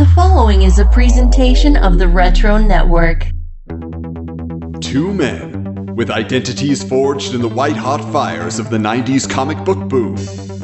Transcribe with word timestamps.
The 0.00 0.06
following 0.14 0.62
is 0.62 0.78
a 0.78 0.86
presentation 0.86 1.76
of 1.76 1.98
the 1.98 2.08
Retro 2.08 2.56
Network. 2.56 3.26
Two 4.80 5.12
men 5.12 5.94
with 5.94 6.10
identities 6.10 6.82
forged 6.82 7.34
in 7.34 7.42
the 7.42 7.48
white 7.50 7.76
hot 7.76 8.00
fires 8.10 8.58
of 8.58 8.70
the 8.70 8.78
90s 8.78 9.28
comic 9.28 9.62
book 9.62 9.90
boom, 9.90 10.16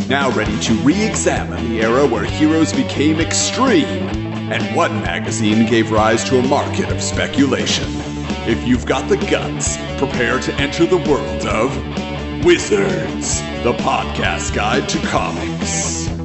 now 0.08 0.30
ready 0.30 0.58
to 0.60 0.72
re 0.76 1.04
examine 1.04 1.68
the 1.68 1.82
era 1.82 2.06
where 2.06 2.24
heroes 2.24 2.72
became 2.72 3.20
extreme 3.20 4.08
and 4.50 4.74
what 4.74 4.90
magazine 4.90 5.66
gave 5.66 5.90
rise 5.90 6.24
to 6.30 6.38
a 6.38 6.48
market 6.48 6.90
of 6.90 7.02
speculation. 7.02 7.84
If 8.48 8.66
you've 8.66 8.86
got 8.86 9.06
the 9.06 9.18
guts, 9.18 9.76
prepare 9.98 10.40
to 10.40 10.54
enter 10.54 10.86
the 10.86 10.96
world 10.96 11.46
of 11.46 11.76
Wizards, 12.42 13.42
the 13.64 13.74
podcast 13.74 14.54
guide 14.54 14.88
to 14.88 14.98
comics. 15.08 16.15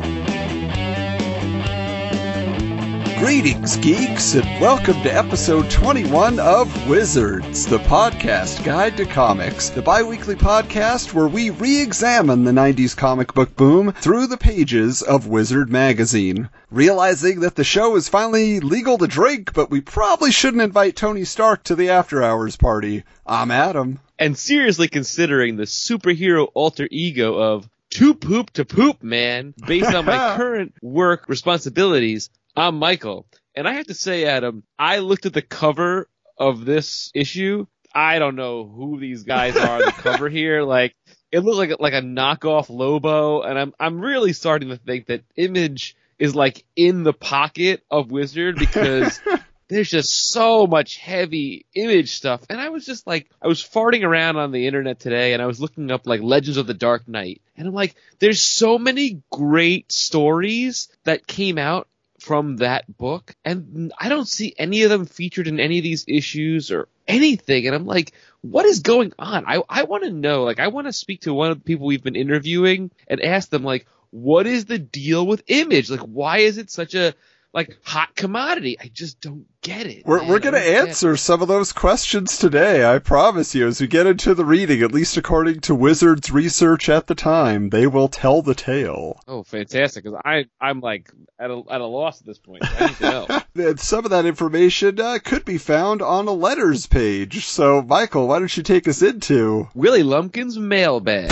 Greetings, 3.22 3.78
geeks, 3.78 4.34
and 4.34 4.60
welcome 4.60 5.00
to 5.04 5.14
episode 5.14 5.70
21 5.70 6.40
of 6.40 6.90
Wizards, 6.90 7.68
the 7.68 7.78
podcast 7.78 8.66
guide 8.66 8.98
to 8.98 9.06
comics, 9.06 9.70
the 9.70 9.84
bi 9.84 10.02
weekly 10.02 10.34
podcast 10.34 11.14
where 11.14 11.28
we 11.28 11.52
re 11.52 11.84
examine 11.84 12.44
the 12.44 12.52
90s 12.52 12.98
comic 12.98 13.36
book 13.36 13.56
boom 13.56 13.92
through 13.92 14.26
the 14.26 14.38
pages 14.38 15.04
of 15.04 15.28
Wizard 15.28 15.70
magazine. 15.70 16.50
Realizing 16.72 17.42
that 17.42 17.54
the 17.54 17.64
show 17.64 17.96
is 17.96 18.10
finally 18.10 18.60
legal 18.60 18.98
to 18.98 19.06
drink, 19.06 19.54
but 19.54 19.70
we 19.70 19.82
probably 19.82 20.32
shouldn't 20.32 20.64
invite 20.64 20.96
Tony 20.96 21.24
Stark 21.24 21.64
to 21.66 21.76
the 21.76 21.92
after 21.92 22.24
hours 22.24 22.58
party. 22.58 23.04
I'm 23.28 23.52
Adam. 23.52 24.00
And 24.18 24.36
seriously 24.36 24.88
considering 24.88 25.58
the 25.58 25.66
superhero 25.66 26.48
alter 26.56 26.88
ego 26.90 27.36
of 27.36 27.70
too 27.92 28.16
poop 28.16 28.50
to 28.54 28.66
poop, 28.66 29.04
man, 29.04 29.54
based 29.68 29.94
on 29.94 30.06
my 30.06 30.36
current 30.38 30.74
work 30.82 31.26
responsibilities, 31.30 32.32
I'm 32.56 32.78
Michael. 32.80 33.28
And 33.56 33.68
I 33.68 33.74
have 33.74 33.88
to 33.88 33.94
say, 33.94 34.26
Adam, 34.26 34.64
I 34.78 35.00
looked 35.00 35.26
at 35.26 35.34
the 35.34 35.42
cover 35.42 36.10
of 36.38 36.66
this 36.66 37.12
issue. 37.14 37.66
I 37.94 38.20
don't 38.20 38.36
know 38.36 38.66
who 38.66 39.00
these 39.00 39.24
guys 39.24 39.56
are 39.56 39.76
on 39.76 39.80
the 39.80 39.92
cover 39.98 40.30
here. 40.30 40.64
Like, 40.64 40.96
it 41.32 41.40
looks 41.40 41.58
like 41.58 41.80
like 41.80 41.94
a 41.94 42.02
knockoff 42.02 42.70
Lobo, 42.70 43.42
and 43.42 43.58
I'm 43.58 43.74
I'm 43.80 44.02
really 44.02 44.34
starting 44.34 44.70
to 44.70 44.78
think 44.78 45.08
that 45.08 45.24
Image 45.36 45.96
is 46.20 46.36
like 46.36 46.64
in 46.76 47.04
the 47.04 47.14
pocket 47.14 47.84
of 47.90 48.12
Wizard 48.12 48.56
because 48.58 49.20
there's 49.70 49.90
just 49.90 50.30
so 50.30 50.68
much 50.68 50.98
heavy 50.98 51.66
image 51.74 52.12
stuff. 52.12 52.42
And 52.50 52.60
I 52.60 52.70
was 52.70 52.86
just 52.86 53.08
like, 53.08 53.32
I 53.42 53.48
was 53.48 53.64
farting 53.64 54.04
around 54.04 54.36
on 54.36 54.52
the 54.52 54.68
internet 54.68 55.00
today 55.00 55.34
and 55.34 55.42
I 55.42 55.48
was 55.48 55.60
looking 55.60 55.90
up 55.90 56.06
like 56.06 56.22
Legends 56.22 56.58
of 56.58 56.68
the 56.68 56.76
Dark 56.76 57.08
Knight. 57.08 57.42
And 57.58 57.68
I'm 57.68 57.74
like, 57.74 57.96
there's 58.20 58.44
so 58.44 58.78
many 58.78 59.24
great 59.32 59.92
stories 59.92 60.90
that 61.06 61.26
came 61.26 61.58
out 61.58 61.88
from 62.22 62.58
that 62.58 62.86
book 63.00 63.36
and 63.44 63.92
I 64.00 64.08
don't 64.08 64.28
see 64.28 64.54
any 64.56 64.84
of 64.84 64.92
them 64.92 65.08
featured 65.08 65.48
in 65.48 65.60
any 65.60 65.80
of 65.80 65.84
these 65.84 66.06
issues 66.08 66.72
or 66.72 66.88
anything. 67.08 67.66
And 67.66 67.76
I'm 67.76 67.88
like, 67.88 68.14
what 68.42 68.66
is 68.66 68.82
going 68.82 69.14
on? 69.18 69.46
I, 69.48 69.64
I 69.68 69.84
want 69.84 70.04
to 70.04 70.12
know, 70.12 70.44
like, 70.44 70.60
I 70.60 70.68
want 70.68 70.86
to 70.86 70.94
speak 70.94 71.22
to 71.22 71.34
one 71.34 71.50
of 71.50 71.58
the 71.58 71.64
people 71.64 71.88
we've 71.88 72.04
been 72.04 72.16
interviewing 72.16 72.92
and 73.08 73.22
ask 73.22 73.50
them, 73.50 73.64
like, 73.64 73.88
what 74.12 74.46
is 74.46 74.66
the 74.66 74.78
deal 74.78 75.26
with 75.26 75.44
image? 75.48 75.90
Like, 75.90 76.02
why 76.02 76.40
is 76.40 76.60
it 76.60 76.70
such 76.70 76.94
a, 76.94 77.16
like 77.54 77.78
hot 77.84 78.16
commodity. 78.16 78.80
I 78.80 78.90
just 78.94 79.20
don't 79.20 79.46
get 79.62 79.86
it. 79.86 80.06
We're, 80.06 80.26
we're 80.26 80.40
going 80.40 80.54
to 80.54 80.60
answer 80.60 81.18
some 81.18 81.42
of 81.42 81.48
those 81.48 81.74
questions 81.74 82.38
today, 82.38 82.86
I 82.86 83.00
promise 83.00 83.54
you, 83.54 83.68
as 83.68 83.82
we 83.82 83.88
get 83.88 84.08
into 84.08 84.34
the 84.34 84.46
reading, 84.46 84.82
at 84.82 84.92
least 84.92 85.18
according 85.18 85.62
to 85.62 85.76
Wizards 85.76 86.32
research 86.32 86.90
at 86.90 87.08
the 87.08 87.16
time. 87.16 87.70
They 87.70 87.88
will 87.88 88.08
tell 88.08 88.42
the 88.42 88.56
tale. 88.56 89.20
Oh, 89.28 89.44
fantastic. 89.44 90.04
Because 90.04 90.22
I, 90.24 90.46
I'm 90.60 90.80
like 90.80 91.12
at 91.40 91.52
a, 91.52 91.62
at 91.70 91.82
a 91.82 91.86
loss 91.86 92.22
at 92.22 92.28
this 92.28 92.40
point. 92.40 92.64
I 92.64 92.88
need 92.88 92.96
to 92.98 93.04
know. 93.04 93.42
and 93.70 93.80
some 93.80 94.06
of 94.06 94.12
that 94.12 94.26
information 94.26 95.00
uh, 95.00 95.20
could 95.24 95.46
be 95.46 95.58
found 95.58 96.02
on 96.02 96.28
a 96.28 96.32
letters 96.32 96.88
page. 96.88 97.46
So, 97.46 97.82
Michael, 97.82 98.28
why 98.28 98.40
don't 98.40 98.56
you 98.56 98.64
take 98.64 98.88
us 98.88 99.02
into 99.02 99.70
Willie 99.74 100.04
Lumpkin's 100.04 100.58
mailbag? 100.58 101.32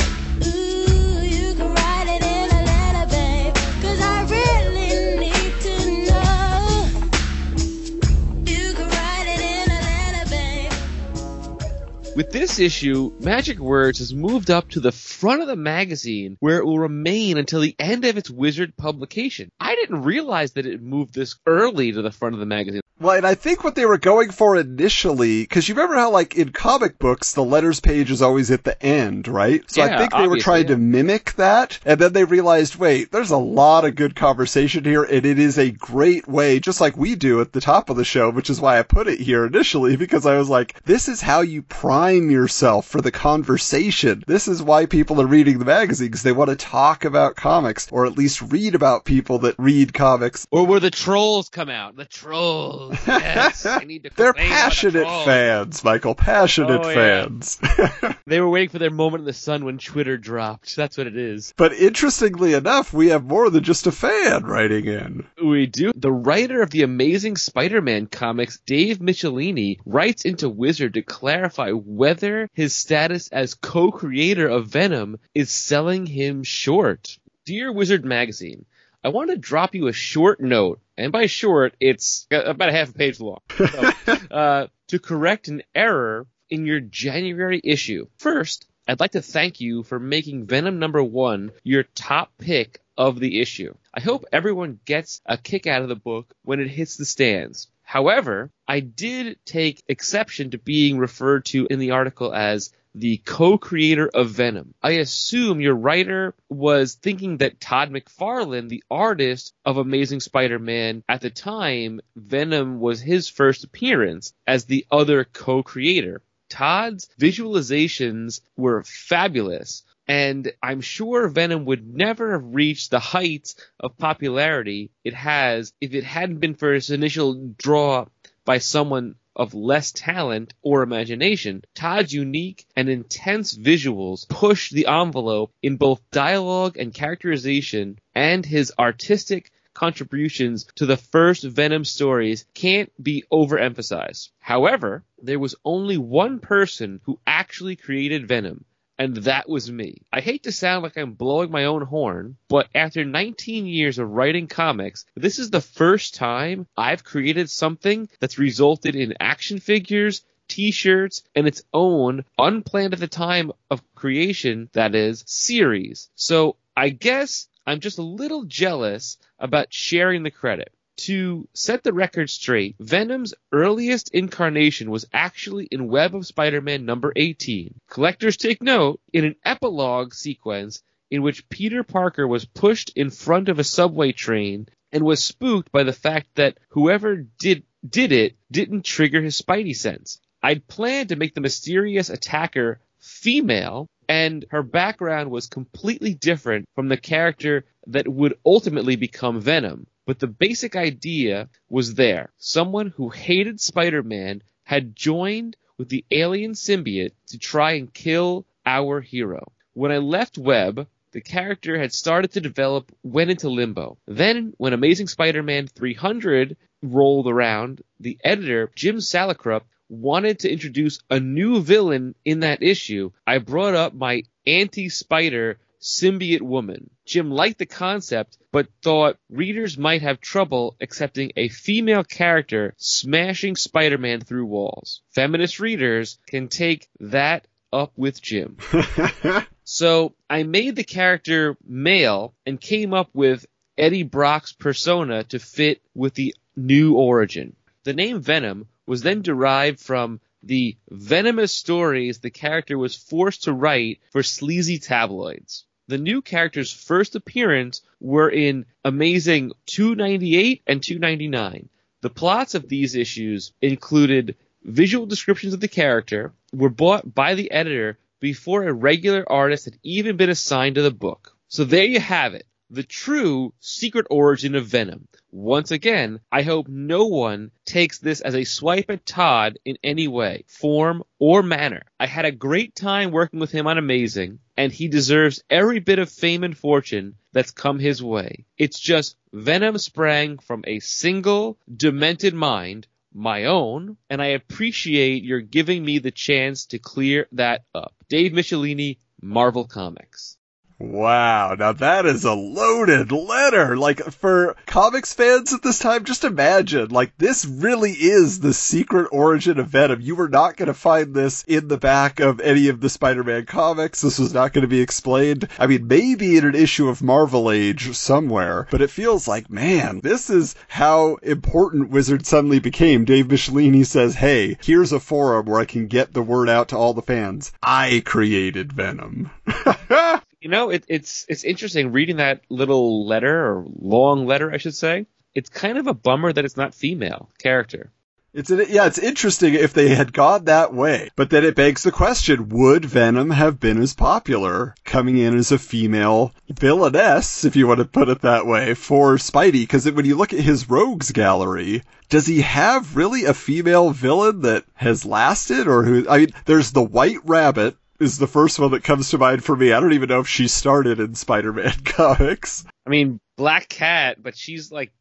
With 12.19 12.34
this 12.34 12.59
issue, 12.59 13.13
Magic 13.22 13.59
Words 13.59 14.00
has 14.00 14.13
moved 14.13 14.52
up 14.52 14.72
to 14.72 14.81
the 14.81 14.91
front 14.91 15.41
of 15.41 15.47
the 15.47 15.56
magazine 15.56 16.35
where 16.41 16.57
it 16.57 16.66
will 16.66 16.78
remain 16.78 17.38
until 17.38 17.62
the 17.62 17.78
end 17.80 18.03
of 18.03 18.18
its 18.18 18.30
Wizard 18.30 18.75
publication. 18.75 19.50
I 19.57 19.75
didn't 19.75 20.02
realize 20.02 20.52
that 20.52 20.66
it 20.66 20.81
moved 20.81 21.13
this 21.13 21.38
early 21.46 21.94
to 21.94 22.02
the 22.02 22.12
front 22.12 22.35
of 22.35 22.41
the 22.41 22.46
magazine. 22.46 22.81
Well, 23.00 23.16
and 23.16 23.25
I 23.25 23.35
think 23.35 23.63
what 23.63 23.75
they 23.75 23.85
were 23.85 23.97
going 23.97 24.31
for 24.31 24.58
initially, 24.58 25.44
because 25.44 25.69
you 25.69 25.75
remember 25.75 25.96
how, 25.96 26.12
like, 26.12 26.35
in 26.35 26.50
comic 26.50 27.00
books, 27.00 27.31
the 27.31 27.46
letters 27.46 27.79
page 27.79 28.12
is 28.12 28.22
always 28.22 28.52
at 28.52 28.66
the 28.66 28.84
end, 28.85 29.29
right? 29.29 29.63
So 29.72 29.81
Yeah, 29.85 29.96
I 29.96 29.97
think 29.97 30.12
they 30.12 30.28
were 30.28 30.35
trying 30.40 30.63
obviously, 30.63 30.75
to 30.75 30.81
mimic 30.81 31.34
that, 31.35 31.79
and 31.85 31.97
then 31.97 32.12
they 32.12 32.25
realized, 32.25 32.75
wait, 32.75 33.13
there's 33.13 33.31
a 33.31 33.38
lot 33.38 33.85
of 33.85 33.96
good 33.96 34.18
conversation 34.18 34.84
here, 34.84 35.03
and 35.03 35.25
it 35.25 35.40
is 35.40 35.58
a 35.58 35.72
great 35.72 36.28
way, 36.28 36.59
just 36.59 36.81
like 36.81 36.97
we 36.97 37.16
do 37.16 37.40
at 37.40 37.53
the 37.53 37.62
top 37.62 37.90
of 37.90 37.96
the 37.96 38.03
show, 38.03 38.29
which 38.31 38.50
is 38.50 38.59
why 38.59 38.78
I 38.78 38.84
put 38.84 39.08
it 39.08 39.22
here 39.22 39.46
initially, 39.46 39.96
because 39.96 40.25
I 40.25 40.38
was 40.38 40.50
like, 40.50 40.84
this 40.84 41.08
is 41.08 41.22
how 41.22 41.40
you 41.40 41.62
prime 41.62 42.09
yourself 42.18 42.88
for 42.88 43.02
the 43.02 43.12
conversation. 43.12 44.24
This 44.28 44.47
is 44.47 44.62
why 44.64 44.86
people 44.86 45.22
are 45.22 45.28
reading 45.28 45.59
the 45.59 45.66
magazines. 45.66 46.24
They 46.24 46.31
want 46.31 46.50
to 46.50 46.56
talk 46.56 47.06
about 47.06 47.36
comics, 47.36 47.88
or 47.92 48.06
at 48.06 48.18
least 48.18 48.42
read 48.42 48.75
about 48.75 49.06
people 49.06 49.40
that 49.40 49.56
read 49.58 49.94
comics. 49.94 50.47
Or 50.52 50.66
where 50.66 50.80
the 50.80 50.90
trolls 50.92 51.50
come 51.50 51.70
out. 51.70 51.96
The 51.96 52.06
trolls. 52.06 52.97
Yes. 53.08 53.66
I 53.66 53.84
need 53.84 54.03
to 54.03 54.09
They're 54.16 54.30
about 54.31 54.42
the 54.42 54.47
passionate 54.50 55.25
fans, 55.25 55.84
Michael. 55.84 56.16
Passionate 56.16 56.81
Oh, 56.84 56.90
yeah. 56.90 57.24
fans. 57.24 57.59
They 58.26 58.40
were 58.40 58.50
waiting 58.50 58.70
for 58.70 58.78
their 58.78 58.91
moment 58.91 59.22
in 59.22 59.26
the 59.26 59.34
sun 59.34 59.66
when 59.66 59.80
Twitter 59.80 60.16
dropped. 60.16 60.76
That's 60.76 60.97
what 61.00 61.08
it 61.08 61.18
is. 61.18 61.52
but 61.58 61.74
interestingly 61.74 62.53
enough, 62.53 62.94
we 62.94 63.08
have 63.08 63.24
more 63.26 63.50
than 63.50 63.64
just 63.64 63.88
a 63.88 63.91
fan 63.91 64.44
writing 64.44 64.86
in. 64.86 65.26
We 65.44 65.66
do. 65.66 65.91
The 65.96 66.12
writer 66.12 66.62
of 66.62 66.70
the 66.70 66.84
Amazing 66.84 67.38
Spider-Man 67.38 68.06
comics, 68.08 68.59
Dave 68.68 69.00
Michelinie, 69.00 69.80
writes 69.84 70.26
into 70.26 70.47
Wizard 70.47 70.94
to 70.94 71.02
clarify 71.02 71.72
whether 72.00 72.50
his 72.54 72.74
status 72.74 73.28
as 73.28 73.56
co-creator 73.56 74.48
of 74.48 74.68
Venom 74.68 75.20
is 75.36 75.52
selling 75.52 76.06
him 76.06 76.44
short. 76.44 77.18
Dear 77.46 77.74
Wizard 77.74 78.06
Magazine, 78.06 78.66
I 79.04 79.10
want 79.10 79.32
to 79.32 79.36
drop 79.36 79.76
you 79.76 79.88
a 79.88 79.92
short 79.94 80.40
note, 80.40 80.80
and 80.98 81.12
by 81.12 81.26
short, 81.26 81.76
it's 81.82 82.26
about 82.32 82.70
a 82.70 82.72
half 82.72 82.92
a 82.92 82.94
page 82.94 83.20
long, 83.20 83.40
So, 83.58 83.92
uh, 84.32 84.68
to 84.88 85.00
correct 85.00 85.50
an 85.50 85.62
error 85.76 86.26
in 86.50 86.66
your 86.66 86.80
January 86.80 87.59
issue. 87.62 88.08
First, 88.18 88.66
I'd 88.88 89.02
like 89.02 89.12
to 89.12 89.22
thank 89.22 89.59
you 89.59 89.84
for 89.84 90.00
making 90.00 90.48
Venom 90.48 90.80
number 90.80 91.04
one 91.04 91.52
your 91.66 91.84
top 91.84 92.32
pick 92.38 92.80
of 92.98 93.20
the 93.20 93.42
issue. 93.42 93.74
I 93.94 94.00
hope 94.00 94.24
everyone 94.32 94.80
gets 94.86 95.20
a 95.26 95.38
kick 95.38 95.68
out 95.68 95.82
of 95.82 95.90
the 95.90 95.96
book 95.98 96.34
when 96.44 96.62
it 96.62 96.70
hits 96.70 96.96
the 96.96 97.06
stands. 97.06 97.68
However, 97.90 98.52
I 98.68 98.82
did 98.82 99.40
take 99.46 99.82
exception 99.88 100.52
to 100.52 100.60
being 100.60 101.00
referred 101.00 101.46
to 101.46 101.66
in 101.72 101.80
the 101.80 101.90
article 101.90 102.32
as 102.36 102.72
the 102.94 103.18
co-creator 103.18 104.08
of 104.14 104.30
Venom. 104.30 104.76
I 104.84 104.92
assume 104.92 105.60
your 105.60 105.74
writer 105.74 106.36
was 106.50 106.94
thinking 106.94 107.38
that 107.38 107.60
Todd 107.60 107.90
McFarlane, 107.90 108.70
the 108.70 108.84
artist 108.92 109.56
of 109.66 109.78
Amazing 109.78 110.20
Spider-Man, 110.20 111.04
at 111.10 111.22
the 111.22 111.32
time 111.32 112.00
Venom 112.16 112.80
was 112.80 113.02
his 113.02 113.28
first 113.28 113.64
appearance 113.64 114.34
as 114.46 114.66
the 114.66 114.86
other 114.92 115.24
co-creator. 115.24 116.22
Todd's 116.48 117.10
visualizations 117.20 118.42
were 118.56 118.84
fabulous, 118.84 119.84
and 120.09 120.52
I'm 120.64 120.81
sure 120.81 121.28
Venom 121.28 121.66
would 121.66 121.88
never 121.88 122.31
have 122.31 122.56
reached 122.56 122.90
the 122.90 123.00
heights 123.00 123.56
of 123.80 123.96
popularity 124.00 124.90
it 125.03 125.14
has 125.14 125.72
if 125.80 125.94
it 125.94 126.03
hadn't 126.03 126.40
been 126.40 126.56
for 126.56 126.74
its 126.74 126.90
initial 126.90 127.53
draw 127.56 128.08
by 128.44 128.58
someone 128.58 129.14
of 129.35 129.53
less 129.53 129.91
talent 129.91 130.56
or 130.64 130.82
imagination. 130.82 131.64
Todd's 131.76 132.11
unique 132.11 132.66
and 132.76 132.90
intense 132.90 133.56
visuals 133.56 134.28
push 134.28 134.72
the 134.72 134.88
envelope 134.88 135.53
in 135.61 135.78
both 135.78 136.02
dialogue 136.09 136.76
and 136.78 136.91
characterization, 136.91 138.00
and 138.16 138.44
his 138.44 138.73
artistic 138.79 139.52
contributions 139.76 140.66
to 140.76 140.88
the 140.88 140.97
first 140.97 141.44
Venom 141.44 141.85
stories 141.85 142.46
can't 142.56 142.91
be 143.02 143.23
overemphasized. 143.32 144.29
However, 144.40 145.03
there 145.22 145.40
was 145.40 145.56
only 145.64 145.97
one 145.97 146.40
person 146.40 147.00
who 147.03 147.20
actually 147.28 147.76
created 147.76 148.28
Venom, 148.28 148.66
and 148.99 149.16
that 149.16 149.47
was 149.47 149.72
me. 149.72 150.01
I 150.11 150.19
hate 150.19 150.43
to 150.43 150.51
sound 150.51 150.84
like 150.84 150.97
I'm 150.97 151.13
blowing 151.13 151.49
my 151.49 151.63
own 151.63 151.84
horn, 151.84 152.35
but 152.49 152.67
after 152.75 153.05
19 153.05 153.66
years 153.66 153.97
of 153.97 154.11
writing 154.11 154.47
comics, 154.47 155.05
this 155.16 155.40
is 155.40 155.49
the 155.49 155.61
first 155.61 156.16
time 156.16 156.67
I've 156.78 157.05
created 157.05 157.49
something 157.49 158.09
that's 158.19 158.37
resulted 158.37 158.97
in 158.97 159.16
action 159.22 159.59
figures, 159.59 160.23
t-shirts, 160.49 161.23
and 161.34 161.47
its 161.47 161.63
own, 161.73 162.25
unplanned 162.37 162.93
at 162.93 162.99
the 162.99 163.07
time 163.07 163.53
of 163.72 163.81
creation, 163.96 164.69
that 164.73 164.93
is, 164.93 165.23
series. 165.25 166.09
So 166.16 166.57
I 166.75 166.90
guess 166.90 167.47
I'm 167.66 167.79
just 167.79 167.99
a 167.99 168.03
little 168.03 168.43
jealous 168.43 169.17
about 169.40 169.73
sharing 169.73 170.23
the 170.23 170.31
credit. 170.31 170.73
To 171.03 171.47
set 171.53 171.84
the 171.84 171.93
record 171.93 172.29
straight, 172.29 172.75
Venom's 172.78 173.34
earliest 173.53 174.09
incarnation 174.13 174.91
was 174.91 175.05
actually 175.13 175.66
in 175.67 175.87
Web 175.87 176.13
of 176.13 176.28
Spider-Man 176.28 176.84
number 176.84 177.13
18. 177.16 177.79
Collectors 177.90 178.35
take 178.35 178.61
note, 178.61 178.99
in 179.13 179.23
an 179.23 179.37
epilogue 179.46 180.13
sequence 180.13 180.84
in 181.09 181.22
which 181.22 181.47
Peter 181.47 181.84
Parker 181.84 182.28
was 182.28 182.43
pushed 182.43 182.91
in 182.97 183.11
front 183.11 183.47
of 183.47 183.59
a 183.59 183.63
subway 183.63 184.11
train 184.11 184.67
and 184.91 185.05
was 185.05 185.23
spooked 185.23 185.72
by 185.72 185.84
the 185.84 185.93
fact 185.93 186.35
that 186.35 186.57
whoever 186.67 187.16
did 187.16 187.63
did 187.87 188.11
it 188.11 188.35
didn't 188.51 188.84
trigger 188.84 189.22
his 189.22 189.41
spidey 189.41 189.73
sense. 189.73 190.19
I'd 190.43 190.67
planned 190.67 191.09
to 191.09 191.16
make 191.16 191.34
the 191.34 191.40
mysterious 191.40 192.09
attacker 192.09 192.81
female 192.97 193.87
and 194.09 194.46
her 194.49 194.63
background 194.63 195.31
was 195.31 195.47
completely 195.47 196.13
different 196.13 196.67
from 196.75 196.90
the 196.90 196.97
character 196.97 197.63
that 197.87 198.07
would 198.07 198.37
ultimately 198.46 198.97
become 198.97 199.40
Venom. 199.40 199.87
But 200.05 200.19
the 200.19 200.28
basic 200.28 200.75
idea 200.75 201.49
was 201.69 201.96
there. 201.96 202.31
Someone 202.37 202.87
who 202.96 203.09
hated 203.09 203.59
Spider-Man 203.61 204.41
had 204.63 204.96
joined 204.96 205.55
with 205.78 205.90
the 205.90 206.05
alien 206.11 206.53
symbiote 206.53 207.13
to 207.28 207.37
try 207.37 207.73
and 207.73 207.93
kill 207.93 208.46
our 208.66 209.01
hero. 209.01 209.51
When 209.73 209.91
I 209.91 209.97
left 209.97 210.37
Web, 210.37 210.87
the 211.11 211.22
character 211.22 211.79
had 211.79 211.93
started 211.93 212.31
to 212.34 212.41
develop, 212.41 212.91
went 213.01 213.31
into 213.31 213.49
limbo. 213.49 213.97
Then, 214.05 214.53
when 214.57 214.73
Amazing 214.73 215.07
Spider-Man 215.07 215.67
300 215.67 216.57
rolled 216.84 217.28
around, 217.28 217.81
the 217.99 218.17
editor, 218.23 218.72
Jim 218.75 218.97
Salicrup, 218.97 219.63
wanted 219.90 220.40
to 220.40 220.51
introduce 220.51 220.99
a 221.09 221.19
new 221.19 221.61
villain 221.61 222.13
in 222.23 222.41
that 222.41 222.61
issue. 222.61 223.11
I 223.25 223.40
brought 223.40 223.73
up 223.73 223.93
my 223.93 224.23
anti-spider 224.46 225.57
symbiote 225.81 226.41
woman. 226.41 226.90
Jim 227.05 227.31
liked 227.31 227.58
the 227.58 227.66
concept, 227.66 228.37
but 228.52 228.67
thought 228.81 229.17
readers 229.29 229.78
might 229.78 230.02
have 230.02 230.20
trouble 230.20 230.76
accepting 230.81 231.31
a 231.35 231.47
female 231.47 232.03
character 232.03 232.73
smashing 232.78 233.55
Spider-Man 233.55 234.22
through 234.22 234.46
walls. 234.46 235.02
Feminist 235.11 235.59
readers 235.59 236.17
can 236.28 236.47
take 236.47 236.87
that 236.99 237.47
up 237.72 237.93
with 237.96 238.22
Jim. 238.22 238.58
so 239.64 240.14
I 240.29 240.43
made 240.43 240.76
the 240.76 240.84
character 240.84 241.55
male 241.66 242.34
and 242.46 242.59
came 242.59 242.93
up 242.93 243.09
with 243.14 243.46
Eddie 243.78 244.03
Brock's 244.03 244.52
persona 244.52 245.23
to 245.25 245.40
fit 245.40 245.82
with 245.93 246.14
the 246.14 246.35
new 246.55 246.96
origin. 246.96 247.55
The 247.84 247.93
name 247.93 248.20
Venom 248.20 248.67
was 248.85 249.02
then 249.02 249.22
derived 249.22 249.79
from 249.79 250.20
the 250.43 250.78
venomous 250.90 251.52
stories 251.52 252.20
the 252.20 252.29
character 252.29 252.78
was 252.78 252.96
forced 252.96 253.43
to 253.43 253.53
write 253.53 253.99
for 254.11 254.23
sleazy 254.23 254.79
tabloids. 254.79 255.66
The 255.90 255.97
new 255.97 256.22
character's 256.22 256.72
first 256.72 257.15
appearance 257.15 257.82
were 258.00 258.30
in 258.30 258.68
Amazing 258.86 259.53
298 259.65 260.62
and 260.68 260.84
299. 260.84 261.68
The 262.01 262.10
plots 262.12 262.53
of 262.53 262.70
these 262.70 262.94
issues 262.94 263.53
included 263.60 264.36
visual 264.63 265.08
descriptions 265.08 265.56
of 265.56 265.62
the 265.62 265.68
character, 265.68 266.32
were 266.53 266.70
bought 266.70 267.15
by 267.15 267.34
the 267.34 267.50
editor 267.50 267.98
before 268.20 268.68
a 268.68 268.72
regular 268.72 269.25
artist 269.27 269.65
had 269.65 269.80
even 269.82 270.15
been 270.15 270.30
assigned 270.30 270.75
to 270.75 270.84
the 270.84 270.91
book. 270.91 271.36
So 271.48 271.63
there 271.63 271.86
you 271.86 272.00
have 272.00 272.36
it. 272.36 272.46
The 272.72 272.84
true 272.84 273.54
secret 273.60 274.06
origin 274.12 274.54
of 274.54 274.68
Venom. 274.68 275.08
Once 275.32 275.72
again, 275.72 276.20
I 276.32 276.44
hope 276.44 276.68
no 276.68 277.08
one 277.08 277.50
takes 277.66 277.98
this 277.98 278.22
as 278.22 278.36
a 278.36 278.44
swipe 278.44 278.92
at 278.92 279.06
Todd 279.06 279.58
in 279.66 279.77
any 279.84 280.08
way, 280.08 280.44
form, 280.48 281.04
or 281.18 281.42
manner. 281.42 281.84
I 282.00 282.06
had 282.06 282.25
a 282.25 282.32
great 282.32 282.75
time 282.75 283.12
working 283.12 283.39
with 283.39 283.51
him 283.51 283.66
on 283.66 283.80
Amazing, 283.80 284.39
and 284.56 284.72
he 284.72 284.88
deserves 284.88 285.44
every 285.50 285.80
bit 285.80 286.00
of 286.00 286.12
fame 286.12 286.44
and 286.44 286.58
fortune 286.58 287.16
that's 287.32 287.51
come 287.51 287.80
his 287.80 288.04
way. 288.04 288.46
It's 288.58 288.80
just 288.80 289.18
Venom 289.34 289.77
sprang 289.77 290.38
from 290.38 290.63
a 290.68 290.80
single, 290.80 291.58
demented 291.75 292.34
mind, 292.34 292.88
my 293.13 293.46
own, 293.46 293.98
and 294.10 294.22
I 294.22 294.27
appreciate 294.27 295.24
your 295.24 295.42
giving 295.42 295.84
me 295.84 295.98
the 295.98 296.12
chance 296.12 296.68
to 296.68 296.77
clear 296.80 297.27
that 297.32 297.63
up. 297.74 297.96
Dave 298.10 298.32
Michelinie, 298.32 298.98
Marvel 299.22 299.66
Comics. 299.66 300.38
Wow, 300.81 301.55
now 301.60 301.74
that 301.74 302.05
is 302.05 302.24
a 302.24 302.31
loaded 302.31 303.12
letter. 303.12 303.75
Like 303.75 304.00
for 304.00 304.55
comics 304.65 305.13
fans 305.13 305.53
at 305.53 305.62
this 305.62 305.77
time, 305.77 306.05
just 306.05 306.24
imagine, 306.24 306.88
like 306.88 307.17
this 307.17 307.43
really 307.43 307.91
is 307.91 308.39
the 308.39 308.53
secret 308.53 309.10
origin 309.12 309.60
of 309.60 309.67
Venom. 309.67 310.00
You 310.00 310.15
were 310.15 310.29
not 310.29 310.55
going 310.55 310.67
to 310.67 310.74
find 310.74 311.13
this 311.13 311.43
in 311.43 311.67
the 311.67 311.77
back 311.77 312.22
of 312.22 312.39
any 312.39 312.70
of 312.70 312.79
the 312.79 312.88
Spider-Man 312.88 313.46
comics. 313.46 314.00
This 314.00 314.20
was 314.20 314.34
not 314.34 314.53
going 314.53 314.62
to 314.62 314.70
be 314.70 314.79
explained. 314.79 315.50
I 315.60 315.67
mean, 315.67 315.86
maybe 315.88 316.38
in 316.38 316.46
an 316.46 316.55
issue 316.55 316.88
of 316.88 317.03
Marvel 317.03 317.51
Age 317.51 317.93
somewhere, 317.98 318.65
but 318.72 318.82
it 318.82 318.89
feels 318.89 319.27
like, 319.27 319.50
man, 319.50 320.00
this 320.01 320.29
is 320.29 320.55
how 320.70 321.15
important 321.15 321.89
Wizard 321.89 322.25
suddenly 322.25 322.60
became. 322.60 323.03
Dave 323.03 323.27
Michelinie 323.27 323.86
says, 323.86 324.15
hey, 324.15 324.58
here's 324.63 324.93
a 324.93 325.01
forum 325.01 325.46
where 325.46 325.60
I 325.60 325.65
can 325.65 325.88
get 325.88 326.13
the 326.13 326.22
word 326.22 326.48
out 326.48 326.70
to 326.70 326.77
all 326.77 326.93
the 326.93 327.01
fans. 327.01 327.51
I 327.62 328.01
created 328.05 328.72
Venom. 328.72 329.29
You 330.41 330.50
know, 330.50 330.70
it, 330.70 330.86
it's 330.88 331.25
it's 331.27 331.44
interesting 331.44 331.91
reading 331.91 332.18
that 332.18 332.41
little 332.50 333.06
letter 333.06 333.48
or 333.48 333.65
long 333.80 334.25
letter, 334.25 334.51
I 334.51 334.58
should 334.58 334.75
say. 334.75 335.06
It's 335.36 335.50
kind 335.50 335.77
of 335.77 335.88
a 335.88 335.94
bummer 335.94 336.32
that 336.32 336.46
it's 336.46 336.58
not 336.58 336.74
female 336.74 337.30
character. 337.39 337.91
It's 338.32 338.51
an, 338.51 338.63
yeah, 338.70 338.86
it's 338.86 339.00
interesting 339.00 339.56
if 339.56 339.74
they 339.74 339.89
had 339.89 340.13
gone 340.13 340.46
that 340.46 340.74
way, 340.74 341.10
but 341.15 341.32
then 341.32 341.44
it 341.44 341.56
begs 341.56 341.84
the 341.84 341.91
question: 341.91 342.48
Would 342.50 342.86
Venom 342.86 343.32
have 343.32 343.60
been 343.60 343.82
as 343.82 343.94
popular 343.94 344.75
coming 344.86 345.18
in 345.18 345.36
as 345.36 345.51
a 345.51 345.58
female 345.58 346.32
villainess, 346.48 347.44
if 347.44 347.56
you 347.56 347.68
want 347.68 347.80
to 347.80 347.86
put 347.86 348.08
it 348.08 348.22
that 348.22 348.46
way, 348.46 348.75
for 348.75 349.18
Spidey? 349.18 349.63
Because 349.63 349.92
when 349.92 350.06
you 350.06 350.15
look 350.15 350.32
at 350.32 350.39
his 350.39 350.70
rogues 350.70 351.12
gallery, 351.12 351.82
does 352.08 352.27
he 352.27 352.42
have 352.42 352.96
really 352.96 353.25
a 353.25 353.34
female 353.34 353.89
villain 353.89 354.42
that 354.44 354.63
has 354.75 355.06
lasted, 355.06 355.68
or 355.68 355.84
who? 355.84 356.08
I 356.08 356.20
mean, 356.20 356.30
there's 356.46 356.72
the 356.72 356.84
White 356.84 357.25
Rabbit, 357.25 357.75
is 358.00 358.17
the 358.17 358.27
first 358.27 358.60
one 358.60 358.72
that 358.72 358.84
comes 358.84 359.10
to 359.10 359.17
mind 359.17 359.43
for 359.43 359.55
me. 359.55 359.74
I 359.74 359.79
don't 359.79 359.93
even 359.93 360.10
know 360.10 360.19
if 360.19 360.27
she 360.27 360.48
started 360.48 361.00
in 361.00 361.15
Spider-Man 361.15 361.74
comics. 361.86 362.65
I 362.86 362.89
mean, 362.89 363.19
Black 363.38 363.69
Cat, 363.69 364.22
but 364.22 364.36
she's 364.36 364.72
like, 364.72 364.91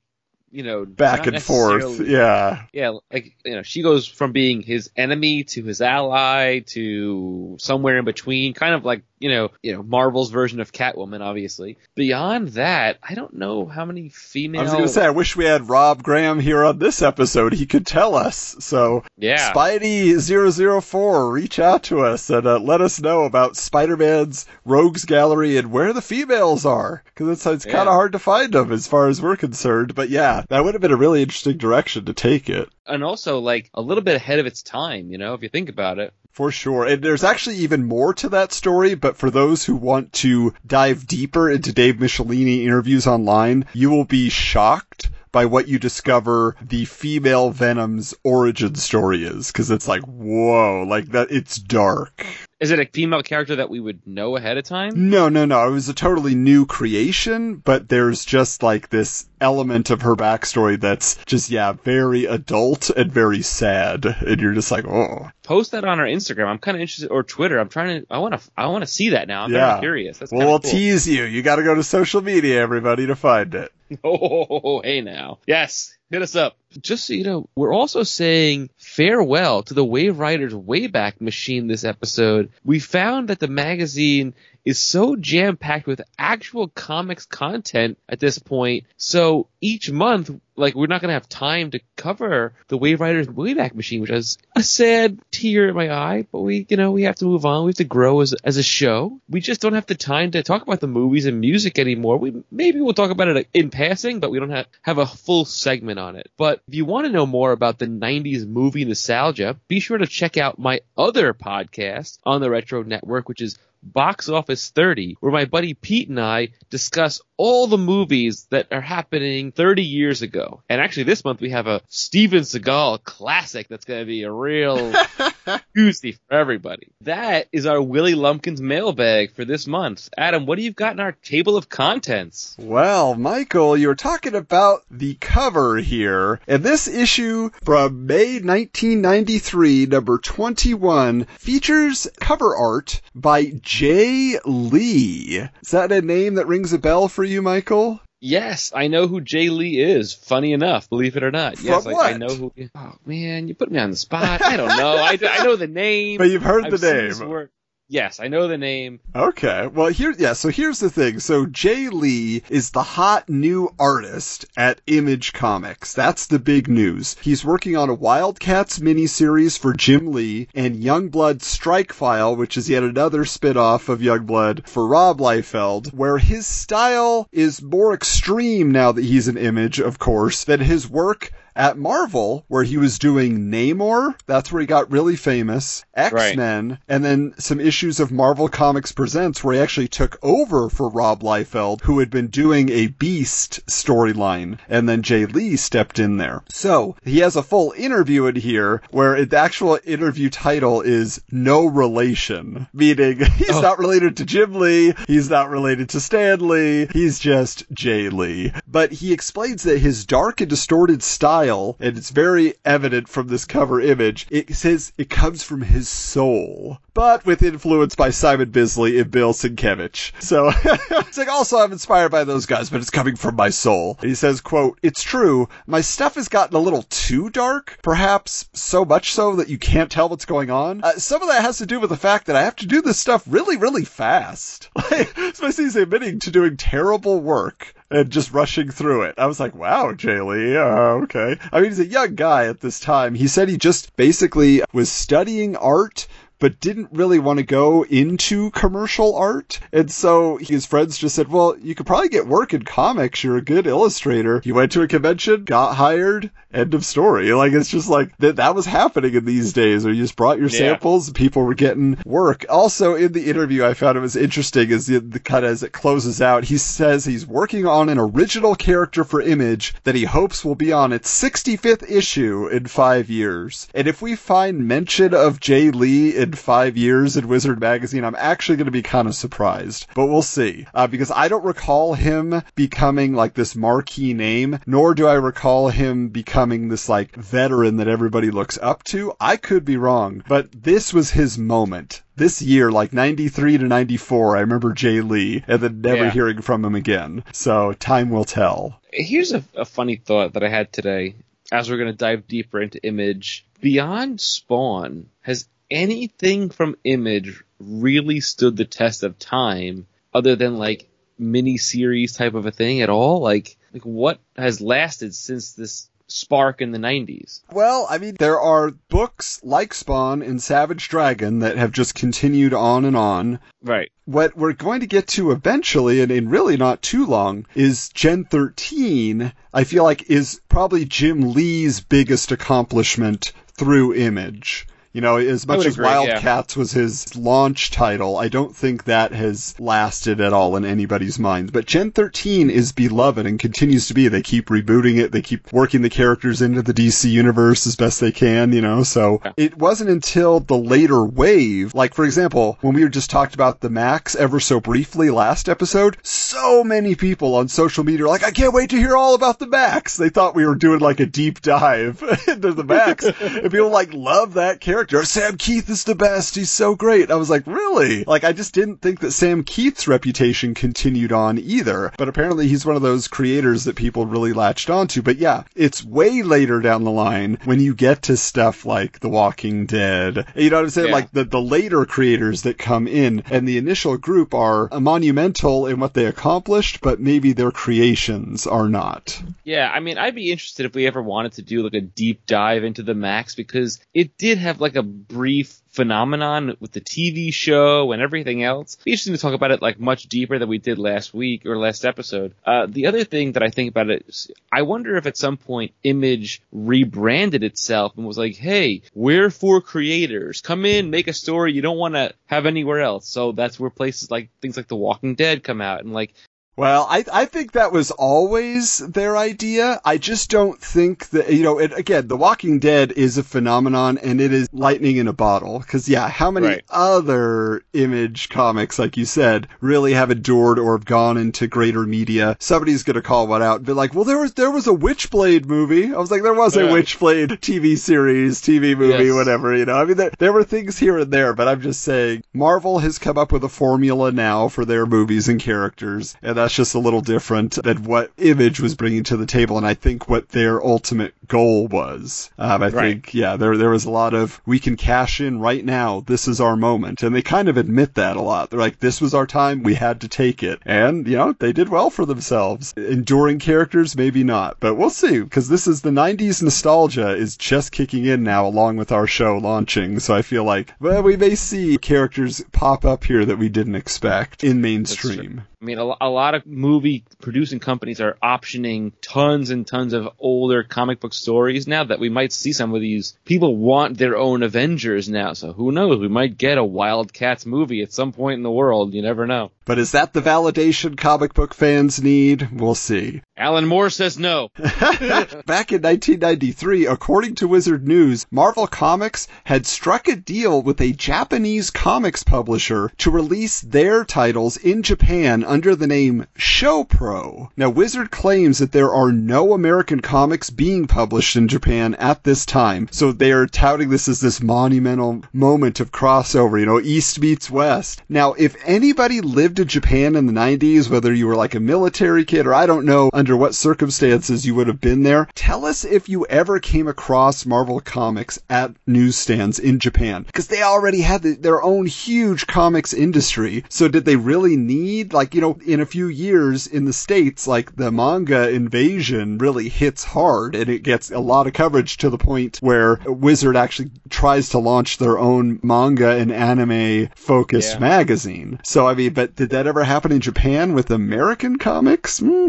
you 0.50 0.62
know, 0.62 0.86
back 0.86 1.26
and 1.26 1.42
forth. 1.42 2.00
Yeah. 2.00 2.64
Yeah, 2.72 2.98
like 3.12 3.36
you 3.44 3.54
know, 3.54 3.62
she 3.62 3.82
goes 3.82 4.06
from 4.06 4.32
being 4.32 4.62
his 4.62 4.90
enemy 4.96 5.44
to 5.44 5.62
his 5.62 5.80
ally 5.80 6.60
to 6.68 7.56
somewhere 7.60 7.98
in 7.98 8.04
between, 8.04 8.54
kind 8.54 8.74
of 8.74 8.84
like 8.84 9.02
you 9.20 9.28
know, 9.30 9.50
you 9.62 9.72
know, 9.74 9.82
Marvel's 9.82 10.30
version 10.30 10.60
of 10.60 10.72
Catwoman, 10.72 11.20
obviously. 11.20 11.78
Beyond 11.94 12.48
that, 12.50 12.98
I 13.02 13.14
don't 13.14 13.34
know 13.34 13.66
how 13.66 13.84
many 13.84 14.08
female. 14.08 14.60
I 14.60 14.64
was 14.64 14.72
going 14.72 14.84
to 14.84 14.88
say, 14.88 15.04
I 15.04 15.10
wish 15.10 15.36
we 15.36 15.44
had 15.44 15.68
Rob 15.68 16.02
Graham 16.02 16.38
here 16.40 16.64
on 16.64 16.78
this 16.78 17.02
episode. 17.02 17.52
He 17.52 17.66
could 17.66 17.86
tell 17.86 18.14
us. 18.14 18.56
So, 18.60 19.04
yeah, 19.16 19.52
Spidey004, 19.52 21.32
reach 21.32 21.58
out 21.58 21.84
to 21.84 22.00
us 22.00 22.30
and 22.30 22.46
uh, 22.46 22.58
let 22.58 22.80
us 22.80 23.00
know 23.00 23.24
about 23.24 23.56
Spider-Man's 23.56 24.46
Rogues 24.64 25.04
Gallery 25.04 25.56
and 25.56 25.70
where 25.70 25.92
the 25.92 26.02
females 26.02 26.64
are, 26.66 27.02
because 27.06 27.28
it's, 27.28 27.46
it's 27.46 27.64
kind 27.64 27.88
of 27.88 27.94
hard 27.94 28.12
to 28.12 28.18
find 28.18 28.52
them 28.52 28.72
as 28.72 28.86
far 28.86 29.08
as 29.08 29.20
we're 29.20 29.36
concerned. 29.36 29.94
But 29.94 30.08
yeah, 30.10 30.44
that 30.48 30.64
would 30.64 30.74
have 30.74 30.80
been 30.80 30.92
a 30.92 30.96
really 30.96 31.22
interesting 31.22 31.56
direction 31.56 32.04
to 32.06 32.14
take 32.14 32.48
it. 32.48 32.68
and 32.86 33.04
also 33.04 33.38
like 33.38 33.70
a 33.74 33.82
little 33.82 34.02
bit 34.02 34.16
ahead 34.16 34.38
of 34.38 34.46
its 34.46 34.62
time, 34.62 35.10
you 35.10 35.18
know, 35.18 35.34
if 35.34 35.42
you 35.42 35.48
think 35.48 35.68
about 35.68 35.98
it. 35.98 36.12
For 36.38 36.52
sure. 36.52 36.84
And 36.84 37.02
there's 37.02 37.24
actually 37.24 37.56
even 37.56 37.84
more 37.84 38.14
to 38.14 38.28
that 38.28 38.52
story, 38.52 38.94
but 38.94 39.16
for 39.16 39.28
those 39.28 39.64
who 39.64 39.74
want 39.74 40.12
to 40.22 40.54
dive 40.64 41.04
deeper 41.04 41.50
into 41.50 41.72
Dave 41.72 41.96
Michelinie 41.96 42.62
interviews 42.62 43.08
online, 43.08 43.66
you 43.72 43.90
will 43.90 44.04
be 44.04 44.28
shocked 44.28 45.10
by 45.32 45.46
what 45.46 45.66
you 45.66 45.80
discover 45.80 46.54
the 46.62 46.84
female 46.84 47.50
Venom's 47.50 48.14
origin 48.22 48.76
story 48.76 49.24
is. 49.24 49.50
Cause 49.50 49.72
it's 49.72 49.88
like, 49.88 50.02
whoa, 50.02 50.84
like 50.88 51.06
that, 51.06 51.32
it's 51.32 51.56
dark. 51.56 52.24
Is 52.60 52.72
it 52.72 52.80
a 52.80 52.86
female 52.86 53.22
character 53.22 53.56
that 53.56 53.70
we 53.70 53.78
would 53.78 54.04
know 54.04 54.36
ahead 54.36 54.56
of 54.58 54.64
time? 54.64 55.10
No, 55.10 55.28
no, 55.28 55.44
no. 55.44 55.68
It 55.68 55.70
was 55.70 55.88
a 55.88 55.94
totally 55.94 56.34
new 56.34 56.66
creation, 56.66 57.54
but 57.56 57.88
there's 57.88 58.24
just 58.24 58.64
like 58.64 58.88
this 58.88 59.28
element 59.40 59.90
of 59.90 60.02
her 60.02 60.16
backstory 60.16 60.80
that's 60.80 61.14
just, 61.24 61.50
yeah, 61.50 61.70
very 61.72 62.24
adult 62.24 62.90
and 62.90 63.12
very 63.12 63.42
sad. 63.42 64.04
And 64.06 64.40
you're 64.40 64.54
just 64.54 64.72
like, 64.72 64.86
oh. 64.88 65.30
Post 65.44 65.70
that 65.70 65.84
on 65.84 66.00
our 66.00 66.06
Instagram. 66.06 66.46
I'm 66.48 66.58
kind 66.58 66.76
of 66.76 66.80
interested, 66.80 67.10
or 67.10 67.22
Twitter. 67.22 67.60
I'm 67.60 67.68
trying 67.68 68.00
to. 68.00 68.06
I 68.10 68.18
want 68.18 68.34
to. 68.40 68.50
I 68.56 68.66
want 68.66 68.82
to 68.82 68.90
see 68.90 69.10
that 69.10 69.28
now. 69.28 69.44
I'm 69.44 69.52
Yeah. 69.52 69.68
very 69.74 69.80
curious. 69.80 70.18
That's 70.18 70.32
Well, 70.32 70.46
we'll 70.48 70.58
cool. 70.58 70.70
tease 70.72 71.06
you. 71.08 71.22
You 71.24 71.42
gotta 71.42 71.62
go 71.62 71.74
to 71.76 71.82
social 71.84 72.20
media, 72.22 72.60
everybody, 72.60 73.06
to 73.06 73.14
find 73.16 73.54
it. 73.54 73.72
Oh, 74.04 74.82
hey 74.82 75.00
now. 75.00 75.38
Yes, 75.46 75.96
hit 76.10 76.20
us 76.20 76.36
up. 76.36 76.57
Just 76.80 77.06
so 77.06 77.14
you 77.14 77.24
know, 77.24 77.48
we're 77.54 77.72
also 77.72 78.02
saying 78.02 78.70
farewell 78.76 79.62
to 79.62 79.74
the 79.74 79.84
Wave 79.84 80.18
Riders 80.18 80.52
Wayback 80.52 81.20
Machine 81.20 81.66
this 81.66 81.84
episode. 81.84 82.50
We 82.62 82.78
found 82.78 83.28
that 83.28 83.38
the 83.38 83.48
magazine 83.48 84.34
is 84.68 84.78
so 84.78 85.16
jam 85.16 85.56
packed 85.56 85.86
with 85.86 86.02
actual 86.18 86.68
comics 86.68 87.24
content 87.24 87.98
at 88.06 88.20
this 88.20 88.38
point. 88.38 88.84
So 88.98 89.48
each 89.62 89.90
month, 89.90 90.30
like 90.56 90.74
we're 90.74 90.88
not 90.88 91.00
going 91.00 91.08
to 91.08 91.14
have 91.14 91.26
time 91.26 91.70
to 91.70 91.80
cover 91.96 92.52
the 92.68 92.76
Wave 92.76 93.00
Riders 93.00 93.28
Wayback 93.28 93.74
Machine, 93.74 94.02
which 94.02 94.10
has 94.10 94.36
a 94.54 94.62
sad 94.62 95.20
tear 95.30 95.70
in 95.70 95.74
my 95.74 95.90
eye. 95.90 96.26
But 96.30 96.40
we, 96.40 96.66
you 96.68 96.76
know, 96.76 96.90
we 96.90 97.04
have 97.04 97.16
to 97.16 97.24
move 97.24 97.46
on. 97.46 97.64
We 97.64 97.70
have 97.70 97.76
to 97.76 97.84
grow 97.84 98.20
as 98.20 98.34
as 98.44 98.58
a 98.58 98.62
show. 98.62 99.18
We 99.30 99.40
just 99.40 99.62
don't 99.62 99.72
have 99.72 99.86
the 99.86 99.94
time 99.94 100.32
to 100.32 100.42
talk 100.42 100.62
about 100.62 100.80
the 100.80 100.86
movies 100.86 101.24
and 101.24 101.40
music 101.40 101.78
anymore. 101.78 102.18
We 102.18 102.42
maybe 102.50 102.82
we'll 102.82 102.92
talk 102.92 103.10
about 103.10 103.28
it 103.28 103.48
in 103.54 103.70
passing, 103.70 104.20
but 104.20 104.30
we 104.30 104.38
don't 104.38 104.50
have 104.50 104.66
have 104.82 104.98
a 104.98 105.06
full 105.06 105.46
segment 105.46 105.98
on 105.98 106.16
it. 106.16 106.30
But 106.36 106.57
if 106.66 106.74
you 106.74 106.84
want 106.84 107.06
to 107.06 107.12
know 107.12 107.26
more 107.26 107.52
about 107.52 107.78
the 107.78 107.86
'90s 107.86 108.46
movie 108.46 108.84
nostalgia, 108.84 109.58
be 109.68 109.80
sure 109.80 109.98
to 109.98 110.06
check 110.06 110.36
out 110.36 110.58
my 110.58 110.80
other 110.96 111.34
podcast 111.34 112.18
on 112.24 112.40
the 112.40 112.50
Retro 112.50 112.82
Network, 112.82 113.28
which 113.28 113.40
is 113.40 113.58
Box 113.82 114.28
Office 114.28 114.70
30, 114.70 115.16
where 115.20 115.32
my 115.32 115.44
buddy 115.44 115.74
Pete 115.74 116.08
and 116.08 116.20
I 116.20 116.48
discuss 116.70 117.20
all 117.38 117.68
the 117.68 117.78
movies 117.78 118.46
that 118.50 118.66
are 118.72 118.80
happening 118.80 119.52
30 119.52 119.84
years 119.84 120.22
ago. 120.22 120.62
And 120.68 120.80
actually, 120.80 121.04
this 121.04 121.24
month 121.24 121.40
we 121.40 121.50
have 121.50 121.68
a 121.68 121.80
Steven 121.88 122.42
Seagal 122.42 123.04
classic 123.04 123.68
that's 123.68 123.84
going 123.84 124.00
to 124.00 124.06
be 124.06 124.24
a 124.24 124.32
real 124.32 124.76
doozy 125.76 126.16
for 126.16 126.34
everybody. 126.34 126.88
That 127.02 127.48
is 127.52 127.64
our 127.64 127.80
Willie 127.80 128.16
Lumpkins 128.16 128.60
mailbag 128.60 129.32
for 129.32 129.44
this 129.44 129.66
month. 129.66 130.08
Adam, 130.18 130.46
what 130.46 130.56
do 130.56 130.64
you 130.64 130.72
got 130.72 130.92
in 130.92 131.00
our 131.00 131.12
table 131.12 131.56
of 131.56 131.68
contents? 131.68 132.56
Well, 132.58 133.14
Michael, 133.14 133.76
you're 133.76 133.94
talking 133.94 134.34
about 134.34 134.82
the 134.90 135.14
cover 135.14 135.76
here, 135.76 136.40
and 136.48 136.64
this 136.64 136.88
issue 136.88 137.50
from 137.64 138.06
May 138.06 138.40
1993, 138.40 139.86
number 139.86 140.18
21, 140.18 141.24
features 141.38 142.08
cover 142.20 142.56
art 142.56 143.00
by 143.14 143.52
Jae 143.68 144.40
Lee. 144.46 145.46
Is 145.60 145.70
that 145.72 145.92
a 145.92 146.00
name 146.00 146.36
that 146.36 146.46
rings 146.46 146.72
a 146.72 146.78
bell 146.78 147.06
for 147.06 147.22
you, 147.22 147.42
Michael? 147.42 148.00
Yes, 148.18 148.72
I 148.74 148.88
know 148.88 149.06
who 149.06 149.20
Jae 149.20 149.54
Lee 149.54 149.78
is. 149.78 150.14
Funny 150.14 150.54
enough, 150.54 150.88
believe 150.88 151.18
it 151.18 151.22
or 151.22 151.30
not. 151.30 151.60
Yes, 151.62 151.84
From 151.84 151.94
I, 151.96 151.98
I 151.98 152.16
know 152.16 152.28
who. 152.28 152.52
Oh 152.74 152.94
man, 153.04 153.46
you 153.46 153.54
put 153.54 153.70
me 153.70 153.78
on 153.78 153.90
the 153.90 153.96
spot. 153.96 154.40
I 154.40 154.56
don't 154.56 154.74
know. 154.74 154.96
I, 154.96 155.18
I 155.22 155.44
know 155.44 155.54
the 155.54 155.66
name. 155.84 156.16
But 156.16 156.30
you've 156.30 156.42
heard 156.42 156.64
I've 156.64 156.80
the 156.80 156.92
name. 157.20 157.48
Yes, 157.90 158.20
I 158.20 158.28
know 158.28 158.48
the 158.48 158.58
name. 158.58 159.00
Okay. 159.16 159.66
Well, 159.66 159.86
here, 159.86 160.14
yeah, 160.18 160.34
so 160.34 160.50
here's 160.50 160.78
the 160.78 160.90
thing. 160.90 161.20
So 161.20 161.46
Jae 161.46 161.90
Lee 161.90 162.42
is 162.50 162.70
the 162.70 162.82
hot 162.82 163.30
new 163.30 163.70
artist 163.78 164.44
at 164.58 164.82
Image 164.86 165.32
Comics. 165.32 165.94
That's 165.94 166.26
the 166.26 166.38
big 166.38 166.68
news. 166.68 167.16
He's 167.22 167.46
working 167.46 167.78
on 167.78 167.88
a 167.88 167.94
Wildcats 167.94 168.78
miniseries 168.80 169.58
for 169.58 169.72
Jim 169.72 170.12
Lee 170.12 170.48
and 170.54 170.82
Youngblood 170.82 171.40
Strike 171.40 171.94
File, 171.94 172.36
which 172.36 172.58
is 172.58 172.68
yet 172.68 172.82
another 172.82 173.24
spin-off 173.24 173.88
of 173.88 174.00
Youngblood 174.00 174.68
for 174.68 174.86
Rob 174.86 175.18
Liefeld, 175.18 175.94
where 175.94 176.18
his 176.18 176.46
style 176.46 177.26
is 177.32 177.62
more 177.62 177.94
extreme 177.94 178.70
now 178.70 178.92
that 178.92 179.04
he's 179.04 179.28
an 179.28 179.38
Image, 179.38 179.80
of 179.80 179.98
course, 179.98 180.44
than 180.44 180.60
his 180.60 180.90
work 180.90 181.32
at 181.58 181.76
Marvel, 181.76 182.44
where 182.48 182.62
he 182.64 182.78
was 182.78 182.98
doing 182.98 183.50
Namor, 183.50 184.14
that's 184.26 184.50
where 184.50 184.60
he 184.60 184.66
got 184.66 184.90
really 184.90 185.16
famous, 185.16 185.84
X-Men, 185.94 186.78
and 186.88 187.04
then 187.04 187.34
some 187.38 187.60
issues 187.60 188.00
of 188.00 188.10
Marvel 188.12 188.48
Comics 188.48 188.92
Presents 188.92 189.42
where 189.44 189.54
he 189.56 189.60
actually 189.60 189.88
took 189.88 190.16
over 190.22 190.70
for 190.70 190.88
Rob 190.88 191.22
Liefeld, 191.22 191.82
who 191.82 191.98
had 191.98 192.10
been 192.10 192.28
doing 192.28 192.70
a 192.70 192.86
Beast 192.86 193.60
storyline, 193.66 194.58
and 194.68 194.88
then 194.88 195.02
Jae 195.02 195.30
Lee 195.32 195.56
stepped 195.56 195.98
in 195.98 196.16
there. 196.16 196.42
So, 196.48 196.96
he 197.04 197.18
has 197.18 197.36
a 197.36 197.42
full 197.42 197.74
interview 197.76 198.26
in 198.26 198.36
here 198.36 198.80
where 198.90 199.24
the 199.24 199.36
actual 199.38 199.78
interview 199.84 200.30
title 200.30 200.80
is 200.82 201.20
No 201.30 201.66
Relation, 201.66 202.68
meaning 202.72 203.18
he's 203.36 203.50
Oh. 203.50 203.60
not 203.60 203.78
related 203.80 204.18
to 204.18 204.24
Jim 204.24 204.54
Lee, 204.54 204.94
he's 205.08 205.28
not 205.28 205.50
related 205.50 205.88
to 205.90 206.00
Stan 206.00 206.46
Lee, 206.46 206.86
he's 206.92 207.18
just 207.18 207.68
Jae 207.74 208.12
Lee. 208.12 208.52
But 208.68 208.92
he 208.92 209.12
explains 209.12 209.64
that 209.64 209.78
his 209.78 210.06
dark 210.06 210.40
and 210.40 210.48
distorted 210.48 211.02
style, 211.02 211.47
and 211.48 211.96
it's 211.96 212.10
very 212.10 212.52
evident 212.66 213.08
from 213.08 213.28
this 213.28 213.46
cover 213.46 213.80
image, 213.80 214.26
it 214.30 214.54
says 214.54 214.92
it 214.98 215.08
comes 215.08 215.42
from 215.42 215.62
his 215.62 215.88
soul, 215.88 216.76
but 216.98 217.24
with 217.24 217.44
influence 217.44 217.94
by 217.94 218.10
Simon 218.10 218.50
Bisley 218.50 218.98
and 218.98 219.08
Bill 219.08 219.32
Sienkiewicz. 219.32 220.20
So 220.20 220.50
it's 220.64 221.16
like 221.16 221.28
also 221.28 221.58
I'm 221.58 221.70
inspired 221.70 222.08
by 222.08 222.24
those 222.24 222.44
guys, 222.44 222.70
but 222.70 222.80
it's 222.80 222.90
coming 222.90 223.14
from 223.14 223.36
my 223.36 223.50
soul. 223.50 223.96
And 224.00 224.08
he 224.08 224.16
says, 224.16 224.40
quote, 224.40 224.80
It's 224.82 225.04
true, 225.04 225.48
my 225.68 225.80
stuff 225.80 226.16
has 226.16 226.26
gotten 226.26 226.56
a 226.56 226.60
little 226.60 226.82
too 226.90 227.30
dark, 227.30 227.78
perhaps 227.84 228.48
so 228.52 228.84
much 228.84 229.12
so 229.12 229.36
that 229.36 229.48
you 229.48 229.58
can't 229.58 229.92
tell 229.92 230.08
what's 230.08 230.24
going 230.24 230.50
on. 230.50 230.82
Uh, 230.82 230.94
some 230.94 231.22
of 231.22 231.28
that 231.28 231.42
has 231.42 231.58
to 231.58 231.66
do 231.66 231.78
with 231.78 231.90
the 231.90 231.96
fact 231.96 232.26
that 232.26 232.34
I 232.34 232.42
have 232.42 232.56
to 232.56 232.66
do 232.66 232.82
this 232.82 232.98
stuff 232.98 233.22
really, 233.28 233.56
really 233.56 233.84
fast. 233.84 234.68
Like, 234.88 235.18
especially 235.18 235.66
as 235.66 235.76
admitting 235.76 236.18
to 236.20 236.30
doing 236.30 236.56
terrible 236.56 237.20
work 237.20 237.74
and 237.90 238.10
just 238.10 238.32
rushing 238.32 238.70
through 238.70 239.02
it. 239.02 239.16
I 239.18 239.26
was 239.26 239.38
like, 239.38 239.54
wow, 239.54 239.92
Jae 239.92 240.26
Lee, 240.26 240.56
uh, 240.56 241.04
okay. 241.04 241.38
I 241.52 241.60
mean, 241.60 241.70
he's 241.70 241.78
a 241.78 241.86
young 241.86 242.14
guy 242.14 242.46
at 242.46 242.60
this 242.60 242.80
time. 242.80 243.14
He 243.14 243.28
said 243.28 243.48
he 243.48 243.58
just 243.58 243.94
basically 243.96 244.62
was 244.72 244.90
studying 244.90 245.56
art 245.56 246.06
but 246.38 246.60
didn't 246.60 246.88
really 246.92 247.18
want 247.18 247.38
to 247.38 247.44
go 247.44 247.84
into 247.84 248.50
commercial 248.50 249.16
art. 249.16 249.60
And 249.72 249.90
so 249.90 250.36
his 250.36 250.66
friends 250.66 250.98
just 250.98 251.14
said, 251.16 251.28
well, 251.28 251.56
you 251.60 251.74
could 251.74 251.86
probably 251.86 252.08
get 252.08 252.26
work 252.26 252.54
in 252.54 252.62
comics. 252.64 253.22
You're 253.24 253.36
a 253.36 253.42
good 253.42 253.66
illustrator. 253.66 254.40
He 254.42 254.52
went 254.52 254.72
to 254.72 254.82
a 254.82 254.88
convention, 254.88 255.44
got 255.44 255.74
hired, 255.74 256.30
end 256.52 256.74
of 256.74 256.84
story. 256.84 257.32
Like, 257.32 257.52
it's 257.52 257.68
just 257.70 257.88
like 257.88 258.16
that, 258.18 258.36
that 258.36 258.54
was 258.54 258.66
happening 258.66 259.14
in 259.14 259.24
these 259.24 259.52
days 259.52 259.84
where 259.84 259.92
you 259.92 260.02
just 260.02 260.16
brought 260.16 260.38
your 260.38 260.48
Yeah. 260.48 260.58
samples, 260.58 261.10
people 261.10 261.42
were 261.42 261.54
getting 261.54 261.98
work. 262.04 262.44
Also, 262.48 262.94
in 262.94 263.12
the 263.12 263.26
interview, 263.28 263.64
I 263.64 263.74
found 263.74 263.98
it 263.98 264.00
was 264.00 264.16
interesting 264.16 264.70
is 264.70 264.86
the, 264.86 265.00
the 265.00 265.18
cut 265.20 265.44
as 265.44 265.62
it 265.62 265.72
closes 265.72 266.22
out. 266.22 266.44
He 266.44 266.56
says 266.58 267.04
he's 267.04 267.26
working 267.26 267.66
on 267.66 267.88
an 267.88 267.98
original 267.98 268.54
character 268.54 269.04
for 269.04 269.20
Image 269.20 269.74
that 269.84 269.94
he 269.94 270.04
hopes 270.04 270.44
will 270.44 270.54
be 270.54 270.72
on 270.72 270.92
its 270.92 271.10
65th 271.22 271.90
issue 271.90 272.46
in 272.48 272.66
five 272.66 273.10
years. 273.10 273.68
And 273.74 273.86
if 273.88 274.00
we 274.00 274.16
find 274.16 274.66
mention 274.66 275.12
of 275.14 275.40
Jae 275.40 275.74
Lee 275.74 276.16
in 276.16 276.27
five 276.36 276.76
years 276.76 277.16
in 277.16 277.28
Wizard 277.28 277.60
Magazine, 277.60 278.04
I'm 278.04 278.16
actually 278.18 278.56
going 278.56 278.66
to 278.66 278.72
be 278.72 278.82
kind 278.82 279.06
of 279.06 279.14
surprised. 279.14 279.86
But 279.94 280.06
we'll 280.08 280.22
see. 280.22 280.66
Uh, 280.74 280.88
because 280.88 281.12
I 281.12 281.28
don't 281.28 281.44
recall 281.44 281.94
him 281.94 282.42
becoming 282.56 283.14
like 283.14 283.34
this 283.34 283.54
marquee 283.54 284.14
name, 284.14 284.58
nor 284.66 284.94
do 284.94 285.06
I 285.06 285.14
recall 285.14 285.68
him 285.68 286.08
becoming 286.08 286.68
this 286.68 286.88
like 286.88 287.14
veteran 287.14 287.76
that 287.76 287.86
everybody 287.88 288.30
looks 288.32 288.58
up 288.60 288.82
to. 288.84 289.12
I 289.20 289.36
could 289.36 289.64
be 289.64 289.76
wrong, 289.76 290.24
but 290.28 290.48
this 290.52 290.92
was 290.92 291.10
his 291.12 291.38
moment. 291.38 292.02
This 292.16 292.42
year, 292.42 292.72
like 292.72 292.92
93 292.92 293.58
to 293.58 293.64
94, 293.68 294.36
I 294.36 294.40
remember 294.40 294.74
Jae 294.74 295.08
Lee 295.08 295.44
and 295.46 295.60
then 295.60 295.80
never 295.82 296.06
Yeah. 296.06 296.10
hearing 296.10 296.42
from 296.42 296.64
him 296.64 296.74
again. 296.74 297.22
So 297.32 297.72
time 297.74 298.10
will 298.10 298.24
tell. 298.24 298.80
Here's 298.92 299.32
a, 299.32 299.44
a 299.54 299.64
funny 299.64 299.94
thought 299.96 300.32
that 300.32 300.42
I 300.42 300.48
had 300.48 300.72
today 300.72 301.14
as 301.52 301.70
we're 301.70 301.76
going 301.78 301.92
to 301.92 301.96
dive 301.96 302.26
deeper 302.26 302.60
into 302.60 302.84
Image. 302.84 303.46
Beyond 303.60 304.20
Spawn, 304.20 305.08
has 305.22 305.48
anything 305.70 306.50
from 306.50 306.76
Image 306.84 307.42
really 307.58 308.20
stood 308.20 308.56
the 308.56 308.64
test 308.64 309.02
of 309.02 309.18
time 309.18 309.86
other 310.14 310.36
than 310.36 310.58
like 310.58 310.88
mini 311.18 311.56
series 311.58 312.14
type 312.14 312.34
of 312.34 312.46
a 312.46 312.50
thing 312.50 312.82
at 312.82 312.90
all? 312.90 313.20
Like, 313.20 313.56
like 313.72 313.84
what 313.84 314.20
has 314.36 314.60
lasted 314.60 315.14
since 315.14 315.52
this 315.52 315.88
spark 316.08 316.60
in 316.60 316.72
the 316.72 316.78
90s? 316.78 317.42
Well, 317.52 317.86
I 317.88 317.98
mean, 317.98 318.16
there 318.18 318.40
are 318.40 318.70
books 318.88 319.40
like 319.44 319.74
Spawn 319.74 320.22
and 320.22 320.42
Savage 320.42 320.88
Dragon 320.88 321.40
that 321.40 321.58
have 321.58 321.70
just 321.70 321.94
continued 321.94 322.54
on 322.54 322.84
and 322.84 322.96
on. 322.96 323.38
Right. 323.62 323.90
What 324.06 324.36
we're 324.36 324.54
going 324.54 324.80
to 324.80 324.86
get 324.86 325.06
to 325.08 325.32
eventually, 325.32 326.00
and 326.00 326.10
in 326.10 326.30
really 326.30 326.56
not 326.56 326.82
too 326.82 327.06
long, 327.06 327.46
is 327.54 327.90
Gen 327.90 328.24
13, 328.24 329.32
I 329.52 329.64
feel 329.64 329.84
like 329.84 330.10
is 330.10 330.40
probably 330.48 330.86
Jim 330.86 331.34
Lee's 331.34 331.80
biggest 331.80 332.32
accomplishment 332.32 333.32
through 333.52 333.94
Image. 333.94 334.66
You 334.98 335.02
know, 335.02 335.16
as 335.18 335.46
much 335.46 335.64
as 335.64 335.74
agree, 335.74 335.86
yeah. 335.86 335.98
Wildcats 336.00 336.56
was 336.56 336.72
his 336.72 337.14
launch 337.16 337.70
title, 337.70 338.16
I 338.16 338.26
don't 338.26 338.56
think 338.56 338.82
that 338.86 339.12
has 339.12 339.54
lasted 339.60 340.20
at 340.20 340.32
all 340.32 340.56
in 340.56 340.64
anybody's 340.64 341.20
mind. 341.20 341.52
But 341.52 341.66
Gen 341.66 341.92
13 341.92 342.50
is 342.50 342.72
beloved 342.72 343.24
and 343.24 343.38
continues 343.38 343.86
to 343.86 343.94
be. 343.94 344.08
They 344.08 344.22
keep 344.22 344.46
rebooting 344.48 344.98
it. 344.98 345.12
They 345.12 345.22
keep 345.22 345.52
working 345.52 345.82
the 345.82 345.88
characters 345.88 346.42
into 346.42 346.62
the 346.62 346.74
DC 346.74 347.08
universe 347.08 347.64
as 347.64 347.76
best 347.76 348.00
they 348.00 348.10
can, 348.10 348.52
you 348.52 348.60
know, 348.60 348.82
so 348.82 349.20
Yeah. 349.24 349.32
it 349.36 349.56
wasn't 349.56 349.90
until 349.90 350.40
the 350.40 350.58
later 350.58 351.04
wave, 351.04 351.76
like 351.76 351.94
for 351.94 352.04
example, 352.04 352.58
when 352.62 352.74
we 352.74 352.82
were 352.82 352.88
just 352.88 353.08
talked 353.08 353.36
about 353.36 353.60
the 353.60 353.70
Maxx 353.70 354.16
ever 354.16 354.40
so 354.40 354.58
briefly 354.58 355.10
last 355.10 355.48
episode, 355.48 355.96
so 356.02 356.64
many 356.64 356.96
people 356.96 357.36
on 357.36 357.46
social 357.46 357.84
media 357.84 358.04
are 358.04 358.08
like, 358.08 358.24
I 358.24 358.32
can't 358.32 358.52
wait 358.52 358.70
to 358.70 358.76
hear 358.76 358.96
all 358.96 359.14
about 359.14 359.38
the 359.38 359.46
Maxx. 359.46 359.96
They 359.96 360.08
thought 360.08 360.34
we 360.34 360.44
were 360.44 360.56
doing 360.56 360.80
like 360.80 360.98
a 360.98 361.06
deep 361.06 361.40
dive 361.40 362.02
into 362.26 362.52
the 362.52 362.64
Maxx. 362.64 363.04
and 363.20 363.48
people 363.52 363.70
like 363.70 363.92
love 363.94 364.34
that 364.34 364.60
character. 364.60 364.87
Character. 364.88 365.06
Sam 365.06 365.36
Kieth 365.36 365.68
is 365.68 365.84
the 365.84 365.94
best. 365.94 366.34
He's 366.34 366.50
so 366.50 366.74
great. 366.74 367.10
I 367.10 367.16
was 367.16 367.28
like, 367.28 367.46
really? 367.46 368.04
Like, 368.04 368.24
I 368.24 368.32
just 368.32 368.54
didn't 368.54 368.80
think 368.80 369.00
that 369.00 369.10
Sam 369.10 369.44
Kieth's 369.44 369.86
reputation 369.86 370.54
continued 370.54 371.12
on 371.12 371.38
either. 371.38 371.92
But 371.98 372.08
apparently 372.08 372.48
he's 372.48 372.64
one 372.64 372.76
of 372.76 372.82
those 372.82 373.08
creators 373.08 373.64
that 373.64 373.76
people 373.76 374.06
really 374.06 374.32
latched 374.32 374.70
onto. 374.70 375.02
But 375.02 375.18
yeah, 375.18 375.44
it's 375.54 375.84
way 375.84 376.22
later 376.22 376.60
down 376.60 376.84
the 376.84 376.90
line 376.90 377.38
when 377.44 377.60
you 377.60 377.74
get 377.74 378.02
to 378.02 378.16
stuff 378.16 378.64
like 378.64 379.00
The 379.00 379.08
Walking 379.08 379.66
Dead. 379.66 380.26
You 380.34 380.50
know 380.50 380.56
what 380.56 380.64
I'm 380.64 380.70
saying? 380.70 380.88
Yeah. 380.88 380.94
Like 380.94 381.10
the, 381.12 381.24
the 381.24 381.40
later 381.40 381.84
creators 381.84 382.42
that 382.42 382.56
come 382.56 382.88
in 382.88 383.24
and 383.30 383.46
the 383.46 383.58
initial 383.58 383.96
group 383.98 384.32
are 384.32 384.68
monumental 384.80 385.66
in 385.66 385.80
what 385.80 385.94
they 385.94 386.06
accomplished, 386.06 386.80
but 386.80 387.00
maybe 387.00 387.32
their 387.32 387.50
creations 387.50 388.46
are 388.46 388.68
not. 388.68 389.20
Yeah, 389.44 389.70
I 389.70 389.80
mean, 389.80 389.98
I'd 389.98 390.14
be 390.14 390.30
interested 390.30 390.66
if 390.66 390.74
we 390.74 390.86
ever 390.86 391.02
wanted 391.02 391.32
to 391.32 391.42
do 391.42 391.62
like 391.62 391.74
a 391.74 391.80
deep 391.80 392.26
dive 392.26 392.64
into 392.64 392.82
the 392.82 392.94
Maxx 392.94 393.34
because 393.34 393.80
it 393.92 394.16
did 394.16 394.38
have 394.38 394.60
like 394.60 394.67
a 394.76 394.82
brief 394.82 395.60
phenomenon 395.68 396.56
with 396.60 396.72
the 396.72 396.80
TV 396.80 397.32
show 397.32 397.92
and 397.92 398.02
everything 398.02 398.42
else. 398.42 398.74
It'd 398.74 398.84
be 398.84 398.90
interesting 398.92 399.14
to 399.14 399.20
talk 399.20 399.34
about 399.34 399.50
it 399.50 399.62
like 399.62 399.78
much 399.78 400.04
deeper 400.08 400.38
than 400.38 400.48
we 400.48 400.58
did 400.58 400.78
last 400.78 401.14
week 401.14 401.46
or 401.46 401.56
last 401.56 401.84
episode. 401.84 402.34
Uh, 402.44 402.66
the 402.68 402.86
other 402.86 403.04
thing 403.04 403.32
that 403.32 403.42
I 403.42 403.50
think 403.50 403.70
about 403.70 403.90
it 403.90 404.04
is 404.08 404.30
I 404.50 404.62
wonder 404.62 404.96
if 404.96 405.06
at 405.06 405.16
some 405.16 405.36
point 405.36 405.72
Image 405.84 406.42
rebranded 406.52 407.44
itself 407.44 407.96
and 407.96 408.06
was 408.06 408.18
like, 408.18 408.36
hey, 408.36 408.82
we're 408.94 409.30
for 409.30 409.60
creators. 409.60 410.40
Come 410.40 410.64
in, 410.64 410.90
make 410.90 411.08
a 411.08 411.12
story 411.12 411.52
you 411.52 411.62
don't 411.62 411.78
want 411.78 411.94
to 411.94 412.12
have 412.26 412.46
anywhere 412.46 412.80
else. 412.80 413.08
So 413.08 413.32
that's 413.32 413.60
where 413.60 413.70
places 413.70 414.10
like 414.10 414.30
things 414.40 414.56
like 414.56 414.68
The 414.68 414.76
Walking 414.76 415.14
Dead 415.14 415.44
come 415.44 415.60
out 415.60 415.84
and 415.84 415.92
like 415.92 416.14
Well, 416.58 416.88
I 416.90 417.04
I 417.12 417.24
think 417.26 417.52
that 417.52 417.70
was 417.70 417.92
always 417.92 418.78
their 418.78 419.16
idea. 419.16 419.80
I 419.84 419.96
just 419.96 420.28
don't 420.28 420.60
think 420.60 421.08
that 421.10 421.32
you 421.32 421.44
know. 421.44 421.60
It, 421.60 421.72
again, 421.72 422.08
The 422.08 422.16
Walking 422.16 422.58
Dead 422.58 422.90
is 422.96 423.16
a 423.16 423.22
phenomenon, 423.22 423.96
and 423.98 424.20
it 424.20 424.32
is 424.32 424.48
lightning 424.52 424.96
in 424.96 425.06
a 425.06 425.12
bottle. 425.12 425.60
Because 425.60 425.88
yeah, 425.88 426.08
how 426.08 426.32
many 426.32 426.48
Right. 426.48 426.64
other 426.68 427.62
Image 427.74 428.28
comics, 428.28 428.76
like 428.76 428.96
you 428.96 429.04
said, 429.04 429.46
really 429.60 429.92
have 429.92 430.10
endured 430.10 430.58
or 430.58 430.72
have 430.76 430.84
gone 430.84 431.16
into 431.16 431.46
greater 431.46 431.84
media? 431.84 432.36
Somebody's 432.40 432.82
gonna 432.82 433.02
call 433.02 433.28
one 433.28 433.40
out 433.40 433.58
and 433.58 433.66
be 433.66 433.72
like, 433.72 433.94
"Well, 433.94 434.02
there 434.04 434.18
was 434.18 434.32
there 434.34 434.50
was 434.50 434.66
a 434.66 434.72
Witchblade 434.72 435.44
movie." 435.46 435.94
I 435.94 435.98
was 435.98 436.10
like, 436.10 436.24
"There 436.24 436.34
was 436.34 436.56
a 436.56 436.64
Yeah. 436.64 436.72
Witchblade 436.72 437.38
TV 437.40 437.76
series, 437.78 438.40
TV 438.40 438.74
movie, 438.76 439.04
Yes. 439.04 439.14
whatever." 439.14 439.54
You 439.54 439.64
know, 439.66 439.76
I 439.76 439.84
mean, 439.84 439.96
there 439.96 440.10
there 440.18 440.32
were 440.32 440.42
things 440.42 440.76
here 440.76 440.98
and 440.98 441.12
there, 441.12 441.34
but 441.34 441.46
I'm 441.46 441.60
just 441.60 441.82
saying, 441.82 442.24
Marvel 442.34 442.80
has 442.80 442.98
come 442.98 443.16
up 443.16 443.30
with 443.30 443.44
a 443.44 443.48
formula 443.48 444.10
now 444.10 444.48
for 444.48 444.64
their 444.64 444.86
movies 444.86 445.28
and 445.28 445.38
characters, 445.38 446.16
and 446.20 446.36
that's 446.36 446.47
just 446.54 446.74
a 446.74 446.78
little 446.78 447.00
different 447.00 447.62
than 447.62 447.84
what 447.84 448.10
Image 448.18 448.60
was 448.60 448.74
bringing 448.74 449.04
to 449.04 449.16
the 449.16 449.26
table, 449.26 449.56
and 449.56 449.66
I 449.66 449.74
think 449.74 450.08
what 450.08 450.28
their 450.30 450.64
ultimate 450.64 451.14
goal 451.26 451.66
was. 451.68 452.30
Um, 452.38 452.62
I 452.62 452.68
Right. 452.68 452.72
think, 452.72 453.14
yeah, 453.14 453.36
there 453.36 453.56
there 453.56 453.70
was 453.70 453.84
a 453.84 453.90
lot 453.90 454.14
of 454.14 454.40
we 454.46 454.58
can 454.58 454.76
cash 454.76 455.20
in 455.20 455.40
right 455.40 455.64
now. 455.64 456.02
This 456.06 456.26
is 456.28 456.40
our 456.40 456.56
moment, 456.56 457.02
and 457.02 457.14
they 457.14 457.22
kind 457.22 457.48
of 457.48 457.56
admit 457.56 457.94
that 457.94 458.16
a 458.16 458.20
lot. 458.22 458.50
They're 458.50 458.58
like, 458.60 458.80
this 458.80 459.00
was 459.00 459.14
our 459.14 459.26
time. 459.26 459.62
We 459.62 459.74
had 459.74 460.00
to 460.00 460.08
take 460.08 460.42
it, 460.42 460.60
and 460.64 461.06
you 461.06 461.16
know, 461.16 461.34
they 461.38 461.52
did 461.52 461.68
well 461.68 461.90
for 461.90 462.06
themselves. 462.06 462.72
Enduring 462.76 463.38
characters, 463.38 463.96
maybe 463.96 464.24
not, 464.24 464.56
but 464.60 464.74
we'll 464.76 464.90
see 464.90 465.20
because 465.20 465.48
this 465.48 465.66
is 465.66 465.82
the 465.82 465.90
'90s 465.90 466.42
nostalgia 466.42 467.10
is 467.14 467.36
just 467.36 467.72
kicking 467.72 468.04
in 468.04 468.22
now, 468.22 468.46
along 468.46 468.76
with 468.76 468.90
our 468.92 469.06
show 469.06 469.36
launching. 469.38 469.98
So 470.00 470.14
I 470.14 470.22
feel 470.22 470.44
like 470.44 470.72
well, 470.80 471.02
we 471.02 471.16
may 471.16 471.34
see 471.34 471.76
characters 471.78 472.42
pop 472.52 472.84
up 472.84 473.04
here 473.04 473.24
that 473.24 473.38
we 473.38 473.48
didn't 473.48 473.74
expect 473.74 474.44
in 474.44 474.60
mainstream. 474.60 475.42
I 475.60 475.64
mean, 475.64 475.78
a, 475.78 475.92
a 476.00 476.08
lot 476.08 476.36
of 476.36 476.46
movie 476.46 477.04
producing 477.20 477.58
companies 477.58 478.00
are 478.00 478.16
optioning 478.22 478.92
tons 479.00 479.50
and 479.50 479.66
tons 479.66 479.92
of 479.92 480.08
older 480.20 480.62
comic 480.62 481.00
book 481.00 481.12
stories 481.12 481.66
now 481.66 481.82
that 481.82 481.98
we 481.98 482.08
might 482.08 482.32
see 482.32 482.52
some 482.52 482.72
of 482.74 482.80
these. 482.80 483.18
People 483.24 483.56
want 483.56 483.98
their 483.98 484.16
own 484.16 484.44
Avengers 484.44 485.08
now, 485.08 485.32
so 485.32 485.52
who 485.52 485.72
knows? 485.72 485.98
We 485.98 486.06
might 486.06 486.38
get 486.38 486.58
a 486.58 486.64
Wildcats 486.64 487.44
movie 487.44 487.82
at 487.82 487.92
some 487.92 488.12
point 488.12 488.36
in 488.36 488.44
the 488.44 488.52
world. 488.52 488.94
You 488.94 489.02
never 489.02 489.26
know. 489.26 489.50
But 489.64 489.78
is 489.78 489.92
that 489.92 490.12
the 490.12 490.22
validation 490.22 490.96
comic 490.96 491.34
book 491.34 491.52
fans 491.52 492.00
need? 492.00 492.48
We'll 492.52 492.76
see. 492.76 493.20
Alan 493.36 493.66
Moore 493.66 493.90
says 493.90 494.18
no. 494.18 494.48
Back 494.58 495.72
in 495.72 495.82
1993, 495.82 496.86
according 496.86 497.34
to 497.34 497.48
Wizard 497.48 497.86
News, 497.86 498.26
Marvel 498.30 498.66
Comics 498.66 499.28
had 499.44 499.66
struck 499.66 500.08
a 500.08 500.16
deal 500.16 500.62
with 500.62 500.80
a 500.80 500.92
Japanese 500.92 501.70
comics 501.70 502.22
publisher 502.22 502.90
to 502.98 503.10
release 503.10 503.60
their 503.60 504.04
titles 504.04 504.56
in 504.56 504.82
Japan 504.82 505.44
under 505.48 505.74
the 505.74 505.86
name 505.86 506.26
ShoPro. 506.36 507.48
Now, 507.56 507.70
Wizard 507.70 508.10
claims 508.10 508.58
that 508.58 508.72
there 508.72 508.92
are 508.92 509.10
no 509.10 509.52
American 509.52 510.00
comics 510.00 510.50
being 510.50 510.86
published 510.86 511.36
in 511.36 511.48
Japan 511.48 511.94
at 511.94 512.24
this 512.24 512.44
time, 512.46 512.88
so 512.90 513.12
they 513.12 513.32
are 513.32 513.46
touting 513.46 513.88
this 513.88 514.08
as 514.08 514.20
this 514.20 514.42
monumental 514.42 515.22
moment 515.32 515.80
of 515.80 515.90
crossover, 515.90 516.60
you 516.60 516.66
know, 516.66 516.80
East 516.80 517.20
meets 517.20 517.50
West. 517.50 518.02
Now, 518.08 518.34
if 518.34 518.56
anybody 518.64 519.20
lived 519.20 519.58
in 519.58 519.68
Japan 519.68 520.14
in 520.16 520.26
the 520.26 520.32
90s, 520.32 520.90
whether 520.90 521.12
you 521.12 521.26
were 521.26 521.36
like 521.36 521.54
a 521.54 521.60
military 521.60 522.24
kid 522.24 522.46
or 522.46 522.54
I 522.54 522.66
don't 522.66 522.86
know 522.86 523.10
under 523.12 523.36
what 523.36 523.54
circumstances 523.54 524.44
you 524.44 524.54
would 524.54 524.66
have 524.66 524.80
been 524.80 525.02
there, 525.02 525.28
tell 525.34 525.64
us 525.64 525.84
if 525.84 526.08
you 526.08 526.26
ever 526.26 526.58
came 526.60 526.88
across 526.88 527.46
Marvel 527.46 527.80
Comics 527.80 528.38
at 528.50 528.74
newsstands 528.86 529.58
in 529.58 529.78
Japan. 529.78 530.24
Because 530.24 530.48
they 530.48 530.62
already 530.62 531.00
had 531.00 531.22
the, 531.22 531.34
their 531.34 531.62
own 531.62 531.86
huge 531.86 532.46
comics 532.46 532.92
industry. 532.92 533.64
So 533.68 533.88
did 533.88 534.04
they 534.04 534.16
really 534.16 534.56
need, 534.56 535.12
like, 535.12 535.34
you 535.38 535.42
know, 535.42 535.56
in 535.64 535.78
a 535.78 535.86
few 535.86 536.08
years 536.08 536.66
in 536.66 536.84
the 536.84 536.92
States, 536.92 537.46
like 537.46 537.76
the 537.76 537.92
manga 537.92 538.50
invasion 538.50 539.38
really 539.38 539.68
hits 539.68 540.02
hard 540.02 540.56
and 540.56 540.68
it 540.68 540.82
gets 540.82 541.12
a 541.12 541.20
lot 541.20 541.46
of 541.46 541.52
coverage 541.52 541.98
to 541.98 542.10
the 542.10 542.18
point 542.18 542.56
where 542.60 542.98
Wizard 543.06 543.54
actually 543.56 543.92
tries 544.10 544.48
to 544.48 544.58
launch 544.58 544.98
their 544.98 545.16
own 545.16 545.60
manga 545.62 546.10
and 546.10 546.32
anime 546.32 547.08
focused 547.14 547.74
Yeah. 547.74 547.78
magazine. 547.78 548.58
So, 548.64 548.88
I 548.88 548.94
mean, 548.94 549.12
but 549.12 549.36
did 549.36 549.50
that 549.50 549.68
ever 549.68 549.84
happen 549.84 550.10
in 550.10 550.18
Japan 550.20 550.72
with 550.74 550.90
American 550.90 551.56
comics? 551.56 552.18
Hmm. 552.18 552.48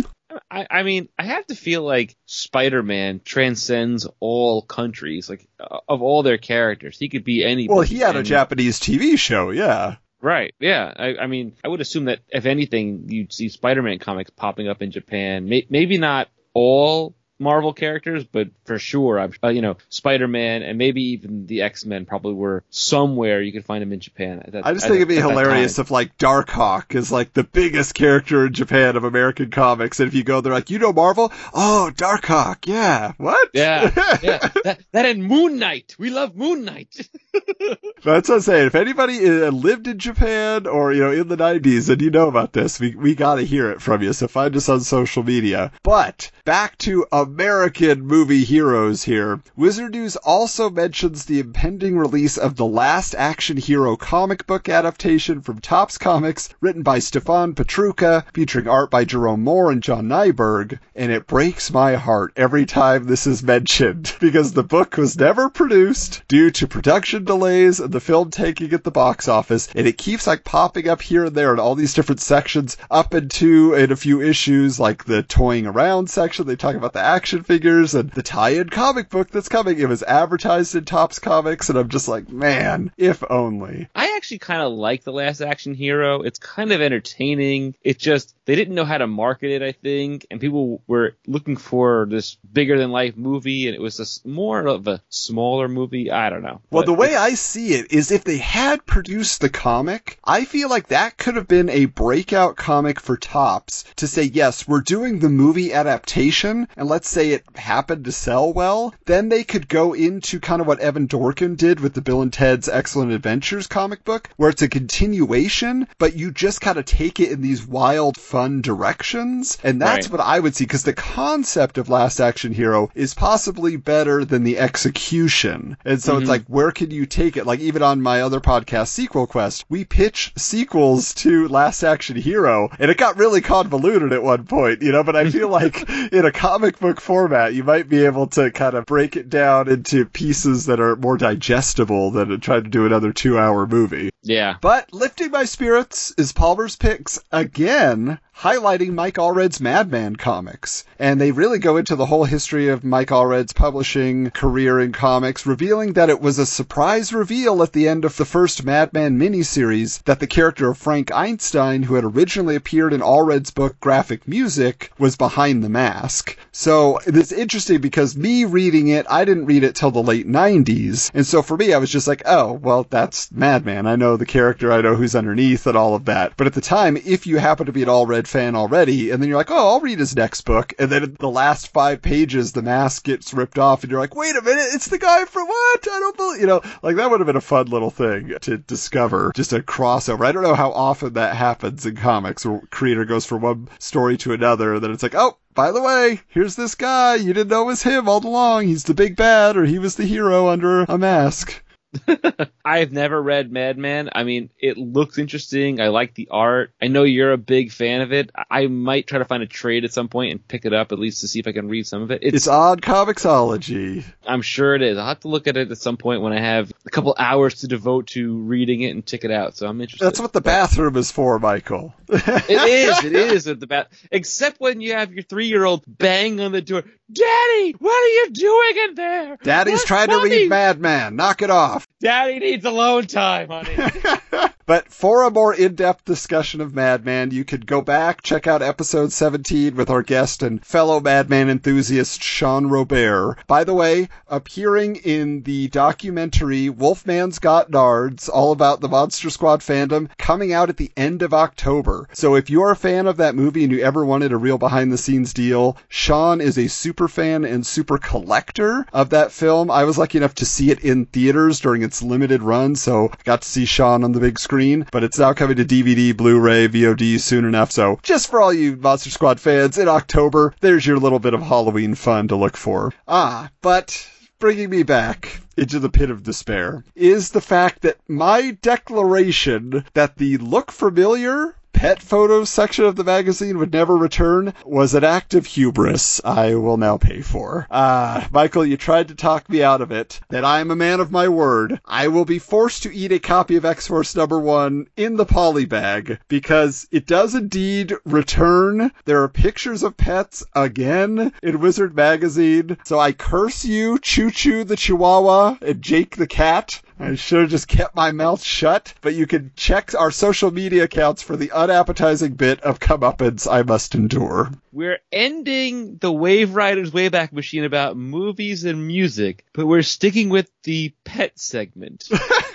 I, 0.49 0.65
I 0.71 0.82
mean, 0.82 1.10
I 1.19 1.25
have 1.25 1.45
to 1.47 1.56
feel 1.56 1.84
like 1.84 2.15
Spider-Man 2.25 3.21
transcends 3.23 4.08
all 4.19 4.63
countries, 4.63 5.30
like 5.30 5.47
uh, 5.60 5.78
of 5.88 6.02
all 6.02 6.23
their 6.23 6.39
characters. 6.39 6.97
He 6.97 7.10
could 7.10 7.23
be 7.23 7.45
any. 7.45 7.67
Well, 7.67 7.82
he 7.82 7.99
had 7.99 8.15
a 8.15 8.23
Japanese 8.23 8.80
TV 8.80 9.17
show, 9.17 9.52
yeah. 9.52 9.97
Right. 10.21 10.53
Yeah. 10.60 10.93
I, 10.95 11.15
I 11.15 11.27
mean, 11.27 11.55
I 11.63 11.67
would 11.67 11.82
assume 11.82 12.05
that 12.05 12.19
if 12.29 12.45
anything, 12.45 13.05
you'd 13.08 13.34
see 13.34 13.49
Spider-Man 13.49 13.99
comics 13.99 14.29
popping 14.32 14.67
up 14.67 14.82
in 14.82 14.91
Japan. 14.91 15.47
May, 15.47 15.65
maybe 15.69 15.97
not 15.97 16.27
all 16.53 17.15
Marvel 17.39 17.73
characters, 17.73 18.25
but 18.25 18.49
for 18.65 18.78
sure, 18.78 19.19
I'm, 19.19 19.34
uh, 19.43 19.47
you 19.47 19.62
know, 19.62 19.78
Spider-Man 19.89 20.62
and 20.62 20.78
maybe 20.78 21.02
even 21.13 21.47
the 21.47 21.62
X-Men 21.62 22.06
probably 22.06 22.34
were 22.34 22.63
somewhere 22.69 23.41
you 23.41 23.52
could 23.52 23.65
find 23.65 23.82
them 23.82 23.93
in 23.93 24.02
Japan. 24.02 24.41
At 24.43 24.52
that, 24.52 24.65
I 24.65 24.73
just 24.73 24.86
think 24.86 24.97
it'd 24.97 25.08
be 25.08 25.15
hilarious 25.15 25.80
if 25.80 25.89
like 25.89 26.17
Darkhawk 26.17 26.95
is 26.95 27.12
like 27.12 27.34
the 27.34 27.43
biggest 27.43 27.95
character 27.95 28.45
in 28.45 28.54
Japan 28.54 28.95
of 28.95 29.04
American 29.04 29.52
comics, 29.52 29.99
and 29.99 30.08
if 30.08 30.13
you 30.13 30.23
go 30.23 30.41
there 30.41 30.54
like, 30.54 30.69
you 30.69 30.80
know 30.80 30.93
Marvel? 30.93 31.32
Oh, 31.54 31.91
Darkhawk, 31.95 32.67
yeah. 32.67 33.13
What? 33.17 33.49
Yeah, 33.54 33.91
yeah. 34.21 34.49
That, 34.63 34.80
that 34.91 35.06
and 35.06 35.23
Moon 35.23 35.60
Knight. 35.60 35.95
We 35.97 36.10
love 36.10 36.36
Moon 36.36 36.65
Knight. 36.65 37.10
That's 38.04 38.30
what 38.30 38.36
I'm 38.36 38.41
saying. 38.41 38.67
If 38.67 38.75
anybody 38.75 39.25
uh, 39.25 39.52
lived 39.52 39.88
in 39.88 39.97
Japan 39.97 40.67
or 40.67 40.93
you 40.93 41.02
know 41.02 41.12
in 41.12 41.28
the 41.28 41.38
90s 41.38 41.89
and 41.89 42.02
you 42.02 42.12
know 42.12 42.28
about 42.28 42.54
this, 42.54 42.80
we 42.80 42.95
we 42.95 43.15
got 43.15 43.36
to 43.36 43.43
hear 43.43 43.71
it 43.71 43.82
from 43.82 44.02
you. 44.04 44.13
So 44.13 44.28
find 44.28 44.56
us 44.56 44.69
on 44.69 44.82
social 44.82 45.23
media. 45.23 45.71
But 45.84 46.32
back 46.45 46.78
to 46.80 47.06
American 47.30 48.08
movie 48.08 48.44
heroes 48.44 49.04
here. 49.04 49.39
Wizard 49.56 49.92
News 49.92 50.15
also 50.15 50.68
mentions 50.68 51.26
the 51.26 51.39
impending 51.39 51.96
release 51.96 52.38
of 52.38 52.56
the 52.56 52.65
Last 52.65 53.13
Action 53.13 53.56
Hero 53.56 53.96
comic 53.96 54.48
book 54.48 54.68
adaptation 54.68 55.39
from 55.39 55.60
Topps 55.60 56.00
Comics, 56.00 56.50
written 56.60 56.82
by 56.82 56.98
Stefan 56.98 57.54
Petrucha, 57.54 58.26
featuring 58.34 58.68
art 58.68 58.89
by 58.89 59.06
Jerome 59.06 59.44
Moore 59.44 59.72
and 59.72 59.84
John 59.84 60.08
Nyberg. 60.08 60.80
And 60.96 61.12
it 61.12 61.28
breaks 61.28 61.72
my 61.72 61.96
heart 61.98 62.34
every 62.36 62.65
time 62.65 63.04
this 63.04 63.28
is 63.28 63.44
mentioned 63.44 64.15
because 64.20 64.54
the 64.54 64.63
book 64.63 64.98
was 64.98 65.15
never 65.15 65.52
produced 65.52 66.24
due 66.28 66.50
to 66.50 66.68
production 66.68 67.26
delays 67.26 67.80
and 67.80 67.94
the 67.94 68.00
film 68.00 68.32
taking 68.32 68.74
at 68.74 68.84
the 68.84 68.89
box 68.89 69.28
office. 69.28 69.70
And 69.76 69.86
it 69.86 70.00
keeps 70.00 70.26
like 70.26 70.44
popping 70.44 70.89
up 70.89 71.04
here 71.04 71.26
and 71.26 71.36
there 71.36 71.54
in 71.54 71.60
all 71.60 71.76
these 71.76 71.94
different 71.94 72.22
sections 72.22 72.76
up 72.89 73.13
into 73.13 73.76
in 73.76 73.92
a 73.92 73.96
few 73.96 74.20
issues 74.20 74.80
like 74.80 75.06
the 75.06 75.22
toying 75.22 75.68
around 75.68 76.10
section. 76.10 76.48
They 76.48 76.56
talk 76.56 76.76
about 76.76 76.94
the 76.94 77.00
action 77.00 77.18
figures 77.27 77.95
and 77.95 78.10
the 78.12 78.23
tie-in 78.23 78.69
comic 78.69 79.10
book 79.10 79.29
that's 79.29 79.49
coming. 79.49 79.79
It 79.79 79.89
was 79.89 80.03
advertised 80.03 80.75
in 80.75 80.86
Topps 80.86 81.19
Comics 81.19 81.69
and 81.69 81.77
I'm 81.77 81.89
just 81.89 82.08
like, 82.08 82.29
man, 82.29 82.91
if 82.97 83.23
only. 83.29 83.89
I 83.95 84.15
actually 84.15 84.39
kind 84.39 84.62
of 84.62 84.73
like 84.73 85.03
the 85.03 85.12
Last 85.12 85.41
Action 85.41 85.73
Hero. 85.73 86.21
It's 86.21 86.39
kind 86.39 86.71
of 86.71 86.82
entertaining. 86.82 87.75
It 87.82 87.99
just 87.99 88.36
they 88.45 88.55
didn't 88.55 88.75
know 88.75 88.86
how 88.86 88.97
to 88.97 89.08
market 89.08 89.51
it, 89.51 89.62
I 89.62 89.73
think, 89.73 90.25
and 90.32 90.41
people 90.41 90.82
were 90.88 91.15
looking 91.27 91.55
for 91.55 92.08
this 92.10 92.38
bigger 92.51 92.77
than 92.77 92.91
life 92.91 93.15
movie, 93.15 93.67
and 93.67 93.75
it 93.75 93.82
was 93.82 93.99
a, 93.99 94.27
more 94.27 94.65
of 94.65 94.88
a 94.88 95.01
smaller 95.10 95.67
movie. 95.67 96.10
I 96.10 96.29
don't 96.29 96.41
know. 96.41 96.62
Well, 96.71 96.82
But 96.82 96.86
the 96.88 96.93
way 96.93 97.15
I 97.15 97.36
see 97.36 97.73
it 97.73 97.91
is 97.91 98.12
if 98.12 98.23
they 98.23 98.38
had 98.38 98.86
produced 98.86 99.41
the 99.41 99.49
comic, 99.49 100.17
I 100.23 100.45
feel 100.45 100.69
like 100.69 100.88
that 100.88 101.17
could 101.17 101.36
have 101.36 101.47
been 101.47 101.69
a 101.69 101.86
breakout 101.86 102.55
comic 102.55 102.99
for 102.99 103.17
Topps 103.17 103.86
to 103.97 104.08
say, 104.08 104.23
yes, 104.23 104.67
we're 104.67 104.82
doing 104.82 105.19
the 105.19 105.29
movie 105.29 105.73
adaptation, 105.73 106.67
and 106.75 106.88
let's 106.88 107.09
say 107.10 107.32
it 107.32 107.43
happened 107.56 108.06
to 108.06 108.12
sell 108.12 108.54
well, 108.54 108.93
then 109.06 109.30
they 109.30 109.43
could 109.43 109.67
go 109.67 109.93
into 109.93 110.39
kind 110.39 110.62
of 110.62 110.67
what 110.67 110.80
Evan 110.80 111.08
Dorkin 111.08 111.58
did 111.58 111.80
with 111.80 111.93
the 111.93 112.02
Bill 112.02 112.22
and 112.22 112.32
Ted's 112.32 112.69
Excellent 112.69 113.12
Adventures 113.12 113.67
comic 113.67 114.04
book, 114.06 114.30
where 114.38 114.50
it's 114.50 114.62
a 114.62 114.67
continuation, 114.67 115.88
but 115.98 116.15
you 116.15 116.32
just 116.32 116.62
kind 116.62 116.78
of 116.78 116.86
take 116.86 117.19
it 117.19 117.32
in 117.32 117.41
these 117.41 117.65
wild, 117.65 118.17
fun 118.17 118.62
directions, 118.62 119.58
and 119.63 119.82
that's 119.82 120.08
Right. 120.08 120.19
what 120.19 120.26
I 120.26 120.39
would 120.39 120.56
see, 120.56 120.65
because 120.65 120.84
the 120.84 120.93
concept 120.93 121.78
of 121.78 121.89
Last 121.89 122.19
Action 122.19 122.54
Hero 122.54 122.89
is 122.95 123.13
possibly 123.13 123.76
better 123.76 124.24
than 124.24 124.43
the 124.43 124.58
execution. 124.60 125.78
And 125.86 126.02
so 126.02 126.13
it's 126.13 126.22
mm-hmm. 126.22 126.30
like, 126.30 126.45
where 126.48 126.72
can 126.72 126.91
you 126.91 127.06
take 127.06 127.38
it? 127.38 127.45
Like, 127.45 127.60
even 127.60 127.82
on 127.82 128.02
my 128.02 128.22
other 128.22 128.39
podcast, 128.39 128.88
Sequel 128.88 129.28
Quest, 129.28 129.65
we 129.69 129.86
pitch 129.86 130.32
sequels 130.38 131.13
to 131.15 131.48
Last 131.48 131.84
Action 131.84 132.15
Hero, 132.15 132.69
and 132.80 132.91
it 132.91 132.98
got 132.98 133.17
really 133.17 133.41
convoluted 133.41 134.13
at 134.13 134.24
one 134.24 134.45
point, 134.45 134.82
you 134.82 134.91
know, 134.91 135.04
but 135.04 135.15
I 135.15 135.30
feel 135.30 135.50
like 135.60 135.89
in 136.12 136.26
a 136.26 136.32
comic 136.32 136.80
book 136.80 136.99
format, 137.00 137.54
you 137.54 137.64
might 137.64 137.90
be 137.90 138.06
able 138.06 138.28
to 138.28 138.52
kind 138.52 138.76
of 138.76 138.86
break 138.86 139.16
it 139.16 139.30
down 139.30 139.68
into 139.70 140.06
pieces 140.06 140.66
that 140.68 140.80
are 140.80 140.96
more 140.96 141.18
digestible 141.18 142.12
than 142.12 142.40
trying 142.40 142.64
to 142.64 142.70
do 142.70 142.86
another 142.86 143.12
two 143.12 143.38
hour 143.40 143.66
movie. 143.68 144.10
yeah, 144.24 144.56
But 144.62 144.94
lifting 144.94 145.32
my 145.32 145.46
spirits 145.46 146.14
is 146.18 146.32
Palmer's 146.32 146.76
picks 146.76 147.20
again, 147.32 148.20
highlighting 148.39 148.93
Mike 148.93 149.15
Allred's 149.15 149.60
Madman 149.60 150.15
comics. 150.15 150.86
And 150.97 151.19
they 151.19 151.32
really 151.32 151.60
go 151.60 151.75
into 151.75 151.97
the 151.97 152.06
whole 152.06 152.23
history 152.23 152.69
of 152.69 152.86
Mike 152.86 153.10
Allred's 153.10 153.52
publishing 153.52 154.32
career 154.32 154.80
in 154.80 154.93
comics, 154.93 155.45
revealing 155.45 155.93
that 155.93 156.10
it 156.10 156.21
was 156.21 156.39
a 156.39 156.45
surprise 156.45 157.12
reveal 157.12 157.62
at 157.62 157.73
the 157.73 157.89
end 157.89 158.06
of 158.06 158.15
the 158.15 158.23
first 158.23 158.63
Madman 158.63 159.19
miniseries 159.19 160.02
that 160.04 160.21
the 160.21 160.28
character 160.28 160.69
of 160.69 160.78
Frank 160.78 161.12
Einstein, 161.12 161.84
who 161.84 161.95
had 161.95 162.06
originally 162.06 162.56
appeared 162.56 162.93
in 162.93 163.02
Allred's 163.02 163.52
book 163.52 163.78
Graphic 163.82 164.25
Music, 164.25 164.93
was 164.97 165.17
behind 165.17 165.62
the 165.62 165.69
mask. 165.69 166.38
So 166.54 166.99
it's 167.06 167.34
interesting 167.34 167.82
because 167.82 168.15
me 168.15 168.45
reading 168.45 168.88
it, 168.88 169.06
I 169.10 169.25
didn't 169.25 169.47
read 169.47 169.65
it 169.65 169.75
till 169.75 169.91
the 169.91 170.02
late 170.02 170.28
90s. 170.28 171.12
And 171.13 171.28
so 171.28 171.41
for 171.41 171.58
me, 171.58 171.73
I 171.73 171.78
was 171.78 171.91
just 171.91 172.08
like, 172.08 172.21
oh, 172.25 172.54
well, 172.54 172.88
that's 172.89 173.30
Madman. 173.34 173.86
I 173.86 173.97
know 173.97 174.15
the 174.15 174.25
character, 174.25 174.71
I 174.71 174.80
know 174.80 174.95
who's 174.95 175.15
underneath 175.15 175.67
and 175.67 175.78
all 175.78 175.93
of 175.93 176.06
that. 176.06 176.38
But 176.38 176.47
at 176.47 176.54
the 176.54 176.62
time, 176.62 176.95
if 176.95 177.28
you 177.28 177.36
happen 177.38 177.65
to 177.65 177.73
be 177.73 177.84
an 177.84 177.89
Allred 177.89 178.29
fan 178.30 178.56
already, 178.56 179.12
and 179.12 179.22
then 179.22 179.28
you're 179.28 179.38
like, 179.38 179.52
oh, 179.52 179.70
I'll 179.70 179.80
read 179.80 180.00
his 180.00 180.15
next 180.15 180.42
book, 180.42 180.74
and 180.80 180.89
then 180.89 181.18
the 181.20 181.30
last 181.30 181.74
five 181.74 182.02
pages, 182.02 182.52
the 182.52 182.62
mask 182.62 183.04
gets 183.04 183.34
ripped 183.34 183.60
off, 183.60 183.84
and 183.84 183.92
you're 183.92 184.00
like, 184.00 184.15
wait 184.15 184.36
a 184.36 184.42
minute, 184.42 184.70
it's 184.74 184.88
the 184.88 184.98
guy 184.98 185.26
from 185.26 185.48
what? 185.48 185.88
I 185.92 186.00
don't 186.00 186.18
believe, 186.18 186.42
you 186.42 186.48
know, 186.48 186.62
like 186.82 186.96
that 186.96 187.10
would 187.10 187.20
have 187.20 187.28
been 187.28 187.36
a 187.36 187.42
fun 187.42 187.68
little 187.68 187.92
thing 187.92 188.36
to 188.42 188.58
discover, 188.58 189.32
just 189.36 189.54
a 189.54 189.60
crossover. 189.60 190.26
I 190.26 190.32
don't 190.32 190.44
know 190.44 190.56
how 190.56 190.72
often 190.72 191.13
that 191.13 191.36
happens 191.36 191.86
in 191.86 191.96
comics, 191.96 192.46
where 192.46 192.62
creator 192.70 193.06
goes 193.06 193.26
from 193.26 193.42
one 193.42 193.70
story 193.80 194.18
to 194.18 194.34
another, 194.34 194.76
and 194.76 194.84
then 194.84 194.92
it's 194.92 195.04
like, 195.04 195.15
oh, 195.15 195.38
by 195.56 195.72
the 195.72 195.82
way, 195.82 196.22
here's 196.28 196.56
this 196.56 196.76
guy. 196.76 197.15
You 197.15 197.34
didn't 197.34 197.50
know 197.50 197.63
it 197.63 197.65
was 197.65 197.84
him 197.84 198.08
all 198.08 198.26
along. 198.26 198.68
He's 198.68 198.86
the 198.86 198.94
big 198.94 199.15
bad, 199.15 199.58
or 199.58 199.65
he 199.65 199.80
was 199.80 199.96
the 199.96 200.06
hero 200.06 200.48
under 200.48 200.84
a 200.84 200.98
mask. 200.98 201.62
I've 202.65 202.91
never 202.91 203.21
read 203.21 203.52
Madman. 203.52 204.10
I 204.13 204.23
mean, 204.23 204.49
it 204.60 204.78
looks 204.78 205.17
interesting. 205.17 205.82
I 205.82 205.88
like 205.88 206.13
the 206.13 206.28
art. 206.32 206.71
I 206.82 206.88
know 206.88 207.04
you're 207.04 207.32
a 207.32 207.38
big 207.38 207.71
fan 207.71 208.02
of 208.02 208.13
it. 208.13 208.32
I 208.49 208.67
might 208.67 209.08
try 209.08 209.19
to 209.19 209.25
find 209.25 209.41
a 209.43 209.47
trade 209.47 209.86
at 209.86 209.93
some 209.93 210.08
point 210.08 210.32
and 210.32 210.47
pick 210.47 210.65
it 210.65 210.73
up 210.73 210.91
at 210.91 210.99
least 210.99 211.21
to 211.21 211.28
see 211.28 211.39
if 211.39 211.47
I 211.47 211.52
can 211.52 211.67
read 211.67 211.88
some 211.88 212.02
of 212.02 212.12
it. 212.12 212.19
It's, 212.21 212.36
It's 212.36 212.47
odd 212.47 212.82
comiXology. 212.82 214.04
I'm 214.25 214.41
sure 214.41 214.75
it 214.75 214.82
is. 214.82 214.97
I'll 214.97 215.08
have 215.08 215.21
to 215.21 215.28
look 215.28 215.47
at 215.47 215.58
it 215.58 215.71
at 215.71 215.78
some 215.78 215.97
point 215.97 216.21
when 216.21 216.34
I 216.34 216.39
have 216.39 216.71
a 216.86 216.89
couple 216.89 217.15
hours 217.17 217.56
to 217.62 217.67
devote 217.67 218.08
to 218.08 218.38
reading 218.38 218.82
it 218.82 218.91
and 218.91 219.06
check 219.06 219.23
it 219.23 219.32
out. 219.32 219.58
So 219.58 219.67
I'm 219.67 219.82
interested. 219.82 220.06
That's 220.06 220.19
what 220.19 220.34
the 220.34 220.41
bathroom 220.41 220.95
is 220.95 221.12
for, 221.12 221.39
Michael. 221.39 221.93
it 222.08 222.49
is. 222.49 223.04
It 223.10 223.13
is 223.15 223.47
at 223.47 223.60
the 223.60 223.67
bat. 223.67 223.91
Except 224.12 224.60
when 224.60 224.82
you 224.82 224.93
have 224.93 225.13
your 225.13 225.23
three 225.23 225.47
year 225.47 225.63
old 225.65 225.84
bang 225.88 226.39
on 226.41 226.52
the 226.52 226.62
door. 226.62 226.84
Daddy, 227.12 227.76
what 227.80 227.91
are 227.91 228.08
you 228.08 228.30
doing 228.32 228.74
in 228.89 228.95
there? 228.95 229.38
Daddy's 229.43 229.74
What's 229.74 229.86
trying 229.86 230.10
to 230.10 230.17
funny?" 230.17 230.30
read 230.30 230.50
Madman. 230.50 231.15
Knock 231.15 231.41
it 231.41 231.50
off. 231.50 231.88
Daddy 232.00 232.39
needs 232.39 232.65
alone 232.65 233.08
time, 233.08 233.50
honey. 233.50 233.76
But 234.69 234.91
for 234.93 235.23
a 235.23 235.32
more 235.32 235.51
in-depth 235.51 236.05
discussion 236.05 236.62
of 236.62 236.75
Madman, 236.75 237.32
you 237.32 237.43
could 237.43 237.65
go 237.65 237.82
back, 237.82 238.21
check 238.21 238.45
out 238.45 238.62
episode 238.62 239.12
17 239.12 239.75
with 239.75 239.89
our 239.89 240.03
guest 240.03 240.43
and 240.43 240.63
fellow 240.63 240.99
Madman 240.99 241.49
enthusiast 241.49 242.21
Sean 242.21 242.67
Robert. 242.67 243.38
By 243.47 243.63
the 243.63 243.73
way, 243.73 244.10
appearing 244.27 244.97
in 244.97 245.41
the 245.41 245.69
documentary 245.69 246.69
Wolfman's 246.69 247.39
Got 247.39 247.71
Nards, 247.71 248.29
all 248.32 248.51
about 248.51 248.79
the 248.79 248.88
Monster 248.88 249.32
Squad 249.32 249.62
fandom, 249.62 250.08
coming 250.19 250.53
out 250.53 250.69
at 250.69 250.77
the 250.77 250.91
end 250.95 251.23
of 251.23 251.34
October. 251.34 252.08
So 252.13 252.36
if 252.36 252.51
you're 252.51 252.69
a 252.69 252.75
fan 252.75 253.08
of 253.08 253.17
that 253.17 253.34
movie 253.34 253.63
and 253.63 253.71
you 253.71 253.79
ever 253.79 254.05
wanted 254.05 254.34
a 254.34 254.38
real 254.38 254.60
behind-the-scenes 254.60 255.34
deal, 255.34 255.77
Sean 255.88 256.41
is 256.41 256.60
a 256.60 256.69
super 256.69 257.08
fan 257.08 257.43
and 257.43 257.65
super 257.65 257.97
collector 257.97 258.86
of 258.93 259.10
that 259.10 259.32
film. 259.32 259.71
I 259.71 259.86
was 259.86 259.97
lucky 259.97 260.19
enough 260.19 260.36
to 260.36 260.45
see 260.45 260.69
it 260.69 260.82
in 260.82 261.08
theaters 261.08 261.60
during 261.60 261.82
its 261.82 262.03
limited 262.03 262.43
run, 262.43 262.75
so 262.75 263.10
I 263.12 263.23
got 263.23 263.41
to 263.41 263.49
see 263.49 263.65
Sean 263.65 264.03
on 264.03 264.12
the 264.12 264.19
big 264.19 264.38
screen, 264.38 264.59
but 264.91 265.04
it's 265.04 265.17
now 265.17 265.34
coming 265.34 265.56
to 265.58 265.65
DVD, 265.65 266.15
Blu-ray, 266.15 266.67
VOD 266.67 267.19
soon 267.19 267.45
enough. 267.45 267.72
So 267.72 268.00
just 268.04 268.30
for 268.30 268.41
all 268.41 268.54
you 268.54 268.76
Monster 268.76 269.10
Squad 269.10 269.39
fans, 269.39 269.78
in 269.78 269.88
October, 269.88 270.54
there's 270.60 270.86
your 270.86 270.98
little 270.98 271.19
bit 271.19 271.34
of 271.34 271.41
Halloween 271.41 271.95
fun 271.95 272.28
to 272.28 272.36
look 272.36 272.58
for. 272.58 272.93
Ah, 273.08 273.50
but 273.62 274.10
bringing 274.39 274.69
me 274.69 274.84
back 274.84 275.41
into 275.58 275.80
the 275.80 275.89
pit 275.89 276.10
of 276.10 276.24
despair 276.24 276.84
is 276.95 277.32
the 277.32 277.41
fact 277.41 277.82
that 277.82 277.98
my 278.08 278.58
declaration 278.62 279.86
that 279.93 280.17
the 280.17 280.38
look 280.38 280.72
familiar 280.72 281.56
pet 281.80 282.02
photos 282.02 282.50
section 282.50 282.84
of 282.84 282.98
the 282.98 283.06
magazine 283.06 283.58
would 283.58 283.72
never 283.72 283.96
return 283.96 284.54
was 284.65 284.94
an 284.94 285.04
act 285.06 285.34
of 285.34 285.46
hubris 285.46 286.20
I 286.26 286.56
will 286.56 286.76
now 286.76 286.98
pay 286.98 287.22
for. 287.22 287.68
Ah, 287.72 288.28
Michael, 288.32 288.65
you 288.65 288.76
tried 288.76 289.08
to 289.08 289.15
talk 289.15 289.48
me 289.48 289.63
out 289.63 289.80
of 289.80 289.89
it. 289.89 290.20
That 290.28 290.44
I 290.44 290.60
am 290.60 290.72
a 290.72 290.76
man 290.76 291.00
of 291.00 291.10
my 291.10 291.30
word. 291.30 291.80
I 291.86 292.10
will 292.10 292.26
be 292.26 292.38
forced 292.38 292.84
to 292.84 292.94
eat 292.94 293.13
a 293.13 293.20
copy 293.20 293.56
of 293.56 293.63
X-Force 293.63 294.13
number 294.13 294.42
one 294.42 294.88
in 294.98 295.15
the 295.15 295.26
poly 295.26 295.63
bag 295.63 296.20
because 296.28 296.86
it 296.92 297.08
does 297.08 297.34
indeed 297.34 297.94
return. 298.04 298.92
There 299.06 299.24
are 299.24 299.30
pictures 299.30 299.82
of 299.82 299.96
pets 299.96 300.44
again 300.54 301.32
in 301.42 301.62
Wizard 301.62 301.96
magazine. 301.96 302.78
So 302.84 303.00
I 303.00 303.13
curse 303.13 303.63
you, 303.63 304.00
Choo 304.00 304.32
Choo 304.32 304.65
the 304.65 304.76
Chihuahua 304.76 305.56
and 305.62 305.82
Jake 305.82 306.18
the 306.18 306.28
cat. 306.28 306.82
I 307.02 307.16
should 307.16 307.42
have 307.42 307.50
just 307.50 307.70
kept 307.70 307.96
my 307.96 308.12
mouth 308.12 308.44
shut, 308.44 308.94
but 309.00 309.16
you 309.16 309.26
can 309.26 309.52
check 309.56 309.96
our 309.98 310.12
social 310.12 310.52
media 310.52 310.84
accounts 310.84 311.22
for 311.22 311.38
the 311.38 311.52
unappetizing 311.52 312.34
bit 312.34 312.60
of 312.62 312.80
comeuppance 312.80 313.50
I 313.50 313.64
must 313.64 313.96
endure. 313.96 314.52
we're 314.74 315.00
ending 315.12 315.96
the 315.96 316.12
Wave 316.12 316.56
Riders 316.56 316.92
Wayback 316.92 317.32
Machine 317.32 317.64
about 317.64 317.96
movies 317.96 318.66
and 318.66 318.86
music, 318.86 319.46
but 319.54 319.66
we're 319.66 319.82
sticking 319.82 320.28
with 320.28 320.52
the 320.64 320.94
pet 321.06 321.40
segment. 321.40 322.10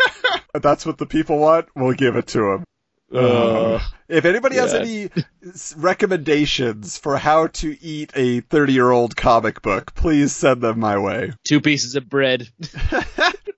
That's 0.53 0.85
what 0.85 0.99
the 0.99 1.07
people 1.07 1.39
want, 1.39 1.69
we'll 1.75 1.95
give 1.95 2.17
it 2.17 2.27
to 2.29 2.39
them. 2.39 2.65
Uh, 3.13 3.79
if 4.09 4.25
anybody 4.25 4.57
has 4.57 4.75
any 4.75 5.09
recommendations 5.77 6.99
for 6.99 7.17
how 7.17 7.47
to 7.47 7.77
eat 7.81 8.11
a 8.15 8.41
30 8.41 8.73
year 8.73 8.91
old 8.91 9.17
comic 9.17 9.63
book, 9.63 9.95
please 9.95 10.35
send 10.35 10.61
them 10.61 10.81
my 10.81 10.99
way. 10.99 11.33
two 11.45 11.61
pieces 11.61 11.95
of 11.95 12.09
bread. 12.09 12.49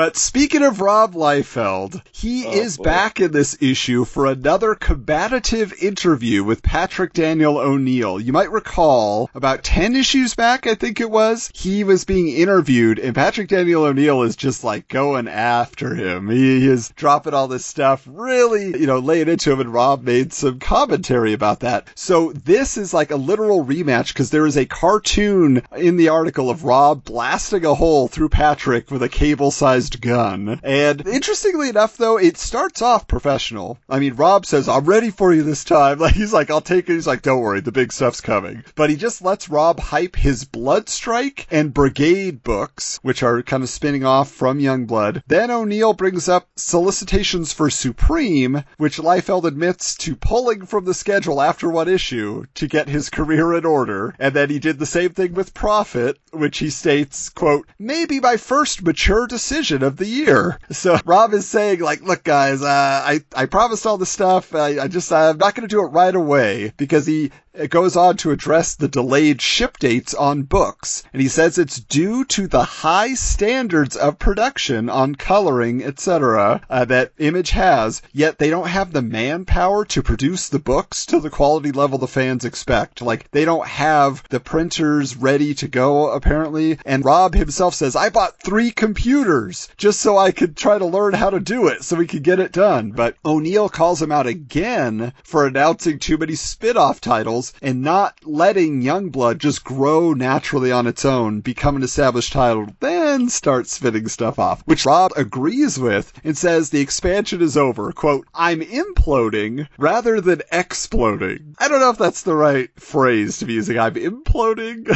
But 0.00 0.16
speaking 0.16 0.62
of 0.62 0.80
Rob 0.80 1.12
Liefeld, 1.12 2.00
he 2.10 2.46
Oh, 2.46 2.52
is 2.52 2.78
boy. 2.78 2.84
back 2.84 3.20
in 3.20 3.32
this 3.32 3.54
issue 3.60 4.06
for 4.06 4.24
another 4.24 4.74
combative 4.74 5.74
interview 5.78 6.42
with 6.42 6.62
Patrick 6.62 7.12
Daniel 7.12 7.58
O'Neill. 7.58 8.18
You 8.18 8.32
might 8.32 8.50
recall 8.50 9.28
about 9.34 9.62
10 9.62 9.94
issues 9.96 10.34
back, 10.34 10.66
I 10.66 10.74
think 10.74 11.02
it 11.02 11.10
was, 11.10 11.50
he 11.54 11.84
was 11.84 12.06
being 12.06 12.28
interviewed 12.28 12.98
and 12.98 13.14
Patrick 13.14 13.48
Daniel 13.48 13.84
O'Neill 13.84 14.22
is 14.22 14.36
just 14.36 14.64
like 14.64 14.88
going 14.88 15.28
after 15.28 15.94
him. 15.94 16.30
He 16.30 16.66
is 16.66 16.88
dropping 16.96 17.34
all 17.34 17.46
this 17.48 17.66
stuff, 17.66 18.02
really, 18.10 18.68
you 18.68 18.86
know, 18.86 19.00
laying 19.00 19.28
into 19.28 19.52
him 19.52 19.60
and 19.60 19.70
Rob 19.74 20.02
made 20.02 20.32
some 20.32 20.60
commentary 20.60 21.34
about 21.34 21.60
that. 21.60 21.88
So 21.94 22.32
this 22.32 22.78
is 22.78 22.94
like 22.94 23.10
a 23.10 23.16
literal 23.16 23.66
rematch 23.66 24.14
because 24.14 24.30
there 24.30 24.46
is 24.46 24.56
a 24.56 24.64
cartoon 24.64 25.60
in 25.76 25.98
the 25.98 26.08
article 26.08 26.48
of 26.48 26.64
Rob 26.64 27.04
blasting 27.04 27.66
a 27.66 27.74
hole 27.74 28.08
through 28.08 28.30
Patrick 28.30 28.90
with 28.90 29.02
a 29.02 29.08
cable-sized 29.10 29.89
sized 29.89 29.89
gun. 29.98 30.60
And 30.62 31.06
interestingly 31.06 31.68
enough, 31.68 31.96
though, 31.96 32.18
it 32.18 32.36
starts 32.36 32.82
off 32.82 33.08
professional. 33.08 33.78
I 33.88 33.98
mean, 33.98 34.14
Rob 34.14 34.46
says, 34.46 34.68
I'm 34.68 34.84
ready 34.84 35.10
for 35.10 35.32
you 35.32 35.42
this 35.42 35.64
time. 35.64 35.80
Like, 36.00 36.14
he's 36.14 36.32
like, 36.32 36.50
I'll 36.50 36.62
take 36.62 36.88
it. 36.88 36.94
He's 36.94 37.06
like, 37.06 37.22
don't 37.22 37.42
worry, 37.42 37.60
the 37.60 37.72
big 37.72 37.92
stuff's 37.92 38.20
coming. 38.20 38.64
But 38.74 38.90
he 38.90 38.96
just 38.96 39.22
lets 39.22 39.50
Rob 39.50 39.78
hype 39.80 40.16
his 40.16 40.44
Blood 40.44 40.88
Strike 40.88 41.46
and 41.50 41.74
Brigade 41.74 42.42
books, 42.42 42.98
which 43.02 43.22
are 43.22 43.42
kind 43.42 43.62
of 43.62 43.68
spinning 43.68 44.04
off 44.04 44.30
from 44.30 44.60
Youngblood. 44.60 45.22
Then 45.26 45.50
O'Neill 45.50 45.92
brings 45.92 46.28
up 46.28 46.48
solicitations 46.56 47.52
for 47.52 47.70
Supreme, 47.70 48.64
which 48.78 48.98
Liefeld 48.98 49.44
admits 49.44 49.94
to 49.96 50.16
pulling 50.16 50.66
from 50.66 50.84
the 50.84 50.94
schedule 50.94 51.40
after 51.40 51.68
one 51.70 51.88
issue 51.88 52.44
to 52.54 52.66
get 52.66 52.88
his 52.88 53.10
career 53.10 53.54
in 53.54 53.64
order. 53.64 54.14
And 54.18 54.34
then 54.34 54.50
he 54.50 54.58
did 54.58 54.78
the 54.78 54.86
same 54.86 55.10
thing 55.10 55.34
with 55.34 55.54
Prophet, 55.54 56.18
which 56.32 56.58
he 56.58 56.70
states, 56.70 57.28
quote, 57.28 57.66
maybe 57.78 58.20
my 58.20 58.36
first 58.36 58.82
mature 58.82 59.26
decision 59.26 59.79
of 59.82 59.96
the 59.96 60.06
year. 60.06 60.58
So 60.70 60.98
Rob 61.04 61.32
is 61.32 61.46
saying, 61.46 61.80
like, 61.80 62.02
look, 62.02 62.24
guys, 62.24 62.62
uh, 62.62 62.66
I, 62.66 63.20
I 63.34 63.46
promised 63.46 63.86
all 63.86 63.98
this 63.98 64.10
stuff. 64.10 64.54
I, 64.54 64.80
I 64.80 64.88
just, 64.88 65.12
I'm 65.12 65.38
not 65.38 65.54
going 65.54 65.68
to 65.68 65.74
do 65.74 65.84
it 65.84 65.88
right 65.88 66.14
away 66.14 66.72
because 66.76 67.06
he 67.06 67.30
it 67.52 67.68
goes 67.68 67.96
on 67.96 68.16
to 68.16 68.30
address 68.30 68.76
the 68.76 68.86
delayed 68.86 69.42
ship 69.42 69.76
dates 69.78 70.14
on 70.14 70.42
books, 70.42 71.02
and 71.12 71.20
he 71.20 71.26
says 71.26 71.58
it's 71.58 71.80
due 71.80 72.24
to 72.24 72.46
the 72.46 72.62
high 72.62 73.12
standards 73.14 73.96
of 73.96 74.20
production 74.20 74.88
on 74.88 75.16
coloring, 75.16 75.82
etc., 75.82 76.60
uh, 76.70 76.84
that 76.84 77.12
Image 77.18 77.50
has, 77.50 78.02
yet 78.12 78.38
they 78.38 78.50
don't 78.50 78.68
have 78.68 78.92
the 78.92 79.02
manpower 79.02 79.84
to 79.84 80.00
produce 80.00 80.48
the 80.48 80.60
books 80.60 81.04
to 81.04 81.18
the 81.18 81.28
quality 81.28 81.72
level 81.72 81.98
the 81.98 82.06
fans 82.06 82.44
expect. 82.44 83.02
Like, 83.02 83.28
they 83.32 83.44
don't 83.44 83.66
have 83.66 84.22
the 84.28 84.38
printers 84.38 85.16
ready 85.16 85.52
to 85.54 85.66
go, 85.66 86.10
apparently, 86.10 86.78
and 86.86 87.04
Rob 87.04 87.34
himself 87.34 87.74
says, 87.74 87.96
I 87.96 88.10
bought 88.10 88.40
three 88.40 88.70
computers 88.70 89.68
just 89.76 90.00
so 90.00 90.16
I 90.16 90.30
could 90.30 90.56
try 90.56 90.78
to 90.78 90.86
learn 90.86 91.14
how 91.14 91.30
to 91.30 91.40
do 91.40 91.66
it 91.66 91.82
so 91.82 91.96
we 91.96 92.06
could 92.06 92.22
get 92.22 92.38
it 92.38 92.52
done. 92.52 92.92
But 92.92 93.16
O'Neill 93.24 93.68
calls 93.68 94.00
him 94.00 94.12
out 94.12 94.28
again 94.28 95.12
for 95.24 95.46
announcing 95.46 95.98
too 95.98 96.16
many 96.16 96.36
spin-off 96.36 97.00
titles 97.00 97.39
and 97.62 97.82
not 97.82 98.18
letting 98.24 98.82
Youngblood 98.82 99.38
just 99.38 99.64
grow 99.64 100.12
naturally 100.12 100.72
on 100.72 100.86
its 100.86 101.04
own, 101.04 101.40
become 101.40 101.76
an 101.76 101.82
established 101.82 102.32
title, 102.32 102.66
then 102.80 103.28
start 103.28 103.66
spitting 103.66 104.08
stuff 104.08 104.38
off, 104.38 104.62
which 104.66 104.86
Rob 104.86 105.12
agrees 105.16 105.78
with 105.78 106.12
and 106.24 106.36
says 106.36 106.70
the 106.70 106.80
expansion 106.80 107.40
is 107.42 107.56
over. 107.56 107.92
Quote, 107.92 108.26
I'm 108.34 108.60
imploding 108.60 109.68
rather 109.78 110.20
than 110.20 110.42
exploding. 110.52 111.56
I 111.58 111.68
don't 111.68 111.80
know 111.80 111.90
if 111.90 111.98
that's 111.98 112.22
the 112.22 112.34
right 112.34 112.70
phrase 112.78 113.38
to 113.38 113.46
be 113.46 113.54
using. 113.54 113.78
I'm 113.78 113.94
imploding. 113.94 114.86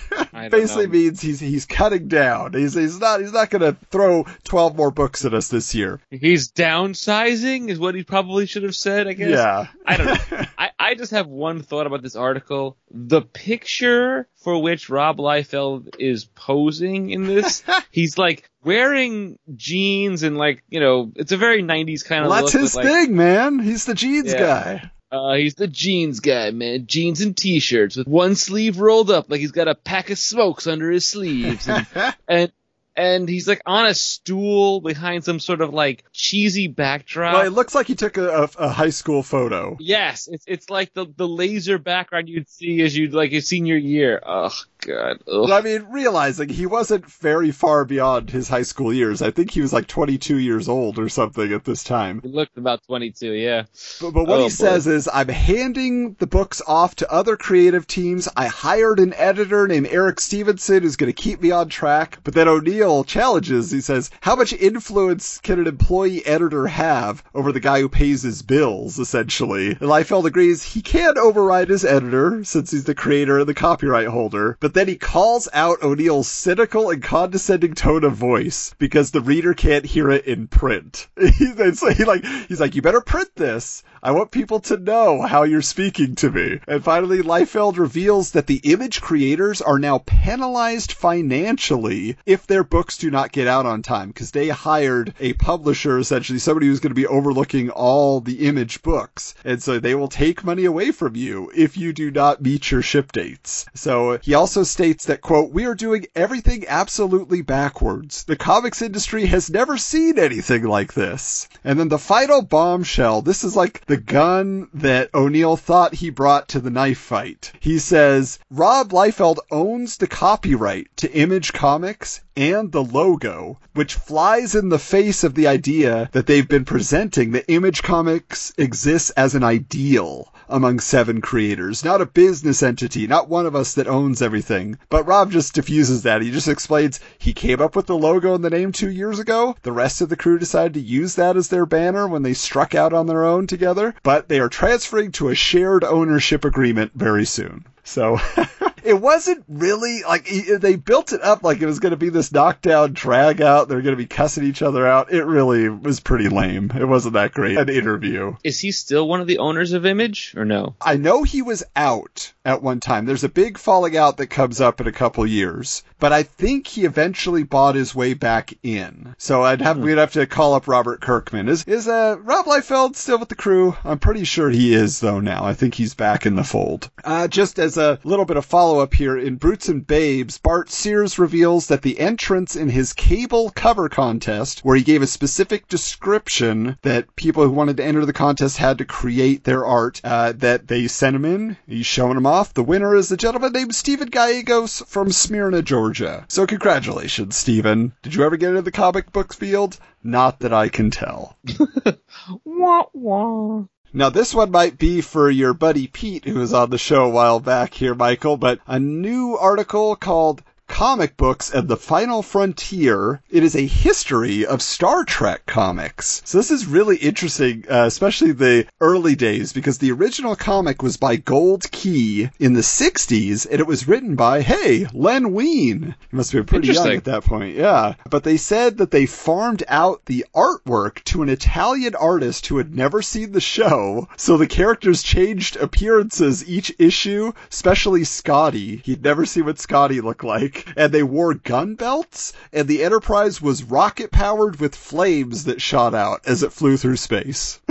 Basically 0.48 0.86
know. 0.86 0.92
means 0.92 1.20
he's 1.20 1.40
he's 1.40 1.66
cutting 1.66 2.06
down. 2.08 2.52
He's 2.52 2.74
he's 2.74 3.00
not 3.00 3.20
he's 3.20 3.32
not 3.32 3.50
gonna 3.50 3.76
throw 3.90 4.24
twelve 4.44 4.76
more 4.76 4.90
books 4.90 5.24
at 5.24 5.34
us 5.34 5.48
this 5.48 5.74
year. 5.74 6.00
He's 6.10 6.52
downsizing, 6.52 7.68
is 7.68 7.78
what 7.78 7.94
he 7.94 8.04
probably 8.04 8.46
should 8.46 8.62
have 8.62 8.76
said, 8.76 9.08
I 9.08 9.12
guess. 9.14 9.30
Yeah. 9.30 9.66
I 9.86 9.96
don't 9.96 10.06
know. 10.06 10.44
I, 10.58 10.70
I 10.78 10.94
just 10.94 11.12
have 11.12 11.26
one 11.26 11.62
thought 11.62 11.86
about 11.86 12.02
this 12.02 12.16
article. 12.16 12.76
The 12.90 13.22
picture 13.22 14.28
for 14.36 14.60
which 14.62 14.88
Rob 14.88 15.18
Liefeld 15.18 15.96
is 15.98 16.24
posing 16.24 17.10
in 17.10 17.24
this, 17.26 17.62
he's 17.90 18.16
like 18.16 18.48
wearing 18.62 19.38
jeans 19.56 20.22
and 20.22 20.36
like, 20.38 20.62
you 20.68 20.80
know, 20.80 21.10
it's 21.16 21.32
a 21.32 21.36
very 21.36 21.62
90s 21.62 22.04
kind 22.04 22.24
of 22.24 22.30
Well, 22.30 22.40
that's 22.42 22.52
his 22.52 22.74
like, 22.76 22.86
thing, 22.86 23.16
man. 23.16 23.58
He's 23.58 23.84
the 23.84 23.94
jeans 23.94 24.32
Yeah. 24.32 24.38
guy. 24.38 24.90
Uh, 25.10 25.34
he's 25.34 25.54
the 25.54 25.66
jeans 25.66 26.20
guy, 26.20 26.50
man. 26.50 26.86
Jeans 26.86 27.20
and 27.20 27.36
t-shirts 27.36 27.96
with 27.96 28.06
one 28.06 28.34
sleeve 28.34 28.78
rolled 28.78 29.10
up 29.10 29.30
like 29.30 29.40
he's 29.40 29.52
got 29.52 29.68
a 29.68 29.74
pack 29.74 30.10
of 30.10 30.18
smokes 30.18 30.66
under 30.66 30.90
his 30.90 31.06
sleeves. 31.06 31.66
And, 31.66 31.86
and, 32.28 32.52
and 32.98 33.28
he's 33.28 33.46
like 33.46 33.62
on 33.64 33.86
a 33.86 33.94
stool 33.94 34.80
behind 34.80 35.24
some 35.24 35.38
sort 35.38 35.60
of 35.60 35.72
like 35.72 36.04
cheesy 36.12 36.66
backdrop. 36.66 37.34
Well, 37.34 37.46
it 37.46 37.52
looks 37.52 37.74
like 37.74 37.86
he 37.86 37.94
took 37.94 38.18
a, 38.18 38.28
a, 38.28 38.48
a 38.58 38.68
high 38.68 38.90
school 38.90 39.22
photo. 39.22 39.76
Yes, 39.80 40.28
it's 40.30 40.44
it's 40.46 40.68
like 40.68 40.92
the 40.92 41.06
the 41.16 41.28
laser 41.28 41.78
background 41.78 42.28
you'd 42.28 42.50
see 42.50 42.82
as 42.82 42.96
you'd 42.96 43.14
like 43.14 43.30
your 43.30 43.40
senior 43.40 43.76
year. 43.76 44.20
Oh 44.26 44.50
god. 44.80 45.18
Ugh. 45.30 45.50
I 45.50 45.60
mean, 45.60 45.86
realizing 45.90 46.48
he 46.48 46.66
wasn't 46.66 47.06
very 47.06 47.50
far 47.50 47.84
beyond 47.84 48.30
his 48.30 48.48
high 48.48 48.62
school 48.62 48.92
years. 48.92 49.22
I 49.22 49.30
think 49.30 49.50
he 49.50 49.60
was 49.60 49.72
like 49.72 49.86
22 49.86 50.38
years 50.38 50.68
old 50.68 50.98
or 50.98 51.08
something 51.08 51.52
at 51.52 51.64
this 51.64 51.84
time. 51.84 52.20
He 52.22 52.28
looked 52.28 52.56
about 52.58 52.82
22, 52.86 53.32
yeah. 53.32 53.64
But, 54.00 54.12
but 54.12 54.24
what 54.24 54.38
Oh, 54.38 54.42
he 54.42 54.44
boy. 54.44 54.48
says 54.48 54.86
is, 54.86 55.08
I'm 55.12 55.28
handing 55.28 56.14
the 56.14 56.26
books 56.26 56.62
off 56.66 56.94
to 56.96 57.12
other 57.12 57.36
creative 57.36 57.86
teams. 57.86 58.28
I 58.36 58.46
hired 58.46 59.00
an 59.00 59.14
editor 59.14 59.66
named 59.66 59.88
Eric 59.90 60.20
Stephenson 60.20 60.82
who's 60.82 60.96
going 60.96 61.12
to 61.12 61.22
keep 61.22 61.40
me 61.40 61.50
on 61.50 61.68
track. 61.68 62.18
But 62.24 62.34
then 62.34 62.48
O'Neill 62.48 63.04
challenges. 63.04 63.70
He 63.70 63.80
says, 63.80 64.10
how 64.20 64.36
much 64.36 64.52
influence 64.52 65.38
can 65.38 65.58
an 65.60 65.66
employee 65.66 66.24
editor 66.26 66.66
have 66.68 67.22
over 67.34 67.52
the 67.52 67.60
guy 67.60 67.80
who 67.80 67.88
pays 67.88 68.22
his 68.22 68.42
bills, 68.42 68.98
essentially? 68.98 69.68
And 69.70 69.78
Liefeld 69.80 70.24
agrees 70.24 70.62
he 70.62 70.82
can't 70.82 71.18
override 71.18 71.68
his 71.68 71.84
editor 71.84 72.44
since 72.44 72.70
he's 72.70 72.84
the 72.84 72.94
creator 72.94 73.38
and 73.40 73.48
the 73.48 73.54
copyright 73.54 74.06
holder. 74.08 74.56
But 74.60 74.67
then 74.74 74.88
he 74.88 74.96
calls 74.96 75.48
out 75.52 75.82
O'Neill's 75.82 76.28
cynical 76.28 76.90
and 76.90 77.02
condescending 77.02 77.74
tone 77.74 78.04
of 78.04 78.14
voice 78.14 78.74
because 78.78 79.10
the 79.10 79.20
reader 79.20 79.54
can't 79.54 79.84
hear 79.84 80.10
it 80.10 80.24
in 80.26 80.46
print. 80.48 81.08
He's 81.18 81.82
like 81.82 82.24
he's 82.24 82.60
like, 82.60 82.74
you 82.74 82.82
better 82.82 83.00
print 83.00 83.30
this. 83.36 83.82
I 84.02 84.12
want 84.12 84.30
people 84.30 84.60
to 84.60 84.76
know 84.76 85.22
how 85.22 85.42
you're 85.42 85.62
speaking 85.62 86.14
to 86.16 86.30
me. 86.30 86.60
And 86.68 86.84
finally, 86.84 87.22
Liefeld 87.22 87.78
reveals 87.78 88.32
that 88.32 88.46
the 88.46 88.60
image 88.62 89.00
creators 89.00 89.60
are 89.60 89.78
now 89.78 89.98
penalized 89.98 90.92
financially 90.92 92.16
if 92.24 92.46
their 92.46 92.62
books 92.62 92.98
do 92.98 93.10
not 93.10 93.32
get 93.32 93.48
out 93.48 93.66
on 93.66 93.82
time 93.82 94.08
because 94.08 94.30
they 94.30 94.48
hired 94.48 95.14
a 95.18 95.32
publisher, 95.32 95.98
essentially 95.98 96.38
somebody 96.38 96.68
who's 96.68 96.80
going 96.80 96.90
to 96.90 96.94
be 96.94 97.06
overlooking 97.06 97.70
all 97.70 98.20
the 98.20 98.46
image 98.46 98.82
books. 98.82 99.34
And 99.44 99.62
so 99.62 99.80
they 99.80 99.94
will 99.94 100.08
take 100.08 100.44
money 100.44 100.64
away 100.64 100.92
from 100.92 101.16
you 101.16 101.50
if 101.54 101.76
you 101.76 101.92
do 101.92 102.10
not 102.10 102.40
meet 102.40 102.70
your 102.70 102.82
ship 102.82 103.10
dates. 103.10 103.66
So 103.74 104.18
he 104.22 104.34
also 104.34 104.62
states 104.62 105.06
that, 105.06 105.22
quote, 105.22 105.50
we 105.50 105.66
are 105.66 105.74
doing 105.74 106.06
everything 106.14 106.66
absolutely 106.68 107.42
backwards. 107.42 108.24
The 108.24 108.36
comics 108.36 108.82
industry 108.82 109.26
has 109.26 109.50
never 109.50 109.76
seen 109.76 110.18
anything 110.18 110.62
like 110.62 110.94
this. 110.94 111.48
And 111.64 111.80
then 111.80 111.88
the 111.88 111.98
final 111.98 112.42
bombshell, 112.42 113.22
this 113.22 113.42
is 113.42 113.56
like 113.56 113.84
the 113.88 113.96
gun 113.96 114.68
that 114.74 115.08
O'Neill 115.14 115.56
thought 115.56 115.94
he 115.94 116.10
brought 116.10 116.46
to 116.48 116.60
the 116.60 116.70
knife 116.70 116.98
fight. 116.98 117.52
He 117.58 117.78
says, 117.78 118.38
Rob 118.50 118.90
Liefeld 118.90 119.38
owns 119.50 119.96
the 119.96 120.06
copyright 120.06 120.94
to 120.98 121.12
Image 121.12 121.54
Comics 121.54 122.20
and 122.38 122.70
the 122.70 122.84
logo, 122.84 123.58
which 123.74 123.94
flies 123.94 124.54
in 124.54 124.68
the 124.68 124.78
face 124.78 125.24
of 125.24 125.34
the 125.34 125.48
idea 125.48 126.08
that 126.12 126.26
they've 126.26 126.48
been 126.48 126.64
presenting 126.64 127.32
that 127.32 127.44
Image 127.48 127.82
Comics 127.82 128.52
exists 128.56 129.10
as 129.10 129.34
an 129.34 129.42
ideal 129.42 130.32
among 130.48 130.78
seven 130.78 131.20
creators, 131.20 131.84
not 131.84 132.00
a 132.00 132.06
business 132.06 132.62
entity, 132.62 133.08
not 133.08 133.28
one 133.28 133.44
of 133.44 133.56
us 133.56 133.74
that 133.74 133.88
owns 133.88 134.22
everything. 134.22 134.78
But 134.88 135.04
Rob 135.04 135.32
just 135.32 135.52
diffuses 135.52 136.04
that. 136.04 136.22
He 136.22 136.30
just 136.30 136.46
explains 136.46 137.00
he 137.18 137.32
came 137.32 137.60
up 137.60 137.74
with 137.74 137.86
the 137.86 137.98
logo 137.98 138.34
and 138.34 138.44
the 138.44 138.50
name 138.50 138.70
two 138.70 138.90
years 138.90 139.18
ago. 139.18 139.56
The 139.62 139.72
rest 139.72 140.00
of 140.00 140.08
the 140.08 140.16
crew 140.16 140.38
decided 140.38 140.74
to 140.74 140.80
use 140.80 141.16
that 141.16 141.36
as 141.36 141.48
their 141.48 141.66
banner 141.66 142.06
when 142.06 142.22
they 142.22 142.34
struck 142.34 142.74
out 142.74 142.92
on 142.92 143.08
their 143.08 143.24
own 143.24 143.48
together, 143.48 143.94
but 144.04 144.28
they 144.28 144.38
are 144.38 144.48
transferring 144.48 145.10
to 145.12 145.28
a 145.28 145.34
shared 145.34 145.82
ownership 145.82 146.44
agreement 146.44 146.92
very 146.94 147.26
soon. 147.26 147.64
So 147.88 148.20
it 148.84 149.00
wasn't 149.00 149.44
really 149.48 150.02
like 150.02 150.28
they 150.28 150.76
built 150.76 151.12
it 151.12 151.22
up 151.22 151.42
like 151.42 151.62
it 151.62 151.66
was 151.66 151.78
going 151.78 151.92
to 151.92 151.96
be 151.96 152.10
this 152.10 152.30
knockdown 152.30 152.92
drag 152.92 153.40
out. 153.40 153.68
They're 153.68 153.80
going 153.80 153.96
to 153.96 154.02
be 154.02 154.06
cussing 154.06 154.44
each 154.44 154.60
other 154.60 154.86
out. 154.86 155.10
It 155.10 155.24
really 155.24 155.70
was 155.70 155.98
pretty 155.98 156.28
lame. 156.28 156.70
It 156.74 156.84
wasn't 156.84 157.14
that 157.14 157.32
great 157.32 157.56
an 157.56 157.70
interview. 157.70 158.36
Is 158.44 158.60
he 158.60 158.72
still 158.72 159.08
one 159.08 159.22
of 159.22 159.26
the 159.26 159.38
owners 159.38 159.72
of 159.72 159.86
Image 159.86 160.34
or 160.36 160.44
no? 160.44 160.76
I 160.82 160.96
know 160.96 161.22
he 161.22 161.40
was 161.40 161.64
out 161.74 162.34
at 162.44 162.62
one 162.62 162.80
time. 162.80 163.06
There's 163.06 163.24
a 163.24 163.28
big 163.30 163.56
falling 163.56 163.96
out 163.96 164.18
that 164.18 164.26
comes 164.26 164.60
up 164.60 164.82
in 164.82 164.86
a 164.86 164.92
couple 164.92 165.26
years, 165.26 165.82
but 165.98 166.12
I 166.12 166.24
think 166.24 166.66
he 166.66 166.84
eventually 166.84 167.44
bought 167.44 167.74
his 167.74 167.94
way 167.94 168.12
back 168.12 168.52
in. 168.62 169.14
So 169.16 169.42
I'd 169.42 169.62
have 169.62 169.78
we'd 169.78 169.96
have 169.98 170.12
to 170.12 170.26
call 170.26 170.54
up 170.54 170.68
Robert 170.68 171.00
Kirkman. 171.00 171.48
Is 171.48 171.64
is 171.64 171.88
uh 171.88 172.16
Rob 172.20 172.44
Liefeld 172.44 172.96
still 172.96 173.18
with 173.18 173.30
the 173.30 173.34
crew? 173.34 173.76
I'm 173.82 173.98
pretty 173.98 174.24
sure 174.24 174.50
he 174.50 174.74
is 174.74 175.00
though 175.00 175.20
now. 175.20 175.44
I 175.44 175.54
think 175.54 175.74
he's 175.74 175.94
back 175.94 176.26
in 176.26 176.36
the 176.36 176.44
fold. 176.44 176.90
Uh, 177.02 177.28
just 177.28 177.58
as 177.58 177.77
a 177.78 177.98
little 178.04 178.24
bit 178.24 178.36
of 178.36 178.44
follow 178.44 178.80
up 178.80 178.92
here 178.92 179.16
in 179.16 179.36
Brutes 179.36 179.68
and 179.68 179.86
Babes, 179.86 180.38
Bart 180.38 180.70
Sears 180.70 181.18
reveals 181.18 181.68
that 181.68 181.82
the 181.82 182.00
entrance 182.00 182.56
in 182.56 182.68
his 182.68 182.92
cable 182.92 183.50
cover 183.50 183.88
contest, 183.88 184.60
where 184.64 184.76
he 184.76 184.82
gave 184.82 185.02
a 185.02 185.06
specific 185.06 185.68
description 185.68 186.76
that 186.82 187.14
people 187.16 187.44
who 187.44 187.50
wanted 187.50 187.76
to 187.78 187.84
enter 187.84 188.04
the 188.04 188.12
contest 188.12 188.58
had 188.58 188.78
to 188.78 188.84
create 188.84 189.44
their 189.44 189.64
art, 189.64 190.00
uh, 190.04 190.32
that 190.36 190.68
they 190.68 190.86
sent 190.88 191.16
him 191.16 191.24
in. 191.24 191.56
He's 191.66 191.86
showing 191.86 192.14
them 192.14 192.26
off. 192.26 192.52
The 192.52 192.62
winner 192.62 192.94
is 192.94 193.10
a 193.10 193.16
gentleman 193.16 193.52
named 193.52 193.74
Stephen 193.74 194.08
Gallegos 194.08 194.82
from 194.86 195.12
Smyrna, 195.12 195.62
Georgia. 195.62 196.26
So 196.28 196.46
congratulations, 196.46 197.36
Stephen. 197.36 197.92
Did 198.02 198.14
you 198.14 198.24
ever 198.24 198.36
get 198.36 198.50
into 198.50 198.62
the 198.62 198.72
comic 198.72 199.12
book 199.12 199.32
field? 199.32 199.78
Not 200.02 200.40
that 200.40 200.52
I 200.52 200.68
can 200.68 200.90
tell. 200.90 201.36
Wah, 202.44 202.84
wah. 202.92 203.64
Now, 203.92 204.10
this 204.10 204.34
one 204.34 204.50
might 204.50 204.76
be 204.78 205.00
for 205.00 205.30
your 205.30 205.54
buddy 205.54 205.86
Pete, 205.86 206.26
who 206.26 206.34
was 206.34 206.52
on 206.52 206.68
the 206.68 206.76
show 206.76 207.04
a 207.04 207.08
while 207.08 207.40
back 207.40 207.72
here, 207.72 207.94
Michael, 207.94 208.36
but 208.36 208.60
a 208.66 208.78
new 208.78 209.34
article 209.34 209.96
called 209.96 210.42
comic 210.78 211.16
books 211.16 211.50
and 211.50 211.66
the 211.66 211.76
final 211.76 212.22
frontier. 212.22 213.20
It 213.30 213.42
is 213.42 213.56
a 213.56 213.66
history 213.66 214.46
of 214.46 214.62
Star 214.62 215.02
Trek 215.02 215.44
comics. 215.44 216.22
So 216.24 216.38
this 216.38 216.52
is 216.52 216.66
really 216.66 216.96
interesting, 216.98 217.64
uh, 217.68 217.86
especially 217.86 218.30
the 218.30 218.64
early 218.80 219.16
days, 219.16 219.52
because 219.52 219.78
the 219.78 219.90
original 219.90 220.36
comic 220.36 220.80
was 220.80 220.96
by 220.96 221.16
Gold 221.16 221.68
Key 221.72 222.30
in 222.38 222.52
the 222.52 222.60
60s, 222.60 223.44
and 223.50 223.58
it 223.58 223.66
was 223.66 223.88
written 223.88 224.14
by, 224.14 224.42
hey, 224.42 224.86
Len 224.92 225.32
Wein. 225.32 225.96
He 226.12 226.16
must 226.16 226.30
have 226.30 226.46
been 226.46 226.60
pretty 226.60 226.72
young 226.72 226.92
at 226.92 227.04
that 227.06 227.24
point, 227.24 227.56
yeah. 227.56 227.94
But 228.08 228.22
they 228.22 228.36
said 228.36 228.78
that 228.78 228.92
they 228.92 229.06
farmed 229.06 229.64
out 229.66 230.04
the 230.06 230.26
artwork 230.32 231.02
to 231.06 231.22
an 231.22 231.28
Italian 231.28 231.96
artist 231.96 232.46
who 232.46 232.58
had 232.58 232.72
never 232.72 233.02
seen 233.02 233.32
the 233.32 233.40
show, 233.40 234.06
so 234.16 234.36
the 234.36 234.46
characters 234.46 235.02
changed 235.02 235.56
appearances 235.56 236.48
each 236.48 236.72
issue, 236.78 237.32
especially 237.50 238.04
Scotty. 238.04 238.80
He'd 238.84 239.02
never 239.02 239.26
seen 239.26 239.44
what 239.44 239.58
Scotty 239.58 240.00
looked 240.00 240.22
like, 240.22 240.67
and 240.76 240.92
they 240.92 241.02
wore 241.02 241.34
gun 241.34 241.74
belts, 241.74 242.32
and 242.52 242.68
the 242.68 242.82
Enterprise 242.84 243.40
was 243.40 243.64
rocket 243.64 244.10
powered 244.10 244.60
with 244.60 244.74
flames 244.74 245.44
that 245.44 245.62
shot 245.62 245.94
out 245.94 246.20
as 246.26 246.42
it 246.42 246.52
flew 246.52 246.76
through 246.76 246.96
space. 246.96 247.60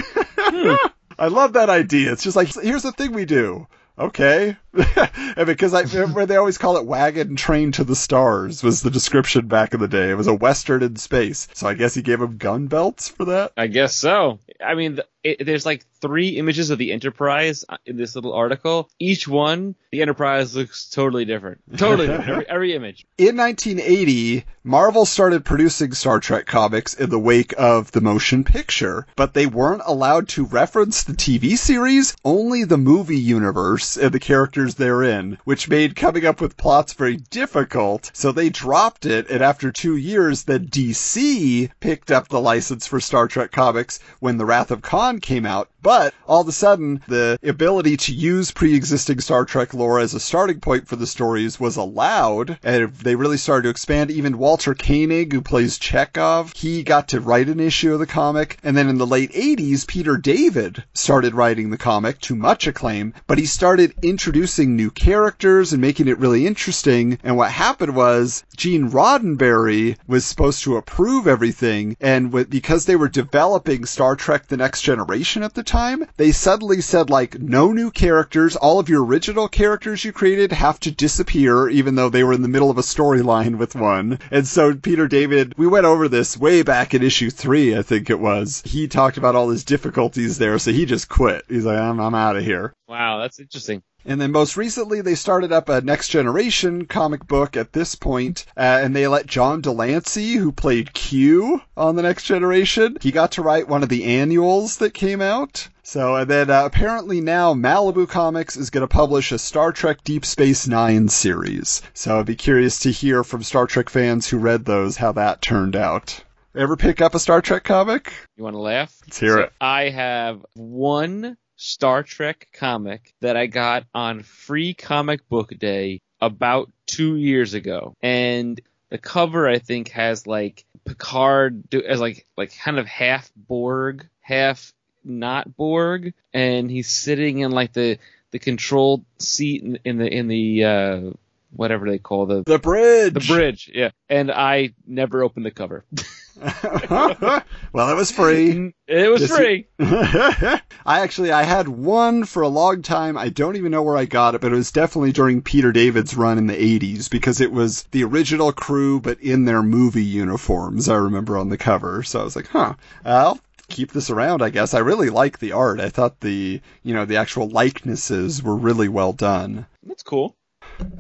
Hmm. 0.49 0.75
I 1.19 1.27
love 1.27 1.53
that 1.53 1.69
idea. 1.69 2.13
It's 2.13 2.23
just 2.23 2.37
like, 2.37 2.53
here's 2.53 2.83
the 2.83 2.93
thing 2.93 3.11
we 3.11 3.25
do. 3.25 3.67
Okay. 3.99 4.55
because 5.45 5.73
I 5.73 5.81
remember 5.81 6.25
they 6.25 6.35
always 6.35 6.57
call 6.57 6.77
it 6.77 6.85
wagon 6.85 7.35
train 7.35 7.71
to 7.73 7.83
the 7.83 7.95
stars 7.95 8.63
was 8.63 8.81
the 8.81 8.89
description 8.89 9.47
back 9.47 9.73
in 9.73 9.79
the 9.79 9.87
day. 9.87 10.11
It 10.11 10.17
was 10.17 10.27
a 10.27 10.33
western 10.33 10.83
in 10.83 10.95
space. 10.95 11.47
So 11.53 11.67
I 11.67 11.73
guess 11.73 11.93
he 11.93 12.01
gave 12.01 12.21
him 12.21 12.37
gun 12.37 12.67
belts 12.67 13.09
for 13.09 13.25
that. 13.25 13.53
I 13.57 13.67
guess 13.67 13.95
so. 13.95 14.39
I 14.63 14.75
mean, 14.75 14.99
it, 15.23 15.45
there's 15.45 15.65
like 15.65 15.85
three 16.01 16.29
images 16.29 16.69
of 16.69 16.77
the 16.77 16.91
Enterprise 16.91 17.65
uh, 17.67 17.77
in 17.85 17.97
this 17.97 18.15
little 18.15 18.33
article. 18.33 18.89
Each 18.99 19.27
one, 19.27 19.75
the 19.91 20.01
Enterprise 20.01 20.55
looks 20.55 20.89
totally 20.89 21.25
different. 21.25 21.61
Totally 21.77 22.07
different. 22.07 22.29
Every, 22.29 22.49
every 22.49 22.75
image. 22.75 23.05
In 23.17 23.37
1980, 23.37 24.45
Marvel 24.63 25.05
started 25.05 25.43
producing 25.45 25.91
Star 25.93 26.19
Trek 26.19 26.45
comics 26.45 26.93
in 26.93 27.09
the 27.09 27.19
wake 27.19 27.53
of 27.57 27.91
the 27.91 28.01
motion 28.01 28.43
picture, 28.43 29.05
but 29.15 29.33
they 29.33 29.45
weren't 29.45 29.81
allowed 29.85 30.29
to 30.29 30.45
reference 30.45 31.03
the 31.03 31.13
TV 31.13 31.57
series, 31.57 32.15
only 32.23 32.63
the 32.63 32.77
movie 32.77 33.17
universe 33.17 33.97
and 33.97 34.11
the 34.11 34.19
characters 34.19 34.66
therein, 34.75 35.37
which 35.43 35.69
made 35.69 35.95
coming 35.95 36.25
up 36.25 36.41
with 36.41 36.57
plots 36.57 36.93
very 36.93 37.17
difficult. 37.17 38.11
So 38.13 38.31
they 38.31 38.49
dropped 38.49 39.05
it, 39.05 39.29
and 39.29 39.41
after 39.41 39.71
two 39.71 39.95
years, 39.95 40.43
then 40.43 40.67
DC 40.67 41.69
picked 41.79 42.11
up 42.11 42.27
the 42.27 42.41
license 42.41 42.85
for 42.85 42.99
Star 42.99 43.27
Trek 43.27 43.51
comics 43.51 43.99
when 44.19 44.37
The 44.37 44.45
Wrath 44.45 44.71
of 44.71 44.81
Khan 44.81 45.19
came 45.19 45.45
out. 45.45 45.69
But 45.87 46.13
all 46.27 46.41
of 46.41 46.49
a 46.49 46.51
sudden, 46.51 47.01
the 47.07 47.39
ability 47.41 47.95
to 47.95 48.13
use 48.13 48.51
pre-existing 48.51 49.21
Star 49.21 49.45
Trek 49.45 49.73
lore 49.73 50.01
as 50.01 50.13
a 50.13 50.19
starting 50.19 50.59
point 50.59 50.85
for 50.85 50.97
the 50.97 51.07
stories 51.07 51.61
was 51.61 51.77
allowed, 51.77 52.59
and 52.61 52.93
they 52.95 53.15
really 53.15 53.37
started 53.37 53.63
to 53.63 53.69
expand. 53.69 54.11
Even 54.11 54.37
Walter 54.37 54.75
Koenig, 54.75 55.31
who 55.31 55.41
plays 55.41 55.79
Chekov, 55.79 56.53
he 56.57 56.83
got 56.83 57.07
to 57.07 57.21
write 57.21 57.47
an 57.47 57.61
issue 57.61 57.93
of 57.93 57.99
the 57.99 58.05
comic. 58.05 58.57
And 58.63 58.75
then 58.75 58.89
in 58.89 58.97
the 58.97 59.07
late 59.07 59.31
80s, 59.31 59.87
Peter 59.87 60.17
David 60.17 60.83
started 60.93 61.33
writing 61.33 61.69
the 61.69 61.77
comic 61.77 62.19
to 62.19 62.35
much 62.35 62.67
acclaim, 62.67 63.13
but 63.25 63.37
he 63.37 63.45
started 63.45 63.93
introducing 64.01 64.75
new 64.75 64.91
characters 64.91 65.71
and 65.71 65.81
making 65.81 66.09
it 66.09 66.19
really 66.19 66.45
interesting. 66.45 67.17
And 67.23 67.37
what 67.37 67.51
happened 67.51 67.95
was 67.95 68.43
Gene 68.57 68.91
Roddenberry 68.91 69.95
was 70.05 70.25
supposed 70.25 70.63
to 70.63 70.75
approve 70.75 71.27
everything, 71.27 71.95
and 72.01 72.49
because 72.49 72.83
they 72.83 72.97
were 72.97 73.07
developing 73.07 73.85
Star 73.85 74.17
Trek 74.17 74.47
The 74.47 74.57
Next 74.57 74.81
Generation 74.81 75.43
at 75.43 75.53
the 75.53 75.63
time, 75.63 75.76
they 76.17 76.31
suddenly 76.31 76.81
said 76.81 77.11
like, 77.11 77.39
no 77.39 77.71
new 77.71 77.91
characters, 77.91 78.55
all 78.55 78.79
of 78.79 78.89
your 78.89 79.05
original 79.05 79.47
characters 79.47 80.03
you 80.03 80.11
created 80.11 80.51
have 80.51 80.79
to 80.79 80.91
disappear, 80.91 81.69
even 81.69 81.93
though 81.93 82.09
they 82.09 82.23
were 82.23 82.33
in 82.33 82.41
the 82.41 82.47
middle 82.47 82.71
of 82.71 82.79
a 82.79 82.81
storyline 82.81 83.59
with 83.59 83.75
one. 83.75 84.17
And 84.31 84.47
so 84.47 84.73
Peter 84.73 85.07
David, 85.07 85.53
we 85.55 85.67
went 85.67 85.85
over 85.85 86.07
this 86.07 86.35
way 86.35 86.63
back 86.63 86.95
in 86.95 87.03
issue 87.03 87.29
three, 87.29 87.77
I 87.77 87.83
think 87.83 88.09
it 88.09 88.19
was. 88.19 88.63
He 88.65 88.87
talked 88.87 89.17
about 89.17 89.35
all 89.35 89.49
his 89.49 89.63
difficulties 89.63 90.39
there, 90.39 90.57
so 90.57 90.71
he 90.71 90.87
just 90.87 91.09
quit. 91.09 91.45
He's 91.47 91.65
like, 91.65 91.77
I'm, 91.77 91.99
I'm 91.99 92.15
out 92.15 92.37
of 92.37 92.43
here. 92.43 92.73
Wow, 92.87 93.19
that's 93.19 93.39
interesting. 93.39 93.83
And 94.07 94.21
then 94.21 94.31
most 94.31 94.55
recently, 94.55 95.01
they 95.01 95.15
started 95.15 95.51
up 95.51 95.67
a 95.67 95.81
next 95.81 96.07
generation 96.07 96.85
comic 96.85 97.27
book 97.27 97.57
at 97.57 97.73
this 97.73 97.93
point, 97.93 98.45
uh, 98.55 98.79
and 98.81 98.95
they 98.95 99.05
let 99.05 99.27
John 99.27 99.59
de 99.59 99.69
Lancie, 99.69 100.35
who 100.35 100.53
played 100.53 100.93
Q 100.93 101.61
on 101.75 101.97
the 101.97 102.03
next 102.03 102.23
generation, 102.23 102.97
he 103.01 103.11
got 103.11 103.33
to 103.33 103.41
write 103.41 103.67
one 103.67 103.83
of 103.83 103.89
the 103.89 104.05
annuals 104.05 104.77
that 104.77 104.93
came 104.93 105.21
out. 105.21 105.67
So, 105.83 106.15
and 106.15 106.29
then 106.29 106.49
uh, 106.49 106.63
apparently 106.63 107.19
now 107.19 107.53
Malibu 107.53 108.07
Comics 108.07 108.55
is 108.55 108.69
going 108.69 108.81
to 108.81 108.87
publish 108.87 109.33
a 109.33 109.37
Star 109.37 109.73
Trek 109.73 110.01
Deep 110.05 110.23
Space 110.23 110.67
Nine 110.69 111.09
series. 111.09 111.81
So 111.93 112.17
I'd 112.17 112.25
be 112.25 112.35
curious 112.35 112.79
to 112.79 112.91
hear 112.91 113.25
from 113.25 113.43
Star 113.43 113.67
Trek 113.67 113.89
fans 113.89 114.25
who 114.27 114.37
read 114.37 114.63
those 114.63 114.95
how 114.95 115.11
that 115.13 115.41
turned 115.41 115.75
out. 115.75 116.23
Ever 116.55 116.77
pick 116.77 117.01
up 117.01 117.13
a 117.13 117.19
Star 117.19 117.41
Trek 117.41 117.65
comic? 117.65 118.13
You 118.37 118.45
want 118.45 118.53
to 118.53 118.59
laugh? 118.59 118.95
Let's 119.05 119.19
hear 119.19 119.33
So 119.33 119.39
it. 119.41 119.53
I 119.59 119.89
have 119.89 120.45
one 120.53 121.35
Star 121.57 122.03
Trek 122.03 122.47
comic 122.53 123.13
that 123.21 123.35
I 123.35 123.47
got 123.47 123.85
on 123.93 124.23
free 124.23 124.73
comic 124.73 125.27
book 125.27 125.57
day 125.57 126.01
about 126.21 126.71
two 126.85 127.17
years 127.17 127.53
ago. 127.53 127.95
And 128.01 128.61
the 128.89 128.97
cover, 128.97 129.47
I 129.47 129.59
think, 129.59 129.89
has 129.89 130.25
like 130.25 130.65
Picard 130.85 131.69
do, 131.69 131.81
as 131.81 131.99
like, 131.99 132.25
like 132.37 132.57
kind 132.57 132.79
of 132.79 132.85
half 132.85 133.29
Borg, 133.35 134.07
half 134.21 134.71
not 135.03 135.55
Borg. 135.57 136.13
And 136.33 136.71
he's 136.71 136.89
sitting 136.89 137.39
in 137.39 137.51
like 137.51 137.73
the, 137.73 137.97
the 138.31 138.39
control 138.39 139.03
seat 139.19 139.63
in, 139.63 139.79
in 139.83 139.97
the, 139.97 140.07
in 140.07 140.27
the, 140.27 140.63
uh, 140.63 141.01
whatever 141.51 141.89
they 141.89 141.97
call 141.99 142.25
the, 142.25 142.43
The 142.45 142.59
bridge. 142.59 143.13
the 143.13 143.19
bridge. 143.33 143.69
Yeah. 143.73 143.91
And 144.09 144.31
I 144.31 144.73
never 144.85 145.23
opened 145.23 145.45
the 145.45 145.51
cover. 145.51 145.85
well, 146.89 147.89
it 147.89 147.95
was 147.95 148.11
free. 148.11 148.73
It 148.87 149.11
was 149.11 149.21
Yes, 149.21 149.35
free. 149.35 149.67
I 149.79 151.01
actually 151.01 151.31
I 151.33 151.43
had 151.43 151.67
one 151.67 152.23
for 152.23 152.41
a 152.41 152.47
long 152.47 152.81
time. 152.83 153.17
I 153.17 153.27
don't 153.27 153.57
even 153.57 153.71
know 153.71 153.83
where 153.83 153.97
I 153.97 154.05
got 154.05 154.33
it, 154.33 154.39
but 154.39 154.53
it 154.53 154.55
was 154.55 154.71
definitely 154.71 155.11
during 155.11 155.41
Peter 155.41 155.73
David's 155.73 156.15
run 156.15 156.37
in 156.37 156.47
the 156.47 156.53
80s 156.79 157.09
because 157.09 157.41
it 157.41 157.51
was 157.51 157.83
the 157.91 158.03
original 158.05 158.53
crew 158.53 159.01
but 159.01 159.19
in 159.19 159.43
their 159.43 159.61
movie 159.61 160.05
uniforms. 160.05 160.87
I 160.87 160.95
remember 160.95 161.37
on 161.37 161.49
the 161.49 161.57
cover. 161.57 162.01
So 162.03 162.21
I 162.21 162.23
was 162.23 162.35
like, 162.37 162.47
"Huh. 162.47 162.75
I'll 163.03 163.39
keep 163.67 163.91
this 163.91 164.09
around, 164.09 164.41
I 164.41 164.51
guess." 164.51 164.73
I 164.73 164.79
really 164.79 165.09
like 165.09 165.39
the 165.39 165.51
art. 165.51 165.81
I 165.81 165.89
thought 165.89 166.21
the, 166.21 166.61
you 166.83 166.93
know, 166.93 167.03
the 167.03 167.17
actual 167.17 167.49
likenesses 167.49 168.41
were 168.41 168.55
really 168.55 168.87
well 168.87 169.11
done. 169.11 169.65
That's 169.83 170.03
cool. 170.03 170.33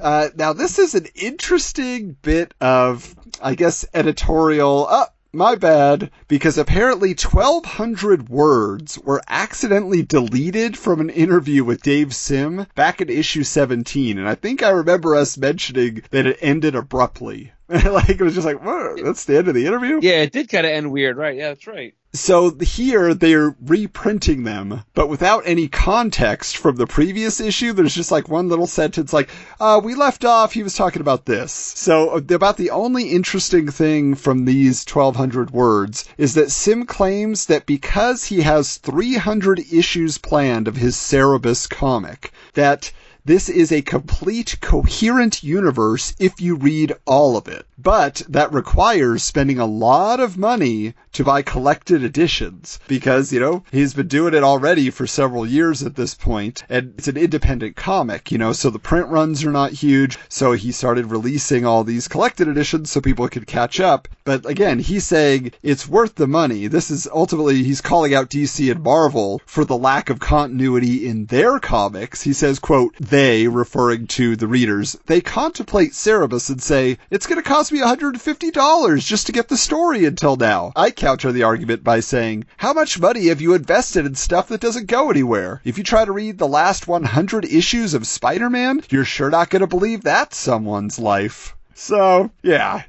Uh, 0.01 0.29
now 0.35 0.53
this 0.53 0.79
is 0.79 0.95
an 0.95 1.07
interesting 1.15 2.17
bit 2.21 2.53
of, 2.61 3.15
I 3.41 3.55
guess, 3.55 3.85
editorial. 3.93 4.87
Uh, 4.87 5.05
my 5.33 5.55
bad, 5.55 6.09
because 6.27 6.57
apparently 6.57 7.09
1200 7.09 8.29
words 8.29 8.97
were 8.97 9.21
accidentally 9.27 10.01
deleted 10.01 10.77
from 10.77 10.99
an 10.99 11.09
interview 11.09 11.63
with 11.63 11.83
Dave 11.83 12.15
Sim 12.15 12.65
back 12.75 13.01
in 13.01 13.09
issue 13.09 13.43
17, 13.43 14.17
and 14.17 14.27
I 14.27 14.35
think 14.35 14.63
I 14.63 14.69
remember 14.69 15.15
us 15.15 15.37
mentioning 15.37 16.01
that 16.11 16.25
it 16.25 16.39
ended 16.41 16.75
abruptly. 16.75 17.51
like 17.69 18.09
it 18.09 18.21
was 18.21 18.33
just 18.33 18.47
like, 18.47 18.63
that's 19.03 19.25
the 19.25 19.37
end 19.37 19.49
of 19.49 19.53
the 19.53 19.65
interview. 19.67 19.99
Yeah, 20.01 20.21
it 20.21 20.31
did 20.31 20.49
kind 20.49 20.65
of 20.65 20.71
end 20.71 20.91
weird, 20.91 21.17
right? 21.17 21.35
Yeah, 21.35 21.49
that's 21.49 21.67
right. 21.67 21.93
So 22.13 22.51
here 22.51 23.13
they're 23.13 23.55
reprinting 23.61 24.43
them, 24.43 24.83
but 24.93 25.09
without 25.09 25.43
any 25.45 25.67
context 25.67 26.57
from 26.57 26.77
the 26.77 26.87
previous 26.87 27.39
issue. 27.39 27.73
There's 27.73 27.93
just 27.93 28.11
like 28.11 28.29
one 28.29 28.49
little 28.49 28.65
sentence 28.65 29.11
like, 29.13 29.29
uh, 29.59 29.81
we 29.83 29.93
left 29.93 30.23
off, 30.23 30.53
he 30.53 30.63
was 30.63 30.73
talking 30.73 31.01
about 31.01 31.25
this. 31.25 31.51
So 31.51 32.11
uh, 32.11 32.21
about 32.33 32.57
the 32.57 32.71
only 32.71 33.09
interesting 33.09 33.69
thing 33.69 34.15
from 34.15 34.45
these 34.45 34.85
1200 34.85 35.51
words 35.51 36.05
is 36.17 36.33
that 36.35 36.49
Sim 36.49 36.85
claims 36.85 37.45
that 37.47 37.65
because 37.65 38.23
he 38.23 38.41
has 38.41 38.77
300 38.77 39.59
issues 39.71 40.17
planned 40.17 40.67
of 40.67 40.77
his 40.77 40.95
Cerebus 40.95 41.69
comic, 41.69 42.31
that 42.53 42.91
this 43.27 43.49
is 43.49 43.73
a 43.73 43.81
complete, 43.81 44.57
coherent 44.61 45.43
universe 45.43 46.15
if 46.17 46.39
you 46.39 46.55
read 46.55 46.93
all 47.05 47.35
of 47.35 47.49
it. 47.49 47.65
But 47.77 48.23
that 48.29 48.53
requires 48.53 49.21
spending 49.21 49.59
a 49.59 49.65
lot 49.65 50.21
of 50.21 50.37
money 50.37 50.93
to 51.11 51.23
buy 51.23 51.41
collected 51.41 52.03
editions 52.03 52.79
because, 52.87 53.33
you 53.33 53.39
know, 53.39 53.63
he's 53.71 53.93
been 53.93 54.07
doing 54.07 54.33
it 54.33 54.43
already 54.43 54.89
for 54.89 55.05
several 55.05 55.45
years 55.45 55.83
at 55.83 55.95
this 55.95 56.15
point, 56.15 56.63
and 56.69 56.93
it's 56.97 57.07
an 57.07 57.17
independent 57.17 57.75
comic, 57.75 58.31
you 58.31 58.37
know, 58.37 58.53
so 58.53 58.69
the 58.69 58.79
print 58.79 59.07
runs 59.07 59.43
are 59.43 59.51
not 59.51 59.73
huge, 59.73 60.17
so 60.29 60.53
he 60.53 60.71
started 60.71 61.11
releasing 61.11 61.65
all 61.65 61.83
these 61.83 62.07
collected 62.07 62.47
editions 62.47 62.91
so 62.91 63.01
people 63.01 63.27
could 63.27 63.45
catch 63.45 63.79
up. 63.79 64.07
But 64.23 64.45
again, 64.45 64.79
he's 64.79 65.05
saying 65.05 65.51
it's 65.61 65.87
worth 65.87 66.15
the 66.15 66.27
money. 66.27 66.67
This 66.67 66.89
is 66.89 67.07
ultimately, 67.11 67.63
he's 67.63 67.81
calling 67.81 68.13
out 68.13 68.29
DC 68.29 68.71
and 68.71 68.83
Marvel 68.83 69.41
for 69.45 69.65
the 69.65 69.77
lack 69.77 70.09
of 70.09 70.19
continuity 70.19 71.07
in 71.07 71.25
their 71.25 71.59
comics. 71.59 72.21
He 72.21 72.33
says, 72.33 72.59
quote, 72.59 72.95
they, 73.17 73.47
referring 73.47 74.05
to 74.05 74.35
the 74.35 74.45
readers, 74.45 74.95
they 75.07 75.21
contemplate 75.21 75.93
Cerebus 75.93 76.51
and 76.51 76.61
say, 76.61 76.99
it's 77.09 77.25
going 77.25 77.41
to 77.41 77.49
cost 77.49 77.71
me 77.71 77.79
$150 77.79 79.03
just 79.03 79.25
to 79.25 79.31
get 79.31 79.47
the 79.47 79.57
story 79.57 80.05
until 80.05 80.35
now. 80.35 80.71
I 80.75 80.91
counter 80.91 81.31
the 81.31 81.41
argument 81.41 81.83
by 81.83 82.01
saying, 82.01 82.45
how 82.57 82.73
much 82.73 82.99
money 82.99 83.29
have 83.29 83.41
you 83.41 83.55
invested 83.55 84.05
in 84.05 84.13
stuff 84.13 84.49
that 84.49 84.61
doesn't 84.61 84.85
go 84.85 85.09
anywhere? 85.09 85.61
If 85.63 85.79
you 85.79 85.83
try 85.83 86.05
to 86.05 86.11
read 86.11 86.37
the 86.37 86.47
last 86.47 86.87
100 86.87 87.45
issues 87.45 87.95
of 87.95 88.05
Spider-Man, 88.05 88.83
you're 88.91 89.03
sure 89.03 89.31
not 89.31 89.49
going 89.49 89.61
to 89.61 89.67
believe 89.67 90.03
that's 90.03 90.37
someone's 90.37 90.99
life. 90.99 91.56
So, 91.79 92.31
yeah, 92.41 92.81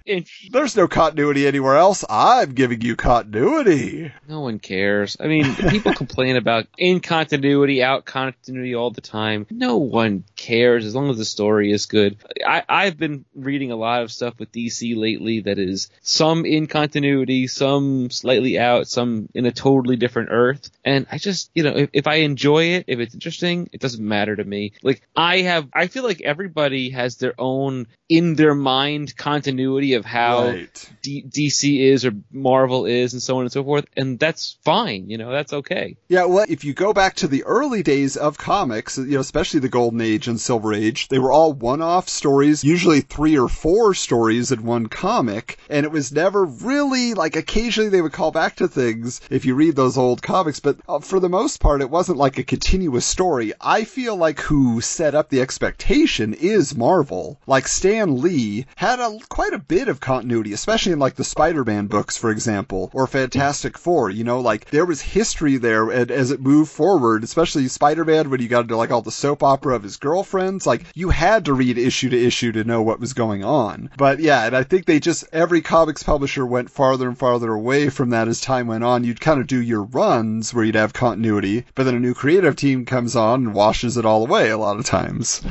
there's 0.50 0.74
no 0.74 0.88
continuity 0.88 1.46
anywhere 1.46 1.76
else. 1.76 2.06
I'm 2.08 2.54
giving 2.54 2.80
you 2.80 2.96
continuity. 2.96 4.10
no 4.26 4.40
one 4.40 4.58
cares. 4.58 5.18
I 5.20 5.26
mean, 5.26 5.54
people 5.56 5.92
complain 5.92 6.36
about 6.36 6.68
in 6.78 7.00
continuity, 7.00 7.82
out 7.82 8.06
continuity 8.06 8.74
all 8.74 8.90
the 8.90 9.02
time. 9.02 9.46
No 9.50 9.76
one 9.76 10.24
cares 10.36 10.86
as 10.86 10.94
long 10.94 11.10
as 11.10 11.18
the 11.18 11.26
story 11.26 11.70
is 11.70 11.84
good. 11.84 12.16
I, 12.44 12.62
I've 12.66 12.96
been 12.96 13.26
reading 13.34 13.72
a 13.72 13.76
lot 13.76 14.02
of 14.02 14.10
stuff 14.10 14.38
with 14.38 14.52
DC 14.52 14.96
lately 14.96 15.40
that 15.40 15.58
is 15.58 15.90
some 16.00 16.46
in 16.46 16.66
continuity, 16.66 17.46
some 17.46 18.08
slightly 18.08 18.58
out, 18.58 18.88
some 18.88 19.28
in 19.34 19.44
a 19.44 19.52
totally 19.52 19.96
different 19.96 20.30
Earth. 20.32 20.70
And 20.82 21.06
I 21.12 21.18
just, 21.18 21.50
you 21.54 21.62
know, 21.62 21.76
if, 21.76 21.90
if 21.92 22.06
I 22.06 22.16
enjoy 22.16 22.64
it, 22.76 22.84
if 22.86 23.00
it's 23.00 23.12
interesting, 23.12 23.68
it 23.70 23.82
doesn't 23.82 24.02
matter 24.02 24.34
to 24.34 24.44
me. 24.44 24.72
Like 24.82 25.02
I 25.14 25.42
have, 25.42 25.68
I 25.74 25.88
feel 25.88 26.04
like 26.04 26.22
everybody 26.22 26.88
has 26.90 27.16
their 27.16 27.34
own 27.38 27.86
in 28.08 28.34
their 28.34 28.54
mind 28.54 28.77
continuity 29.16 29.94
of 29.94 30.04
how 30.04 30.48
Right. 30.48 30.90
D- 31.02 31.24
DC 31.28 31.80
is 31.80 32.04
or 32.04 32.12
Marvel 32.32 32.86
is 32.86 33.12
and 33.12 33.22
so 33.22 33.36
on 33.36 33.42
and 33.42 33.52
so 33.52 33.64
forth. 33.64 33.86
And 33.96 34.18
that's 34.18 34.56
fine. 34.64 35.08
You 35.10 35.18
know, 35.18 35.30
that's 35.30 35.52
okay. 35.52 35.96
Yeah, 36.08 36.24
well, 36.24 36.46
if 36.48 36.64
you 36.64 36.72
go 36.74 36.92
back 36.92 37.16
to 37.16 37.28
the 37.28 37.44
early 37.44 37.82
days 37.82 38.16
of 38.16 38.38
comics, 38.38 38.98
you 38.98 39.06
know, 39.12 39.20
especially 39.20 39.60
the 39.60 39.68
Golden 39.68 40.00
Age 40.00 40.28
and 40.28 40.40
Silver 40.40 40.72
Age, 40.72 41.08
they 41.08 41.18
were 41.18 41.32
all 41.32 41.52
one-off 41.52 42.08
stories, 42.08 42.64
usually 42.64 43.00
three 43.00 43.38
or 43.38 43.48
four 43.48 43.94
stories 43.94 44.52
in 44.52 44.62
one 44.64 44.86
comic, 44.86 45.58
and 45.68 45.84
it 45.84 45.92
was 45.92 46.12
never 46.12 46.44
really 46.44 47.14
like 47.14 47.36
occasionally 47.36 47.90
they 47.90 48.02
would 48.02 48.12
call 48.12 48.30
back 48.30 48.56
to 48.56 48.68
things 48.68 49.20
if 49.30 49.44
you 49.44 49.54
read 49.54 49.76
those 49.76 49.98
old 49.98 50.22
comics, 50.22 50.60
but 50.60 50.76
uh, 50.88 50.98
for 51.00 51.20
the 51.20 51.28
most 51.28 51.60
part, 51.60 51.80
it 51.80 51.90
wasn't 51.90 52.18
like 52.18 52.38
a 52.38 52.44
continuous 52.44 53.06
story. 53.06 53.52
I 53.60 53.84
feel 53.84 54.16
like 54.16 54.40
who 54.40 54.80
set 54.80 55.14
up 55.14 55.28
the 55.28 55.40
expectation 55.40 56.34
is 56.34 56.76
Marvel. 56.76 57.40
Like 57.46 57.68
Stan 57.68 58.20
Lee 58.20 58.66
had 58.76 59.00
a 59.00 59.18
quite 59.28 59.52
a 59.52 59.58
bit 59.58 59.88
of 59.88 60.00
continuity, 60.00 60.52
especially 60.52 60.92
in 60.92 60.98
like 60.98 61.14
the 61.14 61.24
Spider-Man 61.24 61.86
books, 61.86 62.16
for 62.16 62.30
example, 62.30 62.90
or 62.92 63.06
Fantastic 63.06 63.76
Four. 63.76 64.10
You 64.10 64.24
know, 64.24 64.40
like 64.40 64.70
there 64.70 64.86
was 64.86 65.00
history 65.00 65.56
there, 65.56 65.90
and 65.90 66.10
as 66.10 66.30
it 66.30 66.40
moved 66.40 66.70
forward, 66.70 67.24
especially 67.24 67.68
Spider-Man 67.68 68.30
when 68.30 68.40
you 68.40 68.48
got 68.48 68.62
into 68.62 68.76
like 68.76 68.90
all 68.90 69.02
the 69.02 69.10
soap 69.10 69.42
opera 69.42 69.74
of 69.74 69.82
his 69.82 69.96
girlfriends, 69.96 70.66
like 70.66 70.84
you 70.94 71.10
had 71.10 71.44
to 71.46 71.54
read 71.54 71.78
issue 71.78 72.10
to 72.10 72.26
issue 72.26 72.52
to 72.52 72.64
know 72.64 72.82
what 72.82 73.00
was 73.00 73.12
going 73.12 73.44
on. 73.44 73.90
But 73.96 74.20
yeah, 74.20 74.46
and 74.46 74.56
I 74.56 74.62
think 74.62 74.86
they 74.86 75.00
just 75.00 75.24
every 75.32 75.60
comics 75.60 76.02
publisher 76.02 76.46
went 76.46 76.70
farther 76.70 77.08
and 77.08 77.18
farther 77.18 77.52
away 77.52 77.88
from 77.88 78.10
that 78.10 78.28
as 78.28 78.40
time 78.40 78.66
went 78.66 78.84
on. 78.84 79.04
You'd 79.04 79.20
kind 79.20 79.40
of 79.40 79.46
do 79.46 79.60
your 79.60 79.82
runs 79.82 80.52
where 80.54 80.64
you'd 80.64 80.74
have 80.74 80.92
continuity, 80.92 81.64
but 81.74 81.84
then 81.84 81.94
a 81.94 82.00
new 82.00 82.14
creative 82.14 82.56
team 82.56 82.84
comes 82.84 83.16
on 83.16 83.46
and 83.46 83.54
washes 83.54 83.96
it 83.96 84.04
all 84.04 84.24
away 84.24 84.50
a 84.50 84.58
lot 84.58 84.78
of 84.78 84.84
times. 84.84 85.42